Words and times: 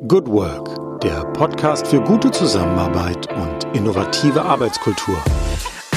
Good 0.00 0.26
Work, 0.26 1.02
der 1.02 1.22
Podcast 1.34 1.86
für 1.86 2.00
gute 2.00 2.30
Zusammenarbeit 2.30 3.30
und 3.34 3.76
innovative 3.76 4.40
Arbeitskultur. 4.40 5.22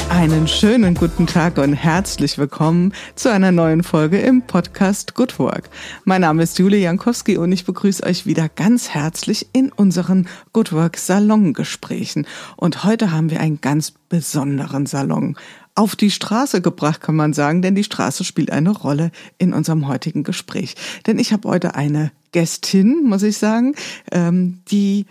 Einen 0.10 0.50
schönen 0.50 0.96
guten 0.96 1.28
Tag 1.28 1.58
und 1.58 1.72
herzlich 1.72 2.38
willkommen 2.38 2.94
zu 3.16 3.32
einer 3.32 3.54
neuen 3.54 3.84
Folge 3.84 4.20
im 4.20 4.42
Podcast 4.42 5.16
Good 5.16 5.40
Work. 5.40 5.70
Mein 6.04 6.22
Name 6.22 6.44
ist 6.44 6.60
Julia 6.60 6.80
Jankowski 6.80 7.38
und 7.38 7.54
ich 7.54 7.64
begrüße 7.64 8.04
euch 8.04 8.26
wieder 8.26 8.50
ganz 8.50 8.90
herzlich 8.90 9.48
in 9.54 9.72
unseren 9.72 10.28
Good 10.52 10.74
Work 10.74 10.98
Salongesprächen. 10.98 12.28
Und 12.58 12.84
heute 12.84 13.14
haben 13.14 13.32
wir 13.32 13.40
einen 13.40 13.62
ganz 13.62 13.92
besonderen 14.10 14.88
Salon 14.88 15.38
auf 15.76 15.96
die 15.96 16.12
Straße 16.12 16.62
gebracht, 16.62 17.02
kann 17.02 17.16
man 17.16 17.34
sagen, 17.34 17.62
denn 17.62 17.76
die 17.76 17.84
Straße 17.84 18.24
spielt 18.24 18.50
eine 18.50 18.72
Rolle 18.72 19.12
in 19.38 19.54
unserem 19.54 19.88
heutigen 19.88 20.24
Gespräch. 20.24 20.76
Denn 21.06 21.20
ich 21.20 21.34
habe 21.34 21.50
heute 21.50 21.76
eine 21.76 22.12
Gästin, 22.32 23.04
muss 23.04 23.24
ich 23.24 23.38
sagen, 23.38 23.76
ähm, 24.12 24.60
die 24.72 25.06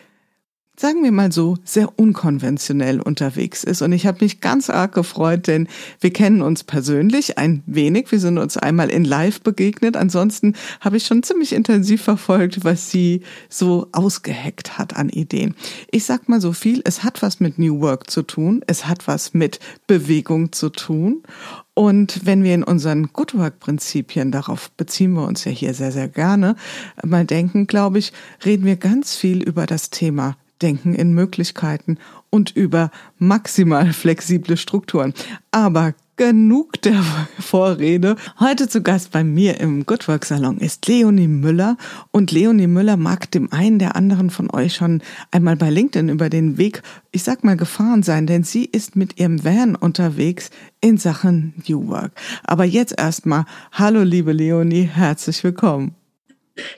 sagen 0.77 1.05
wir 1.05 1.13
mal 1.13 1.31
so, 1.31 1.57
sehr 1.65 1.99
unkonventionell 1.99 3.01
unterwegs 3.01 3.63
ist. 3.63 3.81
Und 3.83 3.93
ich 3.93 4.07
habe 4.07 4.25
mich 4.25 4.41
ganz 4.41 4.71
arg 4.71 4.93
gefreut, 4.93 5.47
denn 5.47 5.69
wir 6.01 6.13
kennen 6.13 6.43
uns 6.43 6.65
persönlich 6.65 7.39
ein 7.39 7.63
wenig. 7.67 8.11
Wir 8.11 8.19
sind 8.19 8.39
uns 8.39 8.57
einmal 8.57 8.91
in 8.91 9.05
Live 9.05 9.41
begegnet. 9.41 9.97
Ansonsten 9.97 10.55
habe 10.81 10.97
ich 10.97 11.07
schon 11.07 11.23
ziemlich 11.23 11.53
intensiv 11.53 12.03
verfolgt, 12.03 12.65
was 12.65 12.91
sie 12.91 13.23
so 13.49 13.89
ausgeheckt 13.93 14.77
hat 14.77 14.97
an 14.97 15.09
Ideen. 15.11 15.55
Ich 15.91 16.05
sag 16.05 16.29
mal 16.29 16.41
so 16.41 16.53
viel, 16.53 16.83
es 16.85 17.05
hat 17.05 17.23
was 17.23 17.39
mit 17.39 17.59
New 17.59 17.81
Work 17.81 18.11
zu 18.11 18.23
tun. 18.23 18.63
Es 18.67 18.87
hat 18.87 19.07
was 19.07 19.33
mit 19.33 19.61
Bewegung 19.87 20.53
zu 20.53 20.71
tun. 20.71 21.23
Und 21.75 22.25
wenn 22.25 22.45
wir 22.45 22.55
in 22.55 22.63
unseren 22.65 23.13
Good 23.13 23.37
Work 23.37 23.61
Prinzipien, 23.61 24.31
darauf 24.33 24.71
beziehen 24.73 25.13
wir 25.13 25.27
uns 25.27 25.45
ja 25.45 25.51
hier 25.51 25.75
sehr, 25.75 25.91
sehr 25.91 26.09
gerne, 26.09 26.55
mal 27.05 27.25
denken, 27.25 27.67
glaube 27.67 27.99
ich, 27.99 28.13
reden 28.45 28.65
wir 28.65 28.77
ganz 28.77 29.17
viel 29.17 29.43
über 29.43 29.67
das 29.67 29.91
Thema 29.91 30.37
Denken 30.65 30.95
in 30.95 31.13
Möglichkeiten 31.13 31.99
und 32.31 32.57
über 32.57 32.91
maximal 33.19 33.93
flexible 33.93 34.57
Strukturen. 34.57 35.13
Aber 35.51 35.93
genug 36.17 36.81
der 36.81 37.05
Vorrede. 37.39 38.17
Heute 38.41 38.67
zu 38.67 38.83
Gast 38.83 39.11
bei 39.11 39.23
mir 39.25 39.61
im 39.61 39.85
Good 39.85 40.09
Work 40.09 40.25
Salon 40.25 40.57
ist 40.57 40.89
Leonie 40.89 41.29
Müller. 41.29 41.77
Und 42.13 42.33
Leonie 42.33 42.67
Müller 42.67 42.97
mag 42.97 43.31
dem 43.31 43.53
einen 43.53 43.79
der 43.79 43.95
anderen 43.95 44.31
von 44.31 44.51
euch 44.51 44.75
schon 44.75 45.03
einmal 45.31 45.57
bei 45.57 45.69
LinkedIn 45.69 46.09
über 46.09 46.31
den 46.31 46.57
Weg, 46.57 46.83
ich 47.13 47.25
sag 47.25 47.45
mal, 47.45 47.59
gefahren 47.59 48.03
sein, 48.03 48.27
denn 48.27 48.43
sie 48.43 48.65
ist 48.65 48.97
mit 48.97 49.21
ihrem 49.21 49.45
Van 49.45 49.77
unterwegs 49.77 50.49
in 50.81 50.97
Sachen 50.97 51.53
New 51.69 51.89
Work. 51.89 52.13
Aber 52.43 52.65
jetzt 52.65 52.99
erstmal, 52.99 53.45
hallo 53.73 54.03
liebe 54.03 54.33
Leonie, 54.33 54.89
herzlich 54.91 55.45
willkommen. 55.45 55.95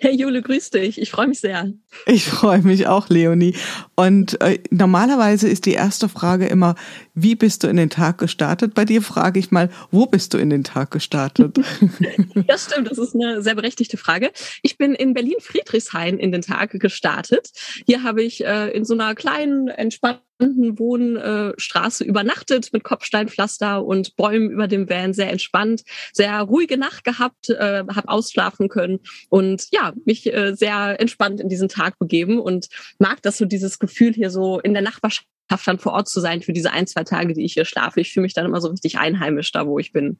Hey 0.00 0.14
Jule, 0.14 0.40
grüß 0.40 0.70
dich. 0.70 1.00
Ich 1.00 1.10
freue 1.10 1.28
mich 1.28 1.40
sehr. 1.40 1.70
Ich 2.06 2.24
freue 2.24 2.62
mich 2.62 2.86
auch, 2.86 3.08
Leonie. 3.10 3.54
Und 3.94 4.40
äh, 4.40 4.58
normalerweise 4.70 5.48
ist 5.48 5.66
die 5.66 5.72
erste 5.72 6.08
Frage 6.08 6.46
immer, 6.46 6.76
wie 7.14 7.34
bist 7.34 7.62
du 7.62 7.68
in 7.68 7.76
den 7.76 7.90
Tag 7.90 8.18
gestartet? 8.18 8.74
Bei 8.74 8.86
dir 8.86 9.02
frage 9.02 9.38
ich 9.38 9.50
mal, 9.50 9.68
wo 9.90 10.06
bist 10.06 10.32
du 10.32 10.38
in 10.38 10.48
den 10.48 10.64
Tag 10.64 10.90
gestartet? 10.92 11.58
ja, 12.48 12.58
stimmt. 12.58 12.90
Das 12.90 12.98
ist 12.98 13.14
eine 13.14 13.42
sehr 13.42 13.54
berechtigte 13.54 13.98
Frage. 13.98 14.32
Ich 14.62 14.78
bin 14.78 14.94
in 14.94 15.12
Berlin-Friedrichshain 15.12 16.18
in 16.18 16.32
den 16.32 16.42
Tag 16.42 16.70
gestartet. 16.70 17.50
Hier 17.86 18.02
habe 18.02 18.22
ich 18.22 18.44
äh, 18.44 18.70
in 18.70 18.84
so 18.84 18.94
einer 18.94 19.14
kleinen, 19.14 19.68
entspannten 19.68 20.22
Wohnstraße 20.38 22.04
äh, 22.04 22.06
übernachtet 22.06 22.72
mit 22.72 22.84
Kopfsteinpflaster 22.84 23.84
und 23.84 24.16
Bäumen 24.16 24.50
über 24.50 24.68
dem 24.68 24.88
Van, 24.88 25.14
sehr 25.14 25.30
entspannt, 25.30 25.82
sehr 26.12 26.40
ruhige 26.42 26.76
Nacht 26.76 27.04
gehabt, 27.04 27.50
äh, 27.50 27.84
habe 27.88 28.08
ausschlafen 28.08 28.68
können 28.68 29.00
und 29.28 29.66
ja, 29.70 29.92
mich 30.04 30.32
äh, 30.32 30.54
sehr 30.54 31.00
entspannt 31.00 31.40
in 31.40 31.48
diesen 31.48 31.68
Tag 31.68 31.98
begeben 31.98 32.38
und 32.38 32.68
mag 32.98 33.22
das 33.22 33.38
so 33.38 33.44
dieses 33.44 33.78
Gefühl 33.78 34.12
hier 34.12 34.30
so 34.30 34.60
in 34.60 34.72
der 34.72 34.82
Nachbarschaft 34.82 35.26
dann 35.64 35.78
vor 35.78 35.92
Ort 35.92 36.08
zu 36.08 36.20
sein 36.20 36.42
für 36.42 36.52
diese 36.52 36.72
ein, 36.72 36.86
zwei 36.86 37.04
Tage, 37.04 37.32
die 37.32 37.44
ich 37.44 37.54
hier 37.54 37.64
schlafe. 37.64 38.00
Ich 38.00 38.12
fühle 38.12 38.22
mich 38.22 38.34
dann 38.34 38.46
immer 38.46 38.60
so 38.60 38.68
richtig 38.68 38.98
einheimisch 38.98 39.52
da, 39.52 39.66
wo 39.66 39.78
ich 39.78 39.92
bin. 39.92 40.18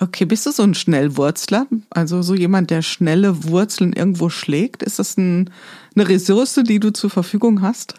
Okay, 0.00 0.24
bist 0.24 0.46
du 0.46 0.50
so 0.50 0.62
ein 0.62 0.74
Schnellwurzler? 0.74 1.66
Also 1.90 2.22
so 2.22 2.34
jemand, 2.34 2.70
der 2.70 2.82
schnelle 2.82 3.44
Wurzeln 3.44 3.92
irgendwo 3.92 4.30
schlägt? 4.30 4.82
Ist 4.82 4.98
das 4.98 5.16
ein, 5.16 5.50
eine 5.94 6.08
Ressource, 6.08 6.60
die 6.64 6.80
du 6.80 6.92
zur 6.92 7.10
Verfügung 7.10 7.62
hast? 7.62 7.94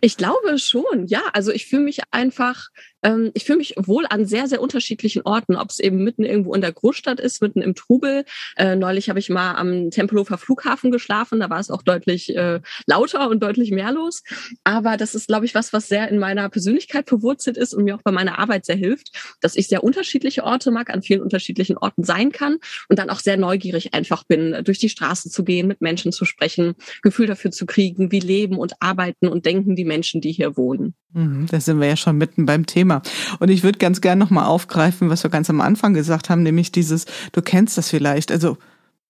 Ich 0.00 0.16
glaube 0.16 0.58
schon, 0.58 1.06
ja. 1.06 1.22
Also 1.32 1.52
ich 1.52 1.66
fühle 1.66 1.82
mich 1.82 2.00
einfach 2.10 2.68
ähm, 3.02 3.30
ich 3.34 3.44
fühle 3.44 3.58
mich 3.58 3.74
wohl 3.76 4.06
an 4.08 4.26
sehr, 4.26 4.46
sehr 4.46 4.60
unterschiedlichen 4.60 5.22
Orten, 5.22 5.56
ob 5.56 5.70
es 5.70 5.78
eben 5.78 6.02
mitten 6.02 6.24
irgendwo 6.24 6.54
in 6.54 6.60
der 6.60 6.72
Großstadt 6.72 7.20
ist, 7.20 7.42
mitten 7.42 7.62
im 7.62 7.74
Trubel. 7.74 8.24
Äh, 8.56 8.76
neulich 8.76 9.08
habe 9.08 9.18
ich 9.18 9.30
mal 9.30 9.54
am 9.54 9.90
Tempelhofer 9.90 10.38
Flughafen 10.38 10.90
geschlafen, 10.90 11.40
da 11.40 11.50
war 11.50 11.60
es 11.60 11.70
auch 11.70 11.82
deutlich 11.82 12.34
äh, 12.36 12.60
lauter 12.86 13.28
und 13.28 13.42
deutlich 13.42 13.70
mehr 13.70 13.92
los. 13.92 14.22
Aber 14.64 14.96
das 14.96 15.14
ist, 15.14 15.28
glaube 15.28 15.46
ich, 15.46 15.54
was, 15.54 15.72
was 15.72 15.88
sehr 15.88 16.08
in 16.08 16.18
meiner 16.18 16.48
Persönlichkeit 16.48 17.08
verwurzelt 17.08 17.56
ist 17.56 17.74
und 17.74 17.84
mir 17.84 17.96
auch 17.96 18.02
bei 18.02 18.12
meiner 18.12 18.38
Arbeit 18.38 18.66
sehr 18.66 18.76
hilft, 18.76 19.36
dass 19.40 19.56
ich 19.56 19.68
sehr 19.68 19.84
unterschiedliche 19.84 20.44
Orte 20.44 20.70
mag, 20.70 20.90
an 20.90 21.02
vielen 21.02 21.22
unterschiedlichen 21.22 21.76
Orten 21.76 22.04
sein 22.04 22.32
kann 22.32 22.58
und 22.88 22.98
dann 22.98 23.10
auch 23.10 23.20
sehr 23.20 23.36
neugierig 23.36 23.94
einfach 23.94 24.24
bin, 24.24 24.56
durch 24.64 24.78
die 24.78 24.88
Straße 24.88 25.30
zu 25.30 25.44
gehen, 25.44 25.66
mit 25.66 25.80
Menschen 25.80 26.12
zu 26.12 26.24
sprechen, 26.24 26.74
Gefühl 27.02 27.26
dafür 27.26 27.50
zu 27.50 27.66
kriegen, 27.66 28.12
wie 28.12 28.20
leben 28.20 28.58
und 28.58 28.74
arbeiten 28.80 29.28
und 29.28 29.46
denken 29.46 29.76
die 29.76 29.84
Menschen, 29.84 30.20
die 30.20 30.32
hier 30.32 30.56
wohnen. 30.56 30.94
Mhm, 31.12 31.46
da 31.50 31.60
sind 31.60 31.80
wir 31.80 31.88
ja 31.88 31.96
schon 31.96 32.18
mitten 32.18 32.46
beim 32.46 32.66
Thema. 32.66 32.89
Und 33.38 33.50
ich 33.50 33.62
würde 33.62 33.78
ganz 33.78 34.00
gern 34.00 34.18
nochmal 34.18 34.46
aufgreifen, 34.46 35.10
was 35.10 35.22
wir 35.22 35.30
ganz 35.30 35.48
am 35.50 35.60
Anfang 35.60 35.94
gesagt 35.94 36.30
haben, 36.30 36.42
nämlich 36.42 36.72
dieses, 36.72 37.06
du 37.32 37.42
kennst 37.42 37.78
das 37.78 37.88
vielleicht, 37.88 38.32
also 38.32 38.56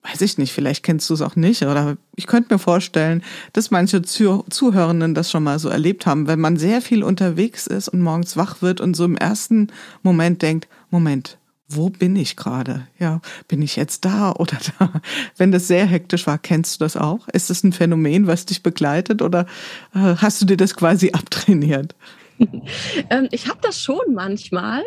weiß 0.03 0.23
ich 0.23 0.39
nicht, 0.39 0.53
vielleicht 0.53 0.83
kennst 0.83 1.11
du 1.11 1.15
es 1.15 1.23
auch 1.23 1.37
nicht, 1.37 1.63
oder 1.63 1.97
ich 2.17 2.27
könnte 2.27 2.55
mir 2.55 2.59
vorstellen, 2.59 3.23
dass 3.53 3.71
manche 3.71 4.03
Zuhörenden 4.03 5.15
das 5.15 5.31
schon 5.31 5.43
mal 5.43 5.59
so 5.59 5.69
erlebt 5.69 6.07
haben, 6.07 6.27
wenn 6.27 6.41
man 6.41 6.57
sehr 6.57 6.81
viel 6.81 7.03
unterwegs 7.03 7.67
ist 7.67 7.89
und 7.89 8.01
morgens 8.01 8.37
wach 8.37 8.63
wird 8.63 8.81
und 8.81 8.95
so 8.95 9.05
im 9.05 9.17
ersten 9.17 9.69
Moment 10.03 10.41
denkt, 10.41 10.69
Moment, 10.91 11.39
wo 11.69 11.89
bin 11.89 12.17
ich 12.17 12.37
gerade? 12.37 12.87
Ja, 12.99 13.21
bin 13.47 13.63
ich 13.63 13.77
jetzt 13.77 14.05
da 14.05 14.33
oder 14.33 14.59
da? 14.79 14.91
Wenn 15.37 15.53
das 15.53 15.69
sehr 15.69 15.87
hektisch 15.87 16.27
war, 16.27 16.39
kennst 16.39 16.81
du 16.81 16.85
das 16.85 16.97
auch? 16.97 17.29
Ist 17.29 17.51
das 17.51 17.63
ein 17.63 17.73
Phänomen, 17.73 18.27
was 18.27 18.47
dich 18.47 18.63
begleitet 18.63 19.23
oder 19.23 19.47
äh, 19.95 20.17
hast 20.17 20.43
du 20.43 20.47
dir 20.47 20.57
das 20.57 20.75
quasi 20.75 21.13
abtrainiert? 21.13 21.95
ähm, 23.11 23.29
ich 23.31 23.49
habe 23.49 23.59
das 23.63 23.81
schon 23.81 24.15
manchmal, 24.15 24.83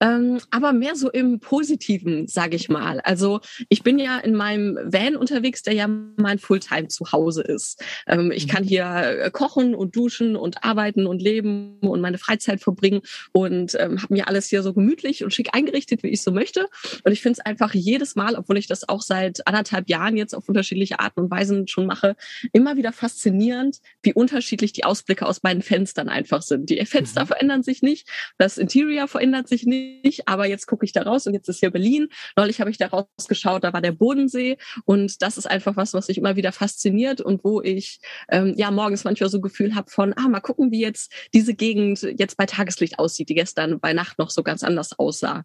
ähm, 0.00 0.38
aber 0.50 0.72
mehr 0.72 0.94
so 0.94 1.10
im 1.10 1.40
Positiven, 1.40 2.26
sage 2.28 2.56
ich 2.56 2.68
mal. 2.68 3.00
Also 3.00 3.40
ich 3.68 3.82
bin 3.82 3.98
ja 3.98 4.18
in 4.18 4.34
meinem 4.34 4.78
Van 4.84 5.16
unterwegs, 5.16 5.62
der 5.62 5.74
ja 5.74 5.88
mein 5.88 6.38
Fulltime 6.38 6.88
Zuhause 6.88 7.42
ist. 7.42 7.82
Ähm, 8.06 8.30
ich 8.30 8.46
mhm. 8.46 8.50
kann 8.50 8.64
hier 8.64 8.84
äh, 8.84 9.30
kochen 9.30 9.74
und 9.74 9.96
duschen 9.96 10.36
und 10.36 10.64
arbeiten 10.64 11.06
und 11.06 11.22
leben 11.22 11.78
und 11.80 12.00
meine 12.00 12.18
Freizeit 12.18 12.60
verbringen 12.60 13.00
und 13.32 13.74
ähm, 13.78 14.02
habe 14.02 14.12
mir 14.12 14.28
alles 14.28 14.48
hier 14.48 14.62
so 14.62 14.74
gemütlich 14.74 15.24
und 15.24 15.32
schick 15.32 15.54
eingerichtet, 15.54 16.02
wie 16.02 16.08
ich 16.08 16.22
so 16.22 16.30
möchte. 16.30 16.68
Und 17.04 17.12
ich 17.12 17.22
finde 17.22 17.38
es 17.40 17.46
einfach 17.46 17.74
jedes 17.74 18.16
Mal, 18.16 18.34
obwohl 18.34 18.58
ich 18.58 18.66
das 18.66 18.88
auch 18.88 19.02
seit 19.02 19.46
anderthalb 19.46 19.88
Jahren 19.88 20.16
jetzt 20.16 20.34
auf 20.34 20.48
unterschiedliche 20.48 21.00
Arten 21.00 21.20
und 21.20 21.30
Weisen 21.30 21.68
schon 21.68 21.86
mache, 21.86 22.16
immer 22.52 22.76
wieder 22.76 22.92
faszinierend, 22.92 23.78
wie 24.02 24.12
unterschiedlich 24.12 24.72
die 24.72 24.84
Ausblicke 24.84 25.26
aus 25.26 25.42
meinen 25.42 25.62
Fenstern 25.62 26.08
einfach 26.08 26.42
sind. 26.42 26.70
Die 26.70 26.78
Fenster 26.98 27.26
verändern 27.26 27.62
sich 27.62 27.82
nicht, 27.82 28.08
das 28.38 28.58
Interior 28.58 29.08
verändert 29.08 29.48
sich 29.48 29.64
nicht, 29.64 30.26
aber 30.26 30.46
jetzt 30.46 30.66
gucke 30.66 30.84
ich 30.84 30.92
da 30.92 31.02
raus 31.02 31.26
und 31.26 31.34
jetzt 31.34 31.48
ist 31.48 31.60
hier 31.60 31.70
Berlin. 31.70 32.08
Neulich 32.36 32.60
habe 32.60 32.70
ich 32.70 32.78
da 32.78 32.88
rausgeschaut, 32.88 33.62
da 33.64 33.72
war 33.72 33.80
der 33.80 33.92
Bodensee 33.92 34.56
und 34.84 35.22
das 35.22 35.38
ist 35.38 35.46
einfach 35.46 35.76
was, 35.76 35.94
was 35.94 36.08
mich 36.08 36.18
immer 36.18 36.36
wieder 36.36 36.52
fasziniert 36.52 37.20
und 37.20 37.44
wo 37.44 37.60
ich 37.60 38.00
ähm, 38.30 38.54
ja 38.56 38.70
morgens 38.70 39.04
manchmal 39.04 39.30
so 39.30 39.40
Gefühl 39.40 39.74
habe 39.74 39.90
von, 39.90 40.12
ah, 40.16 40.28
mal 40.28 40.40
gucken, 40.40 40.70
wie 40.72 40.80
jetzt 40.80 41.12
diese 41.34 41.54
Gegend 41.54 42.02
jetzt 42.18 42.36
bei 42.36 42.46
Tageslicht 42.46 42.98
aussieht, 42.98 43.28
die 43.28 43.34
gestern 43.34 43.78
bei 43.80 43.92
Nacht 43.92 44.18
noch 44.18 44.30
so 44.30 44.42
ganz 44.42 44.62
anders 44.64 44.98
aussah. 44.98 45.44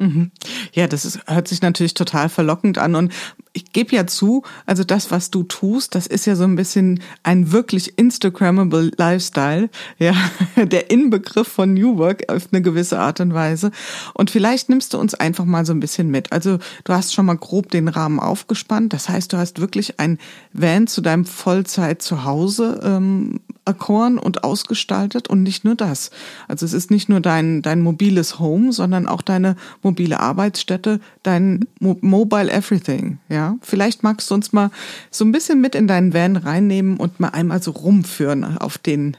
Mhm. 0.00 0.30
Ja, 0.72 0.86
das 0.86 1.04
ist, 1.04 1.20
hört 1.26 1.46
sich 1.46 1.60
natürlich 1.60 1.92
total 1.92 2.30
verlockend 2.30 2.78
an. 2.78 2.94
Und 2.94 3.12
ich 3.52 3.72
gebe 3.72 3.94
ja 3.94 4.06
zu, 4.06 4.44
also 4.64 4.82
das, 4.82 5.10
was 5.10 5.30
du 5.30 5.42
tust, 5.42 5.94
das 5.94 6.06
ist 6.06 6.24
ja 6.24 6.36
so 6.36 6.44
ein 6.44 6.56
bisschen 6.56 7.00
ein 7.22 7.52
wirklich 7.52 7.98
Instagrammable 7.98 8.92
Lifestyle, 8.96 9.68
ja, 9.98 10.14
der 10.56 10.90
Inbegriff 10.90 11.48
von 11.48 11.74
New 11.74 11.98
Work 11.98 12.32
auf 12.32 12.48
eine 12.50 12.62
gewisse 12.62 12.98
Art 12.98 13.20
und 13.20 13.34
Weise. 13.34 13.72
Und 14.14 14.30
vielleicht 14.30 14.70
nimmst 14.70 14.94
du 14.94 14.98
uns 14.98 15.12
einfach 15.12 15.44
mal 15.44 15.66
so 15.66 15.74
ein 15.74 15.80
bisschen 15.80 16.08
mit. 16.08 16.32
Also 16.32 16.58
du 16.84 16.92
hast 16.94 17.12
schon 17.12 17.26
mal 17.26 17.36
grob 17.36 17.70
den 17.70 17.88
Rahmen 17.88 18.20
aufgespannt. 18.20 18.94
Das 18.94 19.10
heißt, 19.10 19.30
du 19.34 19.36
hast 19.36 19.60
wirklich 19.60 20.00
ein 20.00 20.18
Van 20.54 20.86
zu 20.86 21.02
deinem 21.02 21.26
Vollzeit 21.26 22.00
zu 22.00 22.24
Hause 22.24 22.80
ähm, 22.82 23.40
erkoren 23.64 24.18
und 24.18 24.44
ausgestaltet 24.44 25.28
und 25.28 25.42
nicht 25.42 25.64
nur 25.64 25.74
das. 25.74 26.10
Also 26.48 26.66
es 26.66 26.72
ist 26.72 26.90
nicht 26.90 27.08
nur 27.08 27.20
dein, 27.20 27.62
dein 27.62 27.80
mobiles 27.80 28.38
Home, 28.38 28.72
sondern 28.72 29.06
auch 29.06 29.22
deine 29.22 29.56
mobile 29.82 30.18
Arbeitsstätte, 30.18 31.00
dein 31.22 31.66
Mo 31.78 31.96
Mobile 32.00 32.50
Everything, 32.50 33.18
ja. 33.28 33.56
Vielleicht 33.60 34.02
magst 34.02 34.30
du 34.30 34.34
uns 34.34 34.52
mal 34.52 34.70
so 35.10 35.24
ein 35.24 35.32
bisschen 35.32 35.60
mit 35.60 35.74
in 35.74 35.86
deinen 35.86 36.14
Van 36.14 36.36
reinnehmen 36.36 36.96
und 36.96 37.20
mal 37.20 37.28
einmal 37.28 37.62
so 37.62 37.72
rumführen 37.72 38.58
auf 38.58 38.78
den 38.78 39.16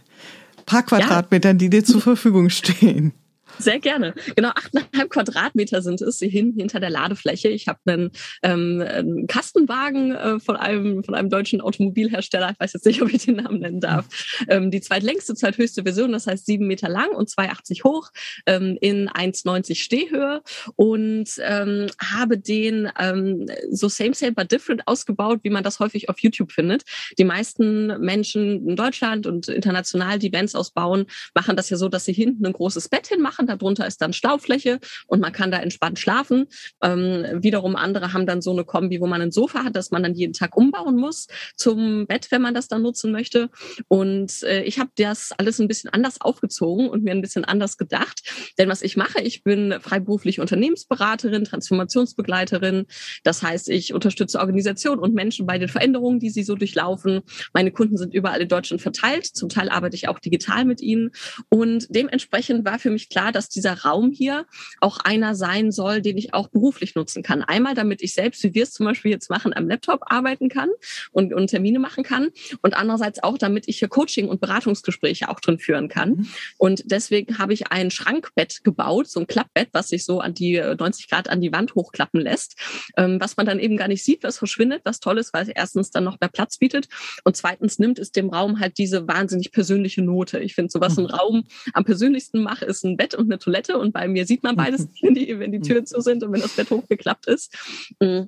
paar 0.66 0.84
Quadratmetern, 0.84 1.56
ja. 1.56 1.60
die 1.60 1.70
dir 1.70 1.84
zur 1.84 2.02
Verfügung 2.02 2.50
stehen. 2.50 3.14
Sehr 3.58 3.80
gerne. 3.80 4.14
Genau, 4.36 4.50
achteinhalb 4.50 5.10
Quadratmeter 5.10 5.82
sind 5.82 6.02
es 6.02 6.20
hin, 6.20 6.54
hinter 6.58 6.80
der 6.80 6.90
Ladefläche. 6.90 7.50
Ich 7.50 7.68
habe 7.68 7.80
einen, 7.86 8.12
ähm, 8.44 8.84
einen 8.88 9.28
Kastenwagen 9.28 10.16
äh, 10.16 10.40
von, 10.40 10.56
einem, 10.56 11.04
von 11.04 11.16
einem 11.16 11.30
deutschen 11.30 11.62
Automobilhersteller, 11.62 12.52
ich 12.52 12.60
weiß 12.60 12.74
jetzt 12.74 12.86
nicht, 12.86 13.02
ob 13.02 13.14
ich 13.14 13.26
den 13.26 13.38
Namen 13.38 13.60
nennen 13.60 13.80
darf, 13.80 14.08
ähm, 14.48 14.72
die 14.72 14.82
zweitlängste, 14.82 15.36
zweithöchste 15.36 15.84
Version, 15.84 16.12
das 16.12 16.28
heißt 16.28 16.46
sieben 16.46 16.68
Meter 16.68 16.90
lang 16.90 17.10
und 17.12 17.30
2,80 17.30 17.84
hoch, 17.84 18.10
ähm, 18.46 18.78
in 18.82 19.10
1,90 19.10 19.76
Stehhöhe 19.76 20.42
und 20.76 21.30
ähm, 21.40 21.88
habe 22.00 22.38
den 22.38 22.90
ähm, 23.00 23.48
so 23.72 23.90
same, 23.90 24.14
same, 24.14 24.34
but 24.34 24.52
different 24.52 24.88
ausgebaut, 24.88 25.40
wie 25.44 25.50
man 25.50 25.64
das 25.64 25.80
häufig 25.80 26.10
auf 26.10 26.20
YouTube 26.20 26.52
findet. 26.52 26.84
Die 27.18 27.24
meisten 27.24 27.88
Menschen 28.00 28.68
in 28.70 28.76
Deutschland 28.76 29.28
und 29.28 29.48
international, 29.48 30.20
die 30.20 30.30
Bands 30.30 30.56
ausbauen, 30.56 31.06
machen 31.34 31.56
das 31.56 31.70
ja 31.70 31.78
so, 31.78 31.90
dass 31.90 32.06
sie 32.06 32.14
hinten 32.14 32.46
ein 32.46 32.54
großes 32.54 32.90
Bett 32.90 33.08
hinmachen, 33.08 33.41
darunter 33.48 33.88
ist 33.88 34.02
dann 34.02 34.14
Staufläche 34.14 34.80
und 35.08 35.20
man 35.20 35.32
kann 35.32 35.52
da 35.52 35.58
entspannt 35.60 36.00
schlafen. 36.00 36.48
Ähm, 36.82 37.26
wiederum 37.42 37.76
andere 37.76 38.14
haben 38.14 38.26
dann 38.26 38.42
so 38.42 38.52
eine 38.52 38.64
Kombi, 38.64 39.02
wo 39.02 39.08
man 39.08 39.22
ein 39.22 39.32
Sofa 39.32 39.64
hat, 39.64 39.76
das 39.76 39.92
man 39.92 40.04
dann 40.04 40.14
jeden 40.14 40.34
Tag 40.34 40.56
umbauen 40.56 40.96
muss 40.96 41.28
zum 41.56 42.08
Bett, 42.08 42.28
wenn 42.32 42.42
man 42.42 42.54
das 42.54 42.68
dann 42.68 42.82
nutzen 42.82 43.12
möchte. 43.12 43.50
Und 43.88 44.44
äh, 44.44 44.64
ich 44.64 44.80
habe 44.80 44.92
das 44.96 45.32
alles 45.38 45.60
ein 45.60 45.68
bisschen 45.68 45.90
anders 45.90 46.22
aufgezogen 46.22 46.90
und 46.90 47.04
mir 47.04 47.12
ein 47.12 47.22
bisschen 47.22 47.46
anders 47.46 47.78
gedacht. 47.78 48.22
Denn 48.58 48.70
was 48.70 48.82
ich 48.82 48.98
mache, 48.98 49.22
ich 49.22 49.44
bin 49.44 49.76
freiberufliche 49.80 50.42
Unternehmensberaterin, 50.42 51.44
Transformationsbegleiterin. 51.44 52.86
Das 53.24 53.44
heißt, 53.44 53.70
ich 53.70 53.94
unterstütze 53.94 54.40
Organisationen 54.40 55.02
und 55.02 55.14
Menschen 55.14 55.46
bei 55.46 55.58
den 55.58 55.70
Veränderungen, 55.70 56.20
die 56.20 56.30
sie 56.30 56.44
so 56.44 56.56
durchlaufen. 56.56 57.22
Meine 57.54 57.72
Kunden 57.72 57.98
sind 57.98 58.14
überall 58.14 58.42
in 58.42 58.48
Deutschland 58.48 58.82
verteilt. 58.82 59.26
Zum 59.26 59.50
Teil 59.50 59.70
arbeite 59.70 59.96
ich 59.96 60.08
auch 60.08 60.20
digital 60.20 60.66
mit 60.66 60.82
ihnen. 60.82 61.12
Und 61.50 61.88
dementsprechend 61.90 62.66
war 62.66 62.80
für 62.80 62.90
mich 62.90 63.10
klar, 63.10 63.31
dass 63.32 63.50
dieser 63.50 63.82
Raum 63.82 64.12
hier 64.12 64.46
auch 64.80 64.98
einer 64.98 65.36
sein 65.36 65.72
soll, 65.72 66.02
den 66.02 66.18
ich 66.18 66.34
auch 66.34 66.48
beruflich 66.50 66.96
nutzen 66.96 67.24
kann. 67.24 67.42
Einmal, 67.44 67.74
damit 67.74 68.02
ich 68.02 68.14
selbst, 68.14 68.44
wie 68.44 68.54
wir 68.54 68.64
es 68.64 68.72
zum 68.72 68.86
Beispiel 68.86 69.12
jetzt 69.12 69.30
machen, 69.30 69.54
am 69.54 69.68
Laptop 69.68 70.02
arbeiten 70.06 70.50
kann 70.50 70.70
und, 71.12 71.34
und 71.34 71.48
Termine 71.48 71.80
machen 71.80 72.04
kann. 72.04 72.30
Und 72.62 72.76
andererseits 72.76 73.24
auch, 73.24 73.38
damit 73.38 73.68
ich 73.68 73.80
hier 73.80 73.88
Coaching 73.88 74.28
und 74.28 74.42
Beratungsgespräche 74.42 75.30
auch 75.30 75.40
drin 75.40 75.60
führen 75.60 75.88
kann. 75.88 76.10
Mhm. 76.10 76.28
Und 76.58 76.84
deswegen 76.86 77.38
habe 77.38 77.54
ich 77.54 77.72
ein 77.72 77.92
Schrankbett 77.92 78.64
gebaut, 78.64 79.08
so 79.08 79.20
ein 79.20 79.28
Klappbett, 79.28 79.70
was 79.74 79.90
sich 79.90 80.06
so 80.06 80.20
an 80.20 80.34
die 80.34 80.62
90 80.62 81.10
Grad 81.10 81.30
an 81.30 81.42
die 81.42 81.52
Wand 81.52 81.76
hochklappen 81.76 82.22
lässt, 82.22 82.56
ähm, 82.98 83.20
was 83.20 83.38
man 83.38 83.46
dann 83.46 83.60
eben 83.60 83.78
gar 83.78 83.88
nicht 83.88 84.04
sieht, 84.04 84.24
was 84.24 84.38
verschwindet, 84.38 84.82
was 84.86 85.00
toll 85.00 85.18
ist, 85.18 85.34
weil 85.34 85.44
es 85.44 85.50
erstens 85.50 85.92
dann 85.92 86.04
noch 86.04 86.20
mehr 86.20 86.30
Platz 86.30 86.58
bietet 86.58 86.88
und 87.24 87.36
zweitens 87.36 87.80
nimmt 87.80 88.00
es 88.00 88.12
dem 88.12 88.30
Raum 88.30 88.60
halt 88.60 88.78
diese 88.78 89.08
wahnsinnig 89.08 89.52
persönliche 89.52 90.02
Note. 90.02 90.40
Ich 90.40 90.56
finde, 90.56 90.72
so 90.72 90.82
was 90.82 90.98
ein 90.98 91.06
mhm. 91.06 91.12
Raum 91.12 91.44
am 91.74 91.84
persönlichsten 91.84 92.42
macht, 92.42 92.64
ist 92.64 92.84
ein 92.84 92.98
Bett 92.98 93.14
und 93.22 93.32
eine 93.32 93.40
Toilette 93.40 93.78
und 93.78 93.94
bei 93.94 94.08
mir 94.08 94.26
sieht 94.26 94.44
man 94.44 94.56
beides, 94.56 94.88
wenn 95.02 95.14
die, 95.14 95.40
wenn 95.40 95.52
die 95.52 95.62
Türen 95.62 95.86
zu 95.86 96.02
sind 96.02 96.24
und 96.24 96.32
wenn 96.34 96.42
das 96.42 96.56
Bett 96.56 96.70
hochgeklappt 96.70 97.28
ist. 97.28 97.56
Mm. 98.00 98.24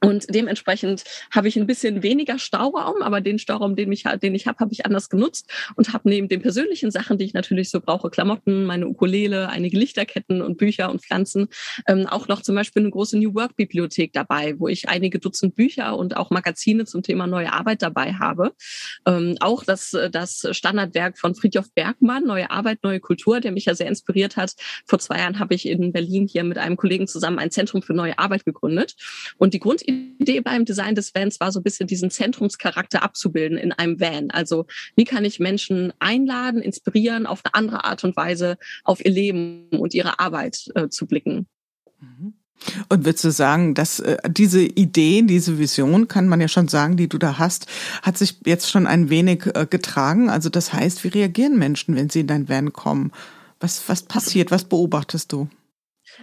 Und 0.00 0.26
dementsprechend 0.34 1.04
habe 1.34 1.48
ich 1.48 1.56
ein 1.56 1.66
bisschen 1.66 2.02
weniger 2.02 2.38
Stauraum, 2.38 3.02
aber 3.02 3.20
den 3.20 3.38
Stauraum, 3.38 3.76
den 3.76 3.92
ich, 3.92 4.04
den 4.22 4.34
ich 4.34 4.46
habe, 4.46 4.58
habe 4.58 4.72
ich 4.72 4.84
anders 4.84 5.08
genutzt 5.08 5.50
und 5.76 5.92
habe 5.92 6.08
neben 6.08 6.28
den 6.28 6.42
persönlichen 6.42 6.90
Sachen, 6.90 7.18
die 7.18 7.24
ich 7.24 7.34
natürlich 7.34 7.70
so 7.70 7.80
brauche, 7.80 8.10
Klamotten, 8.10 8.64
meine 8.64 8.86
Ukulele, 8.86 9.48
einige 9.48 9.78
Lichterketten 9.78 10.42
und 10.42 10.58
Bücher 10.58 10.90
und 10.90 11.02
Pflanzen, 11.02 11.48
ähm, 11.86 12.06
auch 12.06 12.28
noch 12.28 12.42
zum 12.42 12.54
Beispiel 12.54 12.82
eine 12.82 12.90
große 12.90 13.18
New 13.18 13.34
Work 13.34 13.56
Bibliothek 13.56 14.12
dabei, 14.12 14.54
wo 14.58 14.68
ich 14.68 14.88
einige 14.88 15.18
Dutzend 15.18 15.54
Bücher 15.54 15.96
und 15.96 16.16
auch 16.16 16.30
Magazine 16.30 16.84
zum 16.84 17.02
Thema 17.02 17.26
neue 17.26 17.52
Arbeit 17.52 17.82
dabei 17.82 18.14
habe. 18.14 18.52
Ähm, 19.06 19.36
auch 19.40 19.64
das, 19.64 19.96
das 20.10 20.46
Standardwerk 20.50 21.18
von 21.18 21.34
Friedhof 21.34 21.72
Bergmann, 21.74 22.24
Neue 22.24 22.50
Arbeit, 22.50 22.82
neue 22.82 23.00
Kultur, 23.00 23.40
der 23.40 23.52
mich 23.52 23.66
ja 23.66 23.74
sehr 23.74 23.86
inspiriert 23.86 24.36
hat. 24.36 24.54
Vor 24.84 24.98
zwei 24.98 25.18
Jahren 25.18 25.38
habe 25.38 25.54
ich 25.54 25.66
in 25.66 25.92
Berlin 25.92 26.26
hier 26.26 26.44
mit 26.44 26.58
einem 26.58 26.76
Kollegen 26.76 27.06
zusammen 27.06 27.38
ein 27.38 27.50
Zentrum 27.50 27.82
für 27.82 27.94
neue 27.94 28.18
Arbeit 28.18 28.44
gegründet. 28.44 28.96
Und 29.38 29.54
die 29.54 29.60
Grund 29.60 29.82
Idee 29.86 30.40
beim 30.40 30.64
Design 30.64 30.94
des 30.94 31.14
Vans 31.14 31.40
war 31.40 31.52
so 31.52 31.60
ein 31.60 31.62
bisschen 31.62 31.86
diesen 31.86 32.10
Zentrumscharakter 32.10 33.02
abzubilden 33.02 33.58
in 33.58 33.72
einem 33.72 34.00
Van. 34.00 34.30
Also 34.30 34.66
wie 34.96 35.04
kann 35.04 35.24
ich 35.24 35.40
Menschen 35.40 35.92
einladen, 35.98 36.62
inspirieren, 36.62 37.26
auf 37.26 37.42
eine 37.44 37.54
andere 37.54 37.84
Art 37.84 38.04
und 38.04 38.16
Weise 38.16 38.58
auf 38.84 39.04
ihr 39.04 39.10
Leben 39.10 39.68
und 39.70 39.94
ihre 39.94 40.18
Arbeit 40.18 40.70
äh, 40.74 40.88
zu 40.88 41.06
blicken. 41.06 41.46
Mhm. 42.00 42.34
Und 42.88 43.04
würdest 43.04 43.24
du 43.24 43.30
sagen, 43.30 43.74
dass 43.74 44.00
äh, 44.00 44.16
diese 44.28 44.62
Idee, 44.62 45.22
diese 45.22 45.58
Vision, 45.58 46.08
kann 46.08 46.28
man 46.28 46.40
ja 46.40 46.48
schon 46.48 46.68
sagen, 46.68 46.96
die 46.96 47.08
du 47.08 47.18
da 47.18 47.38
hast, 47.38 47.66
hat 48.02 48.16
sich 48.16 48.38
jetzt 48.44 48.70
schon 48.70 48.86
ein 48.86 49.10
wenig 49.10 49.46
äh, 49.54 49.66
getragen? 49.68 50.30
Also 50.30 50.48
das 50.48 50.72
heißt, 50.72 51.04
wie 51.04 51.08
reagieren 51.08 51.58
Menschen, 51.58 51.96
wenn 51.96 52.08
sie 52.08 52.20
in 52.20 52.26
dein 52.26 52.48
Van 52.48 52.72
kommen? 52.72 53.12
Was, 53.60 53.88
was 53.88 54.02
passiert? 54.02 54.50
Was 54.50 54.64
beobachtest 54.64 55.32
du? 55.32 55.48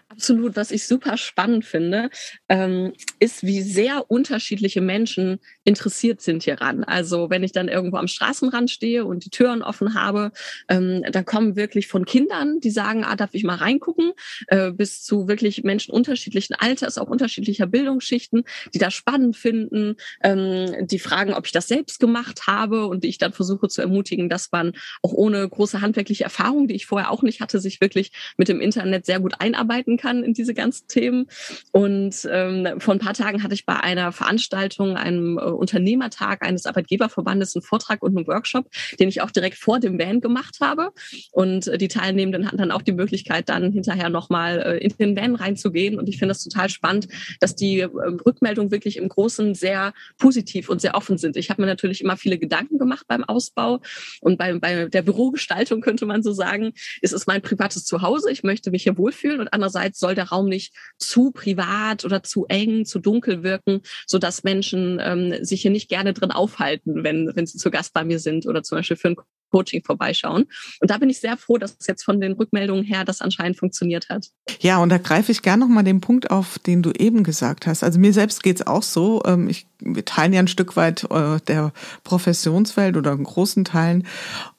Absolut. 0.10 0.56
Was 0.56 0.72
ich 0.72 0.88
super 0.88 1.18
spannend 1.18 1.66
finde, 1.66 2.10
ähm, 2.50 2.94
ist, 3.20 3.44
wie 3.44 3.62
sehr 3.62 4.10
unterschiedliche 4.10 4.82
Menschen 4.82 5.40
interessiert 5.64 6.22
sind 6.22 6.44
hieran. 6.44 6.84
Also 6.84 7.30
wenn 7.30 7.44
ich 7.44 7.52
dann 7.52 7.68
irgendwo 7.68 7.98
am 7.98 8.08
Straßenrand 8.08 8.70
stehe 8.70 9.06
und 9.06 9.26
die 9.26 9.30
Türen 9.30 9.62
offen 9.64 9.94
habe, 9.94 10.32
ähm, 10.70 11.04
da 11.12 11.24
kommen 11.24 11.56
wirklich 11.56 11.88
von 11.88 12.06
Kindern, 12.06 12.60
die 12.60 12.70
sagen, 12.70 13.04
ah, 13.04 13.16
darf 13.16 13.32
ich 13.34 13.44
mal 13.44 13.56
reingucken, 13.56 14.14
äh, 14.48 14.72
bis 14.72 15.04
zu 15.04 15.28
wirklich 15.28 15.64
Menschen 15.64 15.94
unterschiedlichen 15.94 16.56
Alters, 16.56 16.98
auch 16.98 17.08
unterschiedlicher 17.08 17.68
Bildungsschichten, 17.68 18.44
die 18.74 18.80
das 18.80 18.94
spannend 18.94 19.36
finden, 19.36 19.96
ähm, 20.24 20.88
die 20.88 21.00
fragen, 21.00 21.34
ob 21.34 21.46
ich 21.46 21.52
das 21.52 21.68
selbst 21.68 22.00
gemacht 22.00 22.48
habe 22.48 22.88
und 22.88 23.04
die 23.04 23.10
ich 23.10 23.18
dann 23.18 23.34
versuche 23.34 23.68
zu 23.68 23.82
ermutigen, 23.82 24.30
dass 24.30 24.52
man 24.52 24.74
auch 25.02 25.14
ohne 25.14 25.48
große 25.48 25.82
handwerkliche 25.82 26.24
Erfahrung, 26.24 26.68
die 26.68 26.76
ich 26.76 26.86
vorher 26.86 27.12
auch 27.12 27.24
nicht 27.24 27.42
hatte, 27.42 27.60
sich 27.60 27.82
wirklich 27.82 28.12
mit 28.38 28.48
dem 28.48 28.62
Internet 28.62 29.06
sehr 29.06 29.20
gut 29.20 29.42
einarbeiten 29.84 29.98
kann 29.98 30.24
in 30.24 30.34
diese 30.34 30.54
ganzen 30.54 30.88
Themen. 30.88 31.28
Und 31.72 32.28
ähm, 32.30 32.80
vor 32.80 32.94
ein 32.94 33.00
paar 33.00 33.14
Tagen 33.14 33.44
hatte 33.44 33.54
ich 33.54 33.66
bei 33.66 33.76
einer 33.76 34.12
Veranstaltung, 34.12 34.96
einem 34.96 35.38
äh, 35.38 35.42
Unternehmertag 35.42 36.46
eines 36.46 36.66
Arbeitgeberverbandes 36.66 37.56
einen 37.56 37.64
Vortrag 37.64 38.02
und 38.02 38.18
einen 38.18 38.28
Workshop, 38.28 38.70
den 39.00 39.10
ich 39.10 39.22
auch 39.22 39.32
direkt 39.32 39.58
vor 39.58 39.80
dem 39.80 40.00
Van 40.00 40.22
gemacht 40.22 40.58
habe. 40.62 40.92
Und 41.32 41.68
äh, 41.68 41.78
die 41.78 41.88
Teilnehmenden 41.88 42.48
hatten 42.48 42.58
dann 42.58 42.72
auch 42.72 42.82
die 42.82 42.92
Möglichkeit, 42.92 43.50
dann 43.50 43.72
hinterher 43.72 44.10
nochmal 44.10 44.60
äh, 44.60 44.78
in 44.78 44.94
den 44.98 45.16
Van 45.16 45.36
reinzugehen. 45.36 45.98
Und 45.98 46.10
ich 46.10 46.18
finde 46.18 46.34
das 46.34 46.44
total 46.44 46.70
spannend, 46.70 47.08
dass 47.40 47.56
die 47.56 47.82
äh, 47.82 47.86
Rückmeldungen 47.86 48.72
wirklich 48.72 48.98
im 48.98 49.10
Großen 49.10 49.56
sehr 49.56 49.94
positiv 50.18 50.70
und 50.70 50.82
sehr 50.82 50.96
offen 50.96 51.18
sind. 51.18 51.38
Ich 51.38 51.50
habe 51.50 51.62
mir 51.62 51.68
natürlich 51.68 52.02
immer 52.02 52.18
viele 52.18 52.38
Gedanken 52.38 52.78
gemacht 52.78 53.06
beim 53.08 53.24
Ausbau 53.24 53.82
und 54.22 54.38
bei, 54.38 54.54
bei 54.60 54.86
der 54.86 55.02
Bürogestaltung 55.02 55.82
könnte 55.82 56.06
man 56.06 56.24
so 56.24 56.32
sagen, 56.32 56.74
es 57.02 57.12
ist 57.12 57.28
mein 57.28 57.42
privates 57.42 57.86
Zuhause. 57.86 58.32
Ich 58.32 58.44
möchte 58.44 58.72
mich 58.72 58.84
hier 58.84 58.98
wohlfühlen 58.98 59.40
und 59.40 59.54
andererseits 59.54 59.73
soll 60.00 60.16
der 60.16 60.30
Raum 60.30 60.48
nicht 60.48 60.74
zu 60.98 61.32
privat 61.32 62.06
oder 62.06 62.24
zu 62.24 62.46
eng, 62.48 62.86
zu 62.86 63.00
dunkel 63.00 63.44
wirken, 63.44 63.82
so 64.08 64.20
dass 64.20 64.44
Menschen 64.44 65.00
ähm, 65.02 65.44
sich 65.44 65.62
hier 65.62 65.72
nicht 65.72 65.90
gerne 65.90 66.14
drin 66.14 66.32
aufhalten, 66.32 67.04
wenn, 67.04 67.36
wenn 67.36 67.46
sie 67.46 67.58
zu 67.58 67.72
Gast 67.72 67.94
bei 67.94 68.04
mir 68.04 68.20
sind 68.20 68.48
oder 68.48 68.64
zum 68.64 68.78
Beispiel 68.78 68.98
für 68.98 69.10
ein 69.10 69.16
Coaching 69.54 69.84
vorbeischauen. 69.84 70.46
Und 70.80 70.90
da 70.90 70.98
bin 70.98 71.10
ich 71.10 71.20
sehr 71.20 71.38
froh, 71.38 71.58
dass 71.60 71.78
es 71.80 71.86
jetzt 71.86 72.04
von 72.04 72.20
den 72.20 72.34
Rückmeldungen 72.34 72.84
her 72.84 73.06
das 73.06 73.22
anscheinend 73.22 73.58
funktioniert 73.58 74.10
hat. 74.10 74.30
Ja, 74.60 74.80
und 74.80 74.90
da 74.90 74.98
greife 74.98 75.32
ich 75.32 75.44
gerne 75.44 75.64
nochmal 75.64 75.84
den 75.84 76.02
Punkt 76.02 76.32
auf, 76.32 76.58
den 76.58 76.82
du 76.82 76.92
eben 76.92 77.24
gesagt 77.24 77.68
hast. 77.68 77.84
Also 77.84 78.00
mir 78.00 78.14
selbst 78.14 78.42
geht's 78.42 78.66
auch 78.66 78.82
so. 78.82 79.22
Ähm, 79.26 79.48
ich, 79.48 79.68
wir 79.80 80.04
teilen 80.06 80.34
ja 80.34 80.40
ein 80.40 80.48
Stück 80.48 80.76
weit 80.76 81.04
äh, 81.12 81.40
der 81.48 81.72
Professionswelt 82.04 82.98
oder 82.98 83.12
in 83.12 83.24
großen 83.24 83.64
Teilen. 83.64 84.08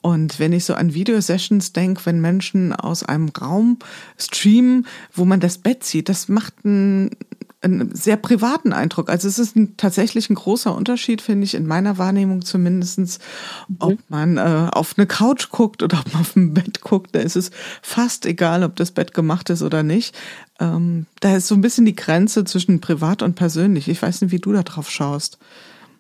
Und 0.00 0.38
wenn 0.38 0.52
ich 0.52 0.64
so 0.64 0.74
an 0.74 0.94
Videosessions 0.94 1.72
denke, 1.72 2.06
wenn 2.06 2.20
Menschen 2.20 2.72
aus 2.72 3.02
einem 3.02 3.30
Raum 3.30 3.78
streamen, 4.16 4.86
wo 5.12 5.24
man 5.24 5.40
das 5.40 5.58
Bett 5.58 5.82
sieht, 5.82 6.08
das 6.08 6.28
macht 6.28 6.54
einen 6.64 7.10
einen 7.64 7.94
sehr 7.94 8.16
privaten 8.16 8.72
Eindruck. 8.72 9.08
Also 9.08 9.28
es 9.28 9.38
ist 9.38 9.56
ein, 9.56 9.76
tatsächlich 9.76 10.30
ein 10.30 10.34
großer 10.34 10.74
Unterschied, 10.74 11.22
finde 11.22 11.44
ich, 11.44 11.54
in 11.54 11.66
meiner 11.66 11.98
Wahrnehmung 11.98 12.44
zumindestens, 12.44 13.18
ob 13.78 13.92
mhm. 13.92 13.98
man 14.08 14.36
äh, 14.36 14.68
auf 14.72 14.94
eine 14.96 15.06
Couch 15.06 15.50
guckt 15.50 15.82
oder 15.82 16.00
ob 16.00 16.12
man 16.12 16.22
auf 16.22 16.36
ein 16.36 16.54
Bett 16.54 16.80
guckt. 16.80 17.14
Da 17.14 17.20
ist 17.20 17.36
es 17.36 17.50
fast 17.82 18.26
egal, 18.26 18.62
ob 18.62 18.76
das 18.76 18.90
Bett 18.90 19.14
gemacht 19.14 19.50
ist 19.50 19.62
oder 19.62 19.82
nicht. 19.82 20.14
Ähm, 20.60 21.06
da 21.20 21.36
ist 21.36 21.48
so 21.48 21.54
ein 21.54 21.60
bisschen 21.60 21.84
die 21.84 21.96
Grenze 21.96 22.44
zwischen 22.44 22.80
privat 22.80 23.22
und 23.22 23.34
persönlich. 23.34 23.88
Ich 23.88 24.00
weiß 24.00 24.20
nicht, 24.20 24.30
wie 24.30 24.38
du 24.38 24.52
da 24.52 24.62
drauf 24.62 24.90
schaust. 24.90 25.38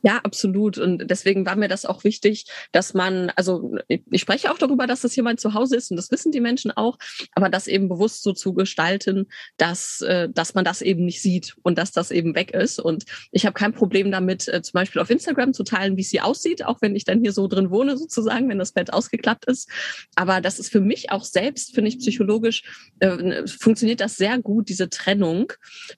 Ja, 0.04 0.18
absolut. 0.18 0.76
Und 0.76 1.10
deswegen 1.10 1.46
war 1.46 1.56
mir 1.56 1.66
das 1.66 1.86
auch 1.86 2.04
wichtig, 2.04 2.44
dass 2.72 2.92
man, 2.92 3.32
also 3.36 3.74
ich 3.88 4.20
spreche 4.20 4.50
auch 4.50 4.58
darüber, 4.58 4.86
dass 4.86 5.00
das 5.00 5.14
hier 5.14 5.22
mein 5.22 5.38
Zuhause 5.38 5.76
ist 5.76 5.90
und 5.90 5.96
das 5.96 6.10
wissen 6.10 6.30
die 6.30 6.42
Menschen 6.42 6.70
auch, 6.70 6.98
aber 7.32 7.48
das 7.48 7.66
eben 7.66 7.88
bewusst 7.88 8.22
so 8.22 8.34
zu 8.34 8.52
gestalten, 8.52 9.28
dass, 9.56 10.02
äh, 10.02 10.28
dass 10.28 10.52
man 10.52 10.62
das 10.62 10.82
eben 10.82 11.06
nicht 11.06 11.22
sieht 11.22 11.56
und 11.62 11.78
dass 11.78 11.90
das 11.90 12.10
eben 12.10 12.34
weg 12.34 12.50
ist. 12.50 12.80
Und 12.80 13.06
ich 13.32 13.46
habe 13.46 13.54
kein 13.54 13.72
Problem 13.72 14.10
damit, 14.10 14.46
äh, 14.46 14.60
zum 14.60 14.74
Beispiel 14.74 15.00
auf 15.00 15.08
Instagram 15.08 15.54
zu 15.54 15.64
teilen, 15.64 15.96
wie 15.96 16.02
es 16.02 16.10
hier 16.10 16.26
aussieht, 16.26 16.66
auch 16.66 16.82
wenn 16.82 16.94
ich 16.94 17.04
dann 17.04 17.22
hier 17.22 17.32
so 17.32 17.48
drin 17.48 17.70
wohne, 17.70 17.96
sozusagen, 17.96 18.50
wenn 18.50 18.58
das 18.58 18.72
Bett 18.72 18.92
ausgeklappt 18.92 19.46
ist. 19.46 19.70
Aber 20.16 20.42
das 20.42 20.58
ist 20.58 20.70
für 20.70 20.82
mich 20.82 21.12
auch 21.12 21.24
selbst, 21.24 21.74
finde 21.74 21.88
ich, 21.88 21.98
psychologisch, 21.98 22.62
äh, 22.98 23.46
funktioniert 23.46 24.00
das 24.00 24.18
sehr 24.18 24.36
gut, 24.36 24.68
diese 24.68 24.90
Trennung. 24.90 25.50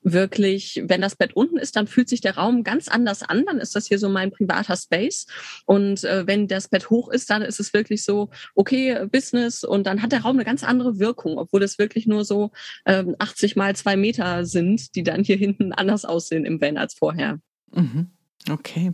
Wirklich, 0.04 0.80
wenn 0.84 1.00
das 1.00 1.16
Bett 1.16 1.34
unten 1.34 1.56
ist, 1.56 1.74
dann 1.74 1.88
fühlt 1.88 2.08
sich 2.08 2.20
der 2.20 2.36
Raum 2.36 2.62
ganz 2.62 2.86
anders 2.86 3.24
an, 3.24 3.44
dann 3.46 3.58
ist 3.58 3.74
das 3.74 3.88
hier 3.88 3.95
hier 3.96 4.08
so 4.08 4.08
mein 4.08 4.30
privater 4.30 4.76
Space. 4.76 5.26
Und 5.64 6.04
äh, 6.04 6.26
wenn 6.26 6.48
das 6.48 6.68
Bett 6.68 6.90
hoch 6.90 7.08
ist, 7.10 7.30
dann 7.30 7.42
ist 7.42 7.60
es 7.60 7.72
wirklich 7.72 8.04
so, 8.04 8.30
okay, 8.54 9.06
Business 9.10 9.64
und 9.64 9.86
dann 9.86 10.02
hat 10.02 10.12
der 10.12 10.22
Raum 10.22 10.36
eine 10.36 10.44
ganz 10.44 10.62
andere 10.62 10.98
Wirkung, 10.98 11.38
obwohl 11.38 11.62
es 11.62 11.78
wirklich 11.78 12.06
nur 12.06 12.24
so 12.24 12.50
ähm, 12.84 13.16
80 13.18 13.56
mal 13.56 13.74
zwei 13.74 13.96
Meter 13.96 14.44
sind, 14.44 14.94
die 14.94 15.02
dann 15.02 15.24
hier 15.24 15.36
hinten 15.46 15.72
anders 15.72 16.04
aussehen 16.04 16.44
im 16.44 16.60
Van 16.60 16.76
als 16.76 16.94
vorher. 16.94 17.38
Mhm. 17.72 18.10
Okay, 18.48 18.92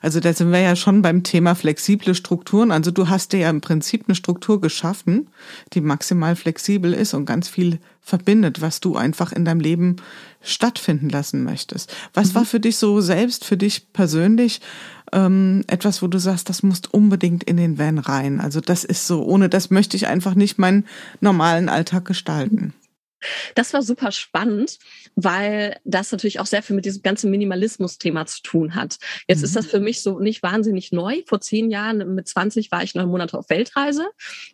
also 0.00 0.18
da 0.18 0.32
sind 0.32 0.50
wir 0.50 0.60
ja 0.60 0.76
schon 0.76 1.02
beim 1.02 1.24
Thema 1.24 1.54
flexible 1.54 2.14
Strukturen. 2.14 2.70
Also 2.70 2.90
du 2.90 3.10
hast 3.10 3.34
dir 3.34 3.40
ja 3.40 3.50
im 3.50 3.60
Prinzip 3.60 4.04
eine 4.06 4.14
Struktur 4.14 4.62
geschaffen, 4.62 5.28
die 5.74 5.82
maximal 5.82 6.36
flexibel 6.36 6.94
ist 6.94 7.12
und 7.12 7.26
ganz 7.26 7.50
viel 7.50 7.80
verbindet, 8.04 8.60
was 8.60 8.80
du 8.80 8.96
einfach 8.96 9.32
in 9.32 9.46
deinem 9.46 9.60
Leben 9.60 9.96
stattfinden 10.42 11.08
lassen 11.08 11.42
möchtest. 11.42 11.92
Was 12.12 12.30
mhm. 12.30 12.34
war 12.34 12.44
für 12.44 12.60
dich 12.60 12.76
so 12.76 13.00
selbst, 13.00 13.46
für 13.46 13.56
dich 13.56 13.92
persönlich 13.94 14.60
ähm, 15.12 15.64
etwas, 15.68 16.02
wo 16.02 16.06
du 16.06 16.18
sagst, 16.18 16.50
das 16.50 16.62
muss 16.62 16.82
unbedingt 16.90 17.44
in 17.44 17.56
den 17.56 17.78
Van 17.78 17.98
rein? 17.98 18.40
Also 18.40 18.60
das 18.60 18.84
ist 18.84 19.06
so, 19.06 19.24
ohne 19.24 19.48
das 19.48 19.70
möchte 19.70 19.96
ich 19.96 20.06
einfach 20.06 20.34
nicht 20.34 20.58
meinen 20.58 20.86
normalen 21.20 21.70
Alltag 21.70 22.04
gestalten. 22.04 22.74
Das 23.54 23.72
war 23.72 23.82
super 23.82 24.12
spannend, 24.12 24.78
weil 25.16 25.78
das 25.84 26.12
natürlich 26.12 26.40
auch 26.40 26.46
sehr 26.46 26.62
viel 26.62 26.76
mit 26.76 26.84
diesem 26.84 27.02
ganzen 27.02 27.30
Minimalismus-Thema 27.30 28.26
zu 28.26 28.42
tun 28.42 28.74
hat. 28.74 28.96
Jetzt 29.28 29.38
mhm. 29.38 29.44
ist 29.44 29.56
das 29.56 29.66
mhm. 29.66 29.70
für 29.70 29.80
mich 29.80 30.02
so 30.02 30.18
nicht 30.18 30.42
wahnsinnig 30.42 30.92
neu. 30.92 31.22
Vor 31.26 31.40
zehn 31.40 31.70
Jahren, 31.70 32.14
mit 32.14 32.28
20, 32.28 32.70
war 32.70 32.82
ich 32.82 32.94
neun 32.94 33.08
Monate 33.08 33.38
auf 33.38 33.48
Weltreise 33.48 34.06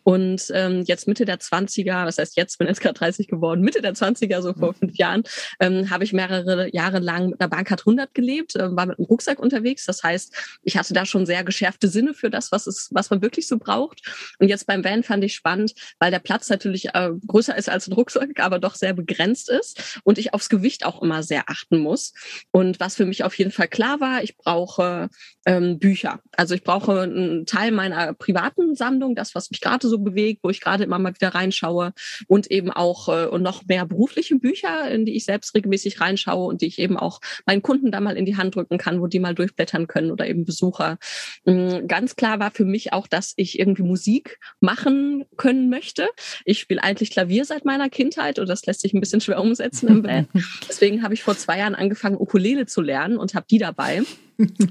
und 0.03 0.43
ähm, 0.53 0.83
jetzt 0.85 1.07
Mitte 1.07 1.25
der 1.25 1.39
20er, 1.39 2.05
das 2.05 2.17
heißt 2.17 2.37
jetzt 2.37 2.57
bin 2.57 2.67
ich 2.67 2.71
jetzt 2.71 2.81
gerade 2.81 2.97
30 2.97 3.27
geworden, 3.27 3.61
Mitte 3.61 3.81
der 3.81 3.93
20er, 3.93 4.41
so 4.41 4.53
vor 4.53 4.69
mhm. 4.69 4.75
fünf 4.75 4.97
Jahren, 4.97 5.23
ähm, 5.59 5.89
habe 5.89 6.03
ich 6.03 6.13
mehrere 6.13 6.73
Jahre 6.73 6.99
lang 6.99 7.29
mit 7.29 7.41
einer 7.41 7.49
Bankcard 7.49 7.81
100 7.81 8.13
gelebt, 8.13 8.55
äh, 8.55 8.75
war 8.75 8.85
mit 8.85 8.99
einem 8.99 9.05
Rucksack 9.05 9.39
unterwegs. 9.39 9.85
Das 9.85 10.03
heißt, 10.03 10.33
ich 10.63 10.77
hatte 10.77 10.93
da 10.93 11.05
schon 11.05 11.25
sehr 11.25 11.43
geschärfte 11.43 11.87
Sinne 11.87 12.13
für 12.13 12.29
das, 12.29 12.51
was, 12.51 12.67
es, 12.67 12.89
was 12.91 13.09
man 13.09 13.21
wirklich 13.21 13.47
so 13.47 13.57
braucht. 13.57 14.01
Und 14.39 14.47
jetzt 14.47 14.67
beim 14.67 14.83
Van 14.83 15.03
fand 15.03 15.23
ich 15.23 15.33
spannend, 15.33 15.73
weil 15.99 16.11
der 16.11 16.19
Platz 16.19 16.49
natürlich 16.49 16.89
äh, 16.93 17.11
größer 17.25 17.57
ist 17.57 17.69
als 17.69 17.87
ein 17.87 17.93
Rucksack, 17.93 18.39
aber 18.39 18.59
doch 18.59 18.75
sehr 18.75 18.93
begrenzt 18.93 19.49
ist 19.49 19.99
und 20.03 20.17
ich 20.17 20.33
aufs 20.33 20.49
Gewicht 20.51 20.85
auch 20.85 21.01
immer 21.01 21.23
sehr 21.23 21.49
achten 21.49 21.79
muss. 21.79 22.13
Und 22.51 22.79
was 22.79 22.95
für 22.95 23.05
mich 23.05 23.23
auf 23.23 23.33
jeden 23.39 23.51
Fall 23.51 23.67
klar 23.67 23.99
war, 23.99 24.23
ich 24.23 24.37
brauche 24.37 25.09
ähm, 25.45 25.79
Bücher. 25.79 26.19
Also 26.37 26.53
ich 26.53 26.63
brauche 26.63 27.01
einen 27.01 27.45
Teil 27.45 27.71
meiner 27.71 28.13
privaten 28.13 28.75
Sammlung, 28.75 29.15
das, 29.15 29.33
was 29.33 29.49
mich 29.49 29.61
gerade 29.61 29.87
so 29.87 29.97
bewegt, 29.97 30.41
wo 30.43 30.49
ich 30.49 30.61
gerade 30.61 30.83
immer 30.83 30.99
mal 30.99 31.15
wieder 31.15 31.29
reinschaue 31.29 31.93
und 32.27 32.51
eben 32.51 32.69
auch 32.69 33.07
äh, 33.07 33.25
und 33.25 33.41
noch 33.41 33.65
mehr 33.65 33.85
berufliche 33.85 34.35
Bücher, 34.35 34.89
in 34.91 35.05
die 35.05 35.15
ich 35.15 35.25
selbst 35.25 35.55
regelmäßig 35.55 35.99
reinschaue 35.99 36.45
und 36.45 36.61
die 36.61 36.67
ich 36.67 36.77
eben 36.77 36.97
auch 36.97 37.21
meinen 37.45 37.61
Kunden 37.61 37.91
da 37.91 37.99
mal 37.99 38.17
in 38.17 38.25
die 38.25 38.37
Hand 38.37 38.55
drücken 38.55 38.77
kann, 38.77 39.01
wo 39.01 39.07
die 39.07 39.19
mal 39.19 39.33
durchblättern 39.33 39.87
können 39.87 40.11
oder 40.11 40.27
eben 40.27 40.45
Besucher. 40.45 40.97
Ähm, 41.45 41.87
ganz 41.87 42.15
klar 42.15 42.39
war 42.39 42.51
für 42.51 42.65
mich 42.65 42.93
auch, 42.93 43.07
dass 43.07 43.33
ich 43.37 43.57
irgendwie 43.57 43.83
Musik 43.83 44.39
machen 44.59 45.25
können 45.37 45.69
möchte. 45.69 46.07
Ich 46.45 46.59
spiele 46.59 46.83
eigentlich 46.83 47.11
Klavier 47.11 47.45
seit 47.45 47.65
meiner 47.65 47.89
Kindheit 47.89 48.37
und 48.37 48.47
das 48.47 48.65
lässt 48.65 48.81
sich 48.81 48.93
ein 48.93 48.99
bisschen 48.99 49.21
schwer 49.21 49.41
umsetzen 49.41 49.87
im 49.87 50.01
Band. 50.03 50.29
Deswegen 50.67 51.03
habe 51.03 51.13
ich 51.13 51.23
vor 51.23 51.37
zwei 51.37 51.59
Jahren 51.59 51.75
angefangen, 51.75 52.17
Ukulele 52.17 52.65
zu 52.65 52.81
lernen 52.81 53.17
und 53.17 53.33
habe 53.33 53.45
die 53.49 53.57
dabei. 53.57 54.03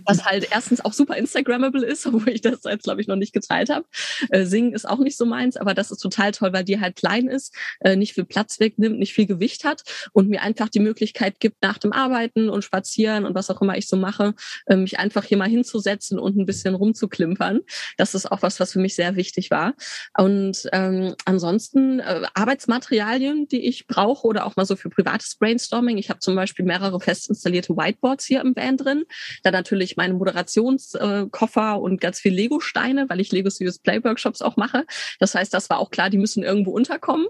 Was 0.06 0.24
halt 0.24 0.48
erstens 0.50 0.84
auch 0.84 0.92
super 0.92 1.16
Instagrammable 1.16 1.84
ist, 1.84 2.06
obwohl 2.06 2.30
ich 2.30 2.40
das 2.40 2.60
jetzt, 2.64 2.84
glaube 2.84 3.00
ich, 3.00 3.06
noch 3.06 3.16
nicht 3.16 3.32
geteilt 3.32 3.70
habe. 3.70 3.86
Äh, 4.30 4.44
singen 4.44 4.72
ist 4.72 4.88
auch 4.88 4.98
nicht 4.98 5.16
so 5.16 5.26
meins, 5.26 5.56
aber 5.56 5.74
das 5.74 5.90
ist 5.90 5.98
total 5.98 6.32
toll, 6.32 6.52
weil 6.52 6.64
die 6.64 6.80
halt 6.80 6.96
klein 6.96 7.28
ist, 7.28 7.54
äh, 7.80 7.96
nicht 7.96 8.14
viel 8.14 8.24
Platz 8.24 8.60
wegnimmt, 8.60 8.98
nicht 8.98 9.14
viel 9.14 9.26
Gewicht 9.26 9.64
hat 9.64 9.82
und 10.12 10.28
mir 10.28 10.42
einfach 10.42 10.68
die 10.68 10.80
Möglichkeit 10.80 11.40
gibt, 11.40 11.62
nach 11.62 11.78
dem 11.78 11.92
Arbeiten 11.92 12.48
und 12.48 12.62
Spazieren 12.62 13.24
und 13.24 13.34
was 13.34 13.50
auch 13.50 13.60
immer 13.60 13.76
ich 13.76 13.88
so 13.88 13.96
mache, 13.96 14.34
äh, 14.66 14.76
mich 14.76 14.98
einfach 14.98 15.24
hier 15.24 15.38
mal 15.38 15.48
hinzusetzen 15.48 16.18
und 16.18 16.36
ein 16.36 16.46
bisschen 16.46 16.74
rumzuklimpern. 16.74 17.60
Das 17.96 18.14
ist 18.14 18.30
auch 18.30 18.42
was, 18.42 18.60
was 18.60 18.72
für 18.72 18.80
mich 18.80 18.94
sehr 18.94 19.16
wichtig 19.16 19.50
war. 19.50 19.74
Und 20.16 20.68
ähm, 20.72 21.14
ansonsten 21.24 22.00
äh, 22.00 22.22
Arbeitsmaterialien, 22.34 23.48
die 23.48 23.66
ich 23.66 23.86
brauche 23.86 24.26
oder 24.26 24.46
auch 24.46 24.56
mal 24.56 24.66
so 24.66 24.76
für 24.76 24.90
privates 24.90 25.36
Brainstorming. 25.36 25.98
Ich 25.98 26.10
habe 26.10 26.20
zum 26.20 26.34
Beispiel 26.34 26.64
mehrere 26.64 27.00
fest 27.00 27.28
installierte 27.28 27.76
Whiteboards 27.76 28.24
hier 28.24 28.40
im 28.40 28.54
Van 28.56 28.76
drin. 28.76 29.04
Da 29.42 29.50
natürlich 29.60 29.96
meine 29.96 30.14
Moderationskoffer 30.14 31.80
und 31.80 32.00
ganz 32.00 32.18
viel 32.18 32.32
Lego-Steine, 32.32 33.06
weil 33.08 33.20
ich 33.20 33.30
Lego 33.30 33.50
Serious 33.50 33.78
Play 33.78 34.02
Workshops 34.02 34.40
auch 34.40 34.56
mache. 34.56 34.84
Das 35.18 35.34
heißt, 35.34 35.52
das 35.52 35.68
war 35.68 35.78
auch 35.78 35.90
klar, 35.90 36.08
die 36.08 36.18
müssen 36.18 36.42
irgendwo 36.42 36.70
unterkommen. 36.70 37.26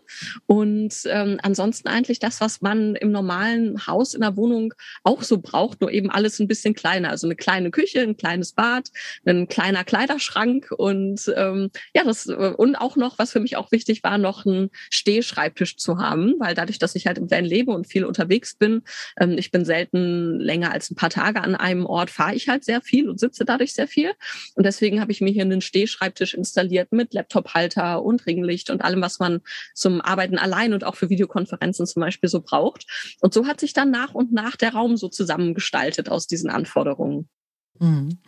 Und 0.46 0.94
ähm, 1.06 1.38
ansonsten 1.42 1.88
eigentlich 1.88 2.20
das, 2.20 2.40
was 2.40 2.60
man 2.60 2.94
im 2.94 3.10
normalen 3.10 3.86
Haus 3.86 4.14
in 4.14 4.20
der 4.20 4.36
Wohnung 4.36 4.72
auch 5.02 5.22
so 5.22 5.38
braucht, 5.38 5.80
nur 5.80 5.90
eben 5.90 6.10
alles 6.10 6.38
ein 6.38 6.46
bisschen 6.46 6.74
kleiner. 6.74 7.10
Also 7.10 7.26
eine 7.26 7.36
kleine 7.36 7.70
Küche, 7.70 8.00
ein 8.00 8.16
kleines 8.16 8.52
Bad, 8.52 8.90
ein 9.26 9.48
kleiner 9.48 9.82
Kleiderschrank 9.82 10.70
und 10.76 11.32
ähm, 11.36 11.70
ja, 11.94 12.04
das 12.04 12.26
und 12.26 12.76
auch 12.76 12.96
noch, 12.96 13.18
was 13.18 13.32
für 13.32 13.40
mich 13.40 13.56
auch 13.56 13.72
wichtig 13.72 14.04
war, 14.04 14.18
noch 14.18 14.46
einen 14.46 14.70
Stehschreibtisch 14.90 15.76
zu 15.76 15.98
haben, 15.98 16.34
weil 16.38 16.54
dadurch, 16.54 16.78
dass 16.78 16.94
ich 16.94 17.06
halt 17.06 17.18
im 17.18 17.30
Van 17.30 17.44
lebe 17.44 17.72
und 17.72 17.88
viel 17.88 18.04
unterwegs 18.04 18.54
bin, 18.54 18.82
ähm, 19.18 19.36
ich 19.36 19.50
bin 19.50 19.64
selten 19.64 20.38
länger 20.38 20.72
als 20.72 20.90
ein 20.90 20.94
paar 20.94 21.10
Tage 21.10 21.42
an 21.42 21.54
einem 21.54 21.86
Ort 21.86 22.10
fahre 22.20 22.34
ich 22.34 22.50
halt 22.50 22.64
sehr 22.64 22.82
viel 22.82 23.08
und 23.08 23.18
sitze 23.18 23.46
dadurch 23.46 23.72
sehr 23.72 23.88
viel. 23.88 24.12
Und 24.54 24.66
deswegen 24.66 25.00
habe 25.00 25.10
ich 25.10 25.22
mir 25.22 25.30
hier 25.30 25.42
einen 25.42 25.62
Stehschreibtisch 25.62 26.34
installiert 26.34 26.92
mit 26.92 27.14
Laptophalter 27.14 28.02
und 28.02 28.26
Ringlicht 28.26 28.68
und 28.68 28.82
allem, 28.82 29.00
was 29.00 29.20
man 29.20 29.40
zum 29.74 30.02
Arbeiten 30.02 30.36
allein 30.36 30.74
und 30.74 30.84
auch 30.84 30.96
für 30.96 31.08
Videokonferenzen 31.08 31.86
zum 31.86 32.00
Beispiel 32.00 32.28
so 32.28 32.42
braucht. 32.42 33.16
Und 33.22 33.32
so 33.32 33.46
hat 33.46 33.58
sich 33.58 33.72
dann 33.72 33.90
nach 33.90 34.12
und 34.12 34.32
nach 34.32 34.56
der 34.56 34.74
Raum 34.74 34.98
so 34.98 35.08
zusammengestaltet 35.08 36.10
aus 36.10 36.26
diesen 36.26 36.50
Anforderungen. 36.50 37.26
Mhm. 37.78 38.18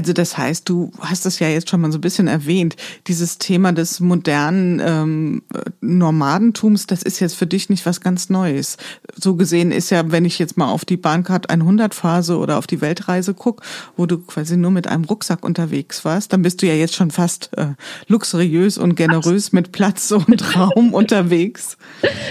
Also 0.00 0.14
das 0.14 0.38
heißt, 0.38 0.66
du 0.66 0.92
hast 0.98 1.26
es 1.26 1.40
ja 1.40 1.50
jetzt 1.50 1.68
schon 1.68 1.82
mal 1.82 1.92
so 1.92 1.98
ein 1.98 2.00
bisschen 2.00 2.26
erwähnt, 2.26 2.74
dieses 3.06 3.36
Thema 3.36 3.72
des 3.72 4.00
modernen 4.00 4.80
ähm, 4.82 5.42
Nomadentums, 5.82 6.86
das 6.86 7.02
ist 7.02 7.20
jetzt 7.20 7.34
für 7.34 7.46
dich 7.46 7.68
nicht 7.68 7.84
was 7.84 8.00
ganz 8.00 8.30
Neues. 8.30 8.78
So 9.14 9.36
gesehen 9.36 9.70
ist 9.72 9.90
ja, 9.90 10.10
wenn 10.10 10.24
ich 10.24 10.38
jetzt 10.38 10.56
mal 10.56 10.70
auf 10.70 10.86
die 10.86 10.96
Bahncard 10.96 11.50
100 11.50 11.94
Phase 11.94 12.38
oder 12.38 12.56
auf 12.56 12.66
die 12.66 12.80
Weltreise 12.80 13.34
guck, 13.34 13.60
wo 13.94 14.06
du 14.06 14.16
quasi 14.16 14.56
nur 14.56 14.70
mit 14.70 14.86
einem 14.86 15.04
Rucksack 15.04 15.44
unterwegs 15.44 16.02
warst, 16.02 16.32
dann 16.32 16.40
bist 16.40 16.62
du 16.62 16.66
ja 16.66 16.74
jetzt 16.74 16.94
schon 16.94 17.10
fast 17.10 17.50
äh, 17.58 17.74
luxuriös 18.06 18.78
und 18.78 18.94
generös 18.94 19.52
mit 19.52 19.70
Platz 19.70 20.10
und 20.12 20.56
Raum 20.56 20.94
unterwegs. 20.94 21.76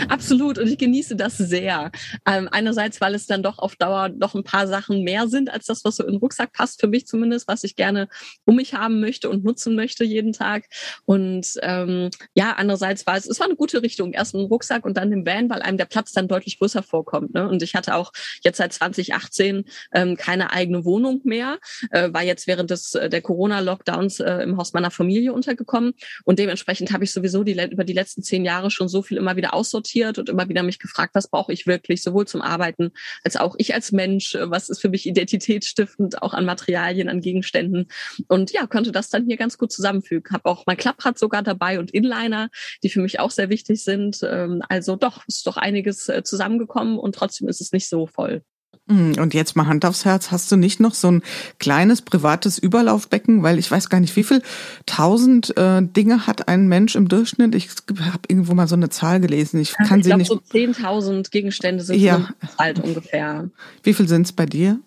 Absolut 0.08 0.58
und 0.58 0.68
ich 0.68 0.80
genieße 0.80 1.16
das 1.16 1.38
sehr. 1.38 1.92
Ähm, 2.26 2.50
einerseits, 2.52 3.00
weil 3.00 3.14
es 3.14 3.28
dann 3.28 3.44
doch 3.44 3.60
auf 3.60 3.76
Dauer 3.76 4.10
noch 4.10 4.34
ein 4.34 4.44
paar 4.44 4.68
Sachen 4.68 5.04
mehr 5.04 5.28
sind 5.28 5.52
als 5.52 5.68
das, 5.68 5.86
was 5.86 5.98
so 5.98 6.04
in 6.04 6.14
den 6.14 6.20
Rucksack 6.20 6.52
passt, 6.52 6.82
für 6.82 6.88
mich 6.88 7.06
zumindest 7.06 7.48
was 7.48 7.59
ich 7.64 7.76
gerne 7.76 8.08
um 8.46 8.56
mich 8.56 8.74
haben 8.74 9.00
möchte 9.00 9.30
und 9.30 9.44
nutzen 9.44 9.76
möchte 9.76 10.04
jeden 10.04 10.34
Tag. 10.34 10.66
Und 11.06 11.48
ähm, 11.62 12.10
ja, 12.34 12.54
andererseits 12.58 13.06
war 13.08 13.18
es, 13.18 13.28
es 13.28 13.40
war 13.40 13.48
eine 13.48 13.56
gute 13.56 13.82
Richtung. 13.82 14.14
Erst 14.14 14.36
ein 14.36 14.46
Rucksack 14.46 14.86
und 14.86 14.98
dann 14.98 15.12
im 15.12 15.26
Van, 15.26 15.50
weil 15.50 15.62
einem 15.62 15.78
der 15.78 15.86
Platz 15.86 16.12
dann 16.12 16.28
deutlich 16.28 16.60
größer 16.60 16.84
vorkommt. 16.84 17.34
Ne? 17.34 17.48
Und 17.48 17.62
ich 17.64 17.76
hatte 17.76 17.96
auch 17.96 18.12
jetzt 18.44 18.58
seit 18.58 18.74
2018 18.74 19.66
ähm, 19.94 20.16
keine 20.18 20.52
eigene 20.52 20.86
Wohnung 20.86 21.22
mehr, 21.24 21.60
äh, 21.92 22.12
war 22.14 22.24
jetzt 22.24 22.48
während 22.48 22.70
des 22.70 22.96
äh, 22.96 23.10
der 23.10 23.22
Corona-Lockdowns 23.22 24.20
äh, 24.20 24.44
im 24.44 24.58
Haus 24.58 24.74
meiner 24.74 24.92
Familie 24.92 25.34
untergekommen. 25.34 25.94
Und 26.26 26.40
dementsprechend 26.40 26.92
habe 26.92 27.04
ich 27.04 27.12
sowieso 27.12 27.44
die, 27.44 27.54
über 27.72 27.84
die 27.84 27.94
letzten 27.94 28.24
zehn 28.24 28.46
Jahre 28.46 28.72
schon 28.72 28.88
so 28.88 29.02
viel 29.02 29.18
immer 29.18 29.36
wieder 29.36 29.54
aussortiert 29.54 30.18
und 30.18 30.30
immer 30.30 30.50
wieder 30.50 30.64
mich 30.64 30.80
gefragt, 30.80 31.16
was 31.16 31.30
brauche 31.30 31.54
ich 31.54 31.68
wirklich, 31.68 32.02
sowohl 32.02 32.28
zum 32.28 32.42
Arbeiten 32.42 32.92
als 33.24 33.36
auch 33.36 33.56
ich 33.58 33.74
als 33.74 33.92
Mensch, 33.92 34.36
äh, 34.36 34.50
was 34.50 34.70
ist 34.70 34.82
für 34.82 34.90
mich 34.90 35.06
identitätsstiftend, 35.06 36.22
auch 36.22 36.34
an 36.34 36.46
Materialien, 36.46 37.10
an 37.10 37.22
Gegenständen 37.22 37.49
Gegenständen 37.50 37.88
und 38.28 38.52
ja, 38.52 38.68
konnte 38.68 38.92
das 38.92 39.10
dann 39.10 39.26
hier 39.26 39.38
ganz 39.38 39.58
gut 39.58 39.72
zusammenfügen. 39.72 40.32
Habe 40.32 40.46
auch 40.46 40.66
mein 40.66 40.78
Klapprad 40.78 41.18
sogar 41.18 41.42
dabei 41.44 41.80
und 41.80 41.92
Inliner, 41.92 42.50
die 42.84 42.90
für 42.90 43.02
mich 43.02 43.20
auch 43.20 43.32
sehr 43.32 43.50
wichtig 43.50 43.84
sind. 43.84 44.22
Ähm, 44.24 44.62
also 44.70 44.96
doch, 44.96 45.24
ist 45.28 45.46
doch 45.48 45.58
einiges 45.58 46.10
äh, 46.10 46.24
zusammengekommen 46.24 46.98
und 46.98 47.16
trotzdem 47.16 47.48
ist 47.48 47.62
es 47.62 47.72
nicht 47.72 47.90
so 47.90 48.08
voll. 48.08 48.44
Hm, 48.90 49.14
und 49.20 49.36
jetzt 49.36 49.56
mal 49.56 49.68
Hand 49.68 49.86
aufs 49.86 50.04
Herz, 50.04 50.32
hast 50.32 50.52
du 50.52 50.56
nicht 50.56 50.80
noch 50.80 50.96
so 50.96 51.12
ein 51.12 51.22
kleines 51.60 52.02
privates 52.02 52.58
Überlaufbecken? 52.58 53.44
Weil 53.44 53.60
ich 53.60 53.70
weiß 53.70 53.90
gar 53.90 54.00
nicht, 54.00 54.16
wie 54.16 54.24
viel 54.24 54.42
tausend 54.88 55.56
äh, 55.58 55.84
Dinge 55.84 56.26
hat 56.26 56.48
ein 56.48 56.68
Mensch 56.68 56.96
im 56.96 57.08
Durchschnitt? 57.08 57.54
Ich 57.54 57.70
habe 58.02 58.22
irgendwo 58.28 58.56
mal 58.56 58.68
so 58.68 58.76
eine 58.76 58.90
Zahl 58.90 59.20
gelesen. 59.20 59.60
Ich 59.60 59.74
kann 59.74 60.00
ich 60.00 60.06
sie 60.06 60.10
glaub, 60.10 60.18
nicht. 60.18 60.30
So 60.30 60.38
10.000 60.38 61.30
Gegenstände 61.30 61.84
sind 61.84 62.00
ja. 62.00 62.30
alt 62.58 62.80
ungefähr. 62.80 63.50
Wie 63.84 63.94
viel 63.94 64.08
sind 64.08 64.26
es 64.26 64.32
bei 64.34 64.48
dir? 64.48 64.80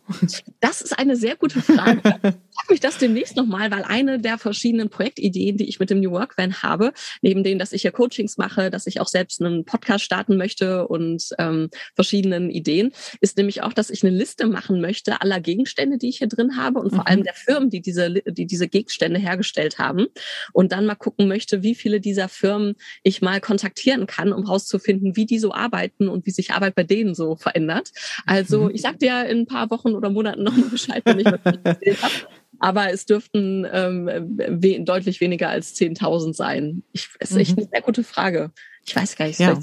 Das 0.61 0.81
ist 0.81 0.99
eine 0.99 1.15
sehr 1.17 1.37
gute 1.37 1.63
Frage. 1.63 2.03
mich 2.69 2.81
das 2.81 2.99
demnächst 2.99 3.37
nochmal, 3.37 3.71
weil 3.71 3.85
eine 3.85 4.19
der 4.19 4.39
verschiedenen 4.39 4.89
Projektideen, 4.89 5.57
die 5.57 5.69
ich 5.69 5.79
mit 5.81 5.91
dem 5.91 6.01
New 6.01 6.11
Work 6.11 6.37
Van 6.37 6.63
habe, 6.63 6.93
neben 7.21 7.45
denen, 7.45 7.59
dass 7.59 7.73
ich 7.73 7.83
ja 7.83 7.91
Coachings 7.91 8.37
mache, 8.39 8.71
dass 8.71 8.87
ich 8.87 9.01
auch 9.01 9.09
selbst 9.09 9.41
einen 9.41 9.65
Podcast 9.65 10.05
starten 10.05 10.37
möchte 10.37 10.87
und 10.87 11.31
ähm, 11.39 11.71
verschiedenen 11.95 12.51
Ideen, 12.51 12.93
ist 13.21 13.37
nämlich 13.37 13.63
auch, 13.63 13.73
dass 13.73 13.91
ich 13.91 14.05
eine 14.05 14.17
Liste 14.17 14.47
machen 14.47 14.81
möchte 14.81 15.21
aller 15.21 15.41
Gegenstände, 15.41 15.99
die 15.99 16.09
ich 16.09 16.19
hier 16.19 16.29
drin 16.29 16.57
habe 16.57 16.79
und 16.79 16.93
mhm. 16.93 16.97
vor 16.97 17.09
allem 17.09 17.23
der 17.23 17.35
Firmen, 17.35 17.71
die 17.71 17.81
diese, 17.81 18.11
die 18.11 18.47
diese 18.47 18.69
Gegenstände 18.69 19.19
hergestellt 19.19 19.79
haben. 19.79 20.07
Und 20.53 20.73
dann 20.73 20.87
mal 20.87 20.95
gucken 20.95 21.29
möchte, 21.29 21.63
wie 21.63 21.75
viele 21.75 22.01
dieser 22.01 22.29
Firmen 22.29 22.75
ich 23.03 23.23
mal 23.23 23.41
kontaktieren 23.41 24.07
kann, 24.07 24.33
um 24.33 24.45
herauszufinden, 24.45 25.17
wie 25.17 25.27
die 25.27 25.39
so 25.39 25.53
arbeiten 25.53 26.09
und 26.09 26.27
wie 26.27 26.31
sich 26.31 26.53
Arbeit 26.53 26.75
bei 26.75 26.85
denen 26.85 27.15
so 27.15 27.37
verändert. 27.37 27.93
Also 28.27 28.65
mhm. 28.65 28.71
ich 28.75 28.83
sag 28.83 28.99
dir 28.99 29.27
in 29.27 29.41
ein 29.41 29.47
paar 29.47 29.71
Wochen 29.71 29.95
oder 29.95 30.11
Monaten 30.11 30.43
noch 30.43 30.57
mal 30.57 30.69
Bescheid, 30.69 31.03
wenn 31.05 31.21
ich 31.21 31.27
was 31.27 31.41
erzählt 31.65 32.03
habe 32.03 32.13
aber 32.63 32.93
es 32.93 33.07
dürften 33.07 33.67
ähm, 33.71 34.07
we 34.07 34.81
deutlich 34.81 35.21
weniger 35.21 35.49
als 35.49 35.75
10.000 35.75 36.33
sein. 36.33 36.85
Ich, 36.93 37.09
es 37.19 37.33
ist 37.33 37.37
echt 37.37 37.57
mhm. 37.57 37.65
eine 37.65 37.69
sehr 37.73 37.83
gute 37.83 38.05
Frage. 38.05 38.53
Ich 38.87 38.95
weiß 38.95 39.17
gar 39.17 39.27
nicht, 39.27 39.41
ja. 39.41 39.59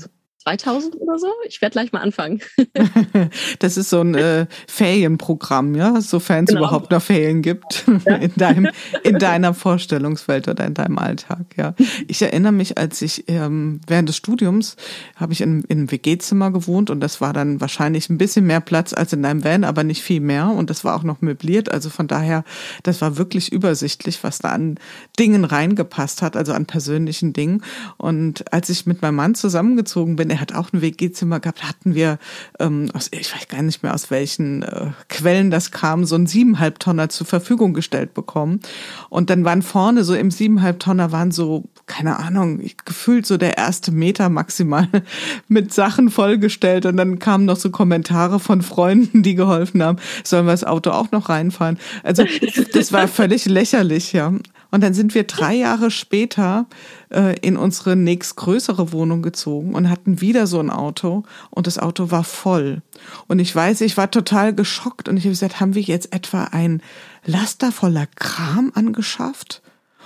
2000 0.57 0.95
oder 0.95 1.19
so? 1.19 1.27
Ich 1.47 1.61
werde 1.61 1.73
gleich 1.73 1.91
mal 1.91 2.01
anfangen. 2.01 2.41
das 3.59 3.77
ist 3.77 3.89
so 3.89 4.01
ein 4.01 4.15
äh, 4.15 4.47
Ferienprogramm, 4.67 5.75
ja, 5.75 6.01
sofern 6.01 6.45
es 6.45 6.49
genau. 6.49 6.61
überhaupt 6.61 6.91
noch 6.91 7.01
Ferien 7.01 7.41
gibt 7.41 7.85
ja. 8.05 8.15
in 8.15 8.33
deinem 8.35 8.69
in 9.03 9.19
deiner 9.19 9.53
Vorstellungswelt 9.53 10.47
oder 10.47 10.65
in 10.65 10.73
deinem 10.73 10.97
Alltag, 10.97 11.45
ja. 11.57 11.75
Ich 12.07 12.21
erinnere 12.21 12.51
mich, 12.51 12.77
als 12.77 13.01
ich 13.01 13.25
ähm, 13.27 13.81
während 13.87 14.09
des 14.09 14.15
Studiums 14.15 14.75
habe 15.15 15.33
ich 15.33 15.41
in, 15.41 15.61
in 15.67 15.79
einem 15.79 15.91
WG-Zimmer 15.91 16.51
gewohnt 16.51 16.89
und 16.89 16.99
das 16.99 17.21
war 17.21 17.33
dann 17.33 17.61
wahrscheinlich 17.61 18.09
ein 18.09 18.17
bisschen 18.17 18.45
mehr 18.45 18.61
Platz 18.61 18.93
als 18.93 19.13
in 19.13 19.21
deinem 19.21 19.43
Van, 19.43 19.63
aber 19.63 19.83
nicht 19.83 20.01
viel 20.01 20.21
mehr 20.21 20.47
und 20.47 20.69
das 20.69 20.83
war 20.83 20.95
auch 20.95 21.03
noch 21.03 21.21
möbliert, 21.21 21.71
also 21.71 21.89
von 21.89 22.07
daher, 22.07 22.43
das 22.83 23.01
war 23.01 23.17
wirklich 23.17 23.51
übersichtlich, 23.51 24.23
was 24.23 24.39
da 24.39 24.49
an 24.49 24.75
Dingen 25.19 25.45
reingepasst 25.45 26.21
hat, 26.21 26.35
also 26.35 26.53
an 26.53 26.65
persönlichen 26.65 27.33
Dingen 27.33 27.63
und 27.97 28.51
als 28.51 28.69
ich 28.69 28.85
mit 28.85 29.01
meinem 29.01 29.15
Mann 29.15 29.35
zusammengezogen 29.35 30.15
bin, 30.15 30.29
er 30.39 30.41
hat 30.41 30.55
auch 30.55 30.71
ein 30.71 30.81
WG-Zimmer 30.81 31.41
gehabt, 31.41 31.67
hatten 31.67 31.95
wir, 31.95 32.17
ähm, 32.59 32.89
aus, 32.93 33.09
ich 33.11 33.35
weiß 33.35 33.49
gar 33.49 33.61
nicht 33.61 33.83
mehr 33.83 33.93
aus 33.93 34.09
welchen 34.09 34.63
äh, 34.63 34.87
Quellen 35.09 35.51
das 35.51 35.71
kam, 35.71 36.05
so 36.05 36.15
ein 36.15 36.27
siebeneinhalb 36.27 36.79
Tonner 36.79 37.09
zur 37.09 37.27
Verfügung 37.27 37.73
gestellt 37.73 38.13
bekommen. 38.13 38.61
Und 39.09 39.29
dann 39.29 39.43
waren 39.43 39.61
vorne 39.61 40.05
so 40.05 40.15
im 40.15 40.31
siebeneinhalb 40.31 40.79
Tonner 40.79 41.11
waren 41.11 41.31
so, 41.31 41.65
keine 41.87 42.19
Ahnung, 42.19 42.61
gefühlt 42.85 43.25
so 43.25 43.35
der 43.35 43.57
erste 43.57 43.91
Meter 43.91 44.29
maximal 44.29 44.87
mit 45.49 45.73
Sachen 45.73 46.09
vollgestellt. 46.09 46.85
Und 46.85 46.95
dann 46.95 47.19
kamen 47.19 47.43
noch 47.43 47.57
so 47.57 47.69
Kommentare 47.69 48.39
von 48.39 48.61
Freunden, 48.61 49.23
die 49.23 49.35
geholfen 49.35 49.83
haben, 49.83 49.97
sollen 50.23 50.45
wir 50.45 50.51
das 50.51 50.63
Auto 50.63 50.91
auch 50.91 51.11
noch 51.11 51.27
reinfahren? 51.27 51.77
Also 52.03 52.23
das 52.71 52.93
war 52.93 53.09
völlig 53.09 53.45
lächerlich, 53.45 54.13
ja. 54.13 54.33
Und 54.71 54.81
dann 54.83 54.93
sind 54.93 55.15
wir 55.15 55.23
drei 55.23 55.55
Jahre 55.55 55.89
später 55.89 56.67
äh, 57.09 57.37
in 57.39 57.57
unsere 57.57 57.95
nächstgrößere 57.95 58.91
Wohnung 58.91 59.21
gezogen 59.21 59.73
und 59.73 59.89
hatten 59.89 60.21
wieder 60.21 60.45
so 60.45 60.59
ein 60.59 60.69
Auto 60.69 61.23
und 61.49 61.65
das 61.65 61.79
Auto 61.79 62.11
war 62.11 62.23
voll. 62.23 62.81
Und 63.27 63.39
ich 63.39 63.55
weiß, 63.55 63.81
ich 63.81 63.97
war 63.97 64.11
total 64.11 64.53
geschockt 64.53 65.09
und 65.09 65.17
ich 65.17 65.23
habe 65.23 65.31
gesagt, 65.31 65.59
haben 65.59 65.75
wir 65.75 65.81
jetzt 65.81 66.13
etwa 66.13 66.45
ein 66.45 66.81
Laster 67.25 67.71
voller 67.71 68.07
Kram 68.15 68.71
angeschafft? 68.75 69.61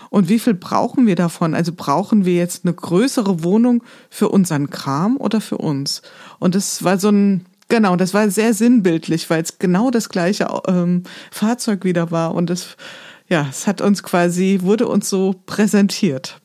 Und 0.09 0.29
wie 0.29 0.37
viel 0.39 0.53
brauchen 0.53 1.07
wir 1.07 1.15
davon? 1.15 1.55
Also 1.55 1.71
brauchen 1.75 2.23
wir 2.23 2.35
jetzt 2.35 2.65
eine 2.65 2.73
größere 2.73 3.43
Wohnung 3.43 3.83
für 4.11 4.29
unseren 4.29 4.69
Kram 4.69 5.17
oder 5.17 5.41
für 5.41 5.57
uns? 5.57 6.03
Und 6.37 6.53
das 6.53 6.83
war 6.83 6.99
so 6.99 7.09
ein, 7.09 7.47
genau, 7.67 7.95
das 7.95 8.13
war 8.13 8.29
sehr 8.29 8.53
sinnbildlich, 8.53 9.29
weil 9.31 9.41
es 9.41 9.57
genau 9.57 9.89
das 9.89 10.09
gleiche 10.09 10.49
ähm, 10.67 11.01
Fahrzeug 11.31 11.83
wieder 11.83 12.11
war. 12.11 12.35
Und 12.35 12.51
es, 12.51 12.77
ja, 13.27 13.47
es 13.49 13.67
hat 13.67 13.81
uns 13.81 14.03
quasi, 14.03 14.59
wurde 14.61 14.87
uns 14.87 15.09
so 15.09 15.33
präsentiert. 15.45 16.41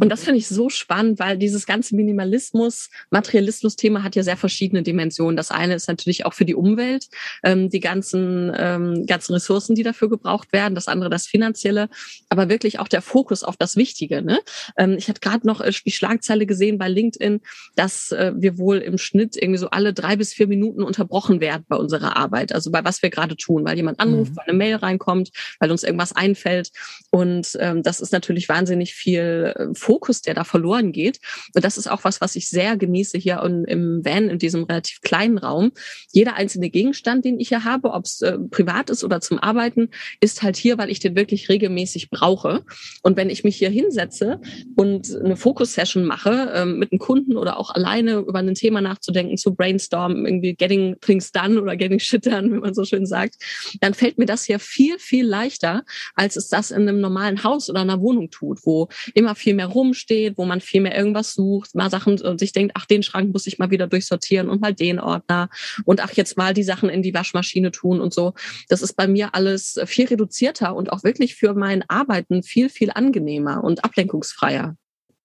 Und 0.00 0.08
das 0.08 0.24
finde 0.24 0.38
ich 0.38 0.48
so 0.48 0.68
spannend, 0.68 1.18
weil 1.18 1.38
dieses 1.38 1.66
ganze 1.66 1.96
Minimalismus, 1.96 2.90
Materialismus-Thema 3.10 4.02
hat 4.02 4.16
ja 4.16 4.22
sehr 4.22 4.36
verschiedene 4.36 4.82
Dimensionen. 4.82 5.36
Das 5.36 5.50
eine 5.50 5.74
ist 5.74 5.88
natürlich 5.88 6.26
auch 6.26 6.34
für 6.34 6.44
die 6.44 6.54
Umwelt, 6.54 7.08
ähm, 7.42 7.70
die 7.70 7.80
ganzen, 7.80 8.52
ähm, 8.56 9.06
ganzen 9.06 9.34
Ressourcen, 9.34 9.74
die 9.74 9.82
dafür 9.82 10.08
gebraucht 10.08 10.52
werden. 10.52 10.74
Das 10.74 10.88
andere 10.88 11.10
das 11.10 11.26
Finanzielle, 11.26 11.88
aber 12.28 12.48
wirklich 12.48 12.78
auch 12.78 12.88
der 12.88 13.02
Fokus 13.02 13.42
auf 13.42 13.56
das 13.56 13.76
Wichtige. 13.76 14.22
Ne? 14.22 14.40
Ähm, 14.76 14.96
ich 14.98 15.08
hatte 15.08 15.20
gerade 15.20 15.46
noch 15.46 15.60
äh, 15.60 15.72
die 15.84 15.92
Schlagzeile 15.92 16.46
gesehen 16.46 16.78
bei 16.78 16.88
LinkedIn, 16.88 17.40
dass 17.74 18.12
äh, 18.12 18.32
wir 18.36 18.58
wohl 18.58 18.78
im 18.78 18.98
Schnitt 18.98 19.36
irgendwie 19.36 19.58
so 19.58 19.70
alle 19.70 19.92
drei 19.92 20.16
bis 20.16 20.32
vier 20.32 20.46
Minuten 20.46 20.82
unterbrochen 20.82 21.40
werden 21.40 21.64
bei 21.68 21.76
unserer 21.76 22.16
Arbeit. 22.16 22.54
Also 22.54 22.70
bei 22.70 22.84
was 22.84 23.02
wir 23.02 23.10
gerade 23.10 23.36
tun, 23.36 23.64
weil 23.64 23.76
jemand 23.76 24.00
anruft, 24.00 24.32
mhm. 24.32 24.36
weil 24.36 24.44
eine 24.46 24.56
Mail 24.56 24.76
reinkommt, 24.76 25.30
weil 25.58 25.70
uns 25.70 25.82
irgendwas 25.82 26.14
einfällt. 26.14 26.70
Und 27.10 27.56
ähm, 27.60 27.82
das 27.82 28.00
ist 28.00 28.12
natürlich 28.12 28.48
wahnsinnig 28.48 28.94
viel 28.94 29.54
Fokus, 29.74 30.22
der 30.22 30.34
da 30.34 30.44
verloren 30.44 30.92
geht. 30.92 31.20
Und 31.54 31.64
das 31.64 31.78
ist 31.78 31.90
auch 31.90 32.04
was, 32.04 32.20
was 32.20 32.36
ich 32.36 32.48
sehr 32.48 32.76
genieße 32.76 33.18
hier 33.18 33.42
im 33.42 34.04
Van, 34.04 34.28
in 34.28 34.38
diesem 34.38 34.64
relativ 34.64 35.00
kleinen 35.00 35.38
Raum. 35.38 35.72
Jeder 36.12 36.34
einzelne 36.34 36.70
Gegenstand, 36.70 37.24
den 37.24 37.40
ich 37.40 37.48
hier 37.48 37.64
habe, 37.64 37.90
ob 37.90 38.04
es 38.04 38.20
äh, 38.22 38.38
privat 38.50 38.90
ist 38.90 39.04
oder 39.04 39.20
zum 39.20 39.38
Arbeiten, 39.38 39.88
ist 40.20 40.42
halt 40.42 40.56
hier, 40.56 40.78
weil 40.78 40.90
ich 40.90 40.98
den 40.98 41.16
wirklich 41.16 41.48
regelmäßig 41.48 42.10
brauche. 42.10 42.64
Und 43.02 43.16
wenn 43.16 43.30
ich 43.30 43.44
mich 43.44 43.56
hier 43.56 43.70
hinsetze 43.70 44.40
und 44.76 45.14
eine 45.14 45.36
Fokus-Session 45.36 46.04
mache, 46.04 46.52
ähm, 46.54 46.78
mit 46.78 46.92
einem 46.92 46.98
Kunden 46.98 47.36
oder 47.36 47.58
auch 47.58 47.70
alleine 47.70 48.18
über 48.18 48.38
ein 48.38 48.54
Thema 48.54 48.80
nachzudenken, 48.80 49.36
zu 49.36 49.54
brainstormen, 49.54 50.26
irgendwie 50.26 50.54
getting 50.54 50.96
things 51.00 51.32
done 51.32 51.60
oder 51.60 51.76
getting 51.76 51.98
shit 51.98 52.26
done, 52.26 52.52
wie 52.52 52.58
man 52.58 52.74
so 52.74 52.84
schön 52.84 53.06
sagt, 53.06 53.36
dann 53.80 53.94
fällt 53.94 54.18
mir 54.18 54.26
das 54.26 54.44
hier 54.44 54.58
viel, 54.58 54.98
viel 54.98 55.26
leichter, 55.26 55.84
als 56.14 56.36
es 56.36 56.48
das 56.48 56.70
in 56.70 56.82
einem 56.82 57.00
normalen 57.00 57.44
Haus 57.44 57.70
oder 57.70 57.80
einer 57.80 58.00
Wohnung 58.00 58.30
tut, 58.30 58.60
wo 58.64 58.88
immer 59.14 59.34
viel 59.34 59.53
mehr 59.54 59.66
rumsteht, 59.66 60.36
wo 60.36 60.44
man 60.44 60.60
viel 60.60 60.80
mehr 60.80 60.96
irgendwas 60.96 61.34
sucht, 61.34 61.74
mal 61.74 61.90
Sachen 61.90 62.20
und 62.20 62.38
sich 62.38 62.52
denkt, 62.52 62.72
ach, 62.76 62.86
den 62.86 63.02
Schrank 63.02 63.32
muss 63.32 63.46
ich 63.46 63.58
mal 63.58 63.70
wieder 63.70 63.86
durchsortieren 63.86 64.48
und 64.48 64.60
mal 64.60 64.74
den 64.74 65.00
Ordner 65.00 65.48
und 65.84 66.02
ach, 66.02 66.12
jetzt 66.12 66.36
mal 66.36 66.54
die 66.54 66.62
Sachen 66.62 66.88
in 66.88 67.02
die 67.02 67.14
Waschmaschine 67.14 67.70
tun 67.70 68.00
und 68.00 68.12
so. 68.12 68.34
Das 68.68 68.82
ist 68.82 68.94
bei 68.94 69.08
mir 69.08 69.34
alles 69.34 69.80
viel 69.86 70.06
reduzierter 70.06 70.74
und 70.74 70.92
auch 70.92 71.04
wirklich 71.04 71.34
für 71.34 71.54
mein 71.54 71.88
Arbeiten 71.88 72.42
viel, 72.42 72.68
viel 72.68 72.90
angenehmer 72.90 73.64
und 73.64 73.84
ablenkungsfreier. 73.84 74.76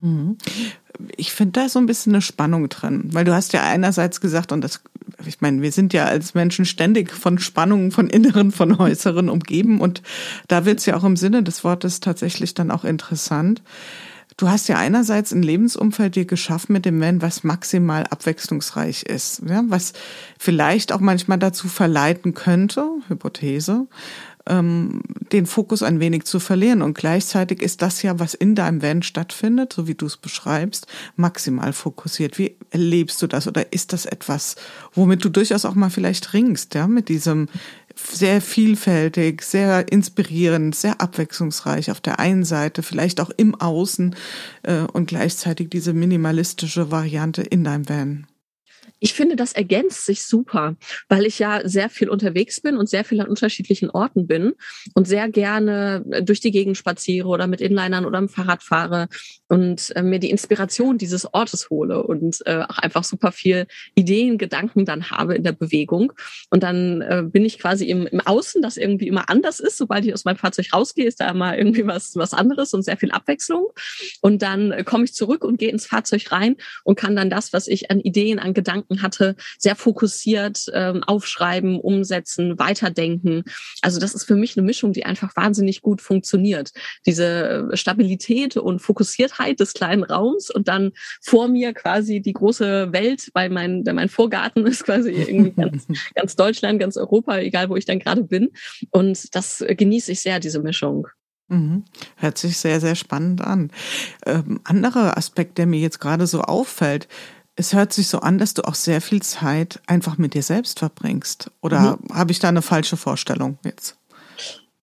Mhm. 0.02 0.38
Ich 1.18 1.32
finde 1.34 1.62
da 1.62 1.70
so 1.70 1.80
ein 1.80 1.86
bisschen 1.86 2.14
eine 2.14 2.22
Spannung 2.22 2.70
drin, 2.70 3.10
weil 3.12 3.26
du 3.26 3.34
hast 3.34 3.54
ja 3.54 3.64
einerseits 3.64 4.22
gesagt, 4.22 4.52
und 4.52 4.62
das, 4.62 4.82
ich 5.26 5.42
meine, 5.42 5.62
wir 5.62 5.72
sind 5.72 5.94
ja 5.94 6.06
als 6.06 6.34
Menschen 6.34 6.66
ständig 6.66 7.12
von 7.12 7.40
Spannungen, 7.40 7.92
von 7.92 8.10
inneren, 8.10 8.52
von 8.52 8.74
äußeren 8.76 9.30
umgeben 9.30 9.82
und 9.82 10.02
da 10.48 10.66
wird 10.66 10.80
es 10.80 10.86
ja 10.86 10.96
auch 10.96 11.04
im 11.04 11.18
Sinne 11.18 11.44
des 11.44 11.64
Wortes 11.64 12.00
tatsächlich 12.00 12.54
dann 12.54 12.72
auch 12.72 12.86
interessant. 12.86 13.62
Du 14.40 14.48
hast 14.48 14.70
ja 14.70 14.78
einerseits 14.78 15.34
ein 15.34 15.44
Lebensumfeld 15.44 16.16
dir 16.16 16.24
geschaffen 16.24 16.72
mit 16.72 16.86
dem 16.86 17.02
Van, 17.02 17.22
was 17.22 17.44
maximal 17.44 18.06
abwechslungsreich 18.06 19.04
ist, 19.04 19.42
ja, 19.46 19.66
was 19.68 19.92
vielleicht 20.38 20.94
auch 20.94 21.02
manchmal 21.02 21.38
dazu 21.38 21.68
verleiten 21.68 22.34
könnte, 22.36 22.86
Hypothese, 23.10 23.88
ähm, 24.48 25.02
den 25.34 25.46
Fokus 25.46 25.84
ein 25.84 26.00
wenig 26.00 26.24
zu 26.24 26.40
verlieren. 26.40 26.82
Und 26.82 26.98
gleichzeitig 26.98 27.62
ist 27.62 27.82
das 27.82 28.02
ja, 28.02 28.18
was 28.18 28.34
in 28.34 28.56
deinem 28.56 28.82
Van 28.82 29.04
stattfindet, 29.04 29.74
so 29.74 29.90
wie 29.90 29.96
du 29.96 30.06
es 30.06 30.16
beschreibst, 30.16 30.88
maximal 31.18 31.74
fokussiert. 31.74 32.38
Wie 32.38 32.56
erlebst 32.72 33.22
du 33.22 33.28
das? 33.28 33.46
Oder 33.46 33.74
ist 33.74 33.92
das 33.92 34.06
etwas, 34.06 34.56
womit 34.94 35.26
du 35.26 35.28
durchaus 35.28 35.66
auch 35.66 35.76
mal 35.76 35.90
vielleicht 35.90 36.32
ringst, 36.32 36.76
ja, 36.76 36.88
mit 36.88 37.10
diesem 37.10 37.50
sehr 38.12 38.42
vielfältig, 38.42 39.42
sehr 39.42 39.92
inspirierend, 39.92 40.76
sehr 40.76 41.02
abwechslungsreich 41.02 41.92
auf 41.92 42.02
der 42.02 42.20
einen 42.20 42.44
Seite, 42.44 42.84
vielleicht 42.84 43.22
auch 43.22 43.30
im 43.36 43.56
Außen 43.56 44.16
äh, 44.64 44.82
und 44.82 45.08
gleichzeitig 45.08 45.70
diese 45.70 45.94
minimalistische 45.94 46.92
Variante 46.92 47.42
in 47.42 47.64
deinem 47.64 47.88
Van? 47.88 48.28
ich 49.00 49.14
finde, 49.14 49.36
das 49.36 49.54
ergänzt 49.54 50.06
sich 50.06 50.24
super, 50.24 50.76
weil 51.08 51.26
ich 51.26 51.40
ja 51.40 51.68
sehr 51.68 51.90
viel 51.90 52.10
unterwegs 52.10 52.62
bin 52.62 52.78
und 52.78 52.90
sehr 52.90 53.06
viel 53.06 53.22
an 53.22 53.28
unterschiedlichen 53.28 53.90
Orten 53.90 54.28
bin 54.28 54.54
und 54.94 55.08
sehr 55.08 55.30
gerne 55.30 56.04
äh, 56.12 56.24
durch 56.24 56.40
die 56.40 56.52
Gegend 56.52 56.78
spaziere 56.78 57.28
oder 57.28 57.48
mit 57.48 57.62
Inlinern 57.62 58.06
oder 58.06 58.20
im 58.20 58.30
Fahrrad 58.30 58.64
fahre 58.64 59.08
und 59.50 59.96
äh, 59.96 60.04
mir 60.04 60.20
die 60.20 60.30
Inspiration 60.30 60.98
dieses 60.98 61.34
Ortes 61.34 61.70
hole 61.72 62.04
und 62.04 62.38
äh, 62.46 62.62
auch 62.62 62.78
einfach 62.78 63.04
super 63.04 63.32
viel 63.32 63.66
Ideen, 63.96 64.38
Gedanken 64.38 64.86
dann 64.86 65.10
habe 65.10 65.36
in 65.36 65.44
der 65.44 65.54
Bewegung. 65.54 66.14
Und 66.52 66.62
dann 66.62 67.02
äh, 67.02 67.24
bin 67.26 67.44
ich 67.44 67.58
quasi 67.58 67.86
im, 67.86 68.06
im 68.06 68.22
Außen, 68.22 68.62
das 68.62 68.78
irgendwie 68.78 69.08
immer 69.08 69.28
anders 69.30 69.60
ist. 69.60 69.78
Sobald 69.78 70.06
ich 70.06 70.14
aus 70.14 70.24
meinem 70.24 70.38
Fahrzeug 70.38 70.68
rausgehe, 70.72 71.08
ist 71.08 71.20
da 71.20 71.30
immer 71.32 71.58
irgendwie 71.58 71.88
was, 71.88 72.16
was 72.16 72.34
anderes 72.34 72.76
und 72.76 72.84
sehr 72.84 72.98
viel 72.98 73.12
Abwechslung. 73.12 73.70
Und 74.22 74.44
dann 74.44 74.72
äh, 74.72 74.84
komme 74.84 75.06
ich 75.06 75.16
zurück 75.16 75.44
und 75.44 75.58
gehe 75.58 75.70
ins 75.70 75.88
Fahrzeug 75.88 76.32
rein 76.32 76.56
und 76.84 76.96
kann 76.96 77.16
dann 77.16 77.32
das, 77.32 77.52
was 77.52 77.68
ich 77.68 77.90
an 77.90 78.00
Ideen, 78.00 78.38
an 78.38 78.54
Gedanken 78.54 79.02
hatte, 79.02 79.36
sehr 79.58 79.76
fokussiert 79.76 80.68
ähm, 80.74 81.04
aufschreiben, 81.04 81.80
umsetzen, 81.80 82.60
weiterdenken. 82.60 83.46
Also 83.82 84.00
das 84.00 84.14
ist 84.14 84.26
für 84.26 84.36
mich 84.36 84.56
eine 84.56 84.66
Mischung, 84.66 84.94
die 84.94 85.06
einfach 85.06 85.36
wahnsinnig 85.36 85.82
gut 85.82 86.02
funktioniert. 86.02 86.72
Diese 87.08 87.70
Stabilität 87.74 88.56
und 88.56 88.80
Fokussiertheit 88.80 89.39
des 89.60 89.74
kleinen 89.74 90.04
Raums 90.04 90.50
und 90.50 90.68
dann 90.68 90.92
vor 91.22 91.48
mir 91.48 91.74
quasi 91.74 92.22
die 92.22 92.34
große 92.34 92.92
Welt, 92.92 93.30
weil 93.34 93.50
mein, 93.50 93.84
mein 93.94 94.10
Vorgarten 94.10 94.66
ist 94.68 94.84
quasi 94.84 95.12
irgendwie 95.12 95.52
ganz, 95.52 95.88
ganz 96.16 96.36
Deutschland, 96.36 96.80
ganz 96.80 96.98
Europa, 96.98 97.38
egal 97.40 97.70
wo 97.70 97.76
ich 97.76 97.86
dann 97.86 98.00
gerade 98.00 98.24
bin. 98.24 98.50
Und 98.92 99.36
das 99.36 99.64
genieße 99.68 100.12
ich 100.12 100.22
sehr, 100.22 100.40
diese 100.40 100.60
Mischung. 100.60 101.08
Mhm. 101.48 101.86
Hört 102.18 102.38
sich 102.38 102.58
sehr, 102.58 102.80
sehr 102.80 102.96
spannend 102.96 103.42
an. 103.42 103.72
Ähm, 104.26 104.60
anderer 104.64 105.18
Aspekt, 105.18 105.58
der 105.58 105.66
mir 105.66 105.80
jetzt 105.80 106.00
gerade 106.00 106.28
so 106.28 106.42
auffällt, 106.42 107.08
es 107.56 107.74
hört 107.74 107.92
sich 107.92 108.08
so 108.08 108.20
an, 108.20 108.38
dass 108.38 108.54
du 108.54 108.62
auch 108.64 108.76
sehr 108.76 109.02
viel 109.02 109.22
Zeit 109.22 109.82
einfach 109.86 110.18
mit 110.18 110.34
dir 110.34 110.44
selbst 110.44 110.80
verbringst. 110.80 111.52
Oder 111.62 111.98
mhm. 111.98 112.16
habe 112.16 112.32
ich 112.32 112.40
da 112.40 112.48
eine 112.48 112.62
falsche 112.62 112.96
Vorstellung 112.96 113.58
jetzt? 113.66 113.99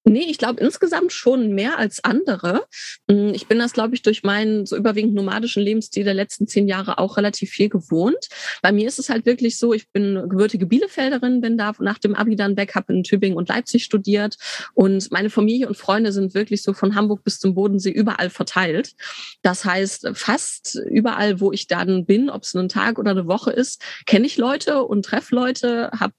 Nee, 0.08 0.26
ich 0.28 0.38
glaube 0.38 0.60
insgesamt 0.60 1.12
schon 1.12 1.48
mehr 1.52 1.78
als 1.78 2.04
andere. 2.04 2.64
Hm, 3.10 3.34
ich 3.34 3.48
bin 3.48 3.58
das, 3.58 3.72
glaube 3.72 3.96
ich, 3.96 4.02
durch 4.02 4.22
meinen 4.22 4.64
so 4.64 4.76
überwiegend 4.76 5.14
nomadischen 5.14 5.64
Lebensstil 5.64 6.04
der 6.04 6.14
letzten 6.14 6.46
zehn 6.46 6.68
Jahre 6.68 6.98
auch 6.98 7.16
relativ 7.16 7.50
viel 7.50 7.68
gewohnt. 7.68 8.28
Bei 8.62 8.70
mir 8.70 8.86
ist 8.86 9.00
es 9.00 9.08
halt 9.08 9.26
wirklich 9.26 9.58
so, 9.58 9.72
ich 9.72 9.90
bin 9.90 10.28
gebürtige 10.28 10.66
Bielefelderin, 10.66 11.40
bin 11.40 11.58
da 11.58 11.72
nach 11.80 11.98
dem 11.98 12.14
Abi 12.14 12.36
dann 12.36 12.56
weg, 12.56 12.76
habe 12.76 12.92
in 12.92 13.02
Tübingen 13.02 13.36
und 13.36 13.48
Leipzig 13.48 13.82
studiert 13.82 14.36
und 14.74 15.10
meine 15.10 15.28
Familie 15.28 15.66
und 15.66 15.76
Freunde 15.76 16.12
sind 16.12 16.34
wirklich 16.34 16.62
so 16.62 16.72
von 16.72 16.94
Hamburg 16.94 17.24
bis 17.24 17.40
zum 17.40 17.56
Bodensee 17.56 17.90
überall 17.90 18.30
verteilt. 18.30 18.92
Das 19.42 19.64
heißt, 19.64 20.10
fast 20.14 20.80
überall, 20.88 21.40
wo 21.40 21.50
ich 21.50 21.66
dann 21.66 22.06
bin, 22.06 22.30
ob 22.30 22.44
es 22.44 22.54
ein 22.54 22.68
Tag 22.68 23.00
oder 23.00 23.10
eine 23.10 23.26
Woche 23.26 23.50
ist, 23.50 23.82
kenne 24.06 24.26
ich 24.26 24.36
Leute 24.36 24.84
und 24.84 25.04
treffe 25.04 25.34
Leute, 25.34 25.90
habe 25.98 26.14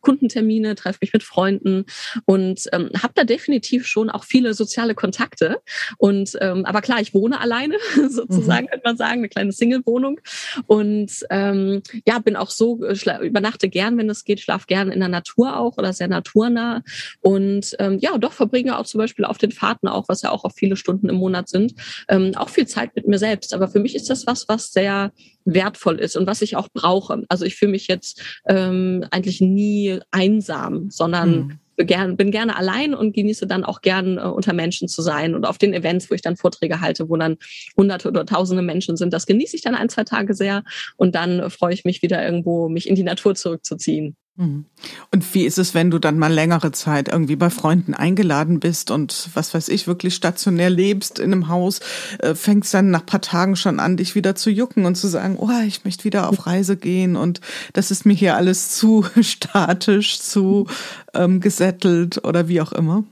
Kundentermine, 0.00 0.74
treffe 0.74 0.98
mich 1.02 1.12
mit 1.12 1.22
Freunden 1.22 1.84
und 2.24 2.64
ähm, 2.72 2.90
habe 3.00 3.12
da 3.14 3.27
definitiv 3.28 3.86
schon 3.86 4.10
auch 4.10 4.24
viele 4.24 4.54
soziale 4.54 4.94
Kontakte. 4.94 5.60
Und 5.96 6.36
ähm, 6.40 6.64
aber 6.64 6.80
klar, 6.80 7.00
ich 7.00 7.14
wohne 7.14 7.40
alleine, 7.40 7.76
sozusagen, 8.08 8.66
mhm. 8.66 8.70
könnte 8.70 8.84
man 8.84 8.96
sagen, 8.96 9.18
eine 9.18 9.28
kleine 9.28 9.52
Single-Wohnung. 9.52 10.20
Und 10.66 11.10
ähm, 11.30 11.82
ja, 12.06 12.18
bin 12.18 12.36
auch 12.36 12.50
so, 12.50 12.82
äh, 12.84 13.26
übernachte 13.26 13.68
gern, 13.68 13.96
wenn 13.98 14.10
es 14.10 14.24
geht, 14.24 14.40
schlaf 14.40 14.66
gern 14.66 14.90
in 14.90 15.00
der 15.00 15.08
Natur 15.08 15.58
auch 15.58 15.78
oder 15.78 15.92
sehr 15.92 16.08
naturnah. 16.08 16.82
Und 17.20 17.76
ähm, 17.78 17.98
ja, 18.00 18.16
doch 18.18 18.32
verbringe 18.32 18.78
auch 18.78 18.86
zum 18.86 18.98
Beispiel 18.98 19.24
auf 19.24 19.38
den 19.38 19.52
Fahrten 19.52 19.88
auch, 19.88 20.08
was 20.08 20.22
ja 20.22 20.30
auch 20.30 20.44
auf 20.44 20.54
viele 20.56 20.76
Stunden 20.76 21.08
im 21.08 21.16
Monat 21.16 21.48
sind, 21.48 21.74
ähm, 22.08 22.32
auch 22.36 22.48
viel 22.48 22.66
Zeit 22.66 22.94
mit 22.96 23.06
mir 23.06 23.18
selbst. 23.18 23.54
Aber 23.54 23.68
für 23.68 23.80
mich 23.80 23.94
ist 23.94 24.10
das 24.10 24.26
was, 24.26 24.48
was 24.48 24.72
sehr 24.72 25.12
wertvoll 25.44 25.98
ist 25.98 26.16
und 26.16 26.26
was 26.26 26.42
ich 26.42 26.56
auch 26.56 26.68
brauche. 26.72 27.22
Also 27.28 27.44
ich 27.44 27.56
fühle 27.56 27.72
mich 27.72 27.88
jetzt 27.88 28.22
ähm, 28.46 29.06
eigentlich 29.10 29.40
nie 29.40 29.98
einsam, 30.10 30.90
sondern 30.90 31.30
mhm 31.30 31.58
gern, 31.84 32.16
bin 32.16 32.30
gerne 32.30 32.56
allein 32.56 32.94
und 32.94 33.14
genieße 33.14 33.46
dann 33.46 33.64
auch 33.64 33.80
gern 33.80 34.18
äh, 34.18 34.22
unter 34.22 34.52
Menschen 34.52 34.88
zu 34.88 35.02
sein 35.02 35.34
und 35.34 35.44
auf 35.44 35.58
den 35.58 35.74
Events, 35.74 36.10
wo 36.10 36.14
ich 36.14 36.22
dann 36.22 36.36
Vorträge 36.36 36.80
halte, 36.80 37.08
wo 37.08 37.16
dann 37.16 37.36
hunderte 37.76 38.08
oder 38.08 38.26
tausende 38.26 38.62
Menschen 38.62 38.96
sind. 38.96 39.12
Das 39.12 39.26
genieße 39.26 39.56
ich 39.56 39.62
dann 39.62 39.74
ein, 39.74 39.88
zwei 39.88 40.04
Tage 40.04 40.34
sehr 40.34 40.64
und 40.96 41.14
dann 41.14 41.40
äh, 41.40 41.50
freue 41.50 41.74
ich 41.74 41.84
mich 41.84 42.02
wieder 42.02 42.24
irgendwo, 42.24 42.68
mich 42.68 42.88
in 42.88 42.94
die 42.94 43.02
Natur 43.02 43.34
zurückzuziehen. 43.34 44.16
Mhm. 44.38 44.66
Und 45.10 45.34
wie 45.34 45.44
ist 45.44 45.58
es, 45.58 45.74
wenn 45.74 45.90
du 45.90 45.98
dann 45.98 46.16
mal 46.16 46.32
längere 46.32 46.70
Zeit 46.70 47.08
irgendwie 47.08 47.34
bei 47.34 47.50
Freunden 47.50 47.92
eingeladen 47.92 48.60
bist 48.60 48.92
und 48.92 49.30
was 49.34 49.52
weiß 49.52 49.68
ich, 49.68 49.88
wirklich 49.88 50.14
stationär 50.14 50.70
lebst 50.70 51.18
in 51.18 51.32
einem 51.32 51.48
Haus, 51.48 51.80
äh, 52.20 52.36
fängst 52.36 52.72
dann 52.72 52.90
nach 52.90 53.04
paar 53.04 53.20
Tagen 53.20 53.56
schon 53.56 53.80
an, 53.80 53.96
dich 53.96 54.14
wieder 54.14 54.36
zu 54.36 54.50
jucken 54.50 54.84
und 54.84 54.94
zu 54.94 55.08
sagen, 55.08 55.36
oh, 55.40 55.50
ich 55.66 55.84
möchte 55.84 56.04
wieder 56.04 56.28
auf 56.28 56.46
Reise 56.46 56.76
gehen 56.76 57.16
und 57.16 57.40
das 57.72 57.90
ist 57.90 58.06
mir 58.06 58.14
hier 58.14 58.36
alles 58.36 58.70
zu 58.76 59.04
statisch, 59.20 60.20
zu 60.20 60.68
ähm, 61.14 61.40
gesettelt 61.40 62.24
oder 62.24 62.46
wie 62.46 62.60
auch 62.60 62.72
immer? 62.72 63.02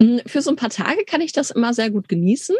Hm, 0.00 0.20
für 0.26 0.42
so 0.42 0.50
ein 0.50 0.56
paar 0.56 0.70
Tage 0.70 1.04
kann 1.04 1.20
ich 1.20 1.32
das 1.32 1.50
immer 1.50 1.74
sehr 1.74 1.90
gut 1.90 2.08
genießen. 2.08 2.56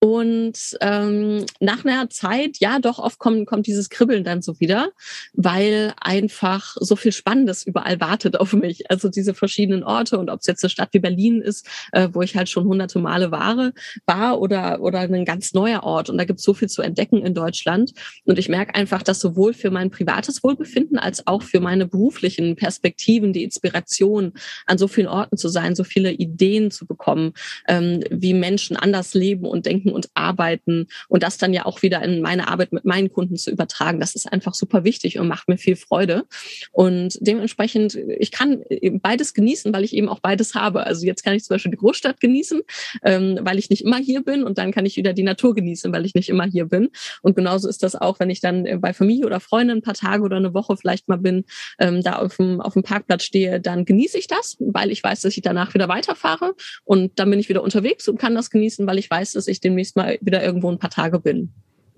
Und 0.00 0.58
ähm, 0.80 1.46
nach 1.60 1.84
einer 1.84 2.10
Zeit, 2.10 2.58
ja, 2.58 2.78
doch 2.78 2.98
oft 2.98 3.18
kommt, 3.18 3.46
kommt 3.46 3.66
dieses 3.66 3.88
Kribbeln 3.88 4.24
dann 4.24 4.42
so 4.42 4.58
wieder, 4.60 4.90
weil 5.32 5.94
einfach 6.00 6.76
so 6.78 6.96
viel 6.96 7.12
Spannendes 7.12 7.66
überall 7.66 8.00
wartet 8.00 8.38
auf 8.38 8.52
mich. 8.52 8.90
Also 8.90 9.08
diese 9.08 9.34
verschiedenen 9.34 9.82
Orte 9.82 10.18
und 10.18 10.30
ob 10.30 10.40
es 10.40 10.46
jetzt 10.46 10.62
eine 10.62 10.70
Stadt 10.70 10.90
wie 10.92 11.00
Berlin 11.00 11.40
ist, 11.40 11.66
äh, 11.92 12.08
wo 12.12 12.22
ich 12.22 12.36
halt 12.36 12.48
schon 12.48 12.64
hunderte 12.64 12.98
Male 12.98 13.30
war, 13.30 13.72
war 14.06 14.40
oder, 14.40 14.80
oder 14.80 15.00
ein 15.00 15.24
ganz 15.24 15.54
neuer 15.54 15.82
Ort. 15.82 16.10
Und 16.10 16.18
da 16.18 16.24
gibt 16.24 16.38
es 16.38 16.44
so 16.44 16.54
viel 16.54 16.68
zu 16.68 16.82
entdecken 16.82 17.24
in 17.24 17.34
Deutschland. 17.34 17.92
Und 18.24 18.38
ich 18.38 18.48
merke 18.48 18.74
einfach, 18.74 19.02
dass 19.02 19.20
sowohl 19.20 19.54
für 19.54 19.70
mein 19.70 19.90
privates 19.90 20.42
Wohlbefinden 20.42 20.98
als 20.98 21.26
auch 21.26 21.42
für 21.42 21.60
meine 21.60 21.86
beruflichen 21.86 22.56
Perspektiven, 22.56 23.32
die 23.32 23.44
Inspiration, 23.44 24.32
an 24.66 24.78
so 24.78 24.88
vielen 24.88 25.08
Orten 25.08 25.36
zu 25.36 25.48
sein, 25.48 25.74
so 25.74 25.84
viele 25.84 26.12
Ideen, 26.12 26.43
Ideen 26.44 26.70
zu 26.70 26.86
bekommen, 26.86 27.32
ähm, 27.68 28.02
wie 28.10 28.34
Menschen 28.34 28.76
anders 28.76 29.14
leben 29.14 29.46
und 29.46 29.66
denken 29.66 29.90
und 29.90 30.08
arbeiten 30.14 30.86
und 31.08 31.22
das 31.22 31.38
dann 31.38 31.52
ja 31.52 31.66
auch 31.66 31.82
wieder 31.82 32.02
in 32.02 32.20
meine 32.20 32.48
Arbeit 32.48 32.72
mit 32.72 32.84
meinen 32.84 33.10
Kunden 33.10 33.36
zu 33.36 33.50
übertragen. 33.50 34.00
Das 34.00 34.14
ist 34.14 34.30
einfach 34.30 34.54
super 34.54 34.84
wichtig 34.84 35.18
und 35.18 35.28
macht 35.28 35.48
mir 35.48 35.58
viel 35.58 35.76
Freude. 35.76 36.24
Und 36.72 37.18
dementsprechend, 37.20 37.94
ich 37.94 38.30
kann 38.30 38.62
beides 39.02 39.34
genießen, 39.34 39.72
weil 39.72 39.84
ich 39.84 39.94
eben 39.94 40.08
auch 40.08 40.20
beides 40.20 40.54
habe. 40.54 40.86
Also 40.86 41.06
jetzt 41.06 41.24
kann 41.24 41.34
ich 41.34 41.44
zum 41.44 41.54
Beispiel 41.54 41.70
die 41.70 41.78
Großstadt 41.78 42.20
genießen, 42.20 42.60
ähm, 43.02 43.38
weil 43.42 43.58
ich 43.58 43.70
nicht 43.70 43.84
immer 43.84 43.98
hier 43.98 44.22
bin 44.22 44.44
und 44.44 44.58
dann 44.58 44.72
kann 44.72 44.86
ich 44.86 44.96
wieder 44.96 45.12
die 45.12 45.22
Natur 45.22 45.54
genießen, 45.54 45.92
weil 45.92 46.04
ich 46.04 46.14
nicht 46.14 46.28
immer 46.28 46.44
hier 46.44 46.66
bin. 46.66 46.90
Und 47.22 47.36
genauso 47.36 47.68
ist 47.68 47.82
das 47.82 47.94
auch, 47.94 48.20
wenn 48.20 48.30
ich 48.30 48.40
dann 48.40 48.80
bei 48.80 48.92
Familie 48.92 49.26
oder 49.26 49.40
Freunden 49.40 49.78
ein 49.78 49.82
paar 49.82 49.94
Tage 49.94 50.22
oder 50.22 50.36
eine 50.36 50.54
Woche 50.54 50.76
vielleicht 50.76 51.08
mal 51.08 51.18
bin, 51.18 51.44
ähm, 51.78 52.02
da 52.02 52.16
auf 52.16 52.36
dem, 52.36 52.60
auf 52.60 52.74
dem 52.74 52.82
Parkplatz 52.82 53.24
stehe, 53.24 53.60
dann 53.60 53.84
genieße 53.84 54.18
ich 54.18 54.26
das, 54.26 54.56
weil 54.60 54.90
ich 54.90 55.02
weiß, 55.02 55.22
dass 55.22 55.36
ich 55.36 55.42
danach 55.42 55.74
wieder 55.74 55.88
weiterfahre 55.88 56.33
fahre 56.34 56.54
und 56.84 57.18
dann 57.18 57.30
bin 57.30 57.38
ich 57.38 57.48
wieder 57.48 57.62
unterwegs 57.62 58.08
und 58.08 58.18
kann 58.18 58.34
das 58.34 58.50
genießen, 58.50 58.86
weil 58.86 58.98
ich 58.98 59.10
weiß, 59.10 59.32
dass 59.32 59.48
ich 59.48 59.60
demnächst 59.60 59.96
mal 59.96 60.18
wieder 60.20 60.42
irgendwo 60.42 60.70
ein 60.70 60.78
paar 60.78 60.90
Tage 60.90 61.20
bin. 61.20 61.52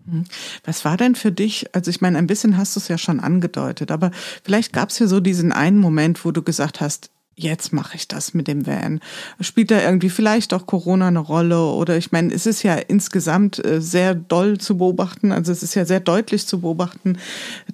Mhm. 0.05 0.25
Was 0.64 0.85
war 0.85 0.96
denn 0.96 1.14
für 1.14 1.33
dich, 1.33 1.75
also 1.75 1.90
ich 1.90 2.01
meine, 2.01 2.18
ein 2.18 2.27
bisschen 2.27 2.57
hast 2.57 2.77
du 2.77 2.81
es 2.81 2.88
ja 2.88 2.99
schon 2.99 3.20
angedeutet, 3.20 3.90
aber 3.90 4.11
vielleicht 4.44 4.72
gab 4.72 4.90
es 4.90 4.99
ja 4.99 5.07
so 5.07 5.20
diesen 5.20 5.53
einen 5.53 5.79
Moment, 5.79 6.25
wo 6.25 6.31
du 6.31 6.42
gesagt 6.42 6.81
hast, 6.81 7.11
jetzt 7.38 7.72
mache 7.72 7.96
ich 7.96 8.09
das 8.09 8.33
mit 8.33 8.49
dem 8.49 8.66
Van. 8.66 9.01
Spielt 9.40 9.70
da 9.70 9.83
irgendwie 9.83 10.09
vielleicht 10.09 10.55
auch 10.55 10.64
Corona 10.64 11.09
eine 11.09 11.18
Rolle? 11.18 11.61
Oder 11.61 11.99
ich 11.99 12.11
meine, 12.11 12.33
es 12.33 12.46
ist 12.46 12.62
ja 12.62 12.77
insgesamt 12.77 13.62
äh, 13.62 13.83
sehr 13.83 14.14
doll 14.14 14.57
zu 14.57 14.79
beobachten, 14.79 15.33
also 15.33 15.53
es 15.53 15.62
ist 15.62 15.75
ja 15.75 15.85
sehr 15.85 16.01
deutlich 16.01 16.46
zu 16.46 16.62
beobachten, 16.62 17.18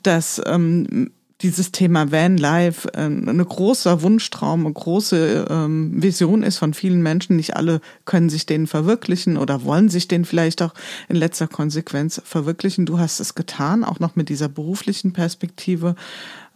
dass 0.02 0.42
ähm, 0.46 1.12
dieses 1.42 1.72
Thema 1.72 2.12
Van 2.12 2.36
Life 2.36 2.88
äh, 2.94 3.06
ein 3.06 3.44
großer 3.44 4.02
Wunschtraum, 4.02 4.64
eine 4.64 4.72
große 4.72 5.46
ähm, 5.50 6.02
Vision 6.02 6.42
ist 6.42 6.58
von 6.58 6.74
vielen 6.74 7.02
Menschen. 7.02 7.36
Nicht 7.36 7.56
alle 7.56 7.80
können 8.04 8.30
sich 8.30 8.46
den 8.46 8.66
verwirklichen 8.66 9.36
oder 9.36 9.64
wollen 9.64 9.88
sich 9.88 10.08
den 10.08 10.24
vielleicht 10.24 10.62
auch 10.62 10.74
in 11.08 11.16
letzter 11.16 11.48
Konsequenz 11.48 12.22
verwirklichen. 12.24 12.86
Du 12.86 12.98
hast 12.98 13.20
es 13.20 13.34
getan, 13.34 13.84
auch 13.84 14.00
noch 14.00 14.16
mit 14.16 14.28
dieser 14.28 14.48
beruflichen 14.48 15.12
Perspektive. 15.12 15.96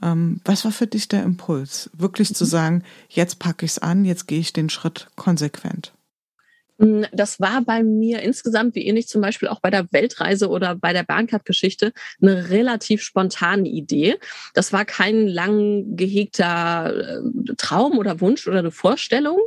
Ähm, 0.03 0.41
was 0.45 0.65
war 0.65 0.73
für 0.73 0.87
dich 0.87 1.09
der 1.09 1.23
Impuls, 1.25 1.91
wirklich 1.97 2.35
zu 2.35 2.45
sagen, 2.45 2.83
jetzt 3.09 3.39
packe 3.39 3.65
ich 3.65 3.73
es 3.73 3.79
an, 3.79 4.05
jetzt 4.05 4.29
gehe 4.29 4.41
ich 4.41 4.53
den 4.53 4.71
Schritt 4.71 5.09
konsequent? 5.17 5.93
Hm, 6.79 7.07
das 7.13 7.41
war 7.41 7.63
bei 7.63 7.83
mir 7.83 8.21
insgesamt, 8.21 8.75
wie 8.75 8.87
ähnlich 8.87 9.09
zum 9.09 9.21
Beispiel 9.23 9.49
auch 9.49 9.61
bei 9.61 9.71
der 9.71 9.91
Weltreise 9.93 10.49
oder 10.49 10.75
bei 10.75 10.93
der 10.93 11.05
Bahncard-Geschichte, 11.05 11.93
eine 12.21 12.51
relativ 12.51 13.03
spontane 13.03 13.69
Idee. 13.69 14.17
Das 14.55 14.73
war 14.73 14.85
kein 14.85 15.27
lang 15.27 15.97
gehegter 15.97 17.21
äh, 17.25 17.55
Traum 17.57 17.99
oder 17.99 18.21
Wunsch 18.21 18.47
oder 18.47 18.59
eine 18.59 18.71
Vorstellung. 18.71 19.41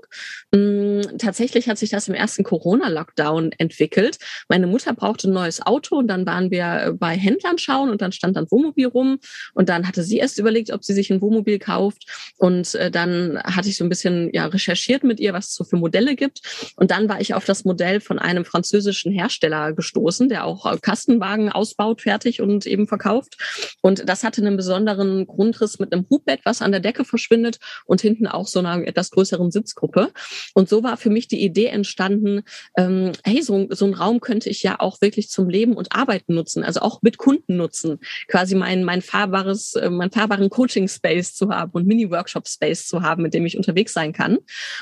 Hm, 0.54 1.02
tatsächlich 1.20 1.70
hat 1.70 1.78
sich 1.78 1.92
das 1.92 2.08
im 2.08 2.16
ersten 2.16 2.44
Corona-Lockdown 2.44 3.52
entwickelt. 3.58 4.18
Meine 4.48 4.68
Mutter 4.68 4.94
brauchte 4.94 5.30
ein 5.30 5.34
neues 5.34 5.62
Auto 5.62 5.98
und 5.98 6.08
dann 6.08 6.26
waren 6.26 6.50
wir 6.50 6.96
bei 6.98 7.16
Händlern 7.16 7.58
schauen 7.58 7.90
und 7.90 8.02
dann 8.02 8.12
stand 8.12 8.38
dann 8.38 8.50
Wohnmobil 8.50 8.88
rum 8.88 9.20
und 9.54 9.70
dann 9.70 9.88
hatte 9.88 10.04
sie 10.04 10.18
erst 10.18 10.40
überlegt, 10.40 10.72
ob 10.72 10.84
sie 10.84 10.94
sich 10.94 11.12
ein 11.12 11.22
Wohnmobil 11.22 11.60
kauft 11.60 12.06
und 12.38 12.74
äh, 12.76 12.90
dann 12.90 13.40
hatte 13.44 13.70
ich 13.70 13.78
so 13.78 13.84
ein 13.84 13.90
bisschen 13.90 14.30
ja 14.34 14.48
recherchiert 14.48 15.04
mit 15.04 15.20
ihr, 15.20 15.34
was 15.34 15.50
es 15.50 15.56
so 15.56 15.64
für 15.64 15.78
Modelle 15.78 16.16
gibt 16.16 16.74
und 16.76 16.92
dann 16.92 17.08
war 17.10 17.19
ich 17.20 17.34
auf 17.34 17.46
das 17.46 17.66
Modell 17.66 18.00
von 18.00 18.20
einem 18.20 18.46
französischen 18.46 19.12
Hersteller 19.12 19.74
gestoßen, 19.74 20.30
der 20.30 20.46
auch 20.46 20.80
Kastenwagen 20.82 21.52
ausbaut, 21.52 22.02
fertig 22.02 22.42
und 22.42 22.66
eben 22.66 22.88
verkauft. 22.88 23.38
Und 23.82 24.08
das 24.08 24.24
hatte 24.24 24.42
einen 24.42 24.58
besonderen 24.58 25.28
Grundriss 25.28 25.80
mit 25.80 25.94
einem 25.94 26.06
Hubbett, 26.10 26.42
was 26.44 26.62
an 26.62 26.72
der 26.72 26.80
Decke 26.80 27.06
verschwindet 27.06 27.60
und 27.86 28.02
hinten 28.02 28.28
auch 28.28 28.48
so 28.48 28.60
einer 28.60 28.86
etwas 28.88 29.12
größeren 29.12 29.52
Sitzgruppe. 29.52 30.12
Und 30.54 30.70
so 30.70 30.84
war 30.84 30.98
für 30.98 31.10
mich 31.10 31.28
die 31.28 31.44
Idee 31.44 31.68
entstanden, 31.68 32.42
ähm, 32.78 33.12
hey, 33.24 33.42
so, 33.42 33.68
so 33.70 33.86
ein 33.86 33.94
Raum 33.94 34.20
könnte 34.20 34.50
ich 34.50 34.64
ja 34.64 34.80
auch 34.80 35.02
wirklich 35.02 35.30
zum 35.30 35.50
Leben 35.50 35.74
und 35.74 35.96
Arbeiten 35.96 36.36
nutzen, 36.36 36.64
also 36.64 36.82
auch 36.82 37.02
mit 37.02 37.18
Kunden 37.18 37.58
nutzen, 37.58 38.00
quasi 38.28 38.56
mein, 38.56 38.84
mein 38.84 39.02
fahrbares, 39.02 39.76
äh, 39.76 39.90
mein 39.90 40.12
fahrbaren 40.12 40.50
Coaching-Space 40.50 41.36
zu 41.36 41.50
haben 41.50 41.72
und 41.74 41.88
Mini-Workshop-Space 41.88 42.88
zu 42.88 43.02
haben, 43.02 43.24
mit 43.24 43.34
dem 43.34 43.46
ich 43.46 43.58
unterwegs 43.58 43.94
sein 43.94 44.14
kann. 44.14 44.38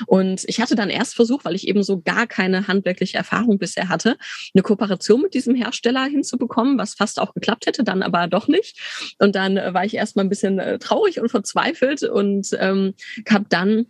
Und 0.06 0.44
ich 0.46 0.60
hatte 0.60 0.76
dann 0.76 0.90
erst 0.90 1.14
versucht, 1.14 1.44
weil 1.44 1.54
ich 1.54 1.66
eben 1.66 1.82
so 1.82 2.00
gar 2.00 2.26
keine 2.28 2.68
handwerkliche 2.68 3.18
Erfahrung 3.18 3.58
bisher 3.58 3.88
hatte, 3.88 4.16
eine 4.54 4.62
Kooperation 4.62 5.22
mit 5.22 5.34
diesem 5.34 5.54
Hersteller 5.54 6.04
hinzubekommen, 6.04 6.78
was 6.78 6.94
fast 6.94 7.20
auch 7.20 7.34
geklappt 7.34 7.66
hätte, 7.66 7.84
dann 7.84 8.02
aber 8.02 8.26
doch 8.26 8.48
nicht. 8.48 8.78
Und 9.18 9.34
dann 9.34 9.56
äh, 9.56 9.74
war 9.74 9.84
ich 9.84 9.94
erstmal 9.94 10.24
ein 10.24 10.28
bisschen 10.28 10.58
äh, 10.58 10.78
traurig 10.78 11.20
und 11.20 11.30
verzweifelt 11.30 12.02
und 12.02 12.56
ähm, 12.60 12.94
habe 13.28 13.46
dann 13.48 13.86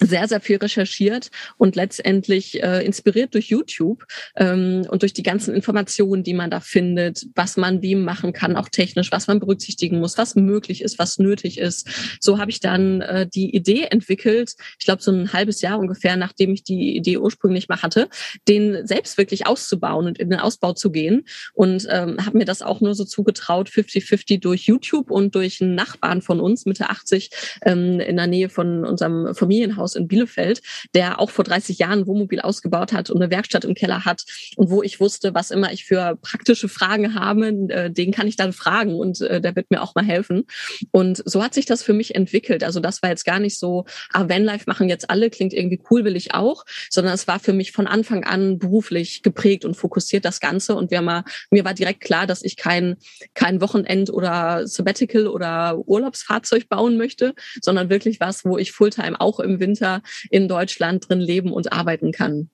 sehr, 0.00 0.28
sehr 0.28 0.40
viel 0.40 0.56
recherchiert 0.56 1.30
und 1.56 1.76
letztendlich 1.76 2.62
äh, 2.62 2.84
inspiriert 2.84 3.34
durch 3.34 3.48
YouTube 3.48 4.04
ähm, 4.36 4.86
und 4.88 5.02
durch 5.02 5.12
die 5.12 5.22
ganzen 5.22 5.54
Informationen, 5.54 6.22
die 6.22 6.34
man 6.34 6.50
da 6.50 6.60
findet, 6.60 7.26
was 7.34 7.56
man 7.56 7.82
wie 7.82 7.94
machen 7.94 8.32
kann, 8.32 8.56
auch 8.56 8.68
technisch, 8.68 9.12
was 9.12 9.26
man 9.26 9.40
berücksichtigen 9.40 10.00
muss, 10.00 10.18
was 10.18 10.34
möglich 10.36 10.82
ist, 10.82 10.98
was 10.98 11.18
nötig 11.18 11.58
ist. 11.58 11.88
So 12.20 12.38
habe 12.38 12.50
ich 12.50 12.60
dann 12.60 13.00
äh, 13.00 13.26
die 13.26 13.54
Idee 13.54 13.84
entwickelt, 13.90 14.54
ich 14.78 14.84
glaube 14.84 15.02
so 15.02 15.12
ein 15.12 15.32
halbes 15.32 15.60
Jahr 15.60 15.78
ungefähr, 15.78 16.16
nachdem 16.16 16.52
ich 16.52 16.64
die 16.64 16.96
Idee 16.96 17.18
ursprünglich 17.18 17.68
mal 17.68 17.82
hatte, 17.82 18.08
den 18.48 18.86
selbst 18.86 19.18
wirklich 19.18 19.46
auszubauen 19.46 20.06
und 20.06 20.18
in 20.18 20.30
den 20.30 20.40
Ausbau 20.40 20.72
zu 20.72 20.90
gehen 20.90 21.24
und 21.52 21.86
ähm, 21.90 22.16
habe 22.24 22.38
mir 22.38 22.44
das 22.44 22.62
auch 22.62 22.80
nur 22.80 22.94
so 22.94 23.04
zugetraut, 23.04 23.68
50-50 23.68 24.40
durch 24.40 24.66
YouTube 24.66 25.10
und 25.10 25.34
durch 25.34 25.60
einen 25.60 25.74
Nachbarn 25.74 26.22
von 26.22 26.40
uns, 26.40 26.66
Mitte 26.66 26.90
80, 26.90 27.30
ähm, 27.64 28.00
in 28.00 28.16
der 28.16 28.26
Nähe 28.26 28.48
von 28.48 28.84
unserem 28.84 29.34
Familienhaus 29.34 29.83
Krankenhaus 29.84 29.94
in 29.94 30.08
Bielefeld, 30.08 30.62
der 30.94 31.20
auch 31.20 31.30
vor 31.30 31.44
30 31.44 31.78
Jahren 31.78 32.06
Wohnmobil 32.06 32.40
ausgebaut 32.40 32.92
hat 32.92 33.10
und 33.10 33.22
eine 33.22 33.30
Werkstatt 33.30 33.64
im 33.64 33.74
Keller 33.74 34.04
hat 34.04 34.24
und 34.56 34.70
wo 34.70 34.82
ich 34.82 35.00
wusste, 35.00 35.34
was 35.34 35.50
immer 35.50 35.72
ich 35.72 35.84
für 35.84 36.16
praktische 36.20 36.68
Fragen 36.68 37.14
habe, 37.14 37.46
äh, 37.68 37.90
den 37.90 38.12
kann 38.12 38.26
ich 38.26 38.36
dann 38.36 38.52
fragen 38.52 38.94
und 38.94 39.20
äh, 39.20 39.40
der 39.40 39.54
wird 39.56 39.70
mir 39.70 39.82
auch 39.82 39.94
mal 39.94 40.04
helfen. 40.04 40.44
Und 40.90 41.22
so 41.24 41.42
hat 41.42 41.54
sich 41.54 41.66
das 41.66 41.82
für 41.82 41.92
mich 41.92 42.14
entwickelt. 42.14 42.64
Also 42.64 42.80
das 42.80 43.02
war 43.02 43.10
jetzt 43.10 43.24
gar 43.24 43.38
nicht 43.38 43.58
so, 43.58 43.84
ah, 44.12 44.28
Vanlife 44.28 44.64
machen 44.66 44.88
jetzt 44.88 45.10
alle, 45.10 45.30
klingt 45.30 45.52
irgendwie 45.52 45.80
cool, 45.90 46.04
will 46.04 46.16
ich 46.16 46.34
auch, 46.34 46.64
sondern 46.90 47.14
es 47.14 47.28
war 47.28 47.38
für 47.38 47.52
mich 47.52 47.72
von 47.72 47.86
Anfang 47.86 48.24
an 48.24 48.58
beruflich 48.58 49.22
geprägt 49.22 49.64
und 49.64 49.74
fokussiert 49.74 50.24
das 50.24 50.40
Ganze. 50.40 50.74
Und 50.74 50.90
wir 50.90 51.02
mal, 51.02 51.24
mir 51.50 51.64
war 51.64 51.74
direkt 51.74 52.00
klar, 52.00 52.26
dass 52.26 52.42
ich 52.42 52.56
kein, 52.56 52.96
kein 53.34 53.60
Wochenend 53.60 54.10
oder 54.10 54.66
Sabbatical 54.66 55.26
oder 55.26 55.78
Urlaubsfahrzeug 55.86 56.68
bauen 56.68 56.96
möchte, 56.96 57.34
sondern 57.60 57.90
wirklich 57.90 58.20
was, 58.20 58.44
wo 58.44 58.58
ich 58.58 58.72
Fulltime 58.72 59.20
auch 59.20 59.40
im 59.40 59.60
Winter 59.60 59.73
Winter 59.74 60.02
in 60.30 60.48
Deutschland 60.48 61.08
drin 61.08 61.20
leben 61.20 61.52
und 61.52 61.72
arbeiten 61.72 62.12
kann. 62.12 62.48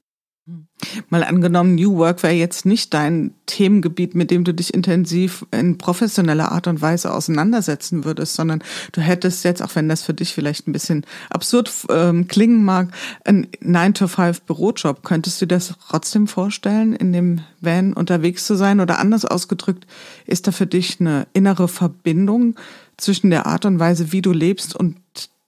Mal 1.10 1.22
angenommen, 1.22 1.76
New 1.76 1.98
Work 1.98 2.22
wäre 2.22 2.32
jetzt 2.32 2.64
nicht 2.66 2.92
dein 2.94 3.34
Themengebiet, 3.46 4.14
mit 4.14 4.32
dem 4.32 4.42
du 4.42 4.52
dich 4.52 4.74
intensiv 4.74 5.46
in 5.52 5.78
professioneller 5.78 6.50
Art 6.50 6.66
und 6.66 6.80
Weise 6.80 7.12
auseinandersetzen 7.12 8.04
würdest, 8.04 8.34
sondern 8.34 8.64
du 8.92 9.00
hättest 9.00 9.44
jetzt, 9.44 9.62
auch 9.62 9.76
wenn 9.76 9.88
das 9.88 10.02
für 10.02 10.14
dich 10.14 10.34
vielleicht 10.34 10.66
ein 10.66 10.72
bisschen 10.72 11.04
absurd 11.28 11.70
ähm, 11.90 12.26
klingen 12.26 12.64
mag, 12.64 12.88
einen 13.24 13.46
9-to-5-Bürojob. 13.62 15.04
Könntest 15.04 15.40
du 15.40 15.46
dir 15.46 15.56
das 15.56 15.74
trotzdem 15.86 16.26
vorstellen, 16.26 16.94
in 16.94 17.12
dem 17.12 17.42
Van 17.60 17.92
unterwegs 17.92 18.46
zu 18.46 18.56
sein? 18.56 18.80
Oder 18.80 18.98
anders 18.98 19.26
ausgedrückt, 19.26 19.86
ist 20.26 20.48
da 20.48 20.52
für 20.52 20.66
dich 20.66 20.98
eine 20.98 21.28
innere 21.32 21.68
Verbindung 21.68 22.56
zwischen 22.96 23.30
der 23.30 23.46
Art 23.46 23.66
und 23.66 23.78
Weise, 23.78 24.10
wie 24.10 24.22
du 24.22 24.32
lebst 24.32 24.74
und 24.74 24.96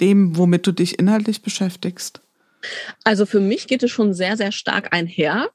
dem, 0.03 0.37
womit 0.37 0.67
du 0.67 0.73
dich 0.73 0.99
inhaltlich 0.99 1.41
beschäftigst? 1.43 2.21
Also 3.05 3.27
für 3.27 3.41
mich 3.41 3.67
geht 3.67 3.83
es 3.83 3.91
schon 3.91 4.15
sehr, 4.15 4.37
sehr 4.37 4.53
stark 4.53 4.93
einher. 4.93 5.51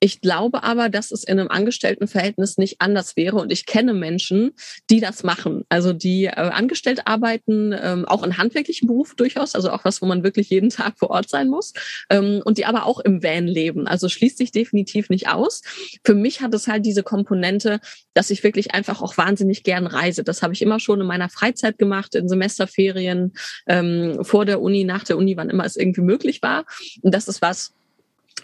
Ich 0.00 0.20
glaube 0.20 0.62
aber, 0.62 0.88
dass 0.88 1.10
es 1.10 1.24
in 1.24 1.38
einem 1.38 1.48
Angestelltenverhältnis 1.48 2.58
nicht 2.58 2.80
anders 2.80 3.16
wäre. 3.16 3.36
Und 3.36 3.52
ich 3.52 3.66
kenne 3.66 3.94
Menschen, 3.94 4.52
die 4.90 5.00
das 5.00 5.22
machen. 5.22 5.64
Also 5.68 5.92
die 5.92 6.26
äh, 6.26 6.30
angestellt 6.30 7.06
arbeiten, 7.06 7.72
ähm, 7.72 8.04
auch 8.06 8.22
in 8.22 8.36
handwerklichen 8.36 8.88
Berufen 8.88 9.16
durchaus, 9.16 9.54
also 9.54 9.70
auch 9.70 9.84
was, 9.84 10.02
wo 10.02 10.06
man 10.06 10.22
wirklich 10.22 10.50
jeden 10.50 10.70
Tag 10.80 10.98
vor 10.98 11.10
Ort 11.10 11.28
sein 11.28 11.48
muss. 11.48 11.72
Ähm, 12.10 12.42
und 12.44 12.58
die 12.58 12.66
aber 12.66 12.86
auch 12.86 13.00
im 13.00 13.22
Van 13.22 13.46
leben. 13.46 13.86
Also 13.86 14.08
schließt 14.08 14.38
sich 14.38 14.52
definitiv 14.52 15.08
nicht 15.08 15.28
aus. 15.28 15.62
Für 16.04 16.14
mich 16.14 16.40
hat 16.40 16.54
es 16.54 16.68
halt 16.68 16.84
diese 16.84 17.02
Komponente, 17.02 17.80
dass 18.14 18.30
ich 18.30 18.44
wirklich 18.44 18.74
einfach 18.74 19.00
auch 19.02 19.16
wahnsinnig 19.16 19.62
gern 19.62 19.86
reise. 19.86 20.24
Das 20.24 20.42
habe 20.42 20.52
ich 20.52 20.62
immer 20.62 20.80
schon 20.80 21.00
in 21.00 21.06
meiner 21.06 21.28
Freizeit 21.28 21.78
gemacht, 21.78 22.14
in 22.14 22.28
Semesterferien, 22.28 23.32
ähm, 23.66 24.18
vor 24.22 24.44
der 24.44 24.60
Uni, 24.60 24.84
nach 24.84 25.04
der 25.04 25.16
Uni, 25.16 25.36
wann 25.36 25.50
immer 25.50 25.64
es 25.64 25.76
irgendwie 25.76 26.02
möglich 26.02 26.42
war 26.42 26.49
war. 26.50 26.64
Und 27.02 27.14
das 27.14 27.28
ist 27.28 27.42
was, 27.42 27.72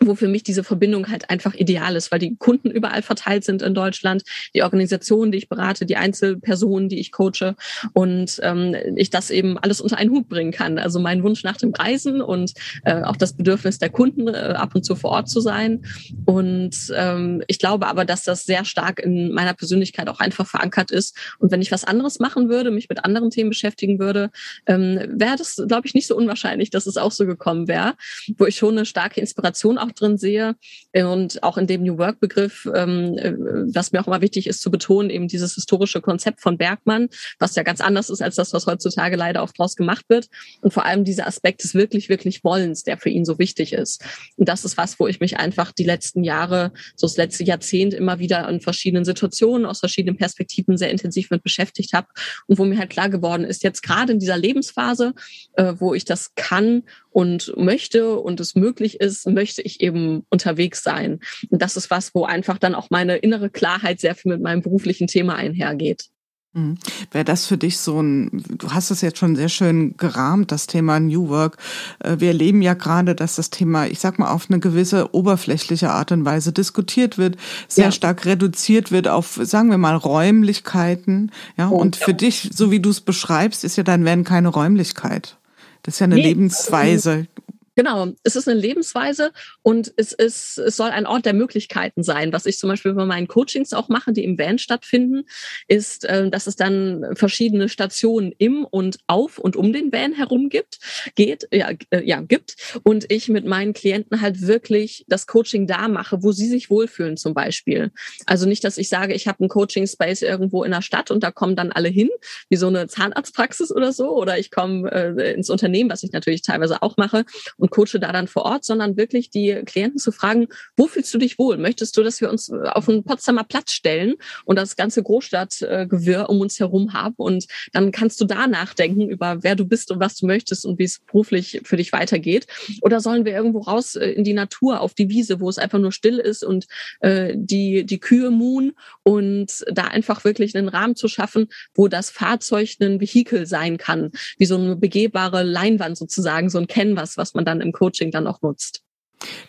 wo 0.00 0.14
für 0.14 0.28
mich 0.28 0.42
diese 0.42 0.64
Verbindung 0.64 1.09
halt 1.09 1.30
einfach 1.30 1.54
ideal 1.54 1.96
ist, 1.96 2.12
weil 2.12 2.18
die 2.18 2.37
Kunden 2.37 2.70
überall 2.70 3.02
verteilt 3.02 3.44
sind 3.44 3.62
in 3.62 3.74
Deutschland, 3.74 4.22
die 4.54 4.62
Organisationen, 4.62 5.32
die 5.32 5.38
ich 5.38 5.48
berate, 5.48 5.87
die 5.87 5.96
Einzelpersonen, 5.96 6.88
die 6.88 6.98
ich 6.98 7.12
coache 7.12 7.54
und 7.92 8.38
ähm, 8.42 8.76
ich 8.96 9.11
das 9.11 9.30
eben 9.30 9.59
alles 9.59 9.80
unter 9.80 9.98
einen 9.98 10.11
Hut 10.11 10.28
bringen 10.28 10.52
kann. 10.52 10.78
Also 10.78 10.98
mein 11.00 11.22
Wunsch 11.22 11.44
nach 11.44 11.56
dem 11.56 11.72
Reisen 11.72 12.20
und 12.20 12.52
äh, 12.85 13.02
auch 13.02 13.16
das 13.16 13.35
Bedürfnis 13.35 13.78
der 13.78 13.90
Kunden, 13.90 14.28
äh, 14.28 14.54
ab 14.56 14.74
und 14.74 14.85
zu 14.85 14.96
vor 14.96 15.11
Ort 15.11 15.28
zu 15.28 15.40
sein. 15.40 15.85
Und 16.24 16.92
ähm, 16.94 17.42
ich 17.46 17.59
glaube 17.59 17.87
aber, 17.87 18.04
dass 18.04 18.24
das 18.24 18.44
sehr 18.44 18.64
stark 18.64 19.00
in 19.00 19.32
meiner 19.32 19.54
Persönlichkeit 19.54 20.09
auch 20.09 20.20
einfach 20.20 20.46
verankert 20.46 20.90
ist. 20.90 21.16
Und 21.38 21.52
wenn 21.52 21.62
ich 21.62 21.72
was 21.72 21.85
anderes 21.85 22.18
machen 22.18 22.48
würde, 22.48 22.70
mich 22.70 22.88
mit 22.88 23.04
anderen 23.04 23.30
Themen 23.30 23.50
beschäftigen 23.50 23.98
würde, 23.98 24.30
ähm, 24.66 25.00
wäre 25.09 25.37
das, 25.37 25.62
glaube 25.68 25.87
ich, 25.87 25.94
nicht 25.94 26.06
so 26.06 26.16
unwahrscheinlich, 26.16 26.70
dass 26.70 26.87
es 26.87 26.96
auch 26.96 27.12
so 27.12 27.26
gekommen 27.26 27.68
wäre, 27.68 27.94
wo 28.38 28.46
ich 28.46 28.56
schon 28.56 28.76
eine 28.76 28.87
starke 28.87 29.20
Inspiration 29.20 29.78
auch 29.78 29.86
drin 29.92 30.18
sehe. 30.18 30.57
Äh, 30.92 31.05
und 31.05 31.42
auch 31.42 31.59
in 31.59 31.66
dem 31.66 31.83
New 31.83 31.99
Work 31.99 32.20
Begriff, 32.20 32.68
ähm, 32.75 33.16
äh, 33.18 33.35
was 33.75 33.92
mir 33.92 34.01
auch 34.01 34.07
immer 34.07 34.20
wichtig 34.20 34.46
ist 34.46 34.61
zu 34.61 34.70
betonen, 34.70 35.11
eben 35.11 35.29
dieses 35.29 35.55
historische 35.55 36.01
Konzept 36.01 36.40
von 36.40 36.59
Bergmann, 36.59 37.09
was 37.38 37.55
ja 37.55 37.62
ganz 37.62 37.81
anders 37.81 38.11
ist 38.11 38.22
als 38.22 38.37
das, 38.37 38.53
was 38.53 38.66
heutzutage 38.66 39.16
leider 39.16 39.42
oft 39.42 39.59
draus 39.59 39.77
gemacht 39.77 40.05
wird. 40.09 40.29
Und 40.61 40.72
vor 40.72 40.85
allem 40.85 41.05
dieser 41.05 41.27
Aspekt 41.27 41.62
des 41.64 41.75
wirklich, 41.75 42.09
wirklich 42.09 42.44
Wollens, 42.44 42.83
der 42.83 42.99
für 42.99 43.11
ihn 43.11 43.25
so 43.25 43.38
wichtig 43.38 43.72
ist. 43.72 44.05
Und 44.37 44.49
das 44.49 44.64
ist 44.64 44.77
was, 44.77 44.99
wo 44.99 45.07
ich 45.07 45.20
mich 45.20 45.37
einfach 45.38 45.72
die 45.72 45.85
letzten 45.85 46.25
Jahre, 46.25 46.72
so 46.94 47.07
das 47.07 47.16
letzte 47.16 47.44
Jahrzehnt 47.44 47.94
immer 47.94 48.18
wieder 48.18 48.49
in 48.49 48.61
verschiedenen 48.61 49.05
Situationen, 49.05 49.66
aus 49.66 49.81
verschiedenen 49.81 50.16
Perspektiven 50.16 50.77
sehr 50.77 50.90
intensiv 50.90 51.31
mit 51.31 51.42
beschäftigt 51.42 51.92
habe. 51.92 52.09
Und 52.46 52.59
wo 52.59 52.64
mir 52.64 52.79
halt 52.79 52.90
klar 52.90 53.09
geworden 53.09 53.44
ist, 53.44 53.62
jetzt 53.62 53.83
gerade 53.83 54.12
in 54.12 54.18
dieser 54.18 54.37
Lebensphase, 54.37 55.14
äh, 55.55 55.75
wo 55.79 55.94
ich 55.94 56.05
das 56.05 56.35
kann 56.35 56.83
und 57.16 57.55
möchte 57.57 58.18
und 58.18 58.40
es 58.40 58.55
möglich 58.57 59.00
ist, 59.00 59.26
möchte 59.26 59.62
ich 59.62 59.81
eben 59.81 60.26
unterwegs 60.29 60.83
sein. 60.83 61.20
Und 61.48 61.62
das 61.62 61.79
ist 61.79 61.90
was, 61.90 62.14
wo 62.14 62.26
einfach 62.26 62.59
dann 62.59 62.74
auch 62.74 62.90
meine 62.90 63.16
innere 63.16 63.48
Klarheit 63.48 64.00
sehr 64.00 64.14
viel 64.14 64.33
mit 64.33 64.42
meinem 64.42 64.61
beruflichen 64.61 65.07
Thema 65.07 65.35
einhergeht. 65.35 66.11
Mhm. 66.52 66.76
Wäre 67.12 67.24
das 67.24 67.46
für 67.46 67.57
dich 67.57 67.79
so 67.79 68.02
ein, 68.02 68.44
du 68.59 68.70
hast 68.70 68.90
es 68.90 69.00
jetzt 69.00 69.16
schon 69.16 69.35
sehr 69.35 69.48
schön 69.48 69.96
gerahmt, 69.96 70.52
das 70.52 70.66
Thema 70.66 71.00
New 71.00 71.31
Work. 71.31 71.57
Äh, 72.00 72.16
wir 72.18 72.29
erleben 72.29 72.61
ja 72.61 72.74
gerade, 72.74 73.14
dass 73.14 73.37
das 73.37 73.48
Thema, 73.48 73.87
ich 73.87 73.98
sag 73.98 74.18
mal, 74.18 74.31
auf 74.31 74.50
eine 74.50 74.61
gewisse 74.61 75.14
oberflächliche 75.14 75.92
Art 75.92 76.12
und 76.12 76.26
Weise 76.26 76.52
diskutiert 76.52 77.16
wird, 77.16 77.38
sehr 77.66 77.87
ja. 77.87 77.92
stark 77.92 78.26
reduziert 78.26 78.92
wird 78.92 79.09
auf, 79.09 79.40
sagen 79.42 79.70
wir 79.70 79.79
mal, 79.79 79.96
Räumlichkeiten. 79.96 81.33
Ja, 81.57 81.70
oh, 81.70 81.76
und 81.76 81.96
für 81.96 82.12
dich, 82.12 82.50
so 82.52 82.70
wie 82.70 82.81
du 82.81 82.90
es 82.90 83.00
beschreibst, 83.00 83.64
ist 83.64 83.76
ja 83.76 83.85
dann 83.85 84.05
werden 84.05 84.24
keine 84.24 84.48
Räumlichkeit. 84.48 85.38
Das 85.87 85.94
ist 85.94 86.01
ja 86.01 86.05
eine 86.05 86.16
nee, 86.16 86.22
Lebensweise. 86.22 87.29
Genau, 87.77 88.09
es 88.23 88.37
ist 88.37 88.49
eine 88.49 88.59
Lebensweise 88.59 89.33
und 89.61 89.93
es 89.99 90.12
ist, 90.12 90.57
es 90.57 90.77
soll 90.77 90.89
ein 90.89 91.07
Ort 91.07 91.27
der 91.27 91.35
Möglichkeiten 91.35 92.03
sein. 92.03 92.33
Was 92.33 92.47
ich 92.47 92.57
zum 92.57 92.71
Beispiel 92.71 92.95
bei 92.95 93.05
meinen 93.05 93.29
Coachings 93.29 93.75
auch 93.75 93.91
mache, 93.91 94.15
die 94.15 94.25
im 94.25 94.39
Van 94.39 94.59
stattfinden, 94.59 95.25
ist, 95.69 96.07
äh, 96.07 96.31
dass 96.31 96.47
es 96.47 96.57
dann 96.57 97.05
verschiedene 97.15 97.69
Stationen 97.69 98.33
im 98.39 98.65
und 98.65 98.99
auf 99.07 99.39
und 99.39 99.57
um 99.57 99.75
den 99.75 99.93
Van 99.93 100.15
herum 100.15 100.49
gibt, 100.49 100.79
geht, 101.17 101.49
ja, 101.53 101.71
äh, 101.91 102.03
ja, 102.03 102.23
gibt. 102.23 102.57
Und 102.83 103.12
ich 103.12 103.29
mit 103.29 103.45
meinen 103.45 103.75
Klienten 103.75 104.23
halt 104.23 104.47
wirklich 104.47 105.05
das 105.07 105.27
Coaching 105.27 105.67
da 105.67 105.89
mache, 105.89 106.23
wo 106.23 106.33
sie 106.33 106.49
sich 106.49 106.71
wohlfühlen 106.71 107.19
zum 107.19 107.35
Beispiel. 107.35 107.93
Also 108.25 108.49
nicht, 108.49 108.65
dass 108.65 108.79
ich 108.79 108.89
sage, 108.89 109.12
ich 109.12 109.29
habe 109.29 109.41
einen 109.41 109.51
Coaching-Space 109.51 110.23
irgendwo 110.23 110.65
in 110.65 110.71
der 110.71 110.81
Stadt 110.81 111.11
und 111.11 111.23
da 111.23 111.31
kommen 111.31 111.57
dann 111.57 111.73
alle 111.73 111.91
hin, 111.91 112.09
wie 112.49 112.57
so 112.57 112.69
eine 112.69 112.89
Zahnarztpraxis 112.89 113.71
oder 113.71 113.93
so, 113.93 114.17
oder 114.17 114.39
ich 114.39 114.51
komme 114.51 114.91
äh, 114.91 115.35
ins 115.35 115.51
Unternehmen, 115.51 115.91
was 115.91 116.03
ich 116.03 116.12
natürlich 116.12 116.41
teilweise 116.41 116.81
auch 116.81 116.97
mache 116.97 117.27
und 117.66 117.70
coache 117.70 117.98
da 117.98 118.12
dann 118.12 118.29
vor 118.29 118.44
Ort, 118.44 118.64
sondern 118.64 118.96
wirklich 118.96 119.31
die 119.31 119.62
Klienten 119.64 119.98
zu 119.98 120.12
fragen, 120.12 120.46
wo 120.76 120.87
fühlst 120.87 121.12
du 121.12 121.18
dich 121.18 121.38
wohl? 121.38 121.57
Möchtest 121.57 121.96
du, 121.96 122.02
dass 122.02 122.20
wir 122.20 122.31
uns 122.31 122.48
äh, 122.48 122.57
auf 122.68 122.88
einen 122.88 123.05
Potsdamer 123.05 123.44
Platz 123.44 123.72
stellen 123.72 124.14
und 124.44 124.57
das 124.57 124.76
ganze 124.76 125.02
Großstadtgewirr 125.02 126.29
um 126.29 126.40
uns 126.40 126.61
herum 126.61 126.92
haben? 126.92 127.14
Und 127.16 127.46
dann 127.72 127.90
kannst 127.90 128.20
du 128.20 128.24
da 128.24 128.46
nachdenken 128.46 129.09
über, 129.09 129.42
wer 129.42 129.57
du 129.57 129.64
bist 129.64 129.90
und 129.90 130.00
was 130.00 130.16
du 130.16 130.26
möchtest 130.26 130.64
und 130.64 130.79
wie 130.79 130.85
es 130.85 131.00
beruflich 131.00 131.61
für 131.64 131.76
dich 131.76 131.92
weitergeht. 131.92 132.46
Oder 132.83 133.00
sollen 133.00 133.24
wir 133.24 133.33
irgendwo 133.33 133.61
raus 133.61 133.96
äh, 133.96 134.11
in 134.11 134.24
die 134.24 134.33
Natur, 134.33 134.81
auf 134.81 134.94
die 134.94 135.09
Wiese, 135.09 135.40
wo 135.40 135.48
es 135.48 135.59
einfach 135.59 135.79
nur 135.79 135.92
still 135.92 136.18
ist 136.18 136.44
und 136.44 136.66
äh, 137.00 137.35
die, 137.35 137.85
die 137.85 137.98
Kühe 137.98 138.31
muhen 138.31 138.72
und 139.02 139.64
da 139.72 139.85
einfach 139.85 140.24
wirklich 140.24 140.57
einen 140.57 140.68
Rahmen 140.68 140.94
zu 140.94 141.09
schaffen, 141.09 141.48
wo 141.74 141.88
das 141.88 142.11
Fahrzeug 142.11 142.76
ein 142.81 143.00
Vehikel 143.00 143.46
sein 143.46 143.76
kann, 143.76 144.12
wie 144.38 144.46
so 144.46 144.57
eine 144.57 144.76
begehbare 144.76 145.42
Leinwand 145.42 145.96
sozusagen, 145.96 146.48
so 146.48 146.59
ein 146.59 146.66
Canvas, 146.66 147.16
was 147.16 147.35
man 147.35 147.44
dann 147.44 147.56
im 147.61 147.73
Coaching 147.73 148.11
dann 148.11 148.27
auch 148.27 148.42
nutzt. 148.42 148.83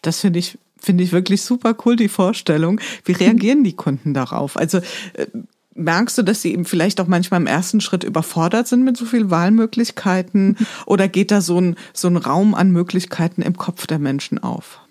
Das 0.01 0.21
finde 0.21 0.39
ich 0.39 0.57
finde 0.79 1.03
ich 1.03 1.11
wirklich 1.11 1.41
super 1.41 1.75
cool 1.85 1.95
die 1.95 2.07
Vorstellung. 2.07 2.79
Wie 3.03 3.11
reagieren 3.13 3.63
die 3.63 3.75
Kunden 3.75 4.13
darauf? 4.13 4.57
Also 4.57 4.77
äh, 5.13 5.27
merkst 5.73 6.17
du, 6.17 6.23
dass 6.23 6.41
sie 6.41 6.53
eben 6.53 6.65
vielleicht 6.65 6.99
auch 6.99 7.07
manchmal 7.07 7.39
im 7.39 7.47
ersten 7.47 7.81
Schritt 7.81 8.03
überfordert 8.03 8.67
sind 8.67 8.83
mit 8.83 8.97
so 8.97 9.05
viel 9.05 9.29
Wahlmöglichkeiten 9.29 10.57
oder 10.85 11.07
geht 11.07 11.31
da 11.31 11.41
so 11.41 11.59
ein 11.59 11.75
so 11.93 12.07
ein 12.07 12.17
Raum 12.17 12.55
an 12.55 12.71
Möglichkeiten 12.71 13.41
im 13.41 13.57
Kopf 13.57 13.87
der 13.87 13.99
Menschen 13.99 14.39
auf? 14.41 14.81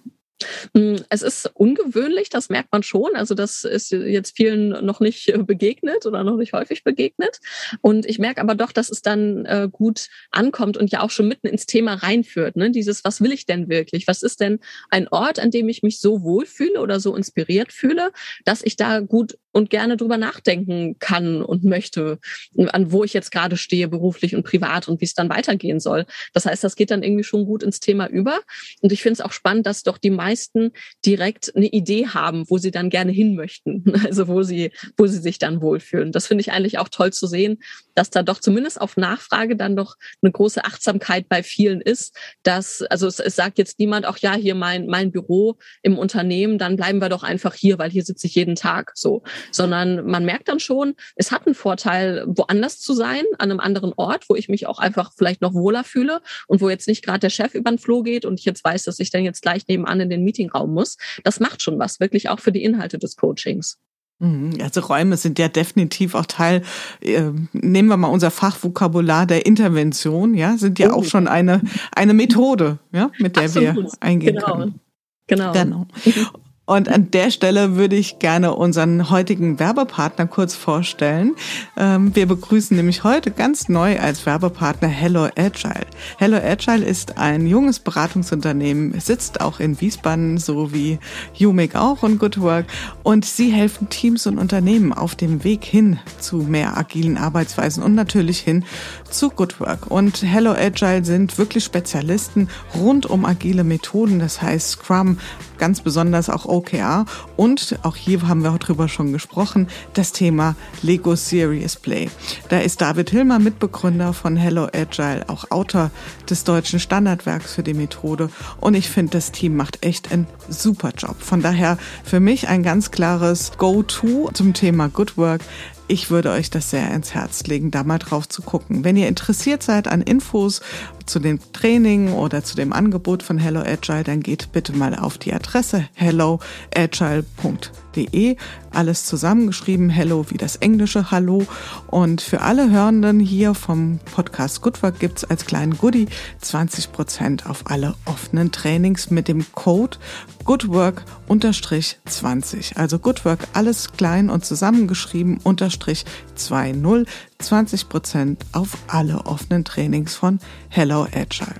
Hm, 0.75 1.03
es 1.09 1.23
ist 1.23 1.51
ungewöhnlich, 1.55 2.29
das 2.29 2.49
merkt 2.49 2.73
man 2.73 2.83
schon. 2.83 3.15
Also 3.15 3.35
das 3.35 3.65
ist 3.65 3.91
jetzt 3.91 4.37
vielen 4.37 4.85
noch 4.85 5.01
nicht 5.01 5.29
äh, 5.29 5.39
begegnet 5.39 6.05
oder 6.07 6.25
noch 6.25 6.37
nicht 6.37 6.53
häufig 6.53 6.85
begegnet. 6.85 7.41
Und 7.81 8.07
ich 8.07 8.19
merke 8.19 8.41
aber 8.41 8.55
doch, 8.55 8.73
dass 8.73 8.91
es 8.91 9.03
dann 9.03 9.47
äh, 9.47 9.69
gut 9.71 10.09
ankommt 10.31 10.77
und 10.77 10.91
ja 10.91 11.01
auch 11.01 11.11
schon 11.11 11.29
mitten 11.29 11.47
ins 11.47 11.67
Thema 11.67 11.95
reinführt. 11.95 12.57
Ne? 12.57 12.71
Dieses, 12.71 13.05
was 13.05 13.21
will 13.21 13.33
ich 13.33 13.47
denn 13.47 13.69
wirklich? 13.69 14.07
Was 14.07 14.23
ist 14.23 14.41
denn 14.41 14.61
ein 14.91 15.09
Ort, 15.09 15.39
an 15.39 15.51
dem 15.51 15.69
ich 15.69 15.83
mich 15.83 16.01
so 16.01 16.23
wohlfühle 16.23 16.81
oder 16.81 17.01
so 17.01 17.17
inspiriert 17.17 17.73
fühle, 17.73 18.13
dass 18.45 18.63
ich 18.63 18.77
da 18.77 19.01
gut 19.01 19.39
und 19.57 19.71
gerne 19.71 19.97
drüber 19.97 20.19
nachdenken 20.19 20.99
kann 20.99 21.41
und 21.41 21.65
möchte, 21.65 22.19
an 22.59 22.93
wo 22.93 23.05
ich 23.05 23.15
jetzt 23.15 23.33
gerade 23.33 23.57
stehe, 23.57 23.89
beruflich 23.89 24.37
und 24.37 24.43
privat 24.43 24.87
und 24.87 25.01
wie 25.01 25.07
es 25.07 25.15
dann 25.15 25.31
weitergehen 25.31 25.81
soll. 25.81 26.05
Das 26.35 26.45
heißt, 26.45 26.63
das 26.63 26.77
geht 26.77 26.91
dann 26.91 27.03
irgendwie 27.03 27.25
schon 27.25 27.47
gut 27.47 27.63
ins 27.63 27.81
Thema 27.81 28.07
über. 28.07 28.41
Und 28.83 28.93
ich 28.93 29.01
finde 29.01 29.15
es 29.15 29.21
auch 29.23 29.33
spannend, 29.33 29.65
dass 29.65 29.83
doch 29.83 29.97
die 29.97 30.11
meisten 30.11 30.73
direkt 31.07 31.57
eine 31.57 31.69
Idee 31.69 32.07
haben, 32.07 32.45
wo 32.51 32.59
sie 32.59 32.71
dann 32.71 32.91
gerne 32.91 33.13
hin 33.13 33.35
möchten. 33.35 33.85
Also 34.07 34.29
wo 34.29 34.43
sie, 34.43 34.71
wo 34.97 35.07
sie 35.07 35.19
sich 35.19 35.39
dann 35.39 35.61
wohlfühlen. 35.61 36.13
Das 36.13 36.27
finde 36.27 36.43
ich 36.43 36.53
eigentlich 36.53 36.79
auch 36.79 36.89
toll 36.89 37.13
zu 37.13 37.27
sehen, 37.27 37.59
dass 37.95 38.11
da 38.11 38.23
doch 38.23 38.39
zumindest 38.41 38.81
auf 38.81 38.97
Nachfrage 38.97 39.57
dann 39.57 39.75
doch 39.75 39.97
eine 40.23 40.31
große 40.31 40.65
Achtsamkeit 40.65 41.29
bei 41.29 41.43
vielen 41.43 41.81
ist, 41.81 42.15
dass, 42.45 42.83
also 42.83 43.07
es, 43.07 43.19
es 43.19 43.35
sagt 43.35 43.59
jetzt 43.59 43.81
niemand 43.81 44.07
auch, 44.07 44.19
ja, 44.19 44.35
hier 44.35 44.55
mein, 44.55 44.87
mein 44.87 45.11
Büro 45.11 45.57
im 45.83 45.99
Unternehmen, 45.99 46.59
dann 46.59 46.77
bleiben 46.77 47.01
wir 47.01 47.09
doch 47.09 47.25
einfach 47.25 47.55
hier, 47.55 47.79
weil 47.79 47.91
hier 47.91 48.05
sitze 48.05 48.27
ich 48.29 48.35
jeden 48.35 48.55
Tag 48.55 48.93
so 48.95 49.23
sondern 49.51 50.07
man 50.07 50.25
merkt 50.25 50.49
dann 50.49 50.61
schon, 50.61 50.95
es 51.15 51.33
hat 51.33 51.47
einen 51.47 51.55
Vorteil, 51.55 52.25
woanders 52.27 52.79
zu 52.79 52.95
sein, 52.95 53.25
an 53.39 53.51
einem 53.51 53.61
anderen 53.61 53.93
Ort, 53.97 54.29
wo 54.29 54.35
ich 54.35 54.49
mich 54.49 54.67
auch 54.67 54.79
einfach 54.79 55.13
vielleicht 55.17 55.41
noch 55.41 55.55
wohler 55.55 55.85
fühle 55.85 56.21
und 56.47 56.61
wo 56.61 56.69
jetzt 56.69 56.89
nicht 56.89 57.05
gerade 57.05 57.21
der 57.21 57.31
Chef 57.31 57.55
über 57.55 57.71
den 57.71 57.79
Floh 57.79 58.03
geht 58.03 58.25
und 58.25 58.39
ich 58.39 58.45
jetzt 58.45 58.65
weiß, 58.65 58.85
dass 58.85 58.99
ich 58.99 59.11
dann 59.11 59.25
jetzt 59.25 59.43
gleich 59.43 59.67
nebenan 59.69 60.01
in 60.01 60.11
den 60.11 60.25
Meetingraum 60.25 60.73
muss. 60.73 60.97
Das 61.25 61.41
macht 61.41 61.63
schon 61.63 61.79
was, 61.79 62.01
wirklich 62.01 62.29
auch 62.29 62.41
für 62.41 62.53
die 62.53 62.65
Inhalte 62.65 62.99
des 62.99 63.17
Coachings. 63.17 63.79
Mhm, 64.19 64.59
also 64.63 64.81
Räume 64.81 65.17
sind 65.17 65.39
ja 65.39 65.49
definitiv 65.49 66.15
auch 66.15 66.25
Teil, 66.25 66.63
äh, 67.03 67.31
nehmen 67.53 67.89
wir 67.89 67.99
mal 67.99 68.09
unser 68.09 68.31
Fachvokabular 68.31 69.27
der 69.27 69.45
Intervention, 69.45 70.35
ja, 70.35 70.57
sind 70.57 70.79
ja 70.79 70.93
oh. 70.93 71.01
auch 71.01 71.05
schon 71.05 71.29
eine, 71.29 71.61
eine 71.95 72.15
Methode, 72.15 72.79
ja, 72.93 73.11
mit 73.19 73.37
der 73.37 73.45
Absolut. 73.45 73.77
wir 73.77 73.91
eingehen 74.01 74.37
genau. 74.37 74.53
können. 74.53 74.81
Genau. 75.27 75.53
genau. 75.53 75.87
Und 76.67 76.89
an 76.89 77.13
der 77.13 77.31
Stelle 77.31 77.77
würde 77.77 77.95
ich 77.95 78.19
gerne 78.19 78.53
unseren 78.53 79.09
heutigen 79.09 79.61
Werbepartner 79.61 80.27
kurz 80.27 80.57
vorstellen. 80.57 81.37
Ähm, 81.77 82.15
wir 82.17 82.27
begrüßen 82.27 82.77
nämlich 82.77 83.05
heute 83.05 83.31
ganz 83.31 83.69
neu 83.69 84.01
als 84.01 84.27
Werbepartner 84.27 84.89
Hello 84.89 85.29
Agile. 85.37 85.87
Hello 86.19 86.39
Agile 86.39 86.85
ist 86.85 87.19
ein 87.19 87.47
junges 87.47 87.79
Beratungsunternehmen, 87.79 88.99
sitzt 88.99 89.41
auch 89.41 89.61
in 89.61 89.81
Wiesbaden, 89.81 90.39
so 90.39 90.73
wie 90.73 90.99
Umig 91.39 91.77
auch 91.77 92.03
und 92.03 92.19
Good 92.19 92.41
Work. 92.41 92.67
Und 93.05 93.25
sie 93.25 93.53
helfen 93.53 93.89
Teams 93.89 94.27
und 94.27 94.37
Unternehmen 94.37 94.93
auf 94.93 95.15
dem 95.15 95.45
Weg 95.45 95.65
hin 95.65 96.01
zu 96.19 96.39
mehr 96.39 96.77
agilen 96.77 97.17
Arbeitsweisen 97.17 97.81
und 97.81 97.95
natürlich 97.95 98.41
hin 98.41 98.65
zu 99.09 99.31
Good 99.31 99.61
Work. 99.61 99.89
Und 99.89 100.21
Hello 100.21 100.51
Agile 100.51 101.05
sind 101.05 101.39
wirklich 101.39 101.63
Spezialisten 101.63 102.49
rund 102.75 103.07
um 103.07 103.25
agile 103.25 103.63
Methoden, 103.63 104.19
das 104.19 104.43
heißt 104.43 104.71
Scrum, 104.71 105.19
ganz 105.59 105.81
besonders 105.81 106.31
auch 106.31 106.47
OKR 106.47 107.05
und 107.37 107.79
auch 107.83 107.97
hier 107.97 108.27
haben 108.27 108.43
wir 108.43 108.53
auch 108.53 108.59
drüber 108.59 108.89
schon 108.89 109.13
gesprochen, 109.13 109.69
das 109.95 110.13
Thema 110.13 110.57
Lego 110.83 111.17
Serious 111.17 111.77
Play. 111.77 112.09
Da 112.49 112.59
ist 112.59 112.81
David 112.81 113.11
Hilmer 113.11 113.39
Mitbegründer 113.39 114.13
von 114.13 114.37
Hello 114.37 114.69
Agile, 114.73 115.25
auch 115.29 115.51
Autor 115.51 115.91
des 116.29 116.45
deutschen 116.45 116.81
Standardwerks 116.81 117.55
für 117.55 117.63
die 117.63 117.75
Methode 117.75 118.31
und 118.61 118.75
ich 118.75 118.89
finde, 118.89 119.13
das 119.13 119.33
Team 119.33 119.57
macht 119.57 119.85
echt 119.85 120.13
einen 120.13 120.27
super 120.49 120.91
Job. 120.97 121.17
Von 121.21 121.43
daher 121.43 121.79
für 122.05 122.21
mich 122.21 122.49
ein 122.49 122.63
ganz 122.63 122.91
klares 122.91 123.53
Go-To 123.59 124.31
zum 124.33 124.55
Thema 124.55 124.89
Good 124.89 125.17
Work. 125.17 125.43
Ich 125.89 126.11
würde 126.11 126.33
euch 126.33 126.51
das 126.51 126.71
sehr 126.71 126.91
ins 126.93 127.15
Herz 127.15 127.45
legen, 127.45 127.71
da 127.71 127.85
mal 127.85 127.99
drauf 127.99 128.29
zu 128.29 128.43
gucken. 128.43 128.83
Wenn 128.83 128.97
ihr 128.97 129.07
interessiert 129.07 129.63
seid 129.63 129.87
an 129.87 130.03
Infos 130.03 130.61
zu 131.07 131.21
dem 131.21 131.39
Training 131.53 132.13
oder 132.13 132.45
zu 132.45 132.57
dem 132.57 132.73
Angebot 132.73 133.23
von 133.23 133.37
Hello 133.39 133.61
Agile, 133.61 134.03
dann 134.05 134.21
geht 134.21 134.53
bitte 134.53 134.73
mal 134.73 134.95
auf 134.95 135.19
die 135.19 135.33
Adresse 135.33 135.89
helloagile.de. 135.95 138.37
Alles 138.73 139.07
zusammengeschrieben, 139.07 139.89
Hello 139.89 140.27
wie 140.29 140.37
das 140.37 140.57
englische 140.57 141.11
Hallo. 141.11 141.47
Und 141.87 142.21
für 142.21 142.43
alle 142.43 142.71
Hörenden 142.71 143.21
hier 143.21 143.55
vom 143.55 144.01
Podcast 144.15 144.61
Goodwork 144.61 144.99
gibt's 144.99 145.25
als 145.25 145.47
kleinen 145.47 145.79
Goodie 145.79 146.09
20% 146.43 147.47
auf 147.47 147.71
alle 147.71 147.95
offenen 148.05 148.53
Trainings 148.53 149.11
mit 149.11 149.29
dem 149.29 149.51
Code 149.53 149.97
Goodwork-20. 150.45 152.77
Also 152.77 152.99
Goodwork 152.99 153.49
alles 153.55 153.93
klein 153.93 154.29
und 154.29 154.45
zusammengeschrieben 154.45 155.39
unterstrich 155.43 156.05
20 156.35 157.07
20% 157.41 158.39
auf 158.53 158.79
alle 158.89 159.27
offenen 159.27 159.65
Trainings 159.65 160.15
von 160.15 160.39
Hello 160.69 161.07
Agile. 161.15 161.55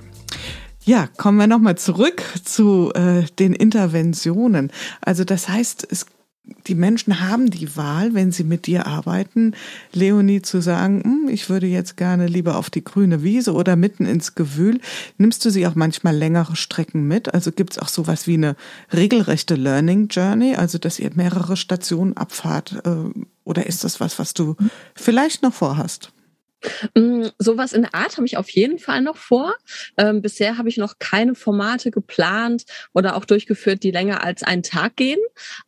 Ja, 0.83 1.07
kommen 1.17 1.37
wir 1.37 1.47
nochmal 1.47 1.77
zurück 1.77 2.23
zu 2.43 2.93
äh, 2.93 3.23
den 3.39 3.53
Interventionen. 3.53 4.71
Also 5.01 5.25
das 5.25 5.49
heißt, 5.49 5.87
es 5.91 6.05
die 6.67 6.75
Menschen 6.75 7.19
haben 7.19 7.49
die 7.49 7.75
Wahl, 7.75 8.13
wenn 8.13 8.31
sie 8.31 8.43
mit 8.43 8.67
dir 8.67 8.87
arbeiten, 8.87 9.53
Leonie 9.93 10.41
zu 10.41 10.61
sagen, 10.61 11.03
hm, 11.03 11.29
ich 11.29 11.49
würde 11.49 11.67
jetzt 11.67 11.97
gerne 11.97 12.27
lieber 12.27 12.57
auf 12.57 12.69
die 12.69 12.83
grüne 12.83 13.23
Wiese 13.23 13.53
oder 13.53 13.75
mitten 13.75 14.05
ins 14.05 14.35
Gewühl. 14.35 14.79
Nimmst 15.17 15.43
du 15.45 15.49
sie 15.49 15.65
auch 15.67 15.75
manchmal 15.75 16.15
längere 16.15 16.55
Strecken 16.55 17.07
mit? 17.07 17.33
Also 17.33 17.51
gibt 17.51 17.73
es 17.73 17.79
auch 17.79 17.89
sowas 17.89 18.27
wie 18.27 18.35
eine 18.35 18.55
regelrechte 18.93 19.55
Learning 19.55 20.07
Journey, 20.07 20.55
also 20.55 20.77
dass 20.77 20.99
ihr 20.99 21.11
mehrere 21.13 21.57
Stationen 21.57 22.15
abfahrt? 22.15 22.81
Äh, 22.85 23.19
oder 23.43 23.65
ist 23.65 23.83
das 23.83 23.99
was, 23.99 24.19
was 24.19 24.33
du 24.33 24.55
vielleicht 24.95 25.43
noch 25.43 25.53
vorhast? 25.53 26.11
Mm, 26.95 27.25
sowas 27.37 27.73
in 27.73 27.83
der 27.83 27.93
Art 27.93 28.17
habe 28.17 28.25
ich 28.25 28.37
auf 28.37 28.49
jeden 28.49 28.79
Fall 28.79 29.01
noch 29.01 29.17
vor. 29.17 29.53
Ähm, 29.97 30.21
bisher 30.21 30.57
habe 30.57 30.69
ich 30.69 30.77
noch 30.77 30.95
keine 30.99 31.35
Formate 31.35 31.91
geplant 31.91 32.63
oder 32.93 33.15
auch 33.15 33.25
durchgeführt, 33.25 33.83
die 33.83 33.91
länger 33.91 34.23
als 34.23 34.43
einen 34.43 34.63
Tag 34.63 34.95
gehen. 34.95 35.19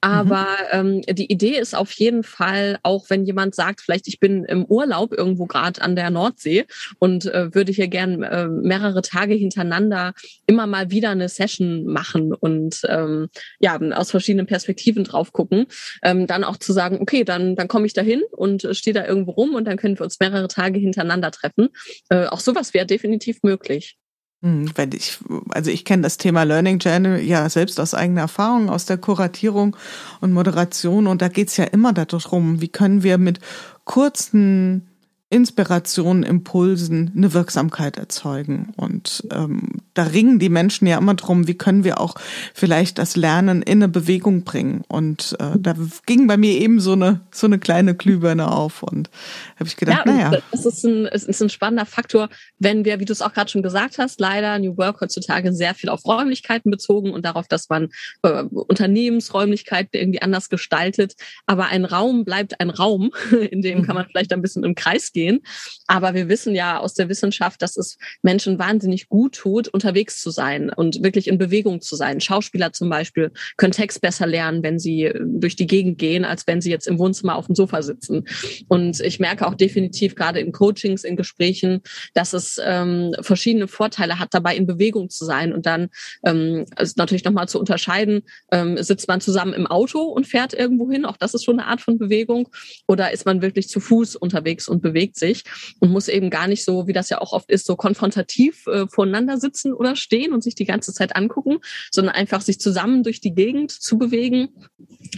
Aber 0.01 0.47
mhm. 0.73 1.03
ähm, 1.07 1.15
die 1.15 1.31
Idee 1.31 1.57
ist 1.57 1.75
auf 1.75 1.91
jeden 1.91 2.23
Fall, 2.23 2.79
auch 2.83 3.09
wenn 3.09 3.25
jemand 3.25 3.55
sagt, 3.55 3.81
vielleicht 3.81 4.07
ich 4.07 4.19
bin 4.19 4.45
im 4.45 4.65
Urlaub 4.65 5.13
irgendwo 5.13 5.45
gerade 5.45 5.81
an 5.81 5.95
der 5.95 6.09
Nordsee 6.09 6.65
und 6.97 7.25
äh, 7.25 7.53
würde 7.53 7.71
hier 7.71 7.87
gern 7.87 8.23
äh, 8.23 8.47
mehrere 8.47 9.01
Tage 9.01 9.35
hintereinander 9.35 10.13
immer 10.47 10.67
mal 10.67 10.91
wieder 10.91 11.11
eine 11.11 11.29
Session 11.29 11.85
machen 11.85 12.33
und 12.33 12.81
ähm, 12.87 13.29
ja 13.59 13.79
aus 13.93 14.11
verschiedenen 14.11 14.47
Perspektiven 14.47 15.03
drauf 15.03 15.33
gucken, 15.33 15.67
ähm, 16.03 16.27
dann 16.27 16.43
auch 16.43 16.57
zu 16.57 16.73
sagen, 16.73 16.99
okay, 17.01 17.23
dann 17.23 17.55
dann 17.55 17.67
komme 17.67 17.85
ich 17.85 17.93
da 17.93 18.01
hin 18.01 18.21
und 18.31 18.63
äh, 18.63 18.73
stehe 18.73 18.93
da 18.93 19.05
irgendwo 19.05 19.31
rum 19.31 19.53
und 19.55 19.65
dann 19.65 19.77
können 19.77 19.97
wir 19.97 20.03
uns 20.03 20.19
mehrere 20.19 20.47
Tage 20.47 20.78
hintereinander 20.79 21.31
treffen. 21.31 21.69
Äh, 22.09 22.25
auch 22.27 22.39
sowas 22.39 22.73
wäre 22.73 22.85
definitiv 22.85 23.43
möglich. 23.43 23.97
Hm, 24.41 24.71
ich, 24.93 25.17
also 25.49 25.69
ich 25.69 25.83
kenne 25.83 26.03
das 26.03 26.17
Thema 26.17 26.43
Learning 26.43 26.79
Journal 26.79 27.19
ja 27.19 27.49
selbst 27.49 27.79
aus 27.79 27.93
eigener 27.93 28.21
Erfahrung, 28.21 28.69
aus 28.69 28.85
der 28.85 28.97
Kuratierung 28.97 29.75
und 30.21 30.31
Moderation. 30.31 31.07
Und 31.07 31.21
da 31.21 31.27
geht 31.27 31.49
es 31.49 31.57
ja 31.57 31.65
immer 31.65 31.91
darum, 31.91 32.61
wie 32.61 32.69
können 32.69 33.03
wir 33.03 33.17
mit 33.17 33.39
kurzen 33.83 34.89
Inspirationen, 35.31 36.23
Impulsen 36.23 37.11
eine 37.15 37.33
Wirksamkeit 37.33 37.97
erzeugen. 37.97 38.73
Und 38.77 39.27
ähm, 39.31 39.81
da 39.93 40.03
ringen 40.03 40.39
die 40.39 40.49
Menschen 40.49 40.87
ja 40.87 40.97
immer 40.97 41.13
drum, 41.13 41.47
wie 41.47 41.53
können 41.53 41.83
wir 41.83 42.01
auch 42.01 42.15
vielleicht 42.55 42.97
das 42.97 43.15
Lernen 43.15 43.61
in 43.61 43.77
eine 43.77 43.89
Bewegung 43.89 44.43
bringen. 44.43 44.83
Und 44.87 45.35
äh, 45.39 45.59
da 45.59 45.75
ging 46.07 46.25
bei 46.25 46.35
mir 46.35 46.53
eben 46.53 46.79
so 46.79 46.93
eine 46.93 47.21
so 47.29 47.45
eine 47.45 47.59
kleine 47.59 47.93
Glühbirne 47.93 48.51
auf 48.51 48.81
und 48.81 49.11
habe 49.59 49.67
ich 49.67 49.77
gedacht, 49.77 50.05
ja, 50.05 50.11
naja. 50.11 50.41
Es 50.51 50.65
ist, 50.65 50.83
ein, 50.83 51.05
es 51.05 51.23
ist 51.23 51.41
ein 51.41 51.49
spannender 51.49 51.85
Faktor, 51.85 52.29
wenn 52.57 52.85
wir, 52.85 52.99
wie 52.99 53.05
du 53.05 53.13
es 53.13 53.21
auch 53.21 53.33
gerade 53.33 53.49
schon 53.49 53.63
gesagt 53.63 53.97
hast, 53.97 54.19
leider 54.19 54.57
New 54.59 54.77
Work 54.77 55.01
heutzutage 55.01 55.53
sehr 55.53 55.75
viel 55.75 55.89
auf 55.89 56.05
Räumlichkeiten 56.05 56.71
bezogen 56.71 57.11
und 57.11 57.25
darauf, 57.25 57.47
dass 57.47 57.69
man 57.69 57.89
äh, 58.23 58.43
Unternehmensräumlichkeiten 58.43 59.99
irgendwie 59.99 60.21
anders 60.21 60.49
gestaltet. 60.49 61.13
Aber 61.45 61.67
ein 61.67 61.85
Raum 61.85 62.25
bleibt 62.25 62.59
ein 62.59 62.69
Raum, 62.69 63.11
in 63.51 63.61
dem 63.61 63.83
kann 63.83 63.95
man 63.95 64.05
vielleicht 64.05 64.33
ein 64.33 64.41
bisschen 64.41 64.63
im 64.63 64.75
Kreis 64.75 65.11
gehen 65.11 65.19
gehen. 65.19 65.41
Aber 65.87 66.13
wir 66.13 66.29
wissen 66.29 66.55
ja 66.55 66.79
aus 66.79 66.93
der 66.93 67.09
Wissenschaft, 67.09 67.61
dass 67.61 67.77
es 67.77 67.97
Menschen 68.21 68.57
wahnsinnig 68.57 69.09
gut 69.09 69.35
tut, 69.35 69.67
unterwegs 69.67 70.21
zu 70.21 70.29
sein 70.29 70.69
und 70.69 71.03
wirklich 71.03 71.27
in 71.27 71.37
Bewegung 71.37 71.81
zu 71.81 71.95
sein. 71.95 72.21
Schauspieler 72.21 72.71
zum 72.71 72.89
Beispiel 72.89 73.31
können 73.57 73.73
Text 73.73 74.01
besser 74.01 74.27
lernen, 74.27 74.63
wenn 74.63 74.79
sie 74.79 75.11
durch 75.19 75.55
die 75.55 75.67
Gegend 75.67 75.97
gehen, 75.97 76.23
als 76.25 76.47
wenn 76.47 76.61
sie 76.61 76.71
jetzt 76.71 76.87
im 76.87 76.99
Wohnzimmer 76.99 77.35
auf 77.35 77.47
dem 77.47 77.55
Sofa 77.55 77.81
sitzen. 77.81 78.25
Und 78.67 78.99
ich 79.01 79.19
merke 79.19 79.45
auch 79.49 79.55
definitiv 79.55 80.15
gerade 80.15 80.39
in 80.39 80.51
Coachings, 80.51 81.03
in 81.03 81.15
Gesprächen, 81.15 81.81
dass 82.13 82.33
es 82.33 82.59
ähm, 82.63 83.13
verschiedene 83.21 83.67
Vorteile 83.67 84.19
hat, 84.19 84.33
dabei 84.33 84.55
in 84.55 84.67
Bewegung 84.67 85.09
zu 85.09 85.25
sein 85.25 85.53
und 85.53 85.65
dann 85.65 85.89
ähm, 86.25 86.65
ist 86.79 86.97
natürlich 86.97 87.23
nochmal 87.23 87.47
zu 87.47 87.59
unterscheiden, 87.59 88.21
ähm, 88.51 88.77
sitzt 88.81 89.07
man 89.07 89.21
zusammen 89.21 89.53
im 89.53 89.67
Auto 89.67 90.01
und 90.01 90.27
fährt 90.27 90.53
irgendwo 90.53 90.89
hin, 90.89 91.05
auch 91.05 91.17
das 91.17 91.33
ist 91.33 91.43
schon 91.43 91.59
eine 91.59 91.67
Art 91.67 91.81
von 91.81 91.97
Bewegung, 91.97 92.49
oder 92.87 93.11
ist 93.11 93.25
man 93.25 93.41
wirklich 93.41 93.69
zu 93.69 93.79
Fuß 93.79 94.15
unterwegs 94.15 94.67
und 94.67 94.81
bewegt 94.81 95.17
sich 95.17 95.43
und 95.79 95.91
muss 95.91 96.07
eben 96.07 96.29
gar 96.29 96.47
nicht 96.47 96.63
so, 96.63 96.87
wie 96.87 96.93
das 96.93 97.09
ja 97.09 97.19
auch 97.19 97.33
oft 97.33 97.49
ist, 97.49 97.65
so 97.65 97.75
konfrontativ 97.75 98.67
äh, 98.67 98.87
voneinander 98.87 99.37
sitzen 99.37 99.73
oder 99.73 99.95
stehen 99.95 100.33
und 100.33 100.43
sich 100.43 100.55
die 100.55 100.65
ganze 100.65 100.93
Zeit 100.93 101.15
angucken, 101.15 101.57
sondern 101.91 102.15
einfach 102.15 102.41
sich 102.41 102.59
zusammen 102.59 103.03
durch 103.03 103.21
die 103.21 103.33
Gegend 103.33 103.71
zu 103.71 103.97
bewegen, 103.97 104.49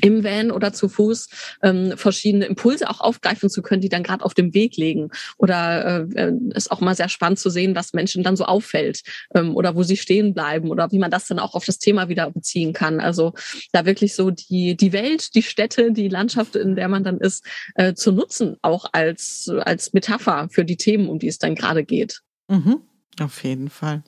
im 0.01 0.23
Van 0.23 0.51
oder 0.51 0.73
zu 0.73 0.89
Fuß, 0.89 1.29
ähm, 1.63 1.93
verschiedene 1.97 2.45
Impulse 2.45 2.89
auch 2.89 3.01
aufgreifen 3.01 3.49
zu 3.49 3.61
können, 3.61 3.81
die 3.81 3.89
dann 3.89 4.03
gerade 4.03 4.20
auf 4.21 4.33
dem 4.33 4.53
Weg 4.53 4.77
liegen. 4.77 5.09
Oder 5.37 6.07
äh, 6.15 6.27
äh, 6.27 6.33
ist 6.53 6.71
auch 6.71 6.81
mal 6.81 6.95
sehr 6.95 7.09
spannend 7.09 7.39
zu 7.39 7.49
sehen, 7.49 7.75
was 7.75 7.93
Menschen 7.93 8.23
dann 8.23 8.35
so 8.35 8.45
auffällt 8.45 9.01
ähm, 9.35 9.55
oder 9.55 9.75
wo 9.75 9.83
sie 9.83 9.97
stehen 9.97 10.33
bleiben 10.33 10.69
oder 10.69 10.91
wie 10.91 10.99
man 10.99 11.11
das 11.11 11.27
dann 11.27 11.39
auch 11.39 11.55
auf 11.55 11.65
das 11.65 11.79
Thema 11.79 12.09
wieder 12.09 12.29
beziehen 12.31 12.73
kann. 12.73 12.99
Also 12.99 13.33
da 13.71 13.85
wirklich 13.85 14.15
so 14.15 14.31
die, 14.31 14.75
die 14.75 14.93
Welt, 14.93 15.35
die 15.35 15.43
Städte, 15.43 15.91
die 15.91 16.07
Landschaft, 16.07 16.55
in 16.55 16.75
der 16.75 16.87
man 16.87 17.03
dann 17.03 17.19
ist, 17.19 17.45
äh, 17.75 17.93
zu 17.93 18.11
nutzen, 18.11 18.57
auch 18.61 18.85
als, 18.91 19.49
als 19.61 19.93
Metapher 19.93 20.47
für 20.51 20.65
die 20.65 20.77
Themen, 20.77 21.09
um 21.09 21.19
die 21.19 21.27
es 21.27 21.37
dann 21.37 21.55
gerade 21.55 21.83
geht. 21.83 22.21
Mhm, 22.47 22.81
auf 23.19 23.43
jeden 23.43 23.69
Fall. 23.69 24.03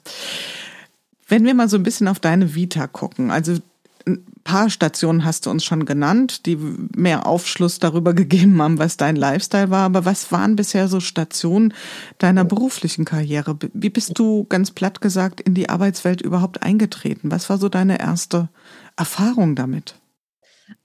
Wenn 1.28 1.46
wir 1.46 1.54
mal 1.54 1.70
so 1.70 1.78
ein 1.78 1.84
bisschen 1.84 2.08
auf 2.08 2.20
deine 2.20 2.54
Vita 2.54 2.88
gucken, 2.88 3.32
also 3.32 3.58
ein 4.06 4.26
paar 4.44 4.70
Stationen 4.70 5.26
hast 5.26 5.46
du 5.46 5.50
uns 5.50 5.64
schon 5.64 5.86
genannt, 5.86 6.46
die 6.46 6.56
mehr 6.56 7.26
Aufschluss 7.26 7.80
darüber 7.80 8.14
gegeben 8.14 8.62
haben, 8.62 8.80
was 8.80 8.98
dein 8.98 9.16
Lifestyle 9.16 9.70
war. 9.70 9.86
Aber 9.86 10.06
was 10.06 10.32
waren 10.32 10.56
bisher 10.56 10.88
so 10.88 11.00
Stationen 11.00 11.74
deiner 12.18 12.44
beruflichen 12.46 13.06
Karriere? 13.06 13.58
Wie 13.74 13.90
bist 13.90 14.18
du 14.20 14.46
ganz 14.46 14.72
platt 14.72 15.02
gesagt 15.02 15.42
in 15.42 15.54
die 15.54 15.70
Arbeitswelt 15.70 16.22
überhaupt 16.22 16.64
eingetreten? 16.64 17.32
Was 17.32 17.50
war 17.50 17.58
so 17.58 17.70
deine 17.70 18.00
erste 18.00 18.50
Erfahrung 18.98 19.56
damit? 19.56 19.96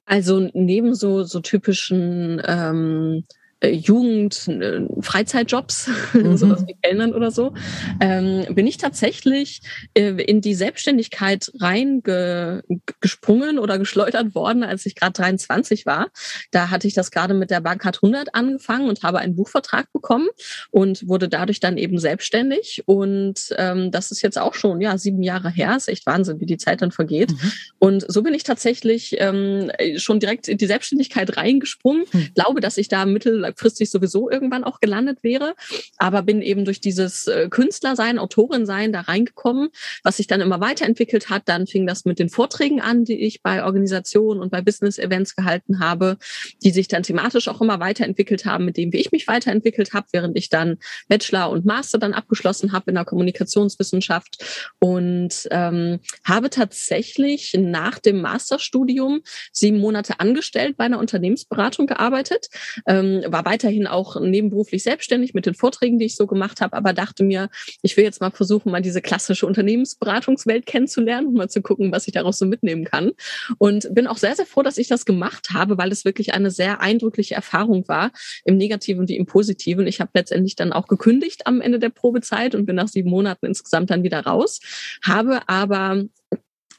Also 0.06 0.48
neben 0.54 0.94
so, 0.94 1.24
so 1.24 1.40
typischen 1.40 2.40
ähm, 2.46 3.24
äh, 3.24 3.38
Jugend, 3.64 4.46
äh, 4.46 4.82
Freizeitjobs, 5.00 5.90
mhm. 6.12 6.36
sowas 6.36 6.64
wie 6.66 6.76
Kellnern 6.80 7.12
oder 7.12 7.32
so, 7.32 7.54
ähm, 8.00 8.46
bin 8.54 8.68
ich 8.68 8.76
tatsächlich 8.76 9.62
äh, 9.94 10.11
in 10.22 10.40
die 10.40 10.54
Selbstständigkeit 10.54 11.50
reingesprungen 11.59 13.59
oder 13.59 13.78
geschleudert 13.78 14.36
worden, 14.36 14.62
als 14.62 14.86
ich 14.86 14.94
gerade 14.94 15.14
23 15.14 15.86
war. 15.86 16.06
Da 16.52 16.70
hatte 16.70 16.86
ich 16.86 16.94
das 16.94 17.11
gerade 17.11 17.34
mit 17.34 17.50
der 17.50 17.61
Bankcard 17.61 17.96
100 17.96 18.34
angefangen 18.34 18.88
und 18.88 19.02
habe 19.02 19.18
einen 19.18 19.34
Buchvertrag 19.34 19.92
bekommen 19.92 20.28
und 20.70 21.09
wurde 21.09 21.28
dadurch 21.28 21.59
dann 21.59 21.78
eben 21.78 21.98
selbstständig. 21.98 22.84
Und 22.86 23.52
ähm, 23.56 23.90
das 23.90 24.12
ist 24.12 24.22
jetzt 24.22 24.38
auch 24.38 24.54
schon 24.54 24.80
ja 24.80 24.96
sieben 24.98 25.24
Jahre 25.24 25.50
her. 25.50 25.76
Ist 25.76 25.88
echt 25.88 26.06
Wahnsinn, 26.06 26.40
wie 26.40 26.46
die 26.46 26.59
Zeit 26.59 26.80
dann 26.80 26.92
vergeht. 26.92 27.32
Mhm. 27.32 27.52
Und 27.80 28.04
so 28.09 28.22
bin 28.22 28.34
ich 28.34 28.44
tatsächlich 28.44 29.16
ähm, 29.18 29.72
schon 29.96 30.20
direkt 30.20 30.46
in 30.46 30.59
die 30.59 30.66
Selbstständigkeit 30.66 31.36
reingesprungen. 31.36 32.04
Mhm. 32.12 32.28
Glaube, 32.34 32.61
dass 32.61 32.78
ich 32.78 32.86
da 32.86 33.04
mittel 33.04 33.47
langfristig 33.49 33.90
sowieso 33.90 34.30
irgendwann 34.30 34.64
auch 34.64 34.80
gelandet 34.80 35.22
wäre. 35.22 35.55
Aber 35.99 36.22
bin 36.22 36.42
eben 36.42 36.64
durch 36.64 36.80
dieses 36.80 37.26
äh, 37.26 37.49
Künstlersein, 37.49 38.18
Autorin-Sein 38.18 38.92
da 38.92 39.03
reingekommen, 39.03 39.68
was 40.03 40.18
sich 40.18 40.26
dann 40.26 40.40
immer 40.40 40.61
weiterentwickelt 40.61 41.30
hat. 41.30 41.42
Dann 41.46 41.66
fing 41.66 41.86
das 41.86 42.05
mit 42.05 42.18
den 42.18 42.28
Vorträgen 42.28 42.80
an, 42.80 43.05
die 43.05 43.20
ich 43.20 43.42
bei 43.42 43.64
Organisationen 43.64 44.40
und 44.40 44.51
bei 44.51 44.62
Business-Events 44.62 45.36
gehalten 45.36 45.80
habe, 45.80 46.18
die 46.62 46.70
sich 46.70 46.88
dann 46.88 47.03
thematisch 47.03 47.49
auch 47.49 47.61
immer 47.61 47.80
weiterentwickelt 47.80 48.44
haben, 48.44 48.64
mit 48.64 48.76
dem, 48.76 48.92
wie 48.92 48.99
ich 48.99 49.12
mich 49.12 49.26
weiterentwickelt 49.26 49.92
habe, 49.92 50.07
während 50.12 50.36
ich 50.36 50.49
dann 50.49 50.78
Bachelor 51.09 51.51
und 51.51 51.64
Master 51.64 51.99
dann 51.99 52.14
abgeschlossen 52.14 52.72
habe 52.72 52.90
in 52.90 52.94
der 52.94 53.05
Kommunikationswissenschaft 53.05 54.68
und 54.78 55.49
ähm, 55.51 56.01
habe 56.24 56.51
tatsächlich 56.51 57.57
nach 57.59 57.99
dem 57.99 58.20
Masterstudium 58.20 59.22
sieben 59.53 59.78
Monate 59.78 60.20
angestellt 60.20 60.76
bei 60.76 60.84
einer 60.84 60.99
Unternehmensberatung 60.99 61.86
gearbeitet, 61.86 62.49
ähm, 62.86 63.22
war 63.39 63.45
weiterhin 63.45 63.86
auch 63.86 64.20
nebenberuflich 64.20 64.82
selbstständig 64.82 65.32
mit 65.32 65.47
den 65.47 65.55
Vorträgen, 65.55 65.99
die 65.99 66.07
ich 66.07 66.16
so 66.16 66.26
gemacht 66.26 66.61
habe, 66.61 66.76
aber 66.76 66.93
dachte 66.93 67.22
mir, 67.22 67.51
ich 67.82 67.97
will 67.97 68.03
jetzt 68.03 68.20
mal 68.20 68.32
versuchen, 68.32 68.72
mal 68.72 68.82
diese 68.82 69.01
klassische 69.01 69.47
Unternehmensberatungswelt 69.47 70.66
kennenzulernen 70.66 71.28
und 71.28 71.34
mal 71.34 71.49
zu 71.49 71.62
gucken, 71.62 71.93
was 71.93 72.09
ich 72.09 72.14
daraus 72.14 72.39
so 72.39 72.47
mitnehmen 72.47 72.84
kann. 72.84 73.12
Und 73.59 73.95
bin 73.95 74.09
auch 74.09 74.16
sehr, 74.16 74.34
sehr 74.34 74.47
froh, 74.47 74.62
dass 74.62 74.76
ich 74.76 74.89
das 74.89 75.05
gemacht 75.05 75.51
habe, 75.53 75.78
weil 75.78 75.93
es 75.93 76.05
wirklich 76.05 76.34
eine 76.34 76.51
sehr 76.51 76.80
eindrückliche 76.80 77.36
Erfahrung 77.36 77.86
war, 77.86 78.11
im 78.45 78.57
Negativen 78.57 79.07
wie 79.09 79.16
im 79.16 79.26
Positiven. 79.26 79.86
Ich 79.86 80.01
habe 80.01 80.11
letztendlich 80.14 80.57
dann 80.57 80.72
auch 80.72 80.89
gekündigt 80.89 81.47
am 81.47 81.61
Ende 81.61 81.78
der 81.78 81.91
Probezeit 81.91 82.57
und 82.57 82.66
bin 82.66 82.74
nach 82.74 82.89
sieben 82.89 83.11
Monaten 83.11 83.47
insgesamt 83.47 83.91
dann 83.91 84.03
wieder 84.03 84.20
raus, 84.20 84.59
habe 85.05 85.49
aber 85.49 86.05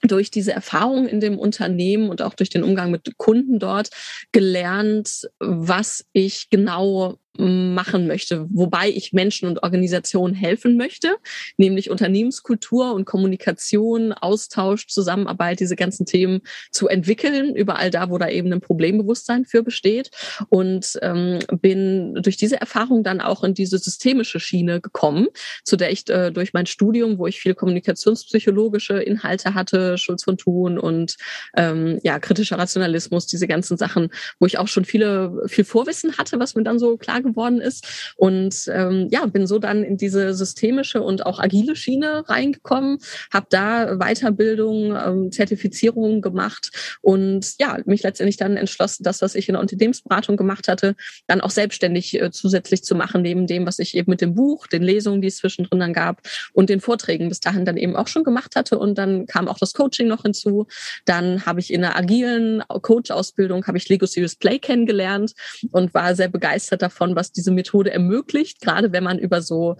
durch 0.01 0.31
diese 0.31 0.53
Erfahrung 0.53 1.07
in 1.07 1.19
dem 1.19 1.37
Unternehmen 1.37 2.09
und 2.09 2.21
auch 2.21 2.33
durch 2.33 2.49
den 2.49 2.63
Umgang 2.63 2.91
mit 2.91 3.17
Kunden 3.17 3.59
dort 3.59 3.89
gelernt, 4.31 5.29
was 5.39 6.05
ich 6.13 6.49
genau 6.49 7.19
machen 7.39 8.07
möchte, 8.07 8.47
wobei 8.51 8.89
ich 8.89 9.13
Menschen 9.13 9.47
und 9.47 9.63
Organisationen 9.63 10.33
helfen 10.35 10.77
möchte, 10.77 11.15
nämlich 11.57 11.89
Unternehmenskultur 11.89 12.93
und 12.93 13.05
Kommunikation, 13.05 14.13
Austausch, 14.13 14.87
Zusammenarbeit, 14.87 15.59
diese 15.59 15.75
ganzen 15.75 16.05
Themen 16.05 16.41
zu 16.71 16.87
entwickeln, 16.87 17.55
überall 17.55 17.89
da, 17.89 18.09
wo 18.09 18.17
da 18.17 18.27
eben 18.29 18.51
ein 18.51 18.61
Problembewusstsein 18.61 19.45
für 19.45 19.63
besteht. 19.63 20.11
Und 20.49 20.99
ähm, 21.01 21.39
bin 21.61 22.15
durch 22.21 22.37
diese 22.37 22.59
Erfahrung 22.59 23.03
dann 23.03 23.21
auch 23.21 23.43
in 23.43 23.53
diese 23.53 23.77
systemische 23.77 24.39
Schiene 24.39 24.81
gekommen, 24.81 25.27
zu 25.63 25.75
der 25.75 25.91
ich 25.91 26.09
äh, 26.09 26.31
durch 26.31 26.53
mein 26.53 26.65
Studium, 26.65 27.17
wo 27.17 27.27
ich 27.27 27.39
viel 27.39 27.53
kommunikationspsychologische 27.53 28.99
Inhalte 28.99 29.53
hatte, 29.53 29.97
Schulz 29.97 30.23
von 30.23 30.37
Thun 30.37 30.77
und 30.77 31.15
ähm, 31.55 31.99
ja, 32.03 32.19
kritischer 32.19 32.57
Rationalismus, 32.57 33.27
diese 33.27 33.47
ganzen 33.47 33.77
Sachen, 33.77 34.09
wo 34.39 34.45
ich 34.45 34.57
auch 34.57 34.67
schon 34.67 34.85
viele, 34.85 35.43
viel 35.47 35.63
Vorwissen 35.63 36.17
hatte, 36.17 36.39
was 36.39 36.55
mir 36.55 36.63
dann 36.63 36.79
so 36.79 36.97
klar 36.97 37.21
geworden 37.29 37.61
ist. 37.61 38.13
Und 38.17 38.69
ähm, 38.71 39.07
ja, 39.11 39.25
bin 39.25 39.47
so 39.47 39.59
dann 39.59 39.83
in 39.83 39.97
diese 39.97 40.33
systemische 40.33 41.01
und 41.01 41.25
auch 41.25 41.39
agile 41.39 41.75
Schiene 41.75 42.23
reingekommen, 42.27 42.99
habe 43.33 43.47
da 43.49 43.97
Weiterbildung, 43.97 44.95
ähm, 44.95 45.31
Zertifizierung 45.31 46.21
gemacht 46.21 46.71
und 47.01 47.55
ja, 47.59 47.77
mich 47.85 48.03
letztendlich 48.03 48.37
dann 48.37 48.57
entschlossen, 48.57 49.03
das, 49.03 49.21
was 49.21 49.35
ich 49.35 49.49
in 49.49 49.53
der 49.53 49.61
Unternehmensberatung 49.61 50.37
gemacht 50.37 50.67
hatte, 50.67 50.95
dann 51.27 51.41
auch 51.41 51.51
selbstständig 51.51 52.19
äh, 52.19 52.31
zusätzlich 52.31 52.83
zu 52.83 52.95
machen, 52.95 53.21
neben 53.21 53.47
dem, 53.47 53.65
was 53.65 53.79
ich 53.79 53.95
eben 53.95 54.11
mit 54.11 54.21
dem 54.21 54.35
Buch, 54.35 54.67
den 54.67 54.83
Lesungen, 54.83 55.21
die 55.21 55.27
es 55.27 55.37
zwischendrin 55.37 55.79
dann 55.79 55.93
gab 55.93 56.21
und 56.53 56.69
den 56.69 56.81
Vorträgen 56.81 57.29
bis 57.29 57.39
dahin 57.39 57.65
dann 57.65 57.77
eben 57.77 57.95
auch 57.95 58.07
schon 58.07 58.23
gemacht 58.23 58.55
hatte. 58.55 58.77
Und 58.77 58.97
dann 58.97 59.25
kam 59.25 59.47
auch 59.47 59.57
das 59.57 59.73
Coaching 59.73 60.07
noch 60.07 60.23
hinzu. 60.23 60.67
Dann 61.05 61.45
habe 61.45 61.59
ich 61.59 61.71
in 61.73 61.81
der 61.81 61.97
agilen 61.97 62.63
Coach-Ausbildung 62.67 63.65
habe 63.67 63.77
ich 63.77 63.89
Lego 63.89 64.05
Serious 64.05 64.35
Play 64.35 64.59
kennengelernt 64.59 65.33
und 65.71 65.93
war 65.93 66.15
sehr 66.15 66.27
begeistert 66.27 66.81
davon, 66.81 67.08
was 67.15 67.31
diese 67.31 67.51
Methode 67.51 67.91
ermöglicht, 67.91 68.61
gerade 68.61 68.91
wenn 68.91 69.03
man 69.03 69.19
über 69.19 69.41
so 69.41 69.77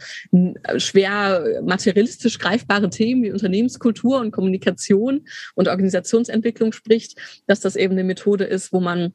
schwer 0.78 1.62
materialistisch 1.64 2.40
greifbare 2.40 2.90
Themen 2.90 3.24
wie 3.24 3.32
Unternehmenskultur 3.32 4.20
und 4.20 4.32
Kommunikation 4.32 5.26
und 5.56 5.68
Organisationsentwicklung 5.68 6.72
spricht, 6.72 7.18
dass 7.48 7.60
das 7.60 7.76
eben 7.76 7.94
eine 7.94 8.04
Methode 8.04 8.46
ist, 8.46 8.74
wo 8.74 8.80
man 8.80 9.14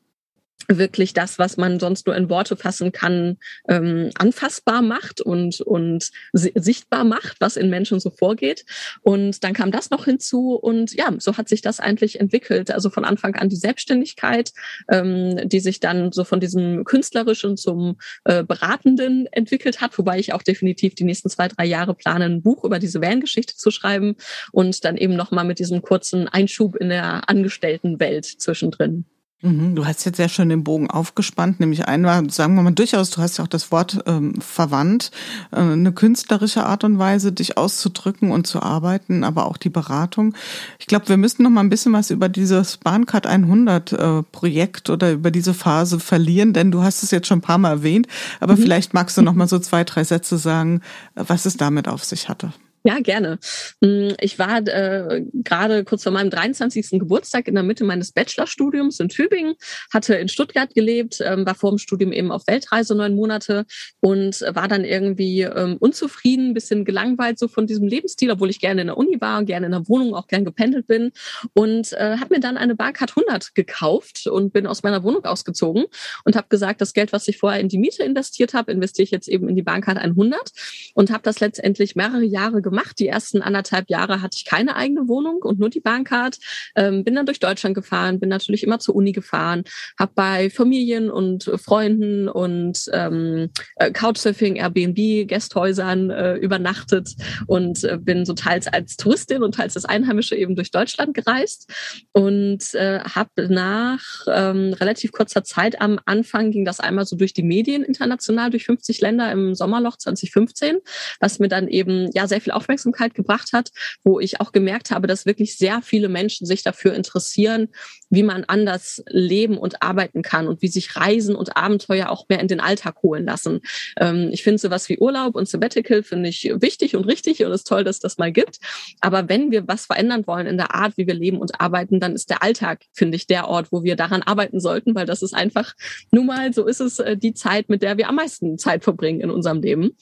wirklich 0.68 1.12
das, 1.12 1.38
was 1.38 1.56
man 1.56 1.78
sonst 1.78 2.06
nur 2.06 2.16
in 2.16 2.30
Worte 2.30 2.56
fassen 2.56 2.92
kann, 2.92 3.38
ähm, 3.68 4.10
anfassbar 4.14 4.82
macht 4.82 5.20
und, 5.20 5.60
und 5.60 6.10
sichtbar 6.32 7.04
macht, 7.04 7.40
was 7.40 7.56
in 7.56 7.70
Menschen 7.70 8.00
so 8.00 8.10
vorgeht. 8.10 8.64
Und 9.02 9.44
dann 9.44 9.52
kam 9.52 9.70
das 9.70 9.90
noch 9.90 10.04
hinzu 10.04 10.54
und 10.54 10.94
ja, 10.94 11.12
so 11.18 11.36
hat 11.36 11.48
sich 11.48 11.62
das 11.62 11.80
eigentlich 11.80 12.20
entwickelt. 12.20 12.70
Also 12.70 12.90
von 12.90 13.04
Anfang 13.04 13.34
an 13.34 13.48
die 13.48 13.56
Selbstständigkeit, 13.56 14.52
ähm, 14.90 15.48
die 15.48 15.60
sich 15.60 15.80
dann 15.80 16.12
so 16.12 16.24
von 16.24 16.40
diesem 16.40 16.84
künstlerischen 16.84 17.56
zum 17.56 17.98
äh, 18.24 18.42
Beratenden 18.42 19.26
entwickelt 19.32 19.80
hat, 19.80 19.96
wobei 19.98 20.18
ich 20.18 20.32
auch 20.32 20.42
definitiv 20.42 20.94
die 20.94 21.04
nächsten 21.04 21.28
zwei, 21.28 21.48
drei 21.48 21.66
Jahre 21.66 21.94
plane, 21.94 22.24
ein 22.24 22.42
Buch 22.42 22.64
über 22.64 22.78
diese 22.78 23.00
Van-Geschichte 23.00 23.56
zu 23.56 23.70
schreiben 23.70 24.16
und 24.52 24.84
dann 24.84 24.96
eben 24.96 25.16
nochmal 25.16 25.44
mit 25.44 25.58
diesem 25.58 25.82
kurzen 25.82 26.28
Einschub 26.28 26.76
in 26.76 26.88
der 26.88 27.28
Angestelltenwelt 27.28 28.24
zwischendrin. 28.24 29.04
Mhm, 29.44 29.74
du 29.74 29.84
hast 29.84 30.06
jetzt 30.06 30.16
sehr 30.16 30.30
schön 30.30 30.48
den 30.48 30.64
Bogen 30.64 30.88
aufgespannt, 30.88 31.60
nämlich 31.60 31.86
einmal, 31.86 32.30
sagen 32.30 32.54
wir 32.54 32.62
mal 32.62 32.70
durchaus, 32.70 33.10
du 33.10 33.20
hast 33.20 33.36
ja 33.36 33.44
auch 33.44 33.48
das 33.48 33.70
Wort 33.70 34.02
ähm, 34.06 34.40
verwandt, 34.40 35.10
äh, 35.52 35.56
eine 35.56 35.92
künstlerische 35.92 36.64
Art 36.64 36.82
und 36.82 36.98
Weise, 36.98 37.30
dich 37.30 37.58
auszudrücken 37.58 38.30
und 38.30 38.46
zu 38.46 38.62
arbeiten, 38.62 39.22
aber 39.22 39.44
auch 39.44 39.58
die 39.58 39.68
Beratung. 39.68 40.34
Ich 40.78 40.86
glaube, 40.86 41.10
wir 41.10 41.18
müssen 41.18 41.42
noch 41.42 41.50
mal 41.50 41.60
ein 41.60 41.68
bisschen 41.68 41.92
was 41.92 42.10
über 42.10 42.30
dieses 42.30 42.78
Bahncard 42.78 43.26
100 43.26 43.92
äh, 43.92 44.22
Projekt 44.22 44.88
oder 44.88 45.12
über 45.12 45.30
diese 45.30 45.52
Phase 45.52 46.00
verlieren, 46.00 46.54
denn 46.54 46.70
du 46.70 46.82
hast 46.82 47.02
es 47.02 47.10
jetzt 47.10 47.26
schon 47.26 47.38
ein 47.38 47.42
paar 47.42 47.58
Mal 47.58 47.70
erwähnt, 47.70 48.06
aber 48.40 48.56
mhm. 48.56 48.62
vielleicht 48.62 48.94
magst 48.94 49.18
du 49.18 49.22
noch 49.22 49.34
mal 49.34 49.46
so 49.46 49.58
zwei, 49.58 49.84
drei 49.84 50.04
Sätze 50.04 50.38
sagen, 50.38 50.80
was 51.16 51.44
es 51.44 51.58
damit 51.58 51.86
auf 51.86 52.02
sich 52.02 52.30
hatte. 52.30 52.54
Ja, 52.86 52.98
gerne. 52.98 53.38
Hm, 53.82 54.14
ich 54.20 54.38
war 54.38 54.58
äh, 54.58 55.24
gerade 55.32 55.84
kurz 55.84 56.02
vor 56.02 56.12
meinem 56.12 56.28
23. 56.28 56.98
Geburtstag 57.00 57.48
in 57.48 57.54
der 57.54 57.64
Mitte 57.64 57.82
meines 57.82 58.12
Bachelorstudiums 58.12 59.00
in 59.00 59.08
Tübingen, 59.08 59.54
hatte 59.90 60.16
in 60.16 60.28
Stuttgart 60.28 60.74
gelebt, 60.74 61.18
ähm, 61.24 61.46
war 61.46 61.54
vor 61.54 61.70
dem 61.70 61.78
Studium 61.78 62.12
eben 62.12 62.30
auf 62.30 62.46
Weltreise 62.46 62.94
neun 62.94 63.14
Monate 63.14 63.64
und 64.00 64.42
war 64.42 64.68
dann 64.68 64.84
irgendwie 64.84 65.40
ähm, 65.40 65.78
unzufrieden, 65.80 66.52
bisschen 66.52 66.84
gelangweilt 66.84 67.38
so 67.38 67.48
von 67.48 67.66
diesem 67.66 67.88
Lebensstil, 67.88 68.30
obwohl 68.30 68.50
ich 68.50 68.60
gerne 68.60 68.82
in 68.82 68.88
der 68.88 68.98
Uni 68.98 69.18
war, 69.18 69.42
gerne 69.44 69.64
in 69.64 69.72
der 69.72 69.88
Wohnung, 69.88 70.14
auch 70.14 70.26
gern 70.26 70.44
gependelt 70.44 70.86
bin 70.86 71.12
und 71.54 71.94
äh, 71.94 72.18
habe 72.18 72.34
mir 72.34 72.40
dann 72.40 72.58
eine 72.58 72.74
Bahncard 72.74 73.12
100 73.16 73.54
gekauft 73.54 74.26
und 74.26 74.52
bin 74.52 74.66
aus 74.66 74.82
meiner 74.82 75.02
Wohnung 75.02 75.24
ausgezogen 75.24 75.86
und 76.26 76.36
habe 76.36 76.48
gesagt, 76.50 76.82
das 76.82 76.92
Geld, 76.92 77.14
was 77.14 77.28
ich 77.28 77.38
vorher 77.38 77.60
in 77.60 77.70
die 77.70 77.78
Miete 77.78 78.02
investiert 78.02 78.52
habe, 78.52 78.72
investiere 78.72 79.04
ich 79.04 79.10
jetzt 79.10 79.28
eben 79.28 79.48
in 79.48 79.56
die 79.56 79.62
Bahncard 79.62 79.96
100 79.96 80.52
und 80.92 81.10
habe 81.10 81.22
das 81.22 81.40
letztendlich 81.40 81.96
mehrere 81.96 82.24
Jahre 82.24 82.60
gemacht 82.60 82.73
gemacht. 82.74 82.98
Die 82.98 83.08
ersten 83.08 83.40
anderthalb 83.40 83.88
Jahre 83.88 84.20
hatte 84.20 84.36
ich 84.36 84.44
keine 84.44 84.74
eigene 84.74 85.06
Wohnung 85.06 85.42
und 85.42 85.58
nur 85.60 85.70
die 85.70 85.80
Bahncard. 85.80 86.38
Ähm, 86.74 87.04
bin 87.04 87.14
dann 87.14 87.26
durch 87.26 87.38
Deutschland 87.38 87.74
gefahren, 87.74 88.18
bin 88.18 88.28
natürlich 88.28 88.64
immer 88.64 88.80
zur 88.80 88.96
Uni 88.96 89.12
gefahren, 89.12 89.62
habe 89.98 90.12
bei 90.14 90.50
Familien 90.50 91.10
und 91.10 91.50
Freunden 91.56 92.28
und 92.28 92.90
ähm, 92.92 93.50
äh, 93.76 93.92
Couchsurfing, 93.92 94.56
Airbnb, 94.56 95.28
Gästhäusern 95.28 96.10
äh, 96.10 96.34
übernachtet 96.34 97.10
und 97.46 97.84
äh, 97.84 97.96
bin 97.98 98.24
so 98.24 98.32
teils 98.34 98.66
als 98.66 98.96
Touristin 98.96 99.42
und 99.42 99.54
teils 99.54 99.76
als 99.76 99.84
Einheimische 99.84 100.34
eben 100.34 100.56
durch 100.56 100.70
Deutschland 100.70 101.14
gereist 101.14 101.72
und 102.12 102.74
äh, 102.74 103.00
habe 103.00 103.48
nach 103.48 104.02
ähm, 104.26 104.72
relativ 104.72 105.12
kurzer 105.12 105.44
Zeit 105.44 105.80
am 105.80 106.00
Anfang 106.06 106.50
ging 106.50 106.64
das 106.64 106.80
einmal 106.80 107.06
so 107.06 107.16
durch 107.16 107.34
die 107.34 107.42
Medien 107.42 107.84
international 107.84 108.50
durch 108.50 108.64
50 108.64 109.00
Länder 109.00 109.30
im 109.30 109.54
Sommerloch 109.54 109.96
2015, 109.96 110.78
was 111.20 111.38
mir 111.38 111.48
dann 111.48 111.68
eben 111.68 112.10
ja 112.14 112.26
sehr 112.26 112.40
viel 112.40 112.52
Aufmerksamkeit 112.64 113.14
gebracht 113.14 113.52
hat, 113.52 113.70
wo 114.02 114.20
ich 114.20 114.40
auch 114.40 114.52
gemerkt 114.52 114.90
habe, 114.90 115.06
dass 115.06 115.26
wirklich 115.26 115.56
sehr 115.58 115.82
viele 115.82 116.08
Menschen 116.08 116.46
sich 116.46 116.62
dafür 116.62 116.94
interessieren, 116.94 117.68
wie 118.10 118.22
man 118.22 118.44
anders 118.44 119.02
leben 119.08 119.58
und 119.58 119.82
arbeiten 119.82 120.22
kann 120.22 120.48
und 120.48 120.62
wie 120.62 120.68
sich 120.68 120.96
Reisen 120.96 121.36
und 121.36 121.56
Abenteuer 121.56 122.08
auch 122.08 122.28
mehr 122.28 122.40
in 122.40 122.48
den 122.48 122.60
Alltag 122.60 123.02
holen 123.02 123.26
lassen. 123.26 123.60
Ähm, 123.98 124.30
ich 124.32 124.42
finde 124.42 124.58
sowas 124.58 124.88
wie 124.88 124.98
Urlaub 124.98 125.34
und 125.34 125.48
Sabbatical 125.48 126.02
finde 126.02 126.28
ich 126.28 126.50
wichtig 126.56 126.96
und 126.96 127.04
richtig 127.04 127.44
und 127.44 127.52
es 127.52 127.60
ist 127.60 127.68
toll, 127.68 127.84
dass 127.84 128.00
das 128.00 128.18
mal 128.18 128.32
gibt. 128.32 128.58
Aber 129.00 129.28
wenn 129.28 129.50
wir 129.50 129.68
was 129.68 129.86
verändern 129.86 130.26
wollen 130.26 130.46
in 130.46 130.56
der 130.56 130.74
Art, 130.74 130.96
wie 130.96 131.06
wir 131.06 131.14
leben 131.14 131.38
und 131.38 131.60
arbeiten, 131.60 132.00
dann 132.00 132.14
ist 132.14 132.30
der 132.30 132.42
Alltag, 132.42 132.84
finde 132.92 133.16
ich, 133.16 133.26
der 133.26 133.48
Ort, 133.48 133.72
wo 133.72 133.82
wir 133.84 133.96
daran 133.96 134.22
arbeiten 134.22 134.60
sollten, 134.60 134.94
weil 134.94 135.06
das 135.06 135.22
ist 135.22 135.34
einfach, 135.34 135.74
nun 136.10 136.26
mal, 136.26 136.52
so 136.54 136.66
ist 136.66 136.80
es 136.80 136.98
äh, 136.98 137.16
die 137.16 137.34
Zeit, 137.34 137.68
mit 137.68 137.82
der 137.82 137.98
wir 137.98 138.08
am 138.08 138.14
meisten 138.14 138.58
Zeit 138.58 138.84
verbringen 138.84 139.20
in 139.20 139.30
unserem 139.30 139.60
Leben. 139.60 139.96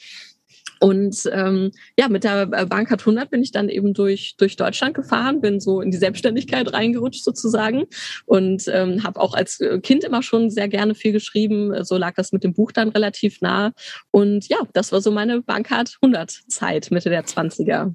Und 0.82 1.30
ähm, 1.32 1.70
ja, 1.96 2.08
mit 2.08 2.24
der 2.24 2.48
äh, 2.50 2.66
Bankart 2.66 3.02
100 3.02 3.30
bin 3.30 3.40
ich 3.40 3.52
dann 3.52 3.68
eben 3.68 3.94
durch, 3.94 4.34
durch 4.36 4.56
Deutschland 4.56 4.94
gefahren, 4.94 5.40
bin 5.40 5.60
so 5.60 5.80
in 5.80 5.92
die 5.92 5.96
Selbstständigkeit 5.96 6.72
reingerutscht 6.72 7.22
sozusagen 7.22 7.84
und 8.26 8.64
ähm, 8.66 9.04
habe 9.04 9.20
auch 9.20 9.34
als 9.34 9.60
äh, 9.60 9.78
Kind 9.78 10.02
immer 10.02 10.24
schon 10.24 10.50
sehr 10.50 10.66
gerne 10.66 10.96
viel 10.96 11.12
geschrieben. 11.12 11.84
So 11.84 11.96
lag 11.96 12.14
das 12.16 12.32
mit 12.32 12.42
dem 12.42 12.52
Buch 12.52 12.72
dann 12.72 12.88
relativ 12.88 13.40
nah. 13.40 13.70
Und 14.10 14.48
ja, 14.48 14.58
das 14.72 14.90
war 14.90 15.00
so 15.00 15.12
meine 15.12 15.40
Bankart 15.40 15.98
100 16.02 16.32
Zeit, 16.48 16.90
Mitte 16.90 17.10
der 17.10 17.26
20er. 17.26 17.94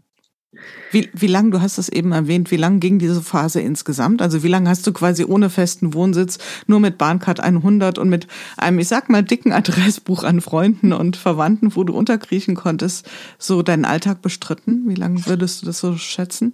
Wie, 0.91 1.09
wie 1.13 1.27
lang, 1.27 1.51
du 1.51 1.61
hast 1.61 1.77
es 1.77 1.89
eben 1.89 2.11
erwähnt, 2.13 2.49
wie 2.51 2.57
lang 2.57 2.79
ging 2.79 2.97
diese 2.97 3.21
Phase 3.21 3.59
insgesamt? 3.59 4.21
Also 4.21 4.43
wie 4.43 4.47
lange 4.47 4.69
hast 4.69 4.87
du 4.87 4.93
quasi 4.93 5.25
ohne 5.25 5.49
festen 5.49 5.93
Wohnsitz 5.93 6.37
nur 6.65 6.79
mit 6.79 6.97
Bahncard 6.97 7.39
100 7.39 7.97
und 7.97 8.09
mit 8.09 8.27
einem, 8.55 8.79
ich 8.79 8.87
sag 8.87 9.09
mal, 9.09 9.23
dicken 9.23 9.51
Adressbuch 9.51 10.23
an 10.23 10.41
Freunden 10.41 10.93
und 10.93 11.17
Verwandten, 11.17 11.75
wo 11.75 11.83
du 11.83 11.93
unterkriechen 11.93 12.55
konntest, 12.55 13.09
so 13.37 13.61
deinen 13.61 13.85
Alltag 13.85 14.21
bestritten? 14.21 14.85
Wie 14.87 14.95
lange 14.95 15.25
würdest 15.25 15.61
du 15.61 15.65
das 15.65 15.79
so 15.79 15.97
schätzen? 15.97 16.53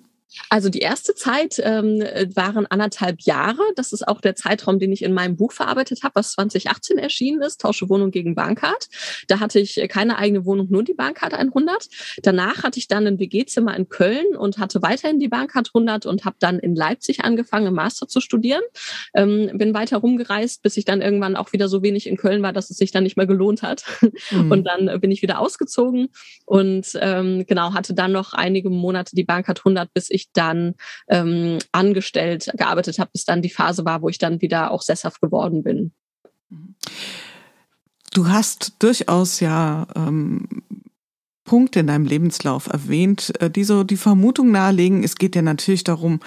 Also 0.49 0.69
die 0.69 0.79
erste 0.79 1.15
Zeit 1.15 1.61
ähm, 1.63 1.99
waren 2.35 2.65
anderthalb 2.65 3.21
Jahre. 3.21 3.61
Das 3.75 3.93
ist 3.93 4.07
auch 4.07 4.21
der 4.21 4.35
Zeitraum, 4.35 4.79
den 4.79 4.91
ich 4.91 5.03
in 5.03 5.13
meinem 5.13 5.35
Buch 5.35 5.51
verarbeitet 5.51 6.03
habe, 6.03 6.15
was 6.15 6.33
2018 6.33 6.97
erschienen 6.97 7.41
ist, 7.41 7.61
Tausche 7.61 7.89
Wohnung 7.89 8.11
gegen 8.11 8.35
Bahncard. 8.35 8.87
Da 9.27 9.39
hatte 9.39 9.59
ich 9.59 9.81
keine 9.89 10.17
eigene 10.17 10.45
Wohnung, 10.45 10.67
nur 10.69 10.83
die 10.83 10.93
Bahncard 10.93 11.33
100. 11.33 11.87
Danach 12.21 12.63
hatte 12.63 12.79
ich 12.79 12.87
dann 12.87 13.07
ein 13.07 13.19
WG-Zimmer 13.19 13.75
in 13.75 13.89
Köln 13.89 14.35
und 14.37 14.57
hatte 14.57 14.81
weiterhin 14.81 15.19
die 15.19 15.27
Bahncard 15.27 15.69
100 15.73 16.05
und 16.05 16.25
habe 16.25 16.35
dann 16.39 16.59
in 16.59 16.75
Leipzig 16.75 17.23
angefangen, 17.23 17.67
im 17.67 17.73
Master 17.73 18.07
zu 18.07 18.21
studieren. 18.21 18.61
Ähm, 19.13 19.51
bin 19.53 19.73
weiter 19.73 19.97
rumgereist, 19.97 20.61
bis 20.63 20.77
ich 20.77 20.85
dann 20.85 21.01
irgendwann 21.01 21.35
auch 21.35 21.53
wieder 21.53 21.67
so 21.67 21.83
wenig 21.83 22.07
in 22.07 22.17
Köln 22.17 22.41
war, 22.41 22.53
dass 22.53 22.69
es 22.69 22.77
sich 22.77 22.91
dann 22.91 23.03
nicht 23.03 23.17
mehr 23.17 23.27
gelohnt 23.27 23.61
hat. 23.61 23.83
Mhm. 24.31 24.51
Und 24.51 24.63
dann 24.65 24.99
bin 25.01 25.11
ich 25.11 25.21
wieder 25.21 25.39
ausgezogen 25.39 26.09
und 26.45 26.87
ähm, 27.01 27.45
genau 27.45 27.73
hatte 27.73 27.93
dann 27.93 28.11
noch 28.11 28.33
einige 28.33 28.69
Monate 28.69 29.15
die 29.15 29.23
Bahncard 29.23 29.59
100, 29.59 29.93
bis 29.93 30.09
ich 30.09 30.22
ich 30.23 30.31
dann 30.33 30.75
ähm, 31.07 31.59
angestellt 31.71 32.49
gearbeitet 32.55 32.99
habe, 32.99 33.11
bis 33.11 33.25
dann 33.25 33.41
die 33.41 33.49
Phase 33.49 33.85
war, 33.85 34.01
wo 34.01 34.09
ich 34.09 34.17
dann 34.17 34.41
wieder 34.41 34.71
auch 34.71 34.81
sesshaft 34.81 35.21
geworden 35.21 35.63
bin. 35.63 35.91
Du 38.13 38.27
hast 38.27 38.75
durchaus 38.79 39.39
ja 39.39 39.87
ähm, 39.95 40.63
Punkte 41.45 41.79
in 41.79 41.87
deinem 41.87 42.05
Lebenslauf 42.05 42.67
erwähnt, 42.67 43.33
äh, 43.41 43.49
die 43.49 43.63
so 43.63 43.83
die 43.83 43.97
Vermutung 43.97 44.51
nahelegen, 44.51 45.03
es 45.03 45.15
geht 45.15 45.35
ja 45.35 45.41
natürlich 45.41 45.83
darum, 45.83 46.19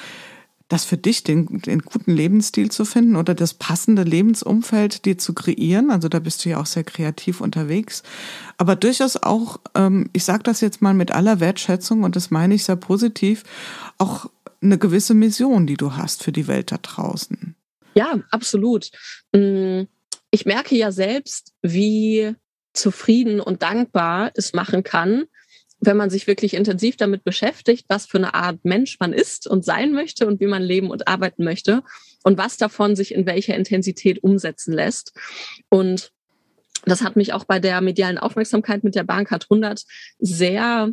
das 0.68 0.84
für 0.84 0.96
dich 0.96 1.22
den, 1.22 1.60
den 1.60 1.80
guten 1.80 2.12
Lebensstil 2.12 2.70
zu 2.70 2.84
finden 2.84 3.16
oder 3.16 3.34
das 3.34 3.54
passende 3.54 4.02
Lebensumfeld 4.02 5.04
dir 5.04 5.16
zu 5.16 5.32
kreieren. 5.32 5.90
Also 5.90 6.08
da 6.08 6.18
bist 6.18 6.44
du 6.44 6.48
ja 6.48 6.60
auch 6.60 6.66
sehr 6.66 6.82
kreativ 6.82 7.40
unterwegs. 7.40 8.02
Aber 8.58 8.74
durchaus 8.74 9.16
auch, 9.16 9.60
ähm, 9.74 10.10
ich 10.12 10.24
sage 10.24 10.42
das 10.42 10.60
jetzt 10.60 10.82
mal 10.82 10.94
mit 10.94 11.12
aller 11.12 11.38
Wertschätzung 11.38 12.02
und 12.02 12.16
das 12.16 12.30
meine 12.30 12.54
ich 12.54 12.64
sehr 12.64 12.76
positiv, 12.76 13.44
auch 13.98 14.26
eine 14.60 14.78
gewisse 14.78 15.14
Mission, 15.14 15.66
die 15.66 15.76
du 15.76 15.96
hast 15.96 16.24
für 16.24 16.32
die 16.32 16.48
Welt 16.48 16.72
da 16.72 16.78
draußen. 16.78 17.54
Ja, 17.94 18.20
absolut. 18.30 18.90
Mm, 19.32 19.82
ich 20.30 20.46
merke 20.46 20.74
ja 20.74 20.90
selbst, 20.90 21.52
wie 21.62 22.34
zufrieden 22.72 23.40
und 23.40 23.62
dankbar 23.62 24.32
es 24.34 24.52
machen 24.52 24.82
kann, 24.82 25.24
wenn 25.80 25.96
man 25.96 26.10
sich 26.10 26.26
wirklich 26.26 26.54
intensiv 26.54 26.96
damit 26.96 27.24
beschäftigt, 27.24 27.84
was 27.88 28.06
für 28.06 28.18
eine 28.18 28.34
Art 28.34 28.64
Mensch 28.64 28.98
man 28.98 29.12
ist 29.12 29.46
und 29.46 29.64
sein 29.64 29.92
möchte 29.92 30.26
und 30.26 30.40
wie 30.40 30.46
man 30.46 30.62
leben 30.62 30.90
und 30.90 31.06
arbeiten 31.06 31.44
möchte 31.44 31.82
und 32.24 32.38
was 32.38 32.56
davon 32.56 32.96
sich 32.96 33.14
in 33.14 33.26
welcher 33.26 33.54
Intensität 33.54 34.22
umsetzen 34.22 34.72
lässt. 34.72 35.12
Und 35.68 36.12
das 36.84 37.02
hat 37.02 37.16
mich 37.16 37.32
auch 37.32 37.44
bei 37.44 37.58
der 37.58 37.80
medialen 37.80 38.18
Aufmerksamkeit 38.18 38.84
mit 38.84 38.94
der 38.94 39.04
Bahncard 39.04 39.46
100 39.50 39.84
sehr 40.18 40.92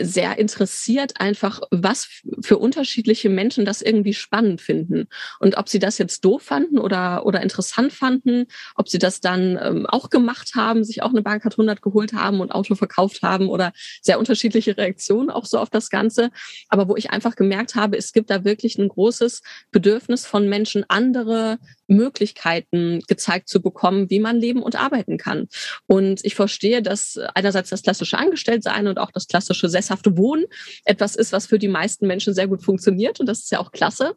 sehr 0.00 0.38
interessiert 0.38 1.20
einfach, 1.20 1.60
was 1.70 2.22
für 2.40 2.58
unterschiedliche 2.58 3.28
Menschen 3.28 3.64
das 3.64 3.82
irgendwie 3.82 4.14
spannend 4.14 4.60
finden. 4.60 5.08
Und 5.40 5.56
ob 5.56 5.68
sie 5.68 5.78
das 5.78 5.98
jetzt 5.98 6.24
doof 6.24 6.42
fanden 6.42 6.78
oder, 6.78 7.26
oder 7.26 7.42
interessant 7.42 7.92
fanden, 7.92 8.46
ob 8.76 8.88
sie 8.88 8.98
das 8.98 9.20
dann 9.20 9.58
ähm, 9.60 9.86
auch 9.86 10.10
gemacht 10.10 10.52
haben, 10.54 10.84
sich 10.84 11.02
auch 11.02 11.10
eine 11.10 11.22
Bankart 11.22 11.54
100 11.54 11.82
geholt 11.82 12.12
haben 12.12 12.40
und 12.40 12.52
Auto 12.52 12.74
verkauft 12.74 13.22
haben 13.22 13.48
oder 13.48 13.72
sehr 14.00 14.18
unterschiedliche 14.18 14.76
Reaktionen 14.76 15.30
auch 15.30 15.44
so 15.44 15.58
auf 15.58 15.70
das 15.70 15.90
Ganze. 15.90 16.30
Aber 16.68 16.88
wo 16.88 16.96
ich 16.96 17.10
einfach 17.10 17.34
gemerkt 17.34 17.74
habe, 17.74 17.96
es 17.96 18.12
gibt 18.12 18.30
da 18.30 18.44
wirklich 18.44 18.78
ein 18.78 18.88
großes 18.88 19.42
Bedürfnis 19.72 20.24
von 20.24 20.48
Menschen, 20.48 20.84
andere 20.88 21.58
Möglichkeiten 21.86 23.02
gezeigt 23.08 23.48
zu 23.48 23.60
bekommen, 23.60 24.08
wie 24.10 24.20
man 24.20 24.36
leben 24.36 24.62
und 24.62 24.76
arbeiten 24.76 25.18
kann. 25.18 25.48
Und 25.86 26.24
ich 26.24 26.34
verstehe, 26.34 26.82
dass 26.82 27.18
einerseits 27.34 27.70
das 27.70 27.82
klassische 27.82 28.18
Angestelltsein 28.18 28.86
und 28.86 28.98
auch 28.98 29.10
das 29.10 29.26
klassische 29.26 29.63
sesshafte 29.68 30.16
Wohnen 30.16 30.44
etwas 30.84 31.16
ist, 31.16 31.32
was 31.32 31.46
für 31.46 31.58
die 31.58 31.68
meisten 31.68 32.06
Menschen 32.06 32.34
sehr 32.34 32.46
gut 32.46 32.62
funktioniert 32.62 33.20
und 33.20 33.26
das 33.26 33.40
ist 33.40 33.52
ja 33.52 33.60
auch 33.60 33.72
klasse. 33.72 34.16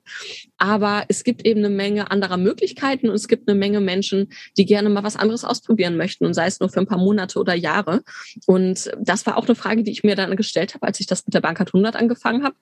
Aber 0.58 1.06
es 1.08 1.24
gibt 1.24 1.46
eben 1.46 1.60
eine 1.60 1.70
Menge 1.70 2.12
anderer 2.12 2.38
Möglichkeiten 2.38 3.10
und 3.10 3.16
es 3.16 3.28
gibt 3.28 3.50
eine 3.50 3.58
Menge 3.58 3.80
Menschen, 3.80 4.30
die 4.58 4.66
gerne 4.66 4.90
mal 4.90 5.04
was 5.04 5.16
anderes 5.16 5.44
ausprobieren 5.44 5.98
möchten 5.98 6.26
und 6.26 6.34
sei 6.34 6.48
es 6.48 6.60
nur 6.60 6.70
für 6.70 6.80
ein 6.80 6.88
paar 6.88 6.98
Monate 6.98 7.40
oder 7.40 7.54
Jahre. 7.54 8.04
Und 8.46 8.92
das 9.00 9.26
war 9.26 9.38
auch 9.38 9.46
eine 9.46 9.56
Frage, 9.56 9.84
die 9.84 9.92
ich 9.92 10.04
mir 10.04 10.16
dann 10.16 10.36
gestellt 10.36 10.74
habe, 10.74 10.86
als 10.88 11.00
ich 11.00 11.08
das 11.08 11.26
mit 11.26 11.34
der 11.34 11.42
Bankart 11.42 11.70
100 11.70 11.96
angefangen 11.96 12.44
habe 12.44 12.56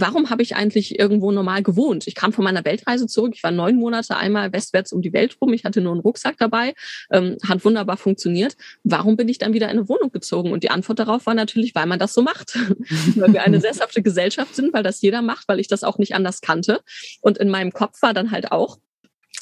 warum 0.00 0.30
habe 0.30 0.42
ich 0.42 0.56
eigentlich 0.56 0.98
irgendwo 0.98 1.32
normal 1.32 1.62
gewohnt? 1.62 2.06
Ich 2.06 2.14
kam 2.14 2.32
von 2.32 2.44
meiner 2.44 2.64
Weltreise 2.64 3.06
zurück. 3.06 3.32
Ich 3.34 3.42
war 3.42 3.50
neun 3.50 3.76
Monate 3.76 4.16
einmal 4.16 4.52
westwärts 4.52 4.92
um 4.92 5.02
die 5.02 5.12
Welt 5.12 5.36
rum. 5.40 5.52
Ich 5.52 5.64
hatte 5.64 5.80
nur 5.80 5.92
einen 5.92 6.00
Rucksack 6.00 6.36
dabei. 6.38 6.74
Ähm, 7.10 7.36
hat 7.46 7.64
wunderbar 7.64 7.96
funktioniert. 7.96 8.56
Warum 8.84 9.16
bin 9.16 9.28
ich 9.28 9.38
dann 9.38 9.52
wieder 9.52 9.66
in 9.66 9.78
eine 9.78 9.88
Wohnung 9.88 10.10
gezogen? 10.10 10.52
Und 10.52 10.62
die 10.62 10.70
Antwort 10.70 10.98
darauf 10.98 11.26
war 11.26 11.34
natürlich, 11.34 11.74
weil 11.74 11.86
man 11.86 11.98
das 11.98 12.14
so 12.14 12.22
macht. 12.22 12.56
weil 13.16 13.32
wir 13.32 13.42
eine 13.42 13.60
sesshafte 13.66 14.02
Gesellschaft 14.02 14.54
sind, 14.54 14.72
weil 14.72 14.82
das 14.82 15.00
jeder 15.00 15.22
macht, 15.22 15.48
weil 15.48 15.60
ich 15.60 15.68
das 15.68 15.84
auch 15.84 15.98
nicht 15.98 16.14
anders 16.14 16.40
kannte. 16.40 16.80
Und 17.20 17.38
in 17.38 17.48
meinem 17.48 17.72
Kopf 17.72 18.02
war 18.02 18.14
dann 18.14 18.30
halt 18.30 18.52
auch, 18.52 18.78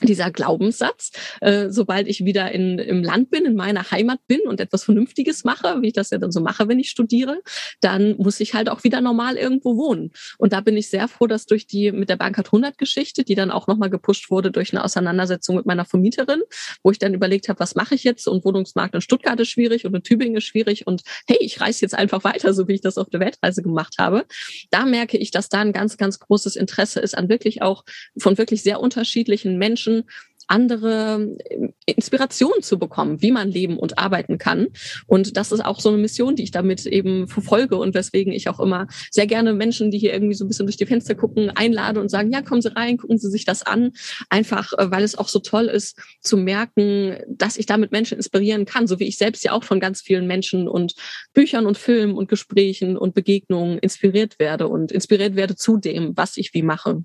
dieser 0.02 0.30
Glaubenssatz, 0.30 1.12
äh, 1.40 1.70
sobald 1.70 2.08
ich 2.08 2.24
wieder 2.24 2.50
in, 2.52 2.78
im 2.78 3.02
Land 3.02 3.30
bin, 3.30 3.44
in 3.44 3.54
meiner 3.54 3.90
Heimat 3.90 4.18
bin 4.26 4.40
und 4.46 4.60
etwas 4.60 4.84
Vernünftiges 4.84 5.44
mache, 5.44 5.80
wie 5.82 5.88
ich 5.88 5.92
das 5.92 6.10
ja 6.10 6.18
dann 6.18 6.32
so 6.32 6.40
mache, 6.40 6.68
wenn 6.68 6.78
ich 6.78 6.90
studiere, 6.90 7.40
dann 7.80 8.16
muss 8.16 8.40
ich 8.40 8.54
halt 8.54 8.68
auch 8.68 8.82
wieder 8.84 9.00
normal 9.00 9.36
irgendwo 9.36 9.76
wohnen. 9.76 10.10
Und 10.38 10.52
da 10.52 10.60
bin 10.60 10.76
ich 10.76 10.90
sehr 10.90 11.06
froh, 11.06 11.26
dass 11.26 11.46
durch 11.46 11.66
die 11.66 11.92
mit 11.92 12.08
der 12.08 12.16
Bankart 12.16 12.48
100 12.48 12.76
Geschichte, 12.76 13.24
die 13.24 13.34
dann 13.34 13.50
auch 13.50 13.66
nochmal 13.66 13.88
gepusht 13.90 14.30
wurde 14.30 14.50
durch 14.50 14.72
eine 14.72 14.84
Auseinandersetzung 14.84 15.56
mit 15.56 15.66
meiner 15.66 15.84
Vermieterin, 15.84 16.42
wo 16.82 16.90
ich 16.90 16.98
dann 16.98 17.14
überlegt 17.14 17.48
habe, 17.48 17.60
was 17.60 17.74
mache 17.76 17.94
ich 17.94 18.02
jetzt? 18.02 18.26
Und 18.26 18.44
Wohnungsmarkt 18.44 18.94
in 18.94 19.00
Stuttgart 19.00 19.38
ist 19.38 19.48
schwierig 19.48 19.86
und 19.86 19.94
in 19.94 20.02
Tübingen 20.02 20.36
ist 20.36 20.44
schwierig 20.44 20.86
und 20.86 21.02
hey, 21.28 21.38
ich 21.40 21.60
reise 21.60 21.82
jetzt 21.82 21.94
einfach 21.94 22.24
weiter, 22.24 22.52
so 22.52 22.66
wie 22.66 22.74
ich 22.74 22.80
das 22.80 22.98
auf 22.98 23.10
der 23.10 23.20
Weltreise 23.20 23.62
gemacht 23.62 23.94
habe. 23.98 24.24
Da 24.70 24.84
merke 24.84 25.18
ich, 25.18 25.30
dass 25.30 25.48
da 25.48 25.60
ein 25.60 25.72
ganz, 25.72 25.96
ganz 25.96 26.18
großes 26.18 26.56
Interesse 26.56 27.00
ist 27.00 27.16
an 27.16 27.28
wirklich 27.28 27.62
auch 27.62 27.84
von 28.18 28.38
wirklich 28.38 28.62
sehr 28.62 28.80
unterschiedlichen 28.80 29.56
Menschen, 29.56 29.83
Menschen 29.84 30.04
andere 30.46 31.34
ähm, 31.48 31.72
Inspirationen 31.86 32.62
zu 32.62 32.78
bekommen, 32.78 33.22
wie 33.22 33.32
man 33.32 33.50
leben 33.50 33.78
und 33.78 33.98
arbeiten 33.98 34.36
kann. 34.36 34.66
Und 35.06 35.38
das 35.38 35.52
ist 35.52 35.64
auch 35.64 35.80
so 35.80 35.88
eine 35.88 35.96
Mission, 35.96 36.36
die 36.36 36.42
ich 36.42 36.50
damit 36.50 36.84
eben 36.84 37.28
verfolge 37.28 37.76
und 37.76 37.94
weswegen 37.94 38.30
ich 38.30 38.50
auch 38.50 38.60
immer 38.60 38.86
sehr 39.10 39.26
gerne 39.26 39.54
Menschen, 39.54 39.90
die 39.90 39.98
hier 39.98 40.12
irgendwie 40.12 40.34
so 40.34 40.44
ein 40.44 40.48
bisschen 40.48 40.66
durch 40.66 40.76
die 40.76 40.84
Fenster 40.84 41.14
gucken, 41.14 41.48
einlade 41.48 41.98
und 41.98 42.10
sagen, 42.10 42.30
ja, 42.30 42.42
kommen 42.42 42.60
Sie 42.60 42.76
rein, 42.76 42.98
gucken 42.98 43.16
Sie 43.16 43.30
sich 43.30 43.46
das 43.46 43.62
an. 43.62 43.92
Einfach, 44.28 44.74
äh, 44.74 44.90
weil 44.90 45.02
es 45.02 45.16
auch 45.16 45.28
so 45.28 45.38
toll 45.38 45.64
ist 45.64 45.98
zu 46.20 46.36
merken, 46.36 47.16
dass 47.26 47.56
ich 47.56 47.64
damit 47.64 47.90
Menschen 47.90 48.18
inspirieren 48.18 48.66
kann, 48.66 48.86
so 48.86 49.00
wie 49.00 49.04
ich 49.04 49.16
selbst 49.16 49.44
ja 49.44 49.52
auch 49.52 49.64
von 49.64 49.80
ganz 49.80 50.02
vielen 50.02 50.26
Menschen 50.26 50.68
und 50.68 50.94
Büchern 51.32 51.64
und 51.64 51.78
Filmen 51.78 52.16
und 52.16 52.28
Gesprächen 52.28 52.98
und 52.98 53.14
Begegnungen 53.14 53.78
inspiriert 53.78 54.38
werde 54.38 54.68
und 54.68 54.92
inspiriert 54.92 55.36
werde 55.36 55.56
zu 55.56 55.78
dem, 55.78 56.14
was 56.18 56.36
ich 56.36 56.52
wie 56.52 56.62
mache. 56.62 57.02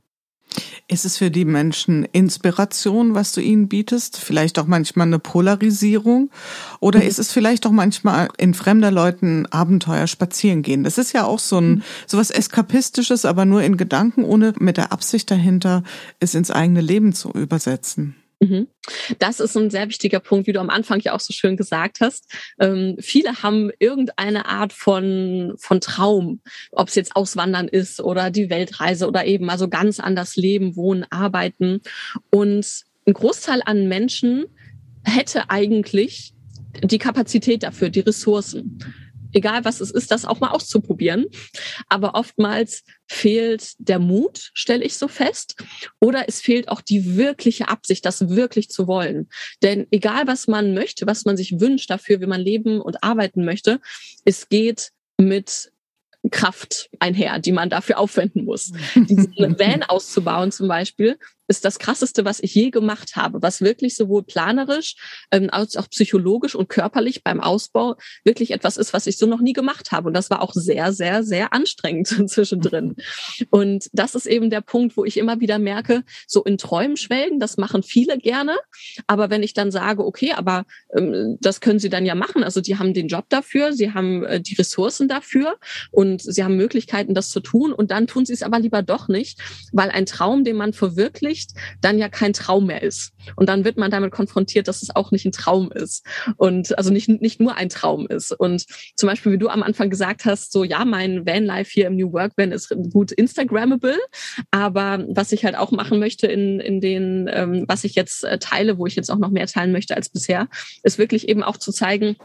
Ist 0.88 1.06
es 1.06 1.18
für 1.18 1.30
die 1.30 1.46
Menschen 1.46 2.06
Inspiration, 2.06 3.14
was 3.14 3.34
du 3.34 3.42
ihnen 3.42 3.68
bietest? 3.68 4.18
Vielleicht 4.18 4.58
auch 4.58 4.66
manchmal 4.66 5.08
eine 5.08 5.20
Polarisierung? 5.20 6.32
Oder 6.80 7.04
ist 7.04 7.20
es 7.20 7.32
vielleicht 7.32 7.66
auch 7.68 7.72
manchmal 7.72 8.30
in 8.38 8.54
fremder 8.54 8.92
Leuten 8.92 9.46
Abenteuer 9.48 10.08
spazieren 10.08 10.62
gehen? 10.62 10.84
Das 10.84 10.98
ist 10.98 11.14
ja 11.14 11.26
auch 11.26 11.40
so 11.40 11.60
ein, 11.60 11.84
so 12.08 12.18
was 12.18 12.32
Eskapistisches, 12.32 13.26
aber 13.26 13.46
nur 13.46 13.62
in 13.62 13.78
Gedanken, 13.78 14.24
ohne 14.24 14.54
mit 14.60 14.78
der 14.78 14.92
Absicht 14.92 15.30
dahinter, 15.30 15.84
es 16.20 16.34
ins 16.34 16.52
eigene 16.52 16.82
Leben 16.82 17.14
zu 17.14 17.32
übersetzen. 17.32 18.16
Mhm. 18.40 18.68
Das 19.20 19.40
ist 19.40 19.58
ein 19.58 19.70
sehr 19.70 19.90
wichtiger 19.90 20.20
Punkt, 20.20 20.48
wie 20.48 20.54
du 20.54 20.60
am 20.60 20.70
Anfang 20.70 21.02
ja 21.02 21.14
auch 21.14 21.20
so 21.20 21.34
schön 21.34 21.58
gesagt 21.58 22.00
hast. 22.00 22.32
Ähm, 22.60 22.96
viele 23.00 23.44
haben 23.44 23.70
irgendeine 23.80 24.46
Art 24.46 24.72
von, 24.72 25.54
von 25.58 25.82
Traum, 25.82 26.42
ob 26.72 26.88
es 26.88 26.96
jetzt 26.96 27.16
Auswandern 27.16 27.68
ist 27.68 28.00
oder 28.00 28.32
die 28.32 28.50
Weltreise 28.50 29.08
oder 29.08 29.26
eben 29.26 29.50
also 29.50 29.68
ganz 29.68 30.00
anders 30.00 30.38
leben, 30.38 30.76
wohnen, 30.76 31.06
arbeiten. 31.10 31.82
Und 32.30 32.86
ein 33.06 33.14
Großteil 33.14 33.62
an 33.66 33.88
Menschen 33.88 34.46
hätte 35.04 35.50
eigentlich 35.50 36.34
die 36.84 36.98
Kapazität 36.98 37.64
dafür, 37.64 37.90
die 37.90 38.02
Ressourcen 38.02 38.80
egal 39.34 39.66
was 39.66 39.82
es 39.82 39.92
ist, 39.92 40.12
das 40.12 40.26
auch 40.26 40.40
mal 40.40 40.52
auszuprobieren. 40.52 41.26
Aber 41.88 42.16
oftmals 42.16 42.84
fehlt 43.08 43.74
der 43.78 44.00
Mut, 44.00 44.52
stelle 44.54 44.84
ich 44.84 44.98
so 44.98 45.08
fest, 45.08 45.56
oder 46.00 46.26
es 46.28 46.42
fehlt 46.42 46.70
auch 46.70 46.82
die 46.82 47.18
wirkliche 47.18 47.68
Absicht, 47.68 48.06
das 48.06 48.30
wirklich 48.30 48.70
zu 48.70 48.88
wollen. 48.88 49.30
Denn 49.64 49.88
egal 49.92 50.28
was 50.28 50.48
man 50.48 50.74
möchte, 50.74 51.08
was 51.08 51.26
man 51.26 51.38
sich 51.38 51.60
wünscht 51.60 51.90
dafür, 51.90 52.22
wie 52.22 52.28
man 52.28 52.42
leben 52.42 52.82
und 52.82 53.04
arbeiten 53.04 53.46
möchte, 53.46 53.80
es 54.26 54.50
geht 54.50 54.92
mit 55.18 55.72
Kraft 56.32 56.90
einher, 57.00 57.40
die 57.40 57.52
man 57.52 57.70
dafür 57.70 57.98
aufwenden 57.98 58.46
muss. 58.46 58.72
Diesen 58.96 59.58
Van 59.58 59.84
auszubauen 59.84 60.52
zum 60.52 60.68
Beispiel, 60.68 61.18
ist 61.50 61.66
das 61.66 61.80
krasseste, 61.80 62.24
was 62.26 62.40
ich 62.40 62.54
je 62.54 62.70
gemacht 62.70 63.16
habe, 63.16 63.42
was 63.42 63.62
wirklich 63.62 63.96
sowohl 63.96 64.24
planerisch 64.24 64.96
ähm, 65.32 65.50
als 65.52 65.76
auch 65.76 65.90
psychologisch 65.90 66.56
und 66.56 66.70
körperlich 66.70 67.24
beim 67.24 67.42
Ausbau 67.42 67.96
wirklich 68.24 68.52
etwas 68.52 68.78
ist, 68.78 68.94
was 68.94 69.08
ich 69.08 69.18
so 69.18 69.26
noch 69.26 69.42
nie 69.42 69.54
gemacht 69.54 69.92
habe. 69.92 70.08
Und 70.08 70.14
das 70.14 70.30
war 70.30 70.42
auch 70.42 70.54
sehr, 70.54 70.94
sehr, 70.94 71.24
sehr 71.24 71.52
anstrengend 71.52 72.08
zwischendrin. 72.30 72.96
Und 73.50 73.90
das 73.94 74.16
ist 74.16 74.28
eben 74.28 74.50
der 74.50 74.62
Punkt, 74.62 74.96
wo 74.96 75.06
ich 75.06 75.18
immer 75.18 75.40
wieder 75.40 75.58
merke, 75.58 76.04
so 76.28 76.44
in 76.44 76.58
Träumen 76.58 76.98
schwelgen, 76.98 77.40
das 77.40 77.58
machen 77.58 77.82
viele 77.82 78.20
gerne. 78.20 78.56
Aber 79.08 79.32
wenn 79.32 79.42
ich 79.42 79.54
dann 79.54 79.72
sage, 79.72 80.06
okay, 80.06 80.34
aber 80.34 80.66
ähm, 80.96 81.38
das 81.42 81.62
können 81.62 81.80
sie 81.80 81.90
dann 81.90 82.06
ja 82.06 82.14
machen. 82.14 82.44
Also 82.44 82.62
die 82.62 82.78
haben 82.78 82.94
den 82.94 83.08
Job 83.08 83.26
dafür, 83.30 83.74
sie 83.74 83.94
haben 83.94 84.24
äh, 84.24 84.40
die 84.40 84.56
Ressourcen 84.56 85.08
dafür 85.08 85.58
und 85.92 86.22
sie 86.22 86.44
haben 86.44 86.58
Möglichkeiten, 86.58 87.16
das 87.16 87.32
zu 87.32 87.40
tun. 87.40 87.74
Und 87.74 87.90
dann 87.90 88.06
tun 88.06 88.26
sie 88.26 88.34
es 88.34 88.44
aber 88.44 88.60
lieber 88.60 88.84
doch 88.84 89.08
nicht, 89.08 89.40
weil 89.74 89.90
ein 89.90 90.06
Traum, 90.06 90.44
den 90.44 90.56
man 90.56 90.74
verwirklicht, 90.74 91.39
Sicht 91.40 91.54
dann 91.82 91.98
ja 91.98 92.10
kein 92.10 92.34
Traum 92.34 92.68
mehr 92.68 92.84
ist. 92.84 93.14
Und 93.36 93.50
dann 93.50 93.64
wird 93.66 93.78
man 93.78 93.92
damit 93.92 94.12
konfrontiert, 94.12 94.68
dass 94.68 94.82
es 94.82 94.96
auch 94.96 95.12
nicht 95.12 95.26
ein 95.26 95.32
Traum 95.32 95.72
ist. 95.72 96.06
Und 96.38 96.78
also 96.78 96.92
nicht, 96.92 97.10
nicht 97.10 97.40
nur 97.40 97.56
ein 97.56 97.70
Traum 97.70 98.08
ist. 98.08 98.32
Und 98.32 98.66
zum 98.96 99.08
Beispiel, 99.08 99.32
wie 99.32 99.38
du 99.38 99.50
am 99.50 99.64
Anfang 99.64 99.90
gesagt 99.90 100.26
hast, 100.26 100.52
so 100.52 100.64
ja, 100.64 100.86
mein 100.86 101.26
Vanlife 101.26 101.72
hier 101.72 101.88
im 101.88 101.96
New 101.96 102.12
Work 102.12 102.34
Van 102.38 102.52
ist 102.52 102.74
gut 102.92 103.12
Instagrammable. 103.12 103.98
Aber 104.52 105.06
was 105.10 105.32
ich 105.32 105.46
halt 105.46 105.56
auch 105.56 105.72
machen 105.72 106.00
möchte 106.00 106.28
in, 106.28 106.60
in 106.60 106.82
den, 106.82 107.30
ähm, 107.32 107.66
was 107.68 107.84
ich 107.84 107.96
jetzt 107.96 108.24
äh, 108.24 108.40
teile, 108.40 108.78
wo 108.78 108.86
ich 108.86 108.96
jetzt 108.96 109.10
auch 109.12 109.18
noch 109.18 109.30
mehr 109.30 109.48
teilen 109.48 109.72
möchte 109.72 109.96
als 109.96 110.10
bisher, 110.10 110.48
ist 110.84 110.98
wirklich 110.98 111.28
eben 111.30 111.44
auch 111.44 111.58
zu 111.58 111.72
zeigen, 111.72 112.16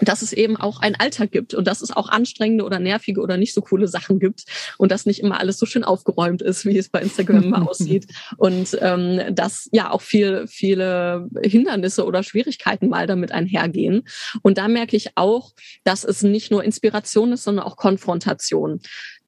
dass 0.00 0.22
es 0.22 0.32
eben 0.32 0.56
auch 0.56 0.80
ein 0.80 0.98
Alter 0.98 1.26
gibt 1.26 1.52
und 1.54 1.66
dass 1.66 1.82
es 1.82 1.90
auch 1.90 2.08
anstrengende 2.08 2.64
oder 2.64 2.78
nervige 2.78 3.20
oder 3.20 3.36
nicht 3.36 3.52
so 3.52 3.60
coole 3.60 3.88
Sachen 3.88 4.18
gibt 4.18 4.44
und 4.78 4.90
dass 4.90 5.04
nicht 5.04 5.20
immer 5.20 5.38
alles 5.38 5.58
so 5.58 5.66
schön 5.66 5.84
aufgeräumt 5.84 6.40
ist, 6.40 6.64
wie 6.64 6.78
es 6.78 6.88
bei 6.88 7.02
Instagram 7.02 7.42
immer 7.42 7.68
aussieht 7.68 8.06
und 8.38 8.76
ähm, 8.80 9.20
dass 9.34 9.68
ja 9.70 9.90
auch 9.90 10.00
viel, 10.00 10.46
viele 10.46 11.28
Hindernisse 11.42 12.06
oder 12.06 12.22
Schwierigkeiten 12.22 12.88
mal 12.88 13.06
damit 13.06 13.32
einhergehen. 13.32 14.04
Und 14.40 14.56
da 14.56 14.68
merke 14.68 14.96
ich 14.96 15.10
auch, 15.16 15.52
dass 15.84 16.04
es 16.04 16.22
nicht 16.22 16.50
nur 16.50 16.64
Inspiration 16.64 17.32
ist, 17.32 17.44
sondern 17.44 17.66
auch 17.66 17.76
Konfrontation 17.76 18.80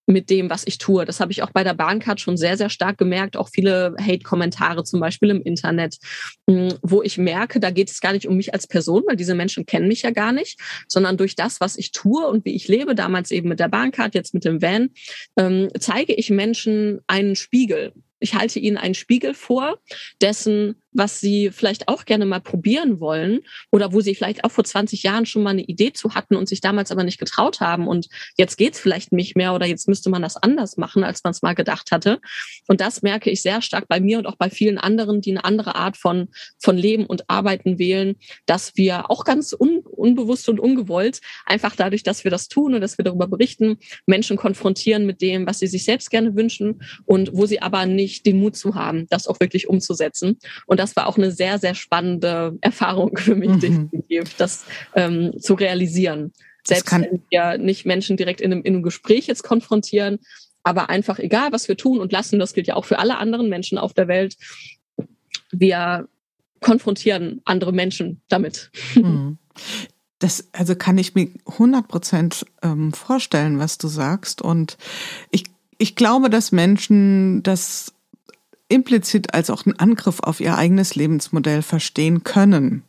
mit 0.06 0.30
dem, 0.30 0.50
was 0.50 0.66
ich 0.66 0.78
tue. 0.78 1.04
Das 1.04 1.20
habe 1.20 1.32
ich 1.32 1.42
auch 1.42 1.50
bei 1.50 1.64
der 1.64 1.74
Bahncard 1.74 2.20
schon 2.20 2.36
sehr, 2.36 2.56
sehr 2.56 2.70
stark 2.70 2.98
gemerkt. 2.98 3.36
Auch 3.36 3.48
viele 3.48 3.94
Hate-Kommentare 4.00 4.84
zum 4.84 5.00
Beispiel 5.00 5.30
im 5.30 5.42
Internet, 5.42 5.96
hm, 6.48 6.74
wo 6.82 7.02
ich 7.02 7.18
merke, 7.18 7.60
da 7.60 7.70
geht 7.70 7.90
es 7.90 8.00
gar 8.00 8.12
nicht 8.12 8.28
um 8.28 8.36
mich 8.36 8.52
als 8.52 8.66
Person, 8.66 9.02
weil 9.06 9.16
diese 9.16 9.34
Menschen 9.34 9.66
kennen 9.66 9.88
mich 9.88 10.02
ja 10.02 10.10
gar 10.10 10.32
nicht, 10.32 10.60
sondern 10.88 11.16
durch 11.16 11.36
das, 11.36 11.60
was 11.60 11.76
ich 11.76 11.92
tue 11.92 12.26
und 12.26 12.44
wie 12.44 12.54
ich 12.54 12.68
lebe, 12.68 12.94
damals 12.94 13.30
eben 13.30 13.48
mit 13.48 13.60
der 13.60 13.68
Bahncard, 13.68 14.14
jetzt 14.14 14.34
mit 14.34 14.44
dem 14.44 14.60
Van, 14.60 14.90
ähm, 15.38 15.68
zeige 15.78 16.14
ich 16.14 16.30
Menschen 16.30 17.00
einen 17.06 17.36
Spiegel. 17.36 17.92
Ich 18.20 18.34
halte 18.34 18.58
ihnen 18.58 18.76
einen 18.76 18.94
Spiegel 18.94 19.34
vor, 19.34 19.78
dessen 20.20 20.76
was 20.94 21.20
sie 21.20 21.50
vielleicht 21.52 21.88
auch 21.88 22.04
gerne 22.04 22.24
mal 22.24 22.40
probieren 22.40 23.00
wollen 23.00 23.40
oder 23.70 23.92
wo 23.92 24.00
sie 24.00 24.14
vielleicht 24.14 24.44
auch 24.44 24.50
vor 24.50 24.64
20 24.64 25.02
Jahren 25.02 25.26
schon 25.26 25.42
mal 25.42 25.50
eine 25.50 25.64
Idee 25.64 25.92
zu 25.92 26.14
hatten 26.14 26.36
und 26.36 26.48
sich 26.48 26.60
damals 26.60 26.90
aber 26.90 27.04
nicht 27.04 27.18
getraut 27.18 27.60
haben 27.60 27.86
und 27.86 28.08
jetzt 28.38 28.56
geht's 28.56 28.80
vielleicht 28.80 29.12
nicht 29.12 29.36
mehr 29.36 29.54
oder 29.54 29.66
jetzt 29.66 29.88
müsste 29.88 30.08
man 30.08 30.22
das 30.22 30.36
anders 30.36 30.76
machen, 30.76 31.04
als 31.04 31.22
man 31.24 31.32
es 31.32 31.42
mal 31.42 31.54
gedacht 31.54 31.90
hatte. 31.90 32.20
Und 32.68 32.80
das 32.80 33.02
merke 33.02 33.30
ich 33.30 33.42
sehr 33.42 33.60
stark 33.60 33.88
bei 33.88 34.00
mir 34.00 34.18
und 34.18 34.26
auch 34.26 34.36
bei 34.36 34.48
vielen 34.48 34.78
anderen, 34.78 35.20
die 35.20 35.32
eine 35.32 35.44
andere 35.44 35.74
Art 35.74 35.96
von, 35.96 36.28
von 36.58 36.76
Leben 36.78 37.06
und 37.06 37.28
Arbeiten 37.28 37.78
wählen, 37.78 38.16
dass 38.46 38.76
wir 38.76 39.10
auch 39.10 39.24
ganz 39.24 39.54
un, 39.58 39.80
unbewusst 39.80 40.48
und 40.48 40.60
ungewollt 40.60 41.20
einfach 41.44 41.74
dadurch, 41.76 42.04
dass 42.04 42.24
wir 42.24 42.30
das 42.30 42.48
tun 42.48 42.74
und 42.74 42.80
dass 42.80 42.98
wir 42.98 43.04
darüber 43.04 43.26
berichten, 43.26 43.78
Menschen 44.06 44.36
konfrontieren 44.36 45.06
mit 45.06 45.20
dem, 45.20 45.46
was 45.46 45.58
sie 45.58 45.66
sich 45.66 45.84
selbst 45.84 46.10
gerne 46.10 46.36
wünschen 46.36 46.82
und 47.04 47.30
wo 47.32 47.46
sie 47.46 47.60
aber 47.60 47.86
nicht 47.86 48.26
den 48.26 48.38
Mut 48.38 48.56
zu 48.56 48.74
haben, 48.74 49.06
das 49.08 49.26
auch 49.26 49.40
wirklich 49.40 49.68
umzusetzen. 49.68 50.38
Und 50.66 50.78
das 50.84 50.96
war 50.96 51.06
auch 51.06 51.16
eine 51.16 51.30
sehr, 51.30 51.58
sehr 51.58 51.74
spannende 51.74 52.56
Erfahrung 52.60 53.16
für 53.16 53.34
mich, 53.34 53.50
mhm. 53.50 53.90
das 54.38 54.64
ähm, 54.94 55.32
zu 55.40 55.54
realisieren. 55.54 56.32
Selbst 56.66 56.92
wenn 56.92 57.22
wir 57.30 57.58
nicht 57.58 57.84
Menschen 57.86 58.16
direkt 58.16 58.40
in 58.40 58.52
einem, 58.52 58.62
in 58.62 58.74
einem 58.74 58.82
Gespräch 58.82 59.26
jetzt 59.26 59.42
konfrontieren, 59.42 60.18
aber 60.62 60.88
einfach 60.88 61.18
egal, 61.18 61.52
was 61.52 61.68
wir 61.68 61.76
tun 61.76 62.00
und 62.00 62.12
lassen, 62.12 62.38
das 62.38 62.54
gilt 62.54 62.66
ja 62.66 62.76
auch 62.76 62.84
für 62.84 62.98
alle 62.98 63.18
anderen 63.18 63.48
Menschen 63.48 63.78
auf 63.78 63.92
der 63.92 64.08
Welt, 64.08 64.36
wir 65.52 66.08
konfrontieren 66.60 67.40
andere 67.44 67.72
Menschen 67.72 68.22
damit. 68.28 68.70
Mhm. 68.94 69.38
Das, 70.18 70.48
also 70.52 70.74
kann 70.74 70.96
ich 70.96 71.14
mir 71.14 71.28
100 71.46 71.86
Prozent 71.86 72.46
ähm, 72.62 72.92
vorstellen, 72.92 73.58
was 73.58 73.76
du 73.76 73.88
sagst. 73.88 74.40
Und 74.40 74.78
ich, 75.30 75.44
ich 75.76 75.96
glaube, 75.96 76.30
dass 76.30 76.52
Menschen 76.52 77.42
das 77.42 77.93
implizit 78.74 79.32
als 79.32 79.50
auch 79.50 79.64
einen 79.64 79.78
Angriff 79.78 80.20
auf 80.20 80.40
ihr 80.40 80.56
eigenes 80.56 80.94
Lebensmodell 80.94 81.62
verstehen 81.62 82.24
können. 82.24 82.82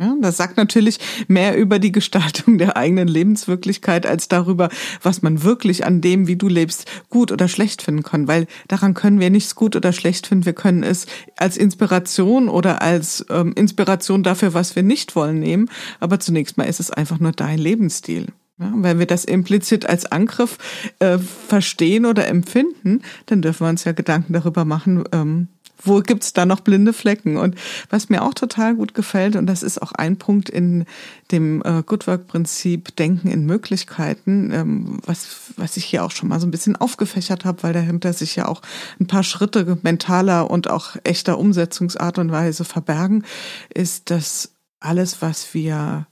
Ja, 0.00 0.16
das 0.18 0.38
sagt 0.38 0.56
natürlich 0.56 0.98
mehr 1.28 1.58
über 1.58 1.78
die 1.78 1.92
Gestaltung 1.92 2.56
der 2.56 2.78
eigenen 2.78 3.06
Lebenswirklichkeit 3.06 4.06
als 4.06 4.28
darüber, 4.28 4.70
was 5.02 5.20
man 5.20 5.42
wirklich 5.42 5.84
an 5.84 6.00
dem, 6.00 6.26
wie 6.26 6.36
du 6.36 6.48
lebst, 6.48 6.90
gut 7.10 7.30
oder 7.30 7.48
schlecht 7.48 7.82
finden 7.82 8.02
kann. 8.02 8.26
Weil 8.26 8.46
daran 8.66 8.94
können 8.94 9.20
wir 9.20 9.28
nichts 9.28 9.54
gut 9.54 9.76
oder 9.76 9.92
schlecht 9.92 10.26
finden. 10.26 10.46
Wir 10.46 10.54
können 10.54 10.82
es 10.82 11.04
als 11.36 11.58
Inspiration 11.58 12.48
oder 12.48 12.80
als 12.80 13.26
ähm, 13.28 13.52
Inspiration 13.52 14.22
dafür, 14.22 14.54
was 14.54 14.74
wir 14.74 14.82
nicht 14.82 15.16
wollen, 15.16 15.38
nehmen. 15.38 15.68
Aber 16.00 16.18
zunächst 16.18 16.56
mal 16.56 16.64
ist 16.64 16.80
es 16.80 16.90
einfach 16.90 17.20
nur 17.20 17.32
dein 17.32 17.58
Lebensstil. 17.58 18.28
Ja, 18.60 18.70
wenn 18.74 18.98
wir 18.98 19.06
das 19.06 19.24
implizit 19.24 19.86
als 19.86 20.04
Angriff 20.12 20.58
äh, 20.98 21.18
verstehen 21.18 22.04
oder 22.04 22.28
empfinden, 22.28 23.00
dann 23.26 23.40
dürfen 23.40 23.64
wir 23.64 23.70
uns 23.70 23.84
ja 23.84 23.92
Gedanken 23.92 24.34
darüber 24.34 24.66
machen, 24.66 25.04
ähm, 25.12 25.48
wo 25.82 26.00
gibt's 26.00 26.32
da 26.32 26.46
noch 26.46 26.60
blinde 26.60 26.92
Flecken? 26.92 27.36
Und 27.36 27.54
was 27.88 28.08
mir 28.08 28.22
auch 28.22 28.34
total 28.34 28.74
gut 28.74 28.94
gefällt, 28.94 29.36
und 29.36 29.46
das 29.46 29.62
ist 29.62 29.80
auch 29.80 29.92
ein 29.92 30.16
Punkt 30.16 30.48
in 30.48 30.84
dem 31.30 31.62
äh, 31.64 31.82
Good 31.84 32.06
Work-Prinzip 32.06 32.94
Denken 32.96 33.28
in 33.28 33.46
Möglichkeiten, 33.46 34.50
ähm, 34.52 34.98
was, 35.06 35.52
was 35.56 35.76
ich 35.76 35.84
hier 35.84 36.04
auch 36.04 36.10
schon 36.10 36.28
mal 36.28 36.40
so 36.40 36.46
ein 36.46 36.50
bisschen 36.50 36.76
aufgefächert 36.76 37.44
habe, 37.44 37.62
weil 37.62 37.72
dahinter 37.72 38.12
sich 38.12 38.36
ja 38.36 38.46
auch 38.46 38.62
ein 39.00 39.06
paar 39.06 39.22
Schritte 39.22 39.78
mentaler 39.82 40.50
und 40.50 40.68
auch 40.68 40.96
echter 41.04 41.38
Umsetzungsart 41.38 42.18
und 42.18 42.30
Weise 42.30 42.64
verbergen, 42.64 43.24
ist, 43.72 44.10
dass 44.10 44.52
alles, 44.80 45.22
was 45.22 45.54
wir 45.54 46.06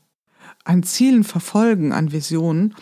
an 0.69 0.83
Zielen 0.83 1.25
verfolgen, 1.25 1.93
an 1.93 2.12
Visionen, 2.12 2.75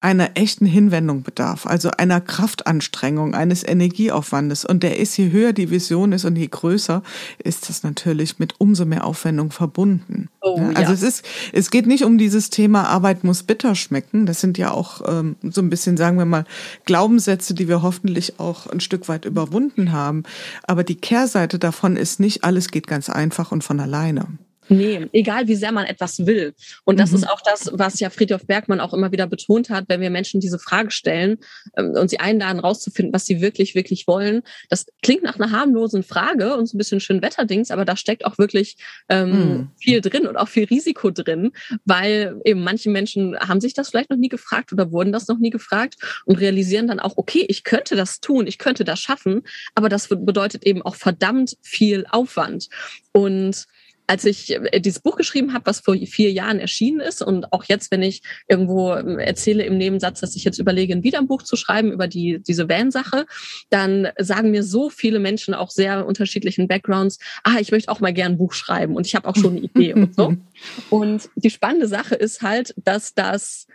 einer 0.00 0.30
echten 0.34 0.66
Hinwendung 0.66 1.22
bedarf, 1.22 1.66
also 1.66 1.90
einer 1.90 2.20
Kraftanstrengung, 2.20 3.34
eines 3.34 3.66
Energieaufwandes. 3.66 4.64
Und 4.64 4.82
der 4.82 4.98
ist, 4.98 5.16
je 5.16 5.30
höher 5.30 5.52
die 5.52 5.70
Vision 5.70 6.12
ist 6.12 6.24
und 6.24 6.36
je 6.36 6.46
größer, 6.46 7.02
ist 7.42 7.68
das 7.68 7.82
natürlich 7.82 8.38
mit 8.38 8.54
umso 8.58 8.84
mehr 8.84 9.04
Aufwendung 9.04 9.50
verbunden. 9.50 10.28
Oh, 10.42 10.58
ja, 10.58 10.70
also 10.74 10.92
es 10.92 11.02
ist, 11.02 11.24
es 11.52 11.70
geht 11.70 11.86
nicht 11.86 12.04
um 12.04 12.18
dieses 12.18 12.50
Thema 12.50 12.84
Arbeit 12.84 13.24
muss 13.24 13.42
bitter 13.42 13.74
schmecken. 13.74 14.26
Das 14.26 14.40
sind 14.40 14.58
ja 14.58 14.70
auch 14.70 15.02
ähm, 15.06 15.36
so 15.42 15.60
ein 15.60 15.70
bisschen, 15.70 15.96
sagen 15.96 16.18
wir 16.18 16.26
mal, 16.26 16.44
Glaubenssätze, 16.84 17.54
die 17.54 17.66
wir 17.66 17.82
hoffentlich 17.82 18.38
auch 18.38 18.66
ein 18.68 18.80
Stück 18.80 19.08
weit 19.08 19.24
überwunden 19.24 19.92
haben. 19.92 20.22
Aber 20.62 20.84
die 20.84 20.96
Kehrseite 20.96 21.58
davon 21.58 21.96
ist 21.96 22.20
nicht, 22.20 22.44
alles 22.44 22.68
geht 22.68 22.86
ganz 22.86 23.10
einfach 23.10 23.50
und 23.50 23.64
von 23.64 23.80
alleine. 23.80 24.26
Nee, 24.68 25.06
egal 25.12 25.46
wie 25.46 25.54
sehr 25.54 25.72
man 25.72 25.86
etwas 25.86 26.26
will. 26.26 26.54
Und 26.84 26.98
das 26.98 27.10
mhm. 27.10 27.18
ist 27.18 27.30
auch 27.30 27.40
das, 27.40 27.70
was 27.72 28.00
ja 28.00 28.10
Friedhof 28.10 28.46
Bergmann 28.46 28.80
auch 28.80 28.92
immer 28.92 29.12
wieder 29.12 29.26
betont 29.26 29.70
hat, 29.70 29.84
wenn 29.88 30.00
wir 30.00 30.10
Menschen 30.10 30.40
diese 30.40 30.58
Frage 30.58 30.90
stellen 30.90 31.38
ähm, 31.76 31.92
und 31.92 32.10
sie 32.10 32.20
einladen, 32.20 32.58
rauszufinden, 32.58 33.12
was 33.12 33.26
sie 33.26 33.40
wirklich, 33.40 33.74
wirklich 33.74 34.06
wollen. 34.06 34.42
Das 34.68 34.86
klingt 35.02 35.22
nach 35.22 35.36
einer 35.36 35.52
harmlosen 35.52 36.02
Frage 36.02 36.56
und 36.56 36.66
so 36.66 36.76
ein 36.76 36.78
bisschen 36.78 37.00
schön 37.00 37.22
Wetterdings, 37.22 37.70
aber 37.70 37.84
da 37.84 37.96
steckt 37.96 38.24
auch 38.24 38.38
wirklich 38.38 38.76
ähm, 39.08 39.30
mhm. 39.30 39.70
viel 39.78 40.00
drin 40.00 40.26
und 40.26 40.36
auch 40.36 40.48
viel 40.48 40.64
Risiko 40.64 41.10
drin, 41.10 41.52
weil 41.84 42.40
eben 42.44 42.62
manche 42.62 42.90
Menschen 42.90 43.38
haben 43.38 43.60
sich 43.60 43.74
das 43.74 43.90
vielleicht 43.90 44.10
noch 44.10 44.18
nie 44.18 44.28
gefragt 44.28 44.72
oder 44.72 44.90
wurden 44.90 45.12
das 45.12 45.28
noch 45.28 45.38
nie 45.38 45.50
gefragt 45.50 45.96
und 46.24 46.40
realisieren 46.40 46.88
dann 46.88 47.00
auch, 47.00 47.16
okay, 47.16 47.44
ich 47.48 47.64
könnte 47.64 47.96
das 47.96 48.20
tun, 48.20 48.46
ich 48.46 48.58
könnte 48.58 48.84
das 48.84 49.00
schaffen, 49.00 49.42
aber 49.74 49.88
das 49.88 50.08
bedeutet 50.08 50.64
eben 50.64 50.82
auch 50.82 50.96
verdammt 50.96 51.56
viel 51.62 52.06
Aufwand. 52.10 52.68
Und 53.12 53.66
als 54.06 54.24
ich 54.24 54.54
äh, 54.54 54.80
dieses 54.80 55.00
Buch 55.00 55.16
geschrieben 55.16 55.52
habe, 55.52 55.66
was 55.66 55.80
vor 55.80 55.96
vier 55.96 56.32
Jahren 56.32 56.58
erschienen 56.58 57.00
ist 57.00 57.22
und 57.22 57.52
auch 57.52 57.64
jetzt, 57.64 57.90
wenn 57.90 58.02
ich 58.02 58.22
irgendwo 58.48 58.94
ähm, 58.94 59.18
erzähle 59.18 59.64
im 59.64 59.78
Nebensatz, 59.78 60.20
dass 60.20 60.36
ich 60.36 60.44
jetzt 60.44 60.58
überlege, 60.58 61.02
wieder 61.02 61.18
ein 61.18 61.26
Buch 61.26 61.42
zu 61.42 61.56
schreiben 61.56 61.92
über 61.92 62.08
die, 62.08 62.42
diese 62.46 62.68
Van-Sache, 62.68 63.26
dann 63.70 64.08
sagen 64.18 64.50
mir 64.50 64.62
so 64.62 64.90
viele 64.90 65.18
Menschen 65.18 65.54
auch 65.54 65.70
sehr 65.70 66.06
unterschiedlichen 66.06 66.68
Backgrounds, 66.68 67.18
ah, 67.44 67.56
ich 67.60 67.70
möchte 67.70 67.90
auch 67.90 68.00
mal 68.00 68.12
gern 68.12 68.32
ein 68.32 68.38
Buch 68.38 68.52
schreiben 68.52 68.96
und 68.96 69.06
ich 69.06 69.14
habe 69.14 69.28
auch 69.28 69.36
schon 69.36 69.56
eine 69.56 69.60
Idee 69.60 69.94
und 69.94 70.14
so. 70.14 70.36
Und 70.90 71.28
die 71.34 71.50
spannende 71.50 71.86
Sache 71.86 72.14
ist 72.14 72.42
halt, 72.42 72.74
dass 72.76 73.14
das 73.14 73.66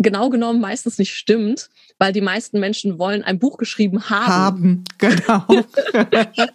genau 0.00 0.30
genommen 0.30 0.60
meistens 0.60 0.98
nicht 0.98 1.14
stimmt, 1.14 1.68
weil 1.98 2.12
die 2.12 2.22
meisten 2.22 2.58
Menschen 2.58 2.98
wollen 2.98 3.22
ein 3.22 3.38
Buch 3.38 3.58
geschrieben 3.58 4.08
haben. 4.08 4.26
Haben, 4.26 4.84
genau. 4.96 5.44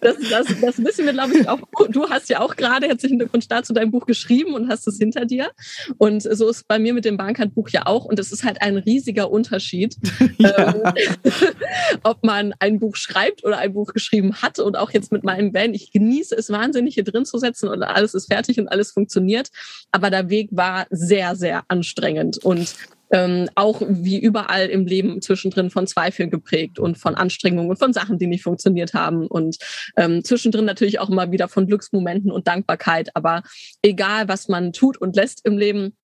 das, 0.00 0.16
das, 0.30 0.46
das 0.60 0.84
wissen 0.84 1.06
wir, 1.06 1.12
glaube 1.12 1.38
ich, 1.38 1.48
auch. 1.48 1.60
Du 1.90 2.10
hast 2.10 2.28
ja 2.28 2.40
auch 2.40 2.56
gerade 2.56 2.88
herzlichen 2.88 3.18
Glückwunsch 3.18 3.46
dazu 3.46 3.72
dein 3.72 3.92
Buch 3.92 4.06
geschrieben 4.06 4.54
und 4.54 4.68
hast 4.68 4.88
es 4.88 4.98
hinter 4.98 5.24
dir. 5.24 5.52
Und 5.98 6.22
so 6.22 6.48
ist 6.48 6.66
bei 6.66 6.80
mir 6.80 6.92
mit 6.92 7.04
dem 7.04 7.16
Bankhandbuch 7.16 7.68
ja 7.68 7.86
auch. 7.86 8.04
Und 8.04 8.18
es 8.18 8.32
ist 8.32 8.42
halt 8.42 8.60
ein 8.60 8.76
riesiger 8.76 9.30
Unterschied, 9.30 9.96
ja. 10.38 10.74
ähm, 10.74 10.92
ob 12.02 12.24
man 12.24 12.52
ein 12.58 12.80
Buch 12.80 12.96
schreibt 12.96 13.44
oder 13.44 13.58
ein 13.58 13.72
Buch 13.72 13.92
geschrieben 13.92 14.42
hat. 14.42 14.58
Und 14.58 14.76
auch 14.76 14.90
jetzt 14.90 15.12
mit 15.12 15.22
meinem 15.22 15.54
Van. 15.54 15.72
Ich 15.72 15.92
genieße 15.92 16.34
es 16.34 16.50
wahnsinnig, 16.50 16.94
hier 16.94 17.04
drin 17.04 17.24
zu 17.24 17.38
setzen 17.38 17.68
und 17.68 17.84
alles 17.84 18.14
ist 18.14 18.26
fertig 18.26 18.58
und 18.58 18.66
alles 18.66 18.90
funktioniert. 18.90 19.50
Aber 19.92 20.10
der 20.10 20.28
Weg 20.30 20.48
war 20.50 20.86
sehr, 20.90 21.36
sehr 21.36 21.62
anstrengend. 21.68 22.38
Und 22.38 22.74
ähm, 23.10 23.48
auch 23.54 23.82
wie 23.86 24.18
überall 24.18 24.66
im 24.66 24.86
Leben 24.86 25.20
zwischendrin 25.22 25.70
von 25.70 25.86
Zweifeln 25.86 26.30
geprägt 26.30 26.78
und 26.78 26.98
von 26.98 27.14
Anstrengungen 27.14 27.70
und 27.70 27.78
von 27.78 27.92
Sachen, 27.92 28.18
die 28.18 28.26
nicht 28.26 28.42
funktioniert 28.42 28.94
haben 28.94 29.26
und 29.26 29.58
ähm, 29.96 30.24
zwischendrin 30.24 30.64
natürlich 30.64 30.98
auch 30.98 31.10
immer 31.10 31.30
wieder 31.30 31.48
von 31.48 31.66
Glücksmomenten 31.66 32.30
und 32.30 32.48
Dankbarkeit. 32.48 33.10
Aber 33.14 33.42
egal, 33.82 34.28
was 34.28 34.48
man 34.48 34.72
tut 34.72 34.96
und 34.96 35.16
lässt 35.16 35.44
im 35.44 35.58
Leben, 35.58 35.96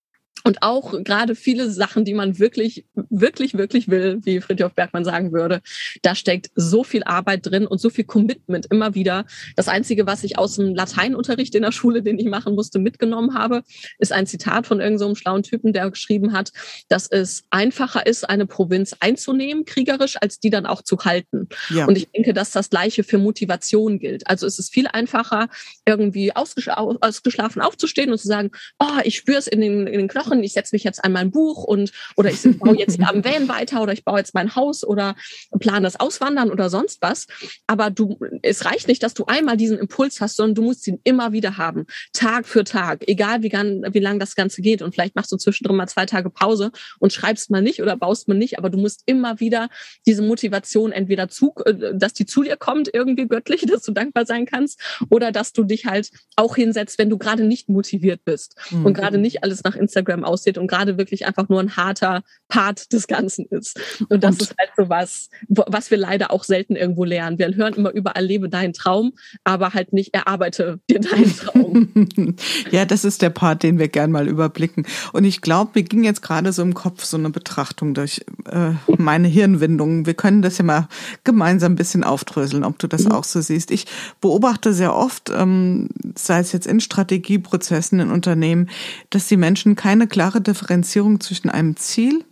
und 0.45 0.63
auch 0.63 1.03
gerade 1.05 1.35
viele 1.35 1.71
Sachen, 1.71 2.05
die 2.05 2.15
man 2.15 2.39
wirklich, 2.39 2.85
wirklich, 2.95 3.55
wirklich 3.55 3.89
will, 3.89 4.19
wie 4.23 4.41
Friedhof 4.41 4.75
Bergmann 4.75 5.05
sagen 5.05 5.33
würde, 5.33 5.61
da 6.03 6.15
steckt 6.15 6.51
so 6.55 6.85
viel 6.85 7.05
Arbeit 7.05 7.47
drin 7.47 7.67
und 7.67 7.81
so 7.81 7.91
viel 7.91 8.05
Commitment 8.05 8.67
immer 8.71 8.95
wieder. 8.95 9.25
Das 9.57 9.69
Einzige, 9.69 10.07
was 10.07 10.25
ich 10.25 10.39
aus 10.39 10.57
dem 10.57 10.75
Lateinunterricht 10.75 11.55
in 11.55 11.63
der 11.63 11.73
Schule, 11.73 12.03
den 12.03 12.19
ich 12.19 12.27
machen 12.27 12.55
musste, 12.55 12.79
mitgenommen 12.79 13.35
habe, 13.35 13.63
ist 13.99 14.13
ein 14.13 14.27
Zitat 14.27 14.67
von 14.67 14.81
irgendeinem 14.81 15.11
so 15.11 15.15
schlauen 15.15 15.43
Typen, 15.43 15.73
der 15.73 15.91
geschrieben 15.91 16.33
hat, 16.33 16.53
dass 16.89 17.07
es 17.07 17.45
einfacher 17.51 18.07
ist, 18.07 18.29
eine 18.29 18.47
Provinz 18.47 18.97
einzunehmen, 19.01 19.65
kriegerisch, 19.65 20.17
als 20.21 20.41
die 20.41 20.51
dann 20.51 20.67
auch 20.67 20.83
zu 20.83 20.99
halten. 20.99 21.49
Ja. 21.71 21.87
Und 21.87 21.97
ich 21.97 22.11
denke, 22.11 22.33
dass 22.33 22.51
das 22.51 22.71
Gleiche 22.71 23.05
für 23.05 23.19
Motivation 23.19 23.99
gilt. 23.99 24.27
Also 24.29 24.47
es 24.47 24.59
ist 24.59 24.73
viel 24.73 24.87
einfacher, 24.87 25.49
irgendwie 25.87 26.35
ausgeschlafen 26.35 27.63
aufzustehen 27.63 28.11
und 28.11 28.19
zu 28.19 28.29
sagen, 28.29 28.51
oh, 28.79 29.01
ich 29.05 29.17
spüre 29.17 29.39
es 29.39 29.47
in 29.47 29.61
den, 29.61 29.87
in 29.87 29.99
den 29.99 30.09
Knochen, 30.09 30.32
Wochen, 30.33 30.43
ich 30.43 30.53
setze 30.53 30.75
mich 30.75 30.85
jetzt 30.85 31.05
an 31.05 31.13
mein 31.13 31.31
Buch 31.31 31.65
und 31.65 31.93
oder 32.17 32.31
ich 32.31 32.43
baue 32.59 32.77
jetzt 32.77 33.01
am 33.01 33.25
Van 33.25 33.49
weiter 33.49 33.83
oder 33.83 33.93
ich 33.93 34.05
baue 34.05 34.19
jetzt 34.19 34.35
mein 34.35 34.55
Haus 34.57 34.85
oder 34.85 35.15
plane 35.61 35.83
das 35.83 36.01
Auswandern 36.01 36.51
oder 36.51 36.71
sonst 36.71 37.03
was. 37.03 37.27
Aber 37.67 37.91
du, 37.91 38.19
es 38.43 38.65
reicht 38.65 38.89
nicht, 38.89 39.03
dass 39.03 39.15
du 39.15 39.27
einmal 39.27 39.57
diesen 39.57 39.79
Impuls 39.79 40.21
hast, 40.21 40.37
sondern 40.37 40.55
du 40.55 40.63
musst 40.63 40.87
ihn 40.87 41.01
immer 41.05 41.33
wieder 41.33 41.59
haben, 41.59 41.87
Tag 42.13 42.47
für 42.47 42.65
Tag, 42.65 43.09
egal 43.09 43.43
wie, 43.43 43.53
wie 43.53 43.99
lang 43.99 44.19
das 44.19 44.35
Ganze 44.35 44.63
geht. 44.63 44.83
Und 44.83 44.95
vielleicht 44.95 45.15
machst 45.15 45.33
du 45.33 45.37
zwischendrin 45.37 45.77
mal 45.77 45.89
zwei 45.89 46.07
Tage 46.07 46.31
Pause 46.31 46.73
und 46.99 47.13
schreibst 47.13 47.51
mal 47.51 47.63
nicht 47.63 47.83
oder 47.83 47.97
baust 47.97 48.29
mal 48.29 48.35
nicht, 48.35 48.59
aber 48.59 48.71
du 48.71 48.79
musst 48.79 49.03
immer 49.07 49.41
wieder 49.41 49.69
diese 50.07 50.23
Motivation 50.23 50.93
entweder 50.93 51.29
zu, 51.29 51.53
äh, 51.65 51.95
dass 51.95 52.15
die 52.15 52.27
zu 52.27 52.43
dir 52.43 52.57
kommt, 52.57 52.91
irgendwie 52.93 53.29
göttlich, 53.29 53.63
dass 53.67 53.83
du 53.83 53.93
dankbar 53.93 54.27
sein 54.27 54.47
kannst, 54.47 54.81
oder 55.11 55.33
dass 55.33 55.53
du 55.53 55.65
dich 55.65 55.87
halt 55.87 56.11
auch 56.37 56.57
hinsetzt, 56.57 56.99
wenn 56.99 57.11
du 57.11 57.19
gerade 57.19 57.45
nicht 57.45 57.69
motiviert 57.69 58.25
bist 58.25 58.57
mhm. 58.71 58.87
und 58.87 58.95
gerade 58.95 59.19
nicht 59.19 59.43
alles 59.43 59.63
nach 59.65 59.77
Instagram 59.77 60.22
Instagram 60.23 60.25
aussieht 60.25 60.59
und 60.59 60.67
gerade 60.67 60.99
wirklich 60.99 61.27
einfach 61.27 61.49
nur 61.49 61.61
ein 61.61 61.77
harter 61.77 62.23
Part 62.49 62.93
des 62.93 63.07
Ganzen 63.07 63.47
ist. 63.47 63.79
Und 64.09 64.25
das 64.25 64.33
und 64.33 64.43
ist 64.43 64.55
halt 64.59 64.71
so 64.77 64.89
was, 64.89 65.31
was 65.49 65.91
wir 65.91 65.99
leider 65.99 66.31
auch 66.31 66.45
selten 66.45 66.77
irgendwo 66.77 67.05
lernen. 67.05 67.39
Wir 67.39 67.55
hören 67.55 67.75
immer 67.75 67.91
überall, 67.93 68.25
lebe 68.25 68.49
deinen 68.49 68.73
Traum, 68.73 69.13
aber 69.45 69.75
halt 69.75 69.93
nicht 69.93 70.15
erarbeite 70.15 70.81
dir 70.91 71.01
deinen 71.01 71.37
Traum. 71.37 72.37
ja, 72.71 72.85
das 72.85 73.05
ist 73.05 73.23
der 73.23 73.31
Part, 73.31 73.63
den 73.63 73.79
wir 73.79 73.89
gern 73.89 74.11
mal 74.11 74.29
überblicken. 74.29 74.87
Und 75.13 75.25
ich 75.25 75.41
glaube, 75.41 75.73
mir 75.75 75.83
ging 75.83 76.05
jetzt 76.05 76.23
gerade 76.23 76.53
so 76.53 76.63
im 76.63 76.75
Kopf 76.75 77.05
so 77.05 77.17
eine 77.17 77.31
Betrachtung 77.31 77.95
durch 77.95 78.25
äh, 78.51 78.73
meine 78.99 79.29
Hirnwindungen. 79.29 80.07
Wir 80.07 80.15
können 80.15 80.43
das 80.43 80.59
ja 80.59 80.65
mal 80.65 80.89
gemeinsam 81.25 81.73
ein 81.73 81.77
bisschen 81.77 82.05
aufdröseln, 82.05 82.65
ob 82.65 82.79
du 82.79 82.87
das 82.87 83.05
mhm. 83.05 83.13
auch 83.13 83.25
so 83.25 83.41
siehst. 83.41 83.71
Ich 83.71 83.87
beobachte 84.21 84.73
sehr 84.73 84.95
oft, 84.95 85.31
ähm, 85.31 85.89
sei 86.17 86.41
es 86.41 86.53
jetzt 86.53 86.67
in 86.67 86.81
Strategieprozessen 86.81 88.01
in 88.01 88.11
Unternehmen, 88.11 88.69
dass 89.11 89.29
die 89.29 89.37
Menschen 89.37 89.75
keine 89.75 90.07
klare 90.13 90.41
Differenzierung 90.41 91.21
zwischen 91.21 91.51
einem 91.51 91.77
Ziel 91.77 92.25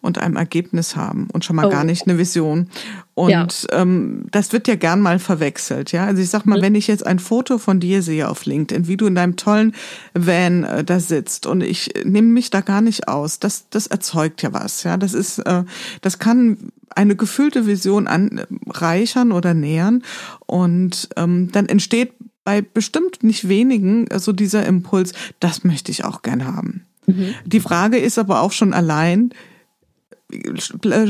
und 0.00 0.18
einem 0.18 0.36
Ergebnis 0.36 0.96
haben 0.96 1.28
und 1.32 1.44
schon 1.44 1.56
mal 1.56 1.66
oh. 1.66 1.70
gar 1.70 1.84
nicht 1.84 2.06
eine 2.06 2.18
Vision. 2.18 2.68
Und 3.14 3.30
ja. 3.30 3.80
ähm, 3.80 4.26
das 4.30 4.52
wird 4.52 4.68
ja 4.68 4.74
gern 4.74 5.00
mal 5.00 5.18
verwechselt, 5.18 5.92
ja. 5.92 6.04
Also 6.04 6.22
ich 6.22 6.30
sag 6.30 6.46
mal, 6.46 6.58
mhm. 6.58 6.62
wenn 6.62 6.74
ich 6.74 6.86
jetzt 6.86 7.06
ein 7.06 7.18
Foto 7.18 7.58
von 7.58 7.80
dir 7.80 8.02
sehe 8.02 8.28
auf 8.28 8.46
LinkedIn, 8.46 8.88
wie 8.88 8.96
du 8.96 9.06
in 9.06 9.14
deinem 9.14 9.36
tollen 9.36 9.74
Van 10.14 10.64
äh, 10.64 10.84
da 10.84 11.00
sitzt 11.00 11.46
und 11.46 11.62
ich 11.62 11.92
nehme 12.04 12.28
mich 12.28 12.50
da 12.50 12.60
gar 12.60 12.80
nicht 12.80 13.08
aus, 13.08 13.38
das, 13.38 13.68
das 13.70 13.86
erzeugt 13.86 14.42
ja 14.42 14.52
was, 14.52 14.82
ja. 14.82 14.96
Das 14.96 15.14
ist, 15.14 15.38
äh, 15.38 15.64
das 16.00 16.18
kann 16.18 16.72
eine 16.94 17.14
gefühlte 17.14 17.66
Vision 17.66 18.08
anreichern 18.08 19.32
oder 19.32 19.54
nähern 19.54 20.02
und 20.46 21.08
ähm, 21.16 21.50
dann 21.52 21.66
entsteht 21.66 22.12
bei 22.42 22.62
bestimmt 22.62 23.22
nicht 23.22 23.48
wenigen 23.48 24.06
so 24.08 24.14
also 24.14 24.32
dieser 24.32 24.66
Impuls, 24.66 25.12
das 25.38 25.62
möchte 25.62 25.92
ich 25.92 26.04
auch 26.04 26.22
gern 26.22 26.46
haben. 26.46 26.86
Mhm. 27.16 27.34
Die 27.44 27.60
Frage 27.60 27.98
ist 27.98 28.18
aber 28.18 28.40
auch 28.40 28.52
schon 28.52 28.72
allein, 28.72 29.32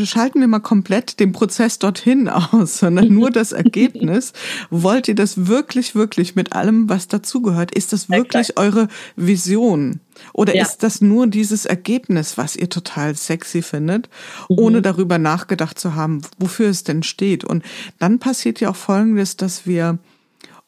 schalten 0.05 0.41
wir 0.41 0.49
mal 0.49 0.61
komplett 0.61 1.21
den 1.21 1.33
Prozess 1.33 1.79
dorthin 1.79 2.29
aus, 2.29 2.79
sondern 2.79 3.09
nur 3.09 3.31
das 3.31 3.53
Ergebnis. 3.53 4.33
Wollt 4.71 5.09
ihr 5.09 5.15
das 5.15 5.47
wirklich, 5.47 5.95
wirklich 5.95 6.37
mit 6.37 6.53
allem, 6.53 6.89
was 6.89 7.09
dazugehört? 7.09 7.75
Ist 7.75 7.93
das 7.93 8.09
wirklich 8.09 8.59
eure 8.59 8.89
Vision? 9.17 10.01
Oder 10.33 10.55
ja. 10.55 10.63
ist 10.63 10.83
das 10.83 11.01
nur 11.01 11.27
dieses 11.27 11.65
Ergebnis, 11.65 12.37
was 12.37 12.57
ihr 12.57 12.69
total 12.69 13.15
sexy 13.15 13.63
findet, 13.63 14.09
mhm. 14.49 14.59
ohne 14.59 14.83
darüber 14.83 15.19
nachgedacht 15.19 15.79
zu 15.79 15.95
haben, 15.95 16.23
wofür 16.39 16.69
es 16.69 16.85
denn 16.85 17.03
steht? 17.03 17.45
Und 17.45 17.65
dann 17.99 18.19
passiert 18.19 18.61
ja 18.61 18.71
auch 18.71 18.77
Folgendes, 18.77 19.37
dass 19.37 19.67
wir 19.67 19.99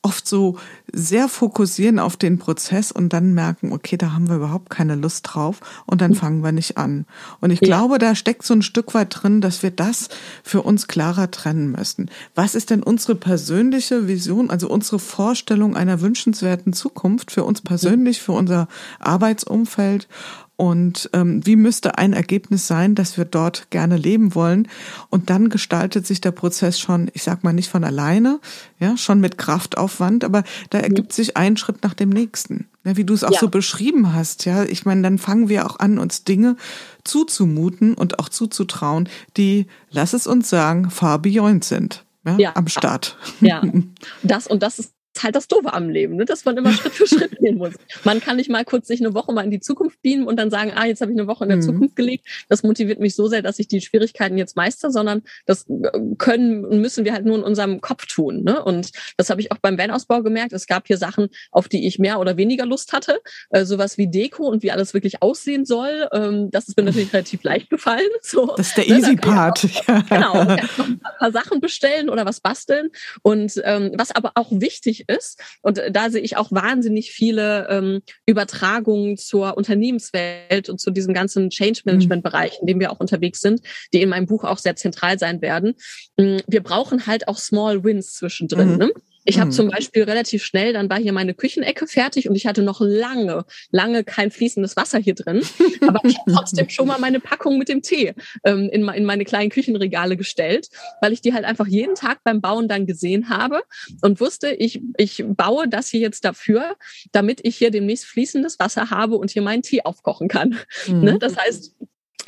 oft 0.02 0.28
so 0.28 0.56
sehr 0.92 1.28
fokussieren 1.28 2.00
auf 2.00 2.16
den 2.16 2.38
Prozess 2.38 2.90
und 2.90 3.12
dann 3.12 3.34
merken, 3.34 3.72
okay, 3.72 3.96
da 3.96 4.12
haben 4.12 4.28
wir 4.28 4.36
überhaupt 4.36 4.68
keine 4.68 4.96
Lust 4.96 5.28
drauf 5.30 5.60
und 5.86 6.00
dann 6.00 6.14
fangen 6.14 6.42
wir 6.42 6.50
nicht 6.50 6.76
an. 6.76 7.06
Und 7.40 7.50
ich 7.50 7.60
ja. 7.60 7.66
glaube, 7.66 7.98
da 7.98 8.16
steckt 8.16 8.44
so 8.44 8.52
ein 8.52 8.62
Stück 8.62 8.94
weit 8.94 9.08
drin, 9.10 9.40
dass 9.40 9.62
wir 9.62 9.70
das 9.70 10.08
für 10.42 10.62
uns 10.62 10.88
klarer 10.88 11.30
trennen 11.30 11.70
müssen. 11.70 12.10
Was 12.34 12.56
ist 12.56 12.70
denn 12.70 12.82
unsere 12.82 13.14
persönliche 13.14 14.08
Vision, 14.08 14.50
also 14.50 14.68
unsere 14.68 14.98
Vorstellung 14.98 15.76
einer 15.76 16.00
wünschenswerten 16.00 16.72
Zukunft 16.72 17.30
für 17.30 17.44
uns 17.44 17.60
persönlich, 17.60 18.20
für 18.20 18.32
unser 18.32 18.66
Arbeitsumfeld 18.98 20.08
und 20.56 21.10
ähm, 21.12 21.44
wie 21.46 21.56
müsste 21.56 21.98
ein 21.98 22.12
Ergebnis 22.12 22.66
sein, 22.66 22.94
dass 22.94 23.16
wir 23.16 23.24
dort 23.24 23.70
gerne 23.70 23.96
leben 23.96 24.34
wollen. 24.34 24.68
Und 25.08 25.30
dann 25.30 25.48
gestaltet 25.48 26.06
sich 26.06 26.20
der 26.20 26.30
Prozess 26.30 26.78
schon, 26.78 27.10
ich 27.14 27.22
sag 27.22 27.42
mal 27.42 27.52
nicht 27.52 27.68
von 27.68 27.84
alleine, 27.84 28.38
ja, 28.78 28.96
schon 28.96 29.20
mit 29.20 29.38
Kraftaufwand, 29.38 30.24
aber 30.24 30.44
da 30.70 30.78
ergibt 30.78 31.12
sich 31.12 31.36
ein 31.36 31.56
Schritt 31.56 31.82
nach 31.82 31.94
dem 31.94 32.10
nächsten. 32.10 32.68
Ja, 32.84 32.96
wie 32.96 33.04
du 33.04 33.14
es 33.14 33.24
auch 33.24 33.32
ja. 33.32 33.40
so 33.40 33.48
beschrieben 33.48 34.12
hast, 34.12 34.44
ja. 34.44 34.64
Ich 34.64 34.84
meine, 34.84 35.02
dann 35.02 35.18
fangen 35.18 35.48
wir 35.48 35.66
auch 35.66 35.78
an, 35.78 35.98
uns 35.98 36.24
Dinge 36.24 36.56
zuzumuten 37.02 37.94
und 37.94 38.18
auch 38.18 38.28
zuzutrauen, 38.28 39.08
die, 39.36 39.66
lass 39.90 40.12
es 40.12 40.26
uns 40.26 40.48
sagen, 40.48 40.90
far 40.90 41.18
beyond 41.20 41.64
sind. 41.64 42.04
Ja, 42.24 42.36
ja. 42.38 42.52
am 42.54 42.68
Start. 42.68 43.16
Ja, 43.40 43.62
das 44.22 44.46
und 44.46 44.62
das 44.62 44.78
ist 44.78 44.92
halt 45.20 45.36
das 45.36 45.48
Doofe 45.48 45.72
am 45.72 45.88
Leben, 45.88 46.16
ne? 46.16 46.24
dass 46.24 46.44
man 46.44 46.56
immer 46.56 46.72
Schritt 46.72 46.92
für 46.92 47.06
Schritt 47.08 47.38
gehen 47.38 47.58
muss. 47.58 47.74
Man 48.04 48.20
kann 48.20 48.36
nicht 48.36 48.50
mal 48.50 48.64
kurz 48.64 48.86
sich 48.86 49.00
eine 49.00 49.14
Woche 49.14 49.32
mal 49.32 49.44
in 49.44 49.50
die 49.50 49.60
Zukunft 49.60 50.00
beamen 50.02 50.26
und 50.26 50.36
dann 50.36 50.50
sagen, 50.50 50.72
ah, 50.74 50.86
jetzt 50.86 51.00
habe 51.00 51.12
ich 51.12 51.18
eine 51.18 51.26
Woche 51.26 51.44
in 51.44 51.48
der 51.48 51.58
mhm. 51.58 51.62
Zukunft 51.62 51.96
gelegt. 51.96 52.26
Das 52.48 52.62
motiviert 52.62 53.00
mich 53.00 53.14
so 53.14 53.26
sehr, 53.26 53.42
dass 53.42 53.58
ich 53.58 53.68
die 53.68 53.80
Schwierigkeiten 53.80 54.38
jetzt 54.38 54.56
meister, 54.56 54.90
sondern 54.90 55.22
das 55.46 55.68
äh, 55.68 55.90
können 56.18 56.64
und 56.64 56.80
müssen 56.80 57.04
wir 57.04 57.12
halt 57.12 57.24
nur 57.24 57.36
in 57.36 57.42
unserem 57.42 57.80
Kopf 57.80 58.06
tun. 58.06 58.42
Ne? 58.42 58.62
Und 58.62 58.92
das 59.16 59.30
habe 59.30 59.40
ich 59.40 59.52
auch 59.52 59.58
beim 59.58 59.78
Van-Ausbau 59.78 60.22
gemerkt. 60.22 60.52
Es 60.52 60.66
gab 60.66 60.86
hier 60.86 60.96
Sachen, 60.96 61.28
auf 61.50 61.68
die 61.68 61.86
ich 61.86 61.98
mehr 61.98 62.20
oder 62.20 62.36
weniger 62.36 62.66
Lust 62.66 62.92
hatte. 62.92 63.20
Äh, 63.50 63.64
sowas 63.64 63.98
wie 63.98 64.08
Deko 64.08 64.48
und 64.48 64.62
wie 64.62 64.70
alles 64.70 64.94
wirklich 64.94 65.22
aussehen 65.22 65.64
soll. 65.64 66.08
Ähm, 66.12 66.50
das 66.50 66.68
ist 66.68 66.76
mir 66.76 66.84
natürlich 66.84 67.12
relativ 67.12 67.42
leicht 67.42 67.70
gefallen. 67.70 68.02
So, 68.24 68.54
das 68.56 68.68
ist 68.68 68.76
der 68.76 68.86
ne? 68.86 68.98
easy 68.98 69.16
Part. 69.16 69.64
Auch, 69.86 70.06
genau. 70.08 70.44
noch 70.44 70.86
ein 70.86 71.00
paar 71.18 71.32
Sachen 71.32 71.60
bestellen 71.60 72.08
oder 72.08 72.24
was 72.24 72.40
basteln. 72.40 72.88
Und 73.22 73.60
ähm, 73.64 73.92
was 73.96 74.12
aber 74.12 74.32
auch 74.36 74.48
wichtig 74.50 75.01
ist. 75.06 75.40
Und 75.62 75.82
da 75.90 76.10
sehe 76.10 76.22
ich 76.22 76.36
auch 76.36 76.50
wahnsinnig 76.52 77.12
viele 77.12 77.68
ähm, 77.68 78.02
Übertragungen 78.26 79.16
zur 79.16 79.56
Unternehmenswelt 79.56 80.68
und 80.68 80.80
zu 80.80 80.90
diesem 80.90 81.14
ganzen 81.14 81.50
Change 81.50 81.82
Management 81.84 82.22
Bereich, 82.22 82.58
in 82.60 82.66
dem 82.66 82.80
wir 82.80 82.92
auch 82.92 83.00
unterwegs 83.00 83.40
sind, 83.40 83.60
die 83.92 84.02
in 84.02 84.08
meinem 84.08 84.26
Buch 84.26 84.44
auch 84.44 84.58
sehr 84.58 84.76
zentral 84.76 85.18
sein 85.18 85.42
werden. 85.42 85.74
Mm, 86.16 86.38
wir 86.46 86.62
brauchen 86.62 87.06
halt 87.06 87.28
auch 87.28 87.38
Small 87.38 87.84
Wins 87.84 88.14
zwischendrin. 88.14 88.72
Mhm. 88.72 88.78
Ne? 88.78 88.92
Ich 89.24 89.38
habe 89.38 89.50
mhm. 89.50 89.52
zum 89.52 89.68
Beispiel 89.68 90.02
relativ 90.02 90.44
schnell, 90.44 90.72
dann 90.72 90.90
war 90.90 90.98
hier 90.98 91.12
meine 91.12 91.34
Küchenecke 91.34 91.86
fertig 91.86 92.28
und 92.28 92.34
ich 92.34 92.46
hatte 92.46 92.62
noch 92.62 92.80
lange, 92.80 93.44
lange 93.70 94.04
kein 94.04 94.30
fließendes 94.30 94.76
Wasser 94.76 94.98
hier 94.98 95.14
drin. 95.14 95.42
Aber 95.86 96.00
ich 96.04 96.18
habe 96.18 96.32
trotzdem 96.32 96.68
schon 96.68 96.88
mal 96.88 96.98
meine 96.98 97.20
Packung 97.20 97.58
mit 97.58 97.68
dem 97.68 97.82
Tee 97.82 98.14
ähm, 98.44 98.68
in, 98.72 98.88
in 98.88 99.04
meine 99.04 99.24
kleinen 99.24 99.50
Küchenregale 99.50 100.16
gestellt, 100.16 100.68
weil 101.00 101.12
ich 101.12 101.20
die 101.20 101.32
halt 101.32 101.44
einfach 101.44 101.66
jeden 101.66 101.94
Tag 101.94 102.20
beim 102.24 102.40
Bauen 102.40 102.68
dann 102.68 102.86
gesehen 102.86 103.28
habe 103.28 103.62
und 104.00 104.20
wusste, 104.20 104.52
ich, 104.52 104.80
ich 104.96 105.24
baue 105.26 105.68
das 105.68 105.88
hier 105.88 106.00
jetzt 106.00 106.24
dafür, 106.24 106.76
damit 107.12 107.40
ich 107.44 107.56
hier 107.56 107.70
demnächst 107.70 108.06
fließendes 108.06 108.58
Wasser 108.58 108.90
habe 108.90 109.16
und 109.16 109.30
hier 109.30 109.42
meinen 109.42 109.62
Tee 109.62 109.82
aufkochen 109.82 110.28
kann. 110.28 110.56
Mhm. 110.86 111.02
Ne? 111.12 111.18
Das 111.18 111.36
heißt, 111.36 111.74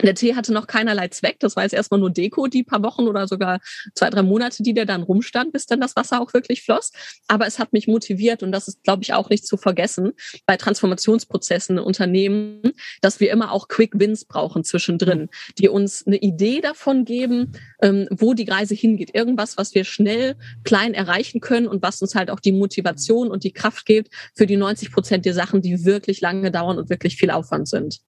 der 0.02 0.14
Tee 0.14 0.34
hatte 0.34 0.52
noch 0.52 0.66
keinerlei 0.66 1.08
Zweck. 1.08 1.36
Das 1.40 1.56
war 1.56 1.62
jetzt 1.62 1.74
erstmal 1.74 2.00
nur 2.00 2.10
Deko, 2.10 2.46
die 2.46 2.62
paar 2.62 2.82
Wochen 2.82 3.06
oder 3.06 3.28
sogar 3.28 3.60
zwei, 3.94 4.10
drei 4.10 4.22
Monate, 4.22 4.62
die 4.62 4.74
der 4.74 4.86
dann 4.86 5.02
rumstand, 5.02 5.52
bis 5.52 5.66
dann 5.66 5.80
das 5.80 5.96
Wasser 5.96 6.20
auch 6.20 6.34
wirklich 6.34 6.62
floss. 6.62 6.92
Aber 7.28 7.46
es 7.46 7.58
hat 7.58 7.72
mich 7.72 7.86
motiviert 7.86 8.42
und 8.42 8.52
das 8.52 8.68
ist, 8.68 8.82
glaube 8.82 9.02
ich, 9.02 9.12
auch 9.12 9.30
nicht 9.30 9.46
zu 9.46 9.56
vergessen 9.56 10.12
bei 10.46 10.56
Transformationsprozessen 10.56 11.78
in 11.78 11.84
Unternehmen, 11.84 12.72
dass 13.00 13.20
wir 13.20 13.30
immer 13.30 13.52
auch 13.52 13.68
Quick 13.68 13.98
Wins 13.98 14.24
brauchen 14.24 14.64
zwischendrin, 14.64 15.28
die 15.58 15.68
uns 15.68 16.06
eine 16.06 16.16
Idee 16.16 16.60
davon 16.60 17.04
geben, 17.04 17.52
ähm, 17.82 18.08
wo 18.10 18.34
die 18.34 18.48
Reise 18.48 18.74
hingeht. 18.74 19.14
Irgendwas, 19.14 19.56
was 19.56 19.74
wir 19.74 19.84
schnell 19.84 20.36
klein 20.64 20.94
erreichen 20.94 21.40
können 21.40 21.66
und 21.66 21.82
was 21.82 22.02
uns 22.02 22.14
halt 22.14 22.30
auch 22.30 22.40
die 22.40 22.52
Motivation 22.52 23.30
und 23.30 23.44
die 23.44 23.52
Kraft 23.52 23.86
gibt 23.86 24.08
für 24.34 24.46
die 24.46 24.56
90 24.56 24.92
Prozent 24.92 25.24
der 25.24 25.34
Sachen, 25.34 25.62
die 25.62 25.84
wirklich 25.84 26.20
lange 26.20 26.50
dauern 26.50 26.78
und 26.78 26.90
wirklich 26.90 27.16
viel 27.16 27.30
Aufwand 27.30 27.68
sind. 27.68 28.00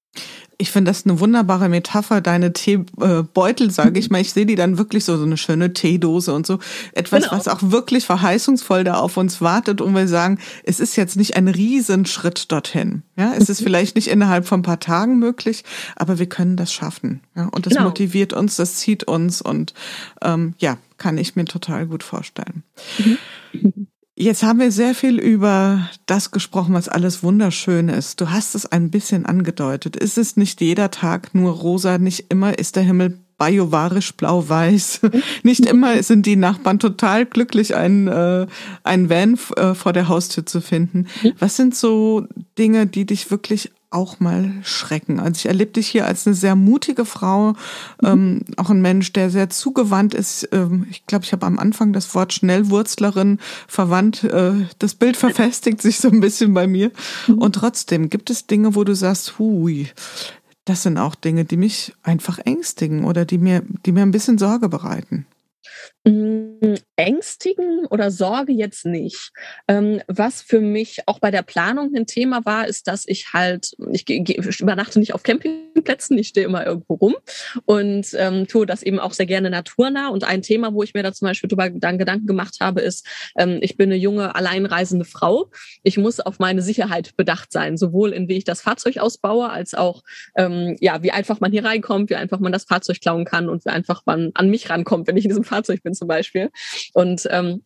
Ich 0.58 0.70
finde 0.70 0.90
das 0.90 1.04
eine 1.04 1.20
wunderbare 1.20 1.68
Metapher, 1.68 2.22
deine 2.22 2.54
Teebeutel, 2.54 3.70
sage 3.70 3.98
ich 3.98 4.08
mal. 4.08 4.22
Ich 4.22 4.32
sehe 4.32 4.46
die 4.46 4.54
dann 4.54 4.78
wirklich 4.78 5.04
so, 5.04 5.16
so 5.18 5.24
eine 5.24 5.36
schöne 5.36 5.74
Teedose 5.74 6.32
und 6.32 6.46
so. 6.46 6.58
Etwas, 6.92 7.24
genau. 7.24 7.36
was 7.36 7.48
auch 7.48 7.58
wirklich 7.62 8.06
verheißungsvoll 8.06 8.82
da 8.84 8.94
auf 8.94 9.18
uns 9.18 9.42
wartet 9.42 9.82
und 9.82 9.94
wir 9.94 10.08
sagen, 10.08 10.38
es 10.64 10.80
ist 10.80 10.96
jetzt 10.96 11.16
nicht 11.16 11.36
ein 11.36 11.48
Riesenschritt 11.48 12.50
dorthin. 12.50 13.02
Ja, 13.16 13.34
es 13.36 13.50
ist 13.50 13.60
vielleicht 13.62 13.96
nicht 13.96 14.08
innerhalb 14.08 14.46
von 14.46 14.60
ein 14.60 14.62
paar 14.62 14.80
Tagen 14.80 15.18
möglich, 15.18 15.62
aber 15.94 16.18
wir 16.18 16.26
können 16.26 16.56
das 16.56 16.72
schaffen. 16.72 17.20
Ja, 17.34 17.48
und 17.52 17.66
das 17.66 17.74
genau. 17.74 17.88
motiviert 17.88 18.32
uns, 18.32 18.56
das 18.56 18.76
zieht 18.76 19.04
uns 19.04 19.42
und 19.42 19.74
ähm, 20.22 20.54
ja, 20.58 20.78
kann 20.96 21.18
ich 21.18 21.36
mir 21.36 21.44
total 21.44 21.86
gut 21.86 22.02
vorstellen. 22.02 22.62
Mhm. 23.52 23.88
Jetzt 24.18 24.42
haben 24.42 24.60
wir 24.60 24.72
sehr 24.72 24.94
viel 24.94 25.18
über 25.18 25.90
das 26.06 26.30
gesprochen, 26.30 26.72
was 26.72 26.88
alles 26.88 27.22
wunderschön 27.22 27.90
ist. 27.90 28.18
Du 28.18 28.30
hast 28.30 28.54
es 28.54 28.64
ein 28.64 28.90
bisschen 28.90 29.26
angedeutet. 29.26 29.94
Ist 29.94 30.16
es 30.16 30.38
nicht 30.38 30.62
jeder 30.62 30.90
Tag 30.90 31.34
nur 31.34 31.52
rosa? 31.52 31.98
Nicht 31.98 32.24
immer 32.30 32.58
ist 32.58 32.76
der 32.76 32.82
Himmel 32.82 33.18
biovarisch 33.36 34.14
blau-weiß. 34.14 35.02
Nicht 35.42 35.66
immer 35.66 36.02
sind 36.02 36.24
die 36.24 36.36
Nachbarn 36.36 36.78
total 36.78 37.26
glücklich, 37.26 37.74
einen, 37.74 38.08
äh, 38.08 38.46
einen 38.82 39.10
Van 39.10 39.38
äh, 39.56 39.74
vor 39.74 39.92
der 39.92 40.08
Haustür 40.08 40.46
zu 40.46 40.62
finden. 40.62 41.06
Was 41.38 41.56
sind 41.56 41.74
so 41.74 42.26
Dinge, 42.56 42.86
die 42.86 43.04
dich 43.04 43.30
wirklich 43.30 43.70
auch 43.96 44.20
mal 44.20 44.52
schrecken. 44.62 45.18
Also 45.18 45.38
ich 45.38 45.46
erlebe 45.46 45.72
dich 45.72 45.88
hier 45.88 46.06
als 46.06 46.26
eine 46.26 46.36
sehr 46.36 46.54
mutige 46.54 47.04
Frau, 47.04 47.54
mhm. 48.02 48.06
ähm, 48.06 48.40
auch 48.56 48.70
ein 48.70 48.82
Mensch, 48.82 49.12
der 49.12 49.30
sehr 49.30 49.48
zugewandt 49.50 50.14
ist. 50.14 50.48
Ähm, 50.52 50.86
ich 50.90 51.06
glaube, 51.06 51.24
ich 51.24 51.32
habe 51.32 51.46
am 51.46 51.58
Anfang 51.58 51.92
das 51.92 52.14
Wort 52.14 52.32
Schnellwurzlerin 52.34 53.38
verwandt. 53.66 54.24
Äh, 54.24 54.66
das 54.78 54.94
Bild 54.94 55.16
verfestigt 55.16 55.80
sich 55.82 55.98
so 55.98 56.08
ein 56.08 56.20
bisschen 56.20 56.54
bei 56.54 56.66
mir. 56.66 56.92
Mhm. 57.26 57.38
Und 57.38 57.54
trotzdem 57.54 58.10
gibt 58.10 58.30
es 58.30 58.46
Dinge, 58.46 58.74
wo 58.74 58.84
du 58.84 58.94
sagst, 58.94 59.38
hui, 59.38 59.88
das 60.66 60.82
sind 60.82 60.98
auch 60.98 61.14
Dinge, 61.14 61.44
die 61.44 61.56
mich 61.56 61.94
einfach 62.02 62.38
ängstigen 62.38 63.04
oder 63.04 63.24
die 63.24 63.38
mir, 63.38 63.62
die 63.86 63.92
mir 63.92 64.02
ein 64.02 64.10
bisschen 64.10 64.36
Sorge 64.36 64.68
bereiten. 64.68 65.26
Mm, 66.06 66.76
ängstigen 66.94 67.84
oder 67.86 68.12
Sorge 68.12 68.52
jetzt 68.52 68.86
nicht. 68.86 69.32
Ähm, 69.66 70.00
was 70.06 70.40
für 70.40 70.60
mich 70.60 71.00
auch 71.06 71.18
bei 71.18 71.32
der 71.32 71.42
Planung 71.42 71.92
ein 71.96 72.06
Thema 72.06 72.44
war, 72.44 72.68
ist, 72.68 72.86
dass 72.86 73.08
ich 73.08 73.32
halt, 73.32 73.72
ich, 73.90 74.08
ich 74.08 74.60
übernachte 74.60 75.00
nicht 75.00 75.14
auf 75.14 75.24
Campingplätzen, 75.24 76.16
ich 76.16 76.28
stehe 76.28 76.46
immer 76.46 76.64
irgendwo 76.64 76.94
rum 76.94 77.16
und 77.64 78.06
ähm, 78.16 78.46
tue 78.46 78.66
das 78.66 78.84
eben 78.84 79.00
auch 79.00 79.14
sehr 79.14 79.26
gerne 79.26 79.50
naturnah. 79.50 80.08
Und 80.10 80.22
ein 80.22 80.42
Thema, 80.42 80.72
wo 80.74 80.84
ich 80.84 80.94
mir 80.94 81.02
da 81.02 81.12
zum 81.12 81.26
Beispiel 81.26 81.48
drüber 81.48 81.70
dann 81.70 81.98
Gedanken 81.98 82.28
gemacht 82.28 82.58
habe, 82.60 82.82
ist, 82.82 83.04
ähm, 83.36 83.58
ich 83.60 83.76
bin 83.76 83.90
eine 83.90 83.98
junge, 83.98 84.36
alleinreisende 84.36 85.04
Frau. 85.04 85.50
Ich 85.82 85.98
muss 85.98 86.20
auf 86.20 86.38
meine 86.38 86.62
Sicherheit 86.62 87.16
bedacht 87.16 87.50
sein, 87.50 87.76
sowohl 87.76 88.12
in 88.12 88.28
wie 88.28 88.36
ich 88.36 88.44
das 88.44 88.60
Fahrzeug 88.60 88.98
ausbaue, 88.98 89.50
als 89.50 89.74
auch, 89.74 90.04
ähm, 90.36 90.76
ja, 90.78 91.02
wie 91.02 91.10
einfach 91.10 91.40
man 91.40 91.50
hier 91.50 91.64
reinkommt, 91.64 92.10
wie 92.10 92.16
einfach 92.16 92.38
man 92.38 92.52
das 92.52 92.64
Fahrzeug 92.64 93.00
klauen 93.00 93.24
kann 93.24 93.48
und 93.48 93.64
wie 93.64 93.70
einfach 93.70 94.02
man 94.06 94.30
an 94.34 94.50
mich 94.50 94.70
rankommt, 94.70 95.08
wenn 95.08 95.16
ich 95.16 95.24
in 95.24 95.30
diesem 95.30 95.42
Fahrzeug 95.44 95.82
bin 95.82 95.95
zum 95.96 96.08
Beispiel. 96.08 96.50
Und 96.92 97.26
ähm, 97.30 97.62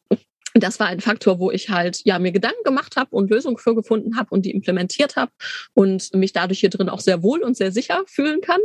das 0.54 0.80
war 0.80 0.88
ein 0.88 1.00
Faktor, 1.00 1.38
wo 1.38 1.50
ich 1.50 1.70
halt 1.70 2.00
ja 2.04 2.18
mir 2.18 2.32
Gedanken 2.32 2.62
gemacht 2.64 2.96
habe 2.96 3.14
und 3.14 3.30
Lösungen 3.30 3.58
für 3.58 3.74
gefunden 3.74 4.16
habe 4.16 4.30
und 4.30 4.44
die 4.44 4.50
implementiert 4.50 5.16
habe 5.16 5.30
und 5.74 6.12
mich 6.14 6.32
dadurch 6.32 6.60
hier 6.60 6.70
drin 6.70 6.88
auch 6.88 7.00
sehr 7.00 7.22
wohl 7.22 7.42
und 7.42 7.56
sehr 7.56 7.70
sicher 7.70 8.02
fühlen 8.06 8.40
kann. 8.40 8.60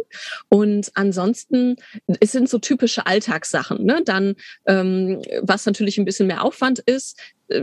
Und 0.49 0.91
ansonsten, 0.95 1.75
es 2.19 2.31
sind 2.31 2.49
so 2.49 2.57
typische 2.57 3.05
Alltagssachen. 3.05 3.85
Ne? 3.85 4.01
Dann, 4.03 4.35
ähm, 4.65 5.21
was 5.41 5.65
natürlich 5.65 5.97
ein 5.97 6.05
bisschen 6.05 6.27
mehr 6.27 6.43
Aufwand 6.43 6.79
ist, 6.79 7.19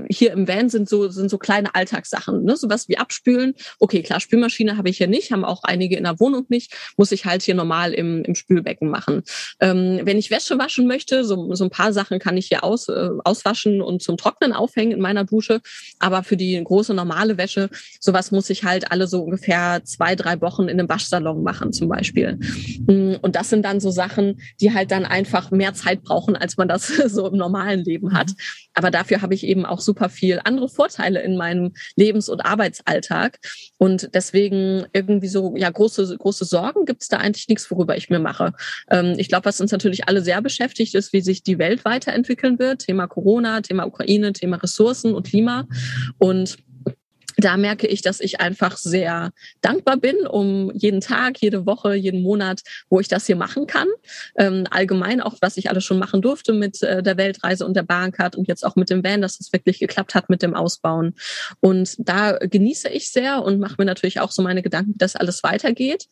hier 0.08 0.32
im 0.32 0.46
Van 0.46 0.68
sind 0.68 0.88
so 0.88 1.08
sind 1.08 1.30
so 1.30 1.38
kleine 1.38 1.74
Alltagssachen, 1.74 2.44
ne? 2.44 2.56
sowas 2.56 2.88
wie 2.88 2.98
abspülen. 2.98 3.54
Okay, 3.78 4.02
klar, 4.02 4.20
Spülmaschine 4.20 4.76
habe 4.76 4.88
ich 4.88 4.98
hier 4.98 5.08
nicht, 5.08 5.32
haben 5.32 5.44
auch 5.44 5.64
einige 5.64 5.96
in 5.96 6.04
der 6.04 6.20
Wohnung 6.20 6.46
nicht, 6.48 6.74
muss 6.96 7.12
ich 7.12 7.24
halt 7.24 7.42
hier 7.42 7.54
normal 7.54 7.92
im, 7.92 8.22
im 8.24 8.34
Spülbecken 8.34 8.90
machen. 8.90 9.22
Ähm, 9.60 10.00
wenn 10.04 10.18
ich 10.18 10.30
Wäsche 10.30 10.58
waschen 10.58 10.86
möchte, 10.86 11.24
so, 11.24 11.54
so 11.54 11.64
ein 11.64 11.70
paar 11.70 11.92
Sachen 11.92 12.18
kann 12.18 12.36
ich 12.36 12.46
hier 12.46 12.64
aus, 12.64 12.88
äh, 12.88 13.08
auswaschen 13.24 13.82
und 13.82 14.02
zum 14.02 14.16
Trocknen 14.16 14.52
aufhängen 14.52 14.92
in 14.92 15.00
meiner 15.00 15.24
Dusche, 15.24 15.60
aber 15.98 16.22
für 16.22 16.36
die 16.36 16.62
große 16.62 16.94
normale 16.94 17.36
Wäsche, 17.38 17.68
sowas 18.00 18.30
muss 18.30 18.50
ich 18.50 18.64
halt 18.64 18.92
alle 18.92 19.06
so 19.06 19.22
ungefähr 19.22 19.82
zwei, 19.84 20.14
drei 20.14 20.40
Wochen 20.40 20.64
in 20.64 20.78
einem 20.78 20.88
Waschsalon 20.88 21.42
machen 21.42 21.72
zum 21.72 21.88
Beispiel. 21.88 22.38
Mm, 22.86 23.14
und 23.20 23.36
das 23.36 23.50
sind 23.50 23.64
dann 23.64 23.80
so 23.80 23.90
Sachen, 23.90 24.40
die 24.60 24.72
halt 24.72 24.90
dann 24.90 25.04
einfach 25.04 25.50
mehr 25.50 25.74
Zeit 25.74 26.02
brauchen, 26.02 26.36
als 26.36 26.56
man 26.56 26.68
das 26.68 26.86
so 27.06 27.26
im 27.28 27.36
normalen 27.36 27.84
Leben 27.84 28.12
hat. 28.12 28.28
Mhm. 28.28 28.36
Aber 28.74 28.90
dafür 28.90 29.22
habe 29.22 29.34
ich 29.34 29.44
eben 29.44 29.66
auch 29.66 29.71
super 29.80 30.08
viel 30.08 30.40
andere 30.44 30.68
Vorteile 30.68 31.22
in 31.22 31.36
meinem 31.36 31.72
Lebens- 31.96 32.28
und 32.28 32.44
Arbeitsalltag. 32.44 33.38
Und 33.78 34.10
deswegen 34.14 34.86
irgendwie 34.92 35.28
so, 35.28 35.54
ja, 35.56 35.70
große, 35.70 36.16
große 36.16 36.44
Sorgen 36.44 36.84
gibt 36.84 37.02
es 37.02 37.08
da 37.08 37.18
eigentlich 37.18 37.48
nichts, 37.48 37.70
worüber 37.70 37.96
ich 37.96 38.10
mir 38.10 38.18
mache. 38.18 38.52
Ähm, 38.90 39.14
ich 39.18 39.28
glaube, 39.28 39.46
was 39.46 39.60
uns 39.60 39.72
natürlich 39.72 40.08
alle 40.08 40.22
sehr 40.22 40.40
beschäftigt, 40.42 40.94
ist, 40.94 41.12
wie 41.12 41.20
sich 41.20 41.42
die 41.42 41.58
Welt 41.58 41.84
weiterentwickeln 41.84 42.58
wird. 42.58 42.86
Thema 42.86 43.06
Corona, 43.06 43.60
Thema 43.60 43.86
Ukraine, 43.86 44.32
Thema 44.32 44.56
Ressourcen 44.56 45.14
und 45.14 45.26
Klima. 45.26 45.66
Und 46.18 46.58
da 47.44 47.56
merke 47.56 47.86
ich, 47.86 48.02
dass 48.02 48.20
ich 48.20 48.40
einfach 48.40 48.76
sehr 48.76 49.30
dankbar 49.60 49.96
bin 49.96 50.26
um 50.26 50.70
jeden 50.74 51.00
Tag, 51.00 51.38
jede 51.40 51.66
Woche, 51.66 51.94
jeden 51.94 52.22
Monat, 52.22 52.60
wo 52.88 53.00
ich 53.00 53.08
das 53.08 53.26
hier 53.26 53.36
machen 53.36 53.66
kann. 53.66 53.88
Ähm, 54.36 54.64
allgemein 54.70 55.20
auch, 55.20 55.36
was 55.40 55.56
ich 55.56 55.70
alles 55.70 55.84
schon 55.84 55.98
machen 55.98 56.22
durfte 56.22 56.52
mit 56.52 56.82
äh, 56.82 57.02
der 57.02 57.16
Weltreise 57.16 57.66
und 57.66 57.74
der 57.74 57.82
Bahncard 57.82 58.36
und 58.36 58.48
jetzt 58.48 58.64
auch 58.64 58.76
mit 58.76 58.90
dem 58.90 59.04
Van, 59.04 59.22
dass 59.22 59.40
es 59.40 59.52
wirklich 59.52 59.78
geklappt 59.78 60.14
hat 60.14 60.30
mit 60.30 60.42
dem 60.42 60.54
Ausbauen. 60.54 61.14
Und 61.60 61.96
da 61.98 62.38
genieße 62.38 62.88
ich 62.88 63.10
sehr 63.10 63.42
und 63.42 63.60
mache 63.60 63.76
mir 63.78 63.84
natürlich 63.84 64.20
auch 64.20 64.32
so 64.32 64.42
meine 64.42 64.62
Gedanken, 64.62 64.94
dass 64.96 65.16
alles 65.16 65.42
weitergeht. 65.42 66.06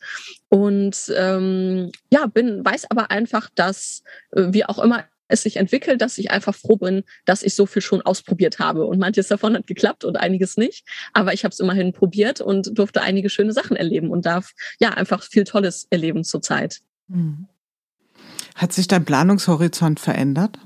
Und 0.49 1.11
ähm, 1.15 1.91
ja, 2.11 2.25
bin, 2.27 2.63
weiß 2.63 2.89
aber 2.89 3.11
einfach, 3.11 3.49
dass 3.55 4.03
äh, 4.31 4.47
wie 4.49 4.65
auch 4.65 4.79
immer 4.79 5.05
es 5.31 5.43
sich 5.43 5.57
entwickelt, 5.57 6.01
dass 6.01 6.17
ich 6.17 6.31
einfach 6.31 6.55
froh 6.55 6.77
bin, 6.77 7.03
dass 7.25 7.43
ich 7.43 7.55
so 7.55 7.65
viel 7.65 7.81
schon 7.81 8.01
ausprobiert 8.01 8.59
habe. 8.59 8.85
Und 8.85 8.99
manches 8.99 9.27
davon 9.27 9.55
hat 9.55 9.67
geklappt 9.67 10.05
und 10.05 10.17
einiges 10.17 10.57
nicht. 10.57 10.85
Aber 11.13 11.33
ich 11.33 11.43
habe 11.43 11.53
es 11.53 11.59
immerhin 11.59 11.93
probiert 11.93 12.41
und 12.41 12.77
durfte 12.77 13.01
einige 13.01 13.29
schöne 13.29 13.53
Sachen 13.53 13.75
erleben 13.75 14.09
und 14.09 14.25
darf 14.25 14.53
ja 14.79 14.89
einfach 14.89 15.23
viel 15.23 15.43
Tolles 15.43 15.87
erleben 15.89 16.23
zurzeit. 16.23 16.81
Hm. 17.09 17.47
Hat 18.55 18.73
sich 18.73 18.87
dein 18.87 19.05
Planungshorizont 19.05 19.99
verändert? 19.99 20.59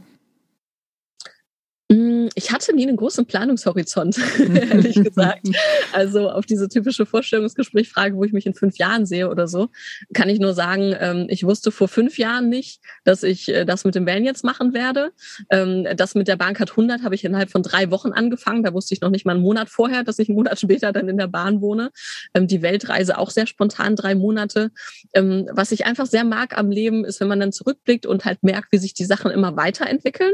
Hm, 1.91 2.14
ich 2.36 2.51
hatte 2.51 2.73
nie 2.76 2.88
einen 2.88 2.97
großen 2.97 3.26
Planungshorizont, 3.26 4.17
ehrlich 4.39 4.95
gesagt. 4.95 5.47
Also 5.93 6.30
auf 6.30 6.45
diese 6.45 6.67
typische 6.69 7.05
Vorstellungsgesprächfrage, 7.05 8.15
wo 8.15 8.23
ich 8.23 8.34
mich 8.34 8.45
in 8.45 8.53
fünf 8.53 8.78
Jahren 8.78 9.05
sehe 9.05 9.30
oder 9.30 9.47
so, 9.47 9.69
kann 10.13 10.30
ich 10.30 10.39
nur 10.39 10.53
sagen, 10.53 10.95
ähm, 10.99 11.28
ich 11.30 11.43
wusste 11.43 11.71
vor 11.71 11.88
fünf 11.88 12.17
Jahren 12.17 12.49
nicht, 12.49 12.82
dass 13.03 13.23
ich 13.23 13.49
äh, 13.49 13.65
das 13.65 13.84
mit 13.86 13.95
dem 13.95 14.05
Van 14.05 14.23
jetzt 14.23 14.43
machen 14.43 14.73
werde. 14.73 15.11
Ähm, 15.49 15.88
das 15.95 16.15
mit 16.15 16.28
der 16.28 16.36
Bahncard 16.36 16.71
100 16.71 17.03
habe 17.03 17.15
ich 17.15 17.23
innerhalb 17.23 17.51
von 17.51 17.63
drei 17.63 17.91
Wochen 17.91 18.11
angefangen. 18.11 18.63
Da 18.63 18.73
wusste 18.73 18.93
ich 18.93 19.01
noch 19.01 19.09
nicht 19.09 19.26
mal 19.26 19.34
einen 19.34 19.41
Monat 19.41 19.69
vorher, 19.69 20.03
dass 20.03 20.19
ich 20.19 20.30
einen 20.30 20.36
Monat 20.36 20.59
später 20.59 20.91
dann 20.91 21.09
in 21.09 21.17
der 21.17 21.28
Bahn 21.28 21.61
wohne. 21.61 21.91
Ähm, 22.34 22.47
die 22.47 22.61
Weltreise 22.61 23.17
auch 23.17 23.30
sehr 23.30 23.47
spontan, 23.47 23.95
drei 23.95 24.15
Monate. 24.15 24.71
Was 25.13 25.71
ich 25.71 25.86
einfach 25.86 26.05
sehr 26.05 26.23
mag 26.23 26.57
am 26.57 26.69
Leben, 26.69 27.05
ist, 27.05 27.19
wenn 27.19 27.28
man 27.28 27.39
dann 27.39 27.51
zurückblickt 27.51 28.05
und 28.05 28.26
halt 28.26 28.43
merkt, 28.43 28.71
wie 28.71 28.78
sich 28.78 28.93
die 28.93 29.05
Sachen 29.05 29.32
immer 29.32 29.55
weiterentwickeln. 29.55 30.34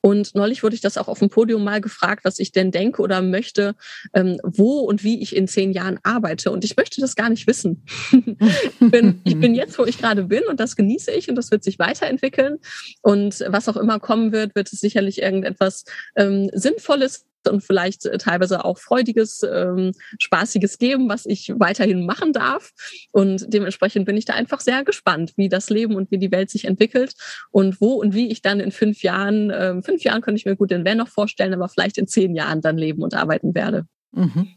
Und 0.00 0.34
neulich 0.34 0.62
wurde 0.62 0.74
ich 0.74 0.80
das 0.80 0.98
auch 0.98 1.08
auf 1.08 1.18
dem 1.18 1.27
Podium 1.28 1.64
mal 1.64 1.80
gefragt, 1.80 2.24
was 2.24 2.38
ich 2.38 2.52
denn 2.52 2.70
denke 2.70 3.02
oder 3.02 3.22
möchte, 3.22 3.74
ähm, 4.14 4.38
wo 4.42 4.80
und 4.80 5.04
wie 5.04 5.22
ich 5.22 5.36
in 5.36 5.48
zehn 5.48 5.72
Jahren 5.72 5.98
arbeite. 6.02 6.50
Und 6.50 6.64
ich 6.64 6.76
möchte 6.76 7.00
das 7.00 7.14
gar 7.14 7.28
nicht 7.28 7.46
wissen. 7.46 7.84
ich, 8.12 8.90
bin, 8.90 9.20
ich 9.24 9.38
bin 9.38 9.54
jetzt, 9.54 9.78
wo 9.78 9.84
ich 9.84 9.98
gerade 9.98 10.24
bin 10.24 10.42
und 10.48 10.60
das 10.60 10.76
genieße 10.76 11.10
ich 11.12 11.28
und 11.28 11.36
das 11.36 11.50
wird 11.50 11.62
sich 11.62 11.78
weiterentwickeln. 11.78 12.58
Und 13.02 13.44
was 13.48 13.68
auch 13.68 13.76
immer 13.76 14.00
kommen 14.00 14.32
wird, 14.32 14.54
wird 14.54 14.72
es 14.72 14.80
sicherlich 14.80 15.22
irgendetwas 15.22 15.84
ähm, 16.16 16.50
Sinnvolles 16.52 17.27
und 17.46 17.62
vielleicht 17.62 18.06
äh, 18.06 18.18
teilweise 18.18 18.64
auch 18.64 18.78
freudiges, 18.78 19.42
ähm, 19.42 19.92
spaßiges 20.18 20.78
geben, 20.78 21.08
was 21.08 21.26
ich 21.26 21.52
weiterhin 21.56 22.06
machen 22.06 22.32
darf. 22.32 22.72
Und 23.12 23.46
dementsprechend 23.48 24.06
bin 24.06 24.16
ich 24.16 24.24
da 24.24 24.34
einfach 24.34 24.60
sehr 24.60 24.84
gespannt, 24.84 25.32
wie 25.36 25.48
das 25.48 25.70
Leben 25.70 25.94
und 25.94 26.10
wie 26.10 26.18
die 26.18 26.32
Welt 26.32 26.50
sich 26.50 26.64
entwickelt 26.64 27.14
und 27.50 27.80
wo 27.80 27.94
und 27.94 28.14
wie 28.14 28.30
ich 28.30 28.42
dann 28.42 28.60
in 28.60 28.72
fünf 28.72 29.02
Jahren, 29.02 29.52
ähm, 29.54 29.82
fünf 29.82 30.02
Jahren 30.02 30.22
könnte 30.22 30.38
ich 30.38 30.46
mir 30.46 30.56
gut 30.56 30.70
den 30.70 30.84
Van 30.84 30.98
noch 30.98 31.08
vorstellen, 31.08 31.54
aber 31.54 31.68
vielleicht 31.68 31.98
in 31.98 32.08
zehn 32.08 32.34
Jahren 32.34 32.60
dann 32.60 32.78
leben 32.78 33.02
und 33.02 33.14
arbeiten 33.14 33.54
werde. 33.54 33.86
Mhm. 34.12 34.48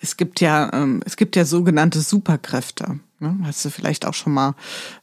Es 0.00 0.16
gibt 0.16 0.40
ja, 0.40 0.70
ähm, 0.72 1.00
es 1.04 1.16
gibt 1.16 1.36
ja 1.36 1.44
sogenannte 1.44 2.00
Superkräfte. 2.00 3.00
Ne? 3.20 3.36
Hast 3.44 3.64
du 3.64 3.70
vielleicht 3.70 4.06
auch 4.06 4.14
schon 4.14 4.32
mal, 4.32 4.54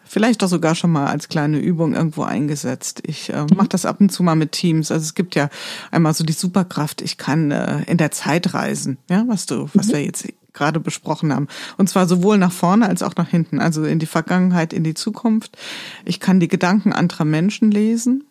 vielleicht 0.06 0.44
auch 0.44 0.48
sogar 0.48 0.76
schon 0.76 0.92
mal 0.92 1.08
als 1.08 1.28
kleine 1.28 1.60
Übung 1.60 1.94
irgendwo 1.94 2.24
eingesetzt. 2.24 3.02
Ich 3.06 3.32
äh, 3.32 3.46
mache 3.56 3.70
das 3.70 3.86
ab 3.86 4.00
und 4.00 4.12
zu 4.12 4.24
mal 4.24 4.36
mit 4.36 4.54
Teams. 4.54 4.92
Also 4.92 5.04
es 5.04 5.16
gibt 5.16 5.36
ja 5.36 5.50
einmal 5.92 6.14
so 6.14 6.24
die 6.24 6.34
Superkraft, 6.34 7.02
ich 7.02 7.18
kann 7.18 7.52
äh, 7.52 7.84
in 7.84 7.98
der 7.98 8.12
Zeit 8.12 8.54
reisen, 8.54 8.98
ja, 9.10 9.26
was 9.28 9.46
du, 9.46 9.70
was 9.74 9.88
mhm. 9.88 9.92
wir 9.94 10.06
jetzt 10.06 10.28
gerade 10.54 10.80
besprochen 10.80 11.34
haben. 11.34 11.48
Und 11.78 11.90
zwar 11.90 12.08
sowohl 12.08 12.38
nach 12.38 12.54
vorne 12.54 12.88
als 12.88 13.04
auch 13.04 13.16
nach 13.18 13.28
hinten, 13.28 13.60
also 13.60 13.84
in 13.84 14.00
die 14.00 14.06
Vergangenheit, 14.06 14.72
in 14.72 14.86
die 14.86 14.94
Zukunft. 14.94 15.58
Ich 16.06 16.22
kann 16.22 16.40
die 16.40 16.48
Gedanken 16.48 16.94
anderer 16.94 17.26
Menschen 17.26 17.72
lesen. 17.72 18.24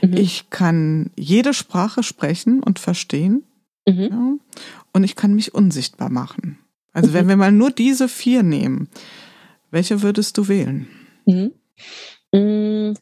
Mhm. 0.00 0.16
Ich 0.16 0.50
kann 0.50 1.10
jede 1.16 1.52
Sprache 1.52 2.02
sprechen 2.02 2.62
und 2.62 2.78
verstehen. 2.78 3.42
Mhm. 3.86 4.08
Ja? 4.10 4.32
Und 4.94 5.04
ich 5.04 5.16
kann 5.16 5.34
mich 5.34 5.52
unsichtbar 5.52 6.08
machen. 6.08 6.58
Also 6.94 7.12
wenn 7.12 7.26
mhm. 7.26 7.30
wir 7.30 7.36
mal 7.36 7.52
nur 7.52 7.70
diese 7.70 8.08
vier 8.08 8.42
nehmen, 8.42 8.88
welche 9.70 10.00
würdest 10.00 10.38
du 10.38 10.48
wählen? 10.48 10.88
Mhm. 11.26 11.52
Mm, 12.32 12.94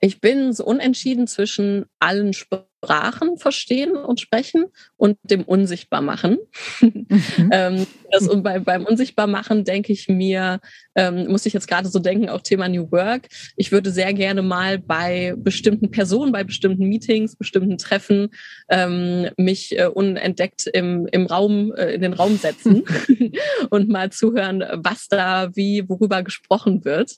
ich 0.00 0.20
bin 0.20 0.52
so 0.52 0.64
unentschieden 0.64 1.26
zwischen 1.26 1.86
allen 1.98 2.34
Sprachen 2.34 3.38
verstehen 3.38 3.96
und 3.96 4.20
sprechen 4.20 4.66
und 4.98 5.16
dem 5.22 5.44
Unsichtbarmachen. 5.44 6.38
Mhm. 6.80 7.06
ähm, 7.52 7.86
das, 8.10 8.28
und 8.28 8.42
bei, 8.42 8.58
beim 8.58 8.84
Unsichtbarmachen 8.84 9.64
denke 9.64 9.92
ich 9.92 10.08
mir, 10.08 10.60
ähm, 10.94 11.28
muss 11.28 11.46
ich 11.46 11.52
jetzt 11.52 11.68
gerade 11.68 11.88
so 11.88 11.98
denken, 12.00 12.28
auch 12.28 12.42
Thema 12.42 12.68
New 12.68 12.90
Work. 12.90 13.28
Ich 13.56 13.72
würde 13.72 13.90
sehr 13.90 14.12
gerne 14.12 14.42
mal 14.42 14.78
bei 14.78 15.34
bestimmten 15.36 15.90
Personen, 15.90 16.32
bei 16.32 16.44
bestimmten 16.44 16.88
Meetings, 16.88 17.36
bestimmten 17.36 17.78
Treffen 17.78 18.30
ähm, 18.68 19.28
mich 19.36 19.78
äh, 19.78 19.86
unentdeckt 19.86 20.66
im, 20.66 21.06
im 21.12 21.26
Raum, 21.26 21.72
äh, 21.76 21.92
in 21.92 22.02
den 22.02 22.12
Raum 22.12 22.36
setzen 22.36 22.82
und 23.70 23.88
mal 23.88 24.10
zuhören, 24.10 24.64
was 24.74 25.06
da 25.08 25.54
wie, 25.54 25.88
worüber 25.88 26.22
gesprochen 26.24 26.84
wird. 26.84 27.16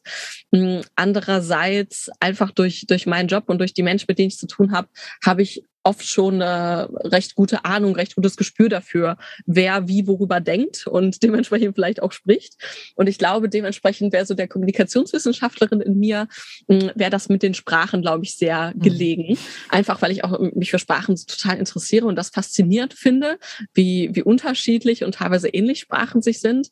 Ähm, 0.53 0.83
andererseits 0.97 2.11
einfach 2.21 2.51
durch, 2.51 2.85
durch 2.87 3.07
meinen 3.07 3.29
Job 3.29 3.45
und 3.47 3.59
durch 3.59 3.73
die 3.73 3.83
Menschen, 3.83 4.07
mit 4.09 4.19
denen 4.19 4.29
ich 4.29 4.39
zu 4.39 4.47
tun 4.47 4.73
habe, 4.73 4.89
habe 5.25 5.41
ich 5.41 5.65
oft 5.83 6.07
schon 6.07 6.43
eine 6.43 6.89
recht 7.05 7.35
gute 7.35 7.65
Ahnung, 7.65 7.95
recht 7.95 8.15
gutes 8.15 8.37
Gespür 8.37 8.69
dafür, 8.69 9.17
wer 9.47 9.89
wie 9.89 10.07
worüber 10.07 10.41
denkt 10.41 10.87
und 10.87 11.23
dementsprechend 11.23 11.75
vielleicht 11.75 12.03
auch 12.03 12.13
spricht. 12.13 12.55
Und 12.97 13.09
ich 13.09 13.19
glaube, 13.19 13.49
dementsprechend 13.49 14.13
wäre 14.13 14.27
so 14.27 14.35
der 14.35 14.49
Kommunikationswissenschaftlerin 14.49 15.81
in 15.81 15.99
mir, 15.99 16.29
hm, 16.69 16.91
wäre 16.95 17.11
das 17.11 17.29
mit 17.29 17.43
den 17.43 17.55
Sprachen, 17.55 18.03
glaube 18.03 18.25
ich, 18.25 18.37
sehr 18.37 18.73
mhm. 18.75 18.81
gelegen. 18.81 19.39
Einfach, 19.69 20.03
weil 20.03 20.13
ich 20.13 20.25
auch 20.25 20.39
mich 20.55 20.71
für 20.71 20.79
Sprachen 20.79 21.17
total 21.17 21.59
interessiere 21.59 22.07
und 22.07 22.17
das 22.17 22.31
faszinierend 22.31 22.95
finde, 22.95 23.39
wie, 23.75 24.11
wie 24.13 24.23
unterschiedlich 24.23 25.05
und 25.05 25.15
teilweise 25.15 25.49
ähnlich 25.49 25.81
Sprachen 25.81 26.23
sich 26.23 26.41
sind. 26.41 26.71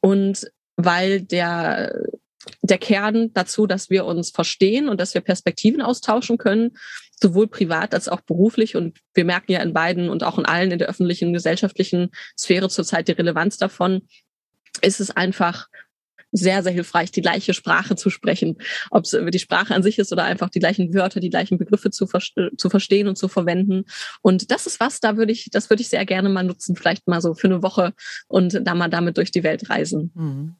Und 0.00 0.50
weil 0.76 1.20
der 1.20 1.92
der 2.62 2.78
Kern 2.78 3.32
dazu, 3.34 3.66
dass 3.66 3.90
wir 3.90 4.06
uns 4.06 4.30
verstehen 4.30 4.88
und 4.88 5.00
dass 5.00 5.14
wir 5.14 5.20
Perspektiven 5.20 5.82
austauschen 5.82 6.38
können, 6.38 6.72
sowohl 7.22 7.48
privat 7.48 7.94
als 7.94 8.08
auch 8.08 8.20
beruflich. 8.20 8.76
Und 8.76 8.98
wir 9.14 9.24
merken 9.24 9.52
ja 9.52 9.60
in 9.60 9.72
beiden 9.72 10.08
und 10.08 10.24
auch 10.24 10.38
in 10.38 10.46
allen 10.46 10.70
in 10.70 10.78
der 10.78 10.88
öffentlichen, 10.88 11.32
gesellschaftlichen 11.32 12.10
Sphäre 12.36 12.68
zurzeit 12.68 13.08
die 13.08 13.12
Relevanz 13.12 13.56
davon, 13.58 14.02
ist 14.82 15.00
es 15.00 15.10
einfach 15.10 15.68
sehr, 16.32 16.62
sehr 16.62 16.72
hilfreich, 16.72 17.10
die 17.10 17.22
gleiche 17.22 17.54
Sprache 17.54 17.96
zu 17.96 18.10
sprechen. 18.10 18.58
Ob 18.90 19.04
es 19.04 19.16
die 19.30 19.38
Sprache 19.38 19.74
an 19.74 19.82
sich 19.82 19.98
ist 19.98 20.12
oder 20.12 20.24
einfach 20.24 20.48
die 20.48 20.60
gleichen 20.60 20.94
Wörter, 20.94 21.20
die 21.20 21.30
gleichen 21.30 21.58
Begriffe 21.58 21.90
zu, 21.90 22.06
zu 22.06 22.70
verstehen 22.70 23.08
und 23.08 23.16
zu 23.16 23.28
verwenden. 23.28 23.84
Und 24.22 24.50
das 24.50 24.66
ist 24.66 24.80
was, 24.80 25.00
da 25.00 25.16
würde 25.16 25.32
ich, 25.32 25.48
das 25.50 25.70
würde 25.70 25.82
ich 25.82 25.88
sehr 25.88 26.06
gerne 26.06 26.28
mal 26.28 26.44
nutzen, 26.44 26.76
vielleicht 26.76 27.08
mal 27.08 27.20
so 27.20 27.34
für 27.34 27.48
eine 27.48 27.62
Woche 27.62 27.94
und 28.28 28.60
da 28.62 28.74
mal 28.74 28.88
damit 28.88 29.16
durch 29.16 29.30
die 29.30 29.42
Welt 29.42 29.70
reisen. 29.70 30.12
Mhm. 30.14 30.56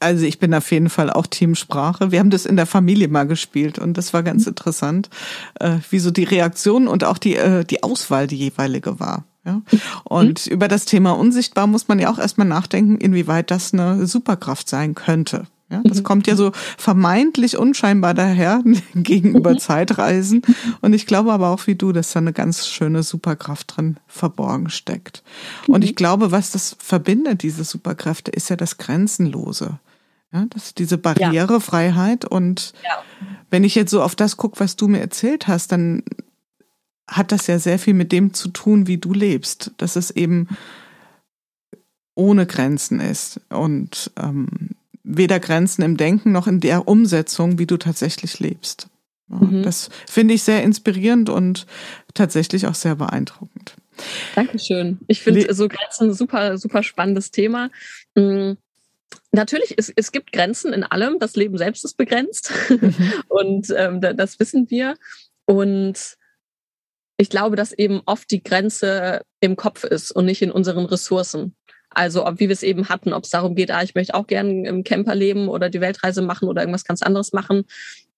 Also 0.00 0.26
ich 0.26 0.38
bin 0.38 0.52
auf 0.54 0.70
jeden 0.70 0.90
Fall 0.90 1.10
auch 1.10 1.26
Teamsprache. 1.26 2.10
Wir 2.12 2.18
haben 2.18 2.30
das 2.30 2.46
in 2.46 2.56
der 2.56 2.66
Familie 2.66 3.08
mal 3.08 3.26
gespielt 3.26 3.78
und 3.78 3.96
das 3.96 4.12
war 4.12 4.22
ganz 4.22 4.44
mhm. 4.44 4.50
interessant, 4.50 5.10
äh, 5.60 5.78
wie 5.90 5.98
so 5.98 6.10
die 6.10 6.24
Reaktion 6.24 6.88
und 6.88 7.04
auch 7.04 7.18
die, 7.18 7.36
äh, 7.36 7.64
die 7.64 7.82
Auswahl 7.82 8.26
die 8.26 8.36
jeweilige 8.36 9.00
war. 9.00 9.24
Ja? 9.44 9.54
Mhm. 9.54 9.80
Und 10.04 10.46
mhm. 10.46 10.52
über 10.52 10.68
das 10.68 10.84
Thema 10.84 11.12
unsichtbar 11.12 11.66
muss 11.66 11.88
man 11.88 11.98
ja 11.98 12.10
auch 12.10 12.18
erstmal 12.18 12.46
nachdenken, 12.46 12.98
inwieweit 12.98 13.50
das 13.50 13.72
eine 13.72 14.06
Superkraft 14.06 14.68
sein 14.68 14.94
könnte. 14.94 15.46
Ja, 15.68 15.80
das 15.82 15.98
mhm. 15.98 16.02
kommt 16.04 16.26
ja 16.28 16.36
so 16.36 16.52
vermeintlich 16.78 17.56
unscheinbar 17.56 18.14
daher 18.14 18.62
gegenüber 18.94 19.52
mhm. 19.52 19.58
Zeitreisen. 19.58 20.42
Und 20.80 20.92
ich 20.92 21.06
glaube 21.06 21.32
aber 21.32 21.50
auch 21.50 21.66
wie 21.66 21.74
du, 21.74 21.90
dass 21.90 22.12
da 22.12 22.20
eine 22.20 22.32
ganz 22.32 22.68
schöne 22.68 23.02
Superkraft 23.02 23.76
drin 23.76 23.96
verborgen 24.06 24.70
steckt. 24.70 25.24
Und 25.66 25.82
ich 25.82 25.96
glaube, 25.96 26.30
was 26.30 26.52
das 26.52 26.76
verbindet, 26.78 27.42
diese 27.42 27.64
Superkräfte, 27.64 28.30
ist 28.30 28.48
ja 28.48 28.54
das 28.54 28.78
Grenzenlose. 28.78 29.80
Ja, 30.36 30.46
das 30.50 30.66
ist 30.66 30.78
diese 30.78 30.98
Barrierefreiheit. 30.98 32.24
Und 32.24 32.74
ja. 32.84 33.02
wenn 33.50 33.64
ich 33.64 33.74
jetzt 33.74 33.90
so 33.90 34.02
auf 34.02 34.14
das 34.14 34.36
gucke, 34.36 34.60
was 34.60 34.76
du 34.76 34.86
mir 34.88 35.00
erzählt 35.00 35.48
hast, 35.48 35.72
dann 35.72 36.02
hat 37.08 37.32
das 37.32 37.46
ja 37.46 37.58
sehr 37.58 37.78
viel 37.78 37.94
mit 37.94 38.12
dem 38.12 38.34
zu 38.34 38.48
tun, 38.48 38.86
wie 38.86 38.98
du 38.98 39.12
lebst. 39.12 39.72
Dass 39.78 39.96
es 39.96 40.10
eben 40.10 40.48
ohne 42.14 42.46
Grenzen 42.46 43.00
ist. 43.00 43.40
Und 43.48 44.10
ähm, 44.20 44.48
weder 45.04 45.40
Grenzen 45.40 45.82
im 45.82 45.96
Denken 45.96 46.32
noch 46.32 46.46
in 46.46 46.60
der 46.60 46.86
Umsetzung, 46.86 47.58
wie 47.58 47.66
du 47.66 47.78
tatsächlich 47.78 48.38
lebst. 48.40 48.88
Ja, 49.30 49.36
mhm. 49.36 49.62
Das 49.62 49.88
finde 50.06 50.34
ich 50.34 50.42
sehr 50.42 50.62
inspirierend 50.62 51.30
und 51.30 51.66
tatsächlich 52.14 52.66
auch 52.66 52.74
sehr 52.74 52.96
beeindruckend. 52.96 53.76
Dankeschön. 54.34 54.98
Ich 55.08 55.22
finde 55.22 55.52
so 55.54 55.68
Grenzen 55.68 56.10
ein 56.10 56.14
super, 56.14 56.58
super 56.58 56.82
spannendes 56.82 57.30
Thema. 57.30 57.70
Mhm. 58.14 58.58
Natürlich, 59.32 59.74
es, 59.76 59.92
es 59.94 60.12
gibt 60.12 60.32
Grenzen 60.32 60.72
in 60.72 60.82
allem. 60.82 61.18
Das 61.18 61.36
Leben 61.36 61.58
selbst 61.58 61.84
ist 61.84 61.96
begrenzt. 61.96 62.52
Mhm. 62.68 62.94
Und 63.28 63.74
ähm, 63.76 64.00
das 64.00 64.38
wissen 64.40 64.70
wir. 64.70 64.96
Und 65.44 66.16
ich 67.18 67.30
glaube, 67.30 67.56
dass 67.56 67.72
eben 67.72 68.02
oft 68.06 68.30
die 68.30 68.42
Grenze 68.42 69.22
im 69.40 69.56
Kopf 69.56 69.84
ist 69.84 70.12
und 70.12 70.26
nicht 70.26 70.42
in 70.42 70.50
unseren 70.50 70.84
Ressourcen. 70.84 71.56
Also 71.88 72.26
ob, 72.26 72.40
wie 72.40 72.48
wir 72.48 72.52
es 72.52 72.62
eben 72.62 72.90
hatten, 72.90 73.14
ob 73.14 73.24
es 73.24 73.30
darum 73.30 73.54
geht, 73.54 73.70
ah, 73.70 73.82
ich 73.82 73.94
möchte 73.94 74.14
auch 74.14 74.26
gerne 74.26 74.68
im 74.68 74.84
Camper 74.84 75.14
leben 75.14 75.48
oder 75.48 75.70
die 75.70 75.80
Weltreise 75.80 76.20
machen 76.20 76.46
oder 76.46 76.60
irgendwas 76.60 76.84
ganz 76.84 77.00
anderes 77.00 77.32
machen. 77.32 77.64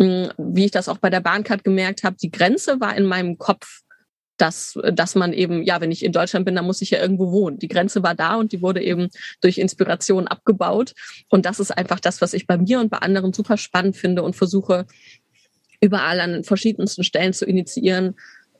Hm, 0.00 0.32
wie 0.36 0.64
ich 0.64 0.72
das 0.72 0.88
auch 0.88 0.98
bei 0.98 1.10
der 1.10 1.20
Bahncard 1.20 1.62
gemerkt 1.62 2.02
habe, 2.02 2.16
die 2.20 2.32
Grenze 2.32 2.80
war 2.80 2.96
in 2.96 3.04
meinem 3.04 3.38
Kopf, 3.38 3.82
dass, 4.38 4.78
dass 4.92 5.14
man 5.14 5.32
eben, 5.32 5.62
ja, 5.62 5.80
wenn 5.80 5.90
ich 5.90 6.04
in 6.04 6.12
Deutschland 6.12 6.46
bin, 6.46 6.54
dann 6.54 6.64
muss 6.64 6.80
ich 6.80 6.90
ja 6.90 7.00
irgendwo 7.00 7.32
wohnen. 7.32 7.58
Die 7.58 7.68
Grenze 7.68 8.02
war 8.02 8.14
da 8.14 8.36
und 8.36 8.52
die 8.52 8.62
wurde 8.62 8.82
eben 8.82 9.08
durch 9.40 9.58
Inspiration 9.58 10.28
abgebaut. 10.28 10.94
Und 11.28 11.44
das 11.44 11.60
ist 11.60 11.76
einfach 11.76 12.00
das, 12.00 12.20
was 12.20 12.32
ich 12.32 12.46
bei 12.46 12.56
mir 12.56 12.80
und 12.80 12.90
bei 12.90 12.98
anderen 12.98 13.32
super 13.32 13.56
spannend 13.56 13.96
finde 13.96 14.22
und 14.22 14.36
versuche, 14.36 14.86
überall 15.80 16.20
an 16.20 16.44
verschiedensten 16.44 17.04
Stellen 17.04 17.32
zu 17.32 17.44
initiieren, 17.44 18.14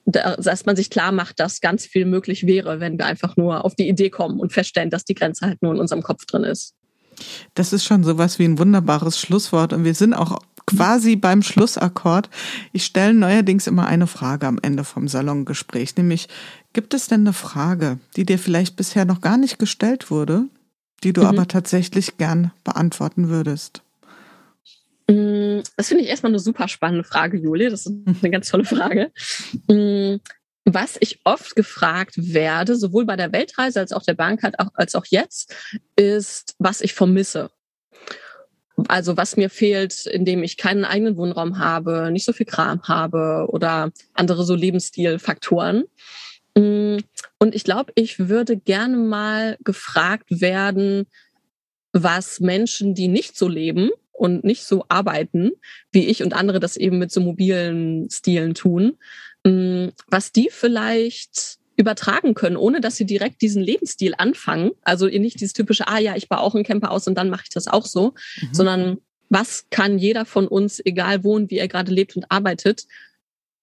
dass 0.04 0.64
man 0.64 0.74
sich 0.74 0.88
klar 0.88 1.12
macht, 1.12 1.38
dass 1.38 1.60
ganz 1.60 1.84
viel 1.84 2.06
möglich 2.06 2.46
wäre, 2.46 2.80
wenn 2.80 2.98
wir 2.98 3.06
einfach 3.06 3.36
nur 3.36 3.64
auf 3.64 3.74
die 3.74 3.88
Idee 3.88 4.08
kommen 4.08 4.40
und 4.40 4.52
feststellen, 4.52 4.90
dass 4.90 5.04
die 5.04 5.14
Grenze 5.14 5.46
halt 5.46 5.62
nur 5.62 5.74
in 5.74 5.80
unserem 5.80 6.02
Kopf 6.02 6.24
drin 6.24 6.44
ist. 6.44 6.74
Das 7.54 7.72
ist 7.72 7.84
schon 7.84 8.04
sowas 8.04 8.38
wie 8.38 8.44
ein 8.44 8.58
wunderbares 8.58 9.20
Schlusswort 9.20 9.72
und 9.72 9.84
wir 9.84 9.94
sind 9.94 10.14
auch 10.14 10.38
quasi 10.68 11.16
beim 11.16 11.42
Schlussakkord. 11.42 12.28
Ich 12.72 12.84
stelle 12.84 13.14
neuerdings 13.14 13.66
immer 13.66 13.86
eine 13.86 14.06
Frage 14.06 14.46
am 14.46 14.58
Ende 14.60 14.84
vom 14.84 15.08
Salongespräch, 15.08 15.96
nämlich 15.96 16.28
gibt 16.72 16.94
es 16.94 17.08
denn 17.08 17.20
eine 17.22 17.32
Frage, 17.32 17.98
die 18.16 18.26
dir 18.26 18.38
vielleicht 18.38 18.76
bisher 18.76 19.04
noch 19.04 19.20
gar 19.20 19.38
nicht 19.38 19.58
gestellt 19.58 20.10
wurde, 20.10 20.44
die 21.02 21.12
du 21.12 21.22
mhm. 21.22 21.26
aber 21.28 21.48
tatsächlich 21.48 22.18
gern 22.18 22.52
beantworten 22.64 23.28
würdest? 23.28 23.82
Mm, 25.08 25.60
das 25.76 25.88
finde 25.88 26.04
ich 26.04 26.10
erstmal 26.10 26.32
eine 26.32 26.38
super 26.38 26.68
spannende 26.68 27.04
Frage, 27.04 27.38
Julie. 27.38 27.70
Das 27.70 27.86
ist 27.86 27.92
eine 28.22 28.30
ganz 28.30 28.48
tolle 28.48 28.64
Frage. 28.64 29.10
Mm, 29.68 30.16
was 30.66 30.98
ich 31.00 31.20
oft 31.24 31.56
gefragt 31.56 32.14
werde, 32.16 32.76
sowohl 32.76 33.06
bei 33.06 33.16
der 33.16 33.32
Weltreise 33.32 33.80
als 33.80 33.92
auch 33.92 34.02
der 34.02 34.14
Bank 34.14 34.42
als 34.74 34.94
auch 34.94 35.06
jetzt, 35.06 35.54
ist, 35.96 36.54
was 36.58 36.82
ich 36.82 36.92
vermisse. 36.92 37.50
Also 38.86 39.16
was 39.16 39.36
mir 39.36 39.50
fehlt, 39.50 40.06
indem 40.06 40.42
ich 40.42 40.56
keinen 40.56 40.84
eigenen 40.84 41.16
Wohnraum 41.16 41.58
habe, 41.58 42.10
nicht 42.12 42.24
so 42.24 42.32
viel 42.32 42.46
Kram 42.46 42.82
habe 42.84 43.46
oder 43.48 43.90
andere 44.14 44.44
so 44.44 44.54
Lebensstilfaktoren. 44.54 45.84
Mm, 46.56 46.98
und 47.38 47.54
ich 47.54 47.64
glaube, 47.64 47.92
ich 47.96 48.28
würde 48.28 48.56
gerne 48.56 48.96
mal 48.96 49.56
gefragt 49.64 50.40
werden, 50.40 51.06
was 51.92 52.38
Menschen, 52.38 52.94
die 52.94 53.08
nicht 53.08 53.36
so 53.36 53.48
leben, 53.48 53.90
und 54.18 54.44
nicht 54.44 54.64
so 54.64 54.84
arbeiten, 54.88 55.52
wie 55.92 56.06
ich 56.06 56.22
und 56.22 56.34
andere 56.34 56.60
das 56.60 56.76
eben 56.76 56.98
mit 56.98 57.12
so 57.12 57.20
mobilen 57.20 58.10
Stilen 58.10 58.54
tun, 58.54 58.98
mm, 59.44 59.88
was 60.08 60.32
die 60.32 60.48
vielleicht 60.50 61.58
übertragen 61.78 62.34
können, 62.34 62.56
ohne 62.56 62.80
dass 62.80 62.96
sie 62.96 63.06
direkt 63.06 63.40
diesen 63.40 63.62
Lebensstil 63.62 64.14
anfangen. 64.18 64.72
Also 64.82 65.06
nicht 65.06 65.40
dieses 65.40 65.52
typische, 65.52 65.86
ah 65.86 65.98
ja, 65.98 66.16
ich 66.16 66.28
baue 66.28 66.40
auch 66.40 66.54
einen 66.54 66.64
Camper 66.64 66.90
aus 66.90 67.06
und 67.06 67.16
dann 67.16 67.30
mache 67.30 67.44
ich 67.44 67.50
das 67.50 67.68
auch 67.68 67.86
so, 67.86 68.14
mhm. 68.40 68.48
sondern 68.52 68.98
was 69.30 69.66
kann 69.70 69.98
jeder 69.98 70.24
von 70.24 70.48
uns, 70.48 70.80
egal 70.84 71.22
wo 71.22 71.34
und 71.36 71.50
wie 71.50 71.58
er 71.58 71.68
gerade 71.68 71.92
lebt 71.92 72.16
und 72.16 72.30
arbeitet, 72.30 72.86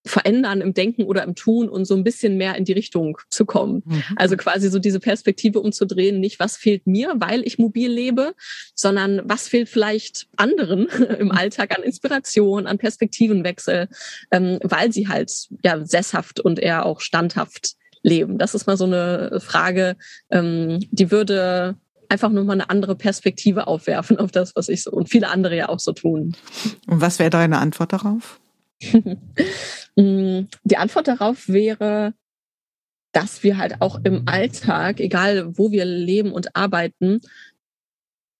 verändern 0.05 0.61
im 0.61 0.74
Denken 0.74 1.03
oder 1.03 1.24
im 1.24 1.36
Tun 1.36 1.68
und 1.68 1.86
so 1.86 1.95
ein 1.95 2.03
bisschen 2.03 2.38
mehr 2.38 2.55
in 2.55 2.63
die 2.63 2.74
Richtung 2.74 3.18
zu 3.30 3.45
kommen. 3.45 3.82
Mhm. 3.86 4.03
Also 4.16 4.38
quasi 4.38 4.70
so 4.70 4.78
diese 4.78 4.99
Perspektive 4.99 5.59
umzudrehen, 5.59 6.20
nicht 6.20 6.39
was 6.39 6.57
fehlt 6.57 6.86
mir, 6.86 7.16
weil 7.18 7.41
ich 7.41 7.57
mobil 7.57 7.91
lebe, 7.91 8.36
sondern 8.76 9.22
was 9.26 9.47
fehlt 9.47 9.68
vielleicht 9.68 10.28
anderen 10.38 10.88
im 11.20 11.32
Alltag 11.32 11.76
an 11.76 11.84
Inspiration, 11.84 12.68
an 12.68 12.78
Perspektivenwechsel, 12.78 13.89
ähm, 14.32 14.59
weil 14.61 14.93
sie 14.93 15.07
halt 15.07 15.32
ja 15.63 15.84
sesshaft 15.84 16.39
und 16.39 16.59
eher 16.59 16.86
auch 16.86 17.01
standhaft 17.01 17.76
leben. 18.05 18.37
Das 18.37 18.53
ist 18.55 18.67
mal 18.67 18.77
so 18.77 18.85
eine 18.85 19.39
Frage, 19.41 19.97
ähm, 20.29 20.79
die 20.91 21.11
würde 21.11 21.75
einfach 22.07 22.29
nur 22.29 22.43
mal 22.43 22.53
eine 22.53 22.69
andere 22.69 22.95
Perspektive 22.95 23.67
aufwerfen 23.67 24.17
auf 24.19 24.31
das, 24.31 24.55
was 24.55 24.69
ich 24.69 24.83
so 24.83 24.91
und 24.91 25.09
viele 25.09 25.29
andere 25.29 25.57
ja 25.57 25.69
auch 25.69 25.79
so 25.79 25.91
tun. 25.91 26.35
Und 26.87 27.01
was 27.01 27.19
wäre 27.19 27.31
deine 27.31 27.59
Antwort 27.59 27.93
darauf? 27.93 28.39
Mm, 29.97 30.49
die 30.65 30.75
Antwort 30.75 31.07
darauf 31.07 31.47
wäre, 31.47 32.13
dass 33.13 33.43
wir 33.43 33.57
halt 33.57 33.79
auch 33.79 34.01
im 34.03 34.23
Alltag, 34.27 34.99
egal 34.99 35.57
wo 35.57 35.71
wir 35.71 35.85
leben 35.85 36.33
und 36.33 36.53
arbeiten, 36.53 37.21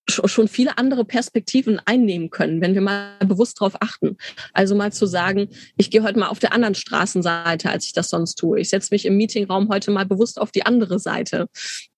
schon 0.08 0.48
viele 0.48 0.78
andere 0.78 1.04
Perspektiven 1.04 1.80
einnehmen 1.84 2.30
können, 2.30 2.62
wenn 2.62 2.76
wir 2.76 2.82
mal 2.82 3.18
bewusst 3.26 3.60
darauf 3.60 3.82
achten. 3.82 4.18
Also 4.54 4.76
mal 4.76 4.94
zu 4.94 5.08
sagen, 5.08 5.50
ich 5.78 5.90
gehe 5.90 6.04
heute 6.04 6.20
mal 6.20 6.28
auf 6.28 6.40
der 6.40 6.54
anderen 6.54 6.76
Straßenseite, 6.76 7.70
als 7.70 7.86
ich 7.86 7.94
das 7.94 8.10
sonst 8.10 8.36
tue. 8.36 8.60
Ich 8.60 8.70
setze 8.70 8.94
mich 8.94 9.06
im 9.06 9.18
Meetingraum 9.18 9.70
heute 9.70 9.90
mal 9.92 10.06
bewusst 10.06 10.40
auf 10.40 10.52
die 10.52 10.66
andere 10.66 11.00
Seite. 11.00 11.48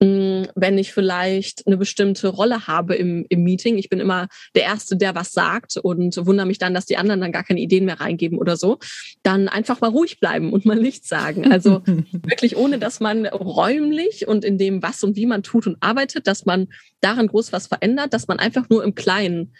Hm, 0.02 0.48
wenn 0.54 0.78
ich 0.78 0.92
vielleicht 0.92 1.66
eine 1.66 1.76
bestimmte 1.76 2.28
Rolle 2.28 2.66
habe 2.66 2.94
im, 2.94 3.26
im 3.28 3.42
Meeting, 3.42 3.76
ich 3.76 3.90
bin 3.90 4.00
immer 4.00 4.28
der 4.54 4.62
Erste, 4.62 4.96
der 4.96 5.14
was 5.14 5.32
sagt 5.32 5.76
und 5.76 6.16
wundere 6.26 6.46
mich 6.46 6.58
dann, 6.58 6.74
dass 6.74 6.86
die 6.86 6.96
anderen 6.96 7.20
dann 7.20 7.32
gar 7.32 7.44
keine 7.44 7.60
Ideen 7.60 7.84
mehr 7.84 8.00
reingeben 8.00 8.38
oder 8.38 8.56
so, 8.56 8.78
dann 9.22 9.48
einfach 9.48 9.80
mal 9.80 9.90
ruhig 9.90 10.18
bleiben 10.18 10.52
und 10.52 10.64
mal 10.64 10.76
nichts 10.76 11.08
sagen. 11.08 11.52
Also 11.52 11.82
wirklich 12.12 12.56
ohne, 12.56 12.78
dass 12.78 13.00
man 13.00 13.26
räumlich 13.26 14.26
und 14.26 14.44
in 14.46 14.56
dem, 14.56 14.82
was 14.82 15.04
und 15.04 15.16
wie 15.16 15.26
man 15.26 15.42
tut 15.42 15.66
und 15.66 15.76
arbeitet, 15.80 16.26
dass 16.26 16.46
man 16.46 16.68
daran 17.00 17.28
groß 17.28 17.52
was 17.52 17.66
verändert, 17.66 17.97
dass 18.06 18.28
man 18.28 18.38
einfach 18.38 18.68
nur 18.68 18.84
im 18.84 18.94
Kleinen 18.94 19.52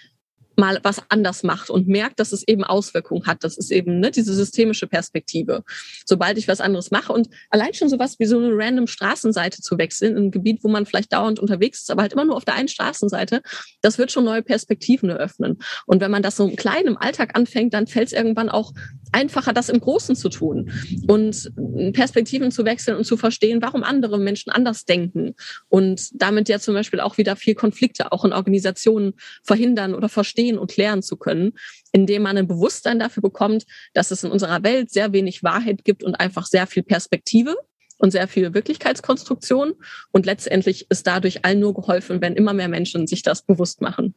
mal 0.59 0.80
was 0.82 1.02
anders 1.09 1.42
macht 1.42 1.70
und 1.70 1.88
merkt, 1.88 2.20
dass 2.20 2.32
es 2.32 2.46
eben 2.46 2.64
Auswirkungen 2.64 3.26
hat. 3.26 3.44
Das 3.44 3.56
ist 3.56 3.70
eben 3.70 4.00
ne, 4.00 4.11
diese 4.11 4.34
systemische 4.34 4.86
Perspektive. 4.86 5.62
Sobald 6.04 6.36
ich 6.36 6.48
was 6.48 6.61
anderes 6.61 6.90
mache 6.90 7.12
und 7.12 7.28
allein 7.50 7.74
schon 7.74 7.88
sowas 7.88 8.18
wie 8.18 8.26
so 8.26 8.38
eine 8.38 8.50
random 8.52 8.86
Straßenseite 8.86 9.62
zu 9.62 9.78
wechseln, 9.78 10.16
in 10.16 10.24
ein 10.24 10.30
Gebiet, 10.30 10.64
wo 10.64 10.68
man 10.68 10.84
vielleicht 10.84 11.12
dauernd 11.12 11.38
unterwegs 11.38 11.82
ist, 11.82 11.90
aber 11.90 12.02
halt 12.02 12.12
immer 12.12 12.24
nur 12.24 12.36
auf 12.36 12.44
der 12.44 12.54
einen 12.54 12.68
Straßenseite, 12.68 13.40
das 13.82 13.98
wird 13.98 14.11
schon 14.11 14.24
neue 14.24 14.42
Perspektiven 14.42 15.09
eröffnen. 15.09 15.59
Und 15.86 16.00
wenn 16.00 16.11
man 16.11 16.22
das 16.22 16.36
so 16.36 16.48
im 16.48 16.56
Kleinen 16.56 16.88
im 16.88 16.96
Alltag 16.98 17.36
anfängt, 17.36 17.72
dann 17.72 17.86
fällt 17.86 18.09
es 18.09 18.12
irgendwann 18.12 18.48
auch 18.48 18.72
einfacher, 19.12 19.52
das 19.52 19.68
im 19.68 19.80
Großen 19.80 20.16
zu 20.16 20.28
tun 20.28 20.70
und 21.06 21.52
Perspektiven 21.92 22.50
zu 22.50 22.64
wechseln 22.64 22.96
und 22.96 23.04
zu 23.04 23.16
verstehen, 23.16 23.62
warum 23.62 23.82
andere 23.82 24.18
Menschen 24.18 24.50
anders 24.50 24.84
denken 24.84 25.34
und 25.68 26.11
damit 26.20 26.48
ja 26.48 26.59
zum 26.59 26.74
Beispiel 26.74 27.00
auch 27.00 27.16
wieder 27.16 27.36
viel 27.36 27.54
Konflikte 27.54 28.12
auch 28.12 28.24
in 28.24 28.32
Organisationen 28.32 29.14
verhindern 29.42 29.94
oder 29.94 30.09
verstehen 30.09 30.47
und 30.57 30.70
klären 30.70 31.03
zu 31.03 31.16
können, 31.16 31.53
indem 31.92 32.22
man 32.22 32.38
ein 32.38 32.46
Bewusstsein 32.46 33.01
dafür 33.01 33.22
bekommt, 33.22 33.66
dass 33.92 34.12
es 34.12 34.22
in 34.22 34.30
unserer 34.30 34.62
Welt 34.62 34.90
sehr 34.90 35.12
wenig 35.12 35.42
Wahrheit 35.42 35.84
gibt 35.84 36.05
und 36.05 36.14
einfach 36.14 36.46
sehr 36.46 36.68
viel 36.68 36.84
Perspektive 36.84 37.57
und 37.99 38.12
sehr 38.12 38.28
viel 38.28 38.55
Wirklichkeitskonstruktion. 38.55 39.74
Und 40.12 40.24
letztendlich 40.24 40.86
ist 40.88 41.07
dadurch 41.07 41.44
allen 41.44 41.61
nur 41.61 41.74
geholfen, 41.74 42.20
wenn 42.20 42.34
immer 42.34 42.55
mehr 42.55 42.68
Menschen 42.68 43.07
sich 43.07 43.22
das 43.22 43.42
bewusst 43.42 43.80
machen. 43.80 44.14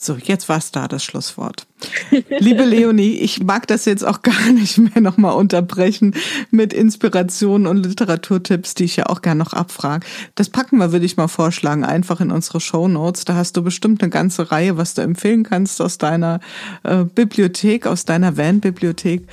So, 0.00 0.14
jetzt 0.14 0.48
war's 0.48 0.70
da, 0.70 0.86
das 0.86 1.02
Schlusswort. 1.02 1.66
Liebe 2.38 2.64
Leonie, 2.64 3.16
ich 3.16 3.42
mag 3.42 3.66
das 3.66 3.84
jetzt 3.84 4.06
auch 4.06 4.22
gar 4.22 4.52
nicht 4.52 4.78
mehr 4.78 5.00
nochmal 5.00 5.34
unterbrechen 5.34 6.14
mit 6.52 6.72
Inspirationen 6.72 7.66
und 7.66 7.78
Literaturtipps, 7.84 8.74
die 8.74 8.84
ich 8.84 8.94
ja 8.94 9.06
auch 9.06 9.22
gerne 9.22 9.42
noch 9.42 9.54
abfrage. 9.54 10.06
Das 10.36 10.50
packen 10.50 10.78
wir, 10.78 10.92
würde 10.92 11.04
ich 11.04 11.16
mal 11.16 11.26
vorschlagen, 11.26 11.84
einfach 11.84 12.20
in 12.20 12.30
unsere 12.30 12.60
Show 12.60 12.86
Notes. 12.86 13.24
Da 13.24 13.34
hast 13.34 13.56
du 13.56 13.62
bestimmt 13.62 14.00
eine 14.00 14.10
ganze 14.10 14.52
Reihe, 14.52 14.76
was 14.76 14.94
du 14.94 15.02
empfehlen 15.02 15.42
kannst 15.42 15.82
aus 15.82 15.98
deiner 15.98 16.38
äh, 16.84 17.02
Bibliothek, 17.02 17.88
aus 17.88 18.04
deiner 18.04 18.36
Van-Bibliothek. 18.36 19.26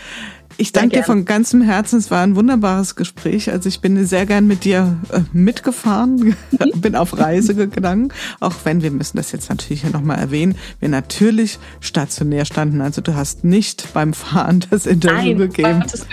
Ich 0.58 0.72
danke 0.72 0.98
dir 0.98 1.04
von 1.04 1.26
ganzem 1.26 1.62
Herzen. 1.62 2.00
Es 2.00 2.12
war 2.12 2.24
ein 2.24 2.36
wunderbares 2.36 2.96
Gespräch. 2.96 3.52
Also 3.52 3.68
ich 3.68 3.82
bin 3.82 4.06
sehr 4.06 4.26
gern 4.26 4.48
mit 4.48 4.64
dir 4.64 4.98
äh, 5.12 5.22
mitgefahren, 5.34 6.16
mhm. 6.16 6.36
bin 6.82 6.96
auf 6.96 7.18
Reise 7.18 7.56
gegangen, 7.56 8.14
auch 8.40 8.56
wenn 8.64 8.82
wir 8.82 8.92
müssen 8.92 9.18
das 9.18 9.32
jetzt 9.32 9.50
natürlich 9.50 9.84
nochmal 9.92 10.20
erwähnen, 10.20 10.56
wir 10.80 10.90
natürlich 10.90 11.60
stationär 11.80 12.46
standen. 12.46 12.82
Also 12.82 13.02
du 13.02 13.16
hast 13.16 13.44
nicht 13.44 13.94
beim 13.94 14.14
Fahren 14.14 14.66
das 14.70 14.86
Interview 14.86 15.16
Nein, 15.16 15.38
gegeben. 15.38 15.84
Das 15.92 16.06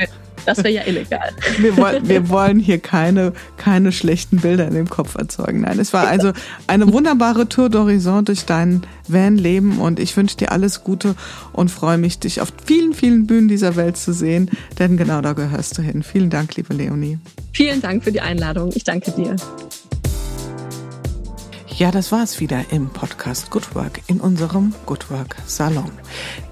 wäre 0.59 0.70
ja 0.70 0.82
illegal. 0.86 1.30
Wir, 1.59 1.76
wollen, 1.76 2.09
wir 2.09 2.28
wollen 2.28 2.59
hier 2.59 2.78
keine, 2.78 3.32
keine 3.57 3.93
schlechten 3.93 4.38
Bilder 4.38 4.66
in 4.66 4.74
dem 4.74 4.88
Kopf 4.88 5.14
erzeugen. 5.14 5.62
Nein, 5.62 5.78
es 5.78 5.93
war 5.93 6.07
also 6.07 6.32
eine 6.66 6.93
wunderbare 6.93 7.49
Tour 7.49 7.66
d'Horizon 7.66 8.22
durch 8.24 8.45
dein 8.45 8.82
Van-Leben 9.09 9.78
und 9.78 10.01
ich 10.01 10.16
wünsche 10.16 10.36
dir 10.36 10.53
alles 10.53 10.84
Gute 10.84 11.14
und 11.53 11.70
freue 11.70 11.99
mich, 11.99 12.18
dich 12.18 12.40
auf 12.40 12.53
vielen, 12.64 12.95
vielen 12.95 13.26
Bühnen 13.26 13.49
dieser 13.49 13.76
Welt 13.76 13.97
zu 13.97 14.12
sehen, 14.12 14.51
denn 14.78 14.97
genau 14.97 15.20
da 15.20 15.32
gehörst 15.32 15.78
du 15.78 15.82
hin. 15.82 16.03
Vielen 16.03 16.30
Dank, 16.30 16.57
liebe 16.57 16.74
Leonie. 16.74 17.18
Vielen 17.53 17.80
Dank 17.80 18.05
für 18.05 18.12
die 18.12 18.20
Einladung. 18.20 18.70
Ich 18.74 18.84
danke 18.84 19.11
dir. 19.12 19.36
Ja, 21.76 21.90
das 21.90 22.12
war 22.12 22.22
es 22.22 22.38
wieder 22.38 22.64
im 22.70 22.90
Podcast 22.90 23.51
Good 23.51 23.74
Work 23.74 24.03
in 24.07 24.20
unserem 24.20 24.74
Good 24.86 25.11
Work 25.11 25.36
Salon. 25.47 25.90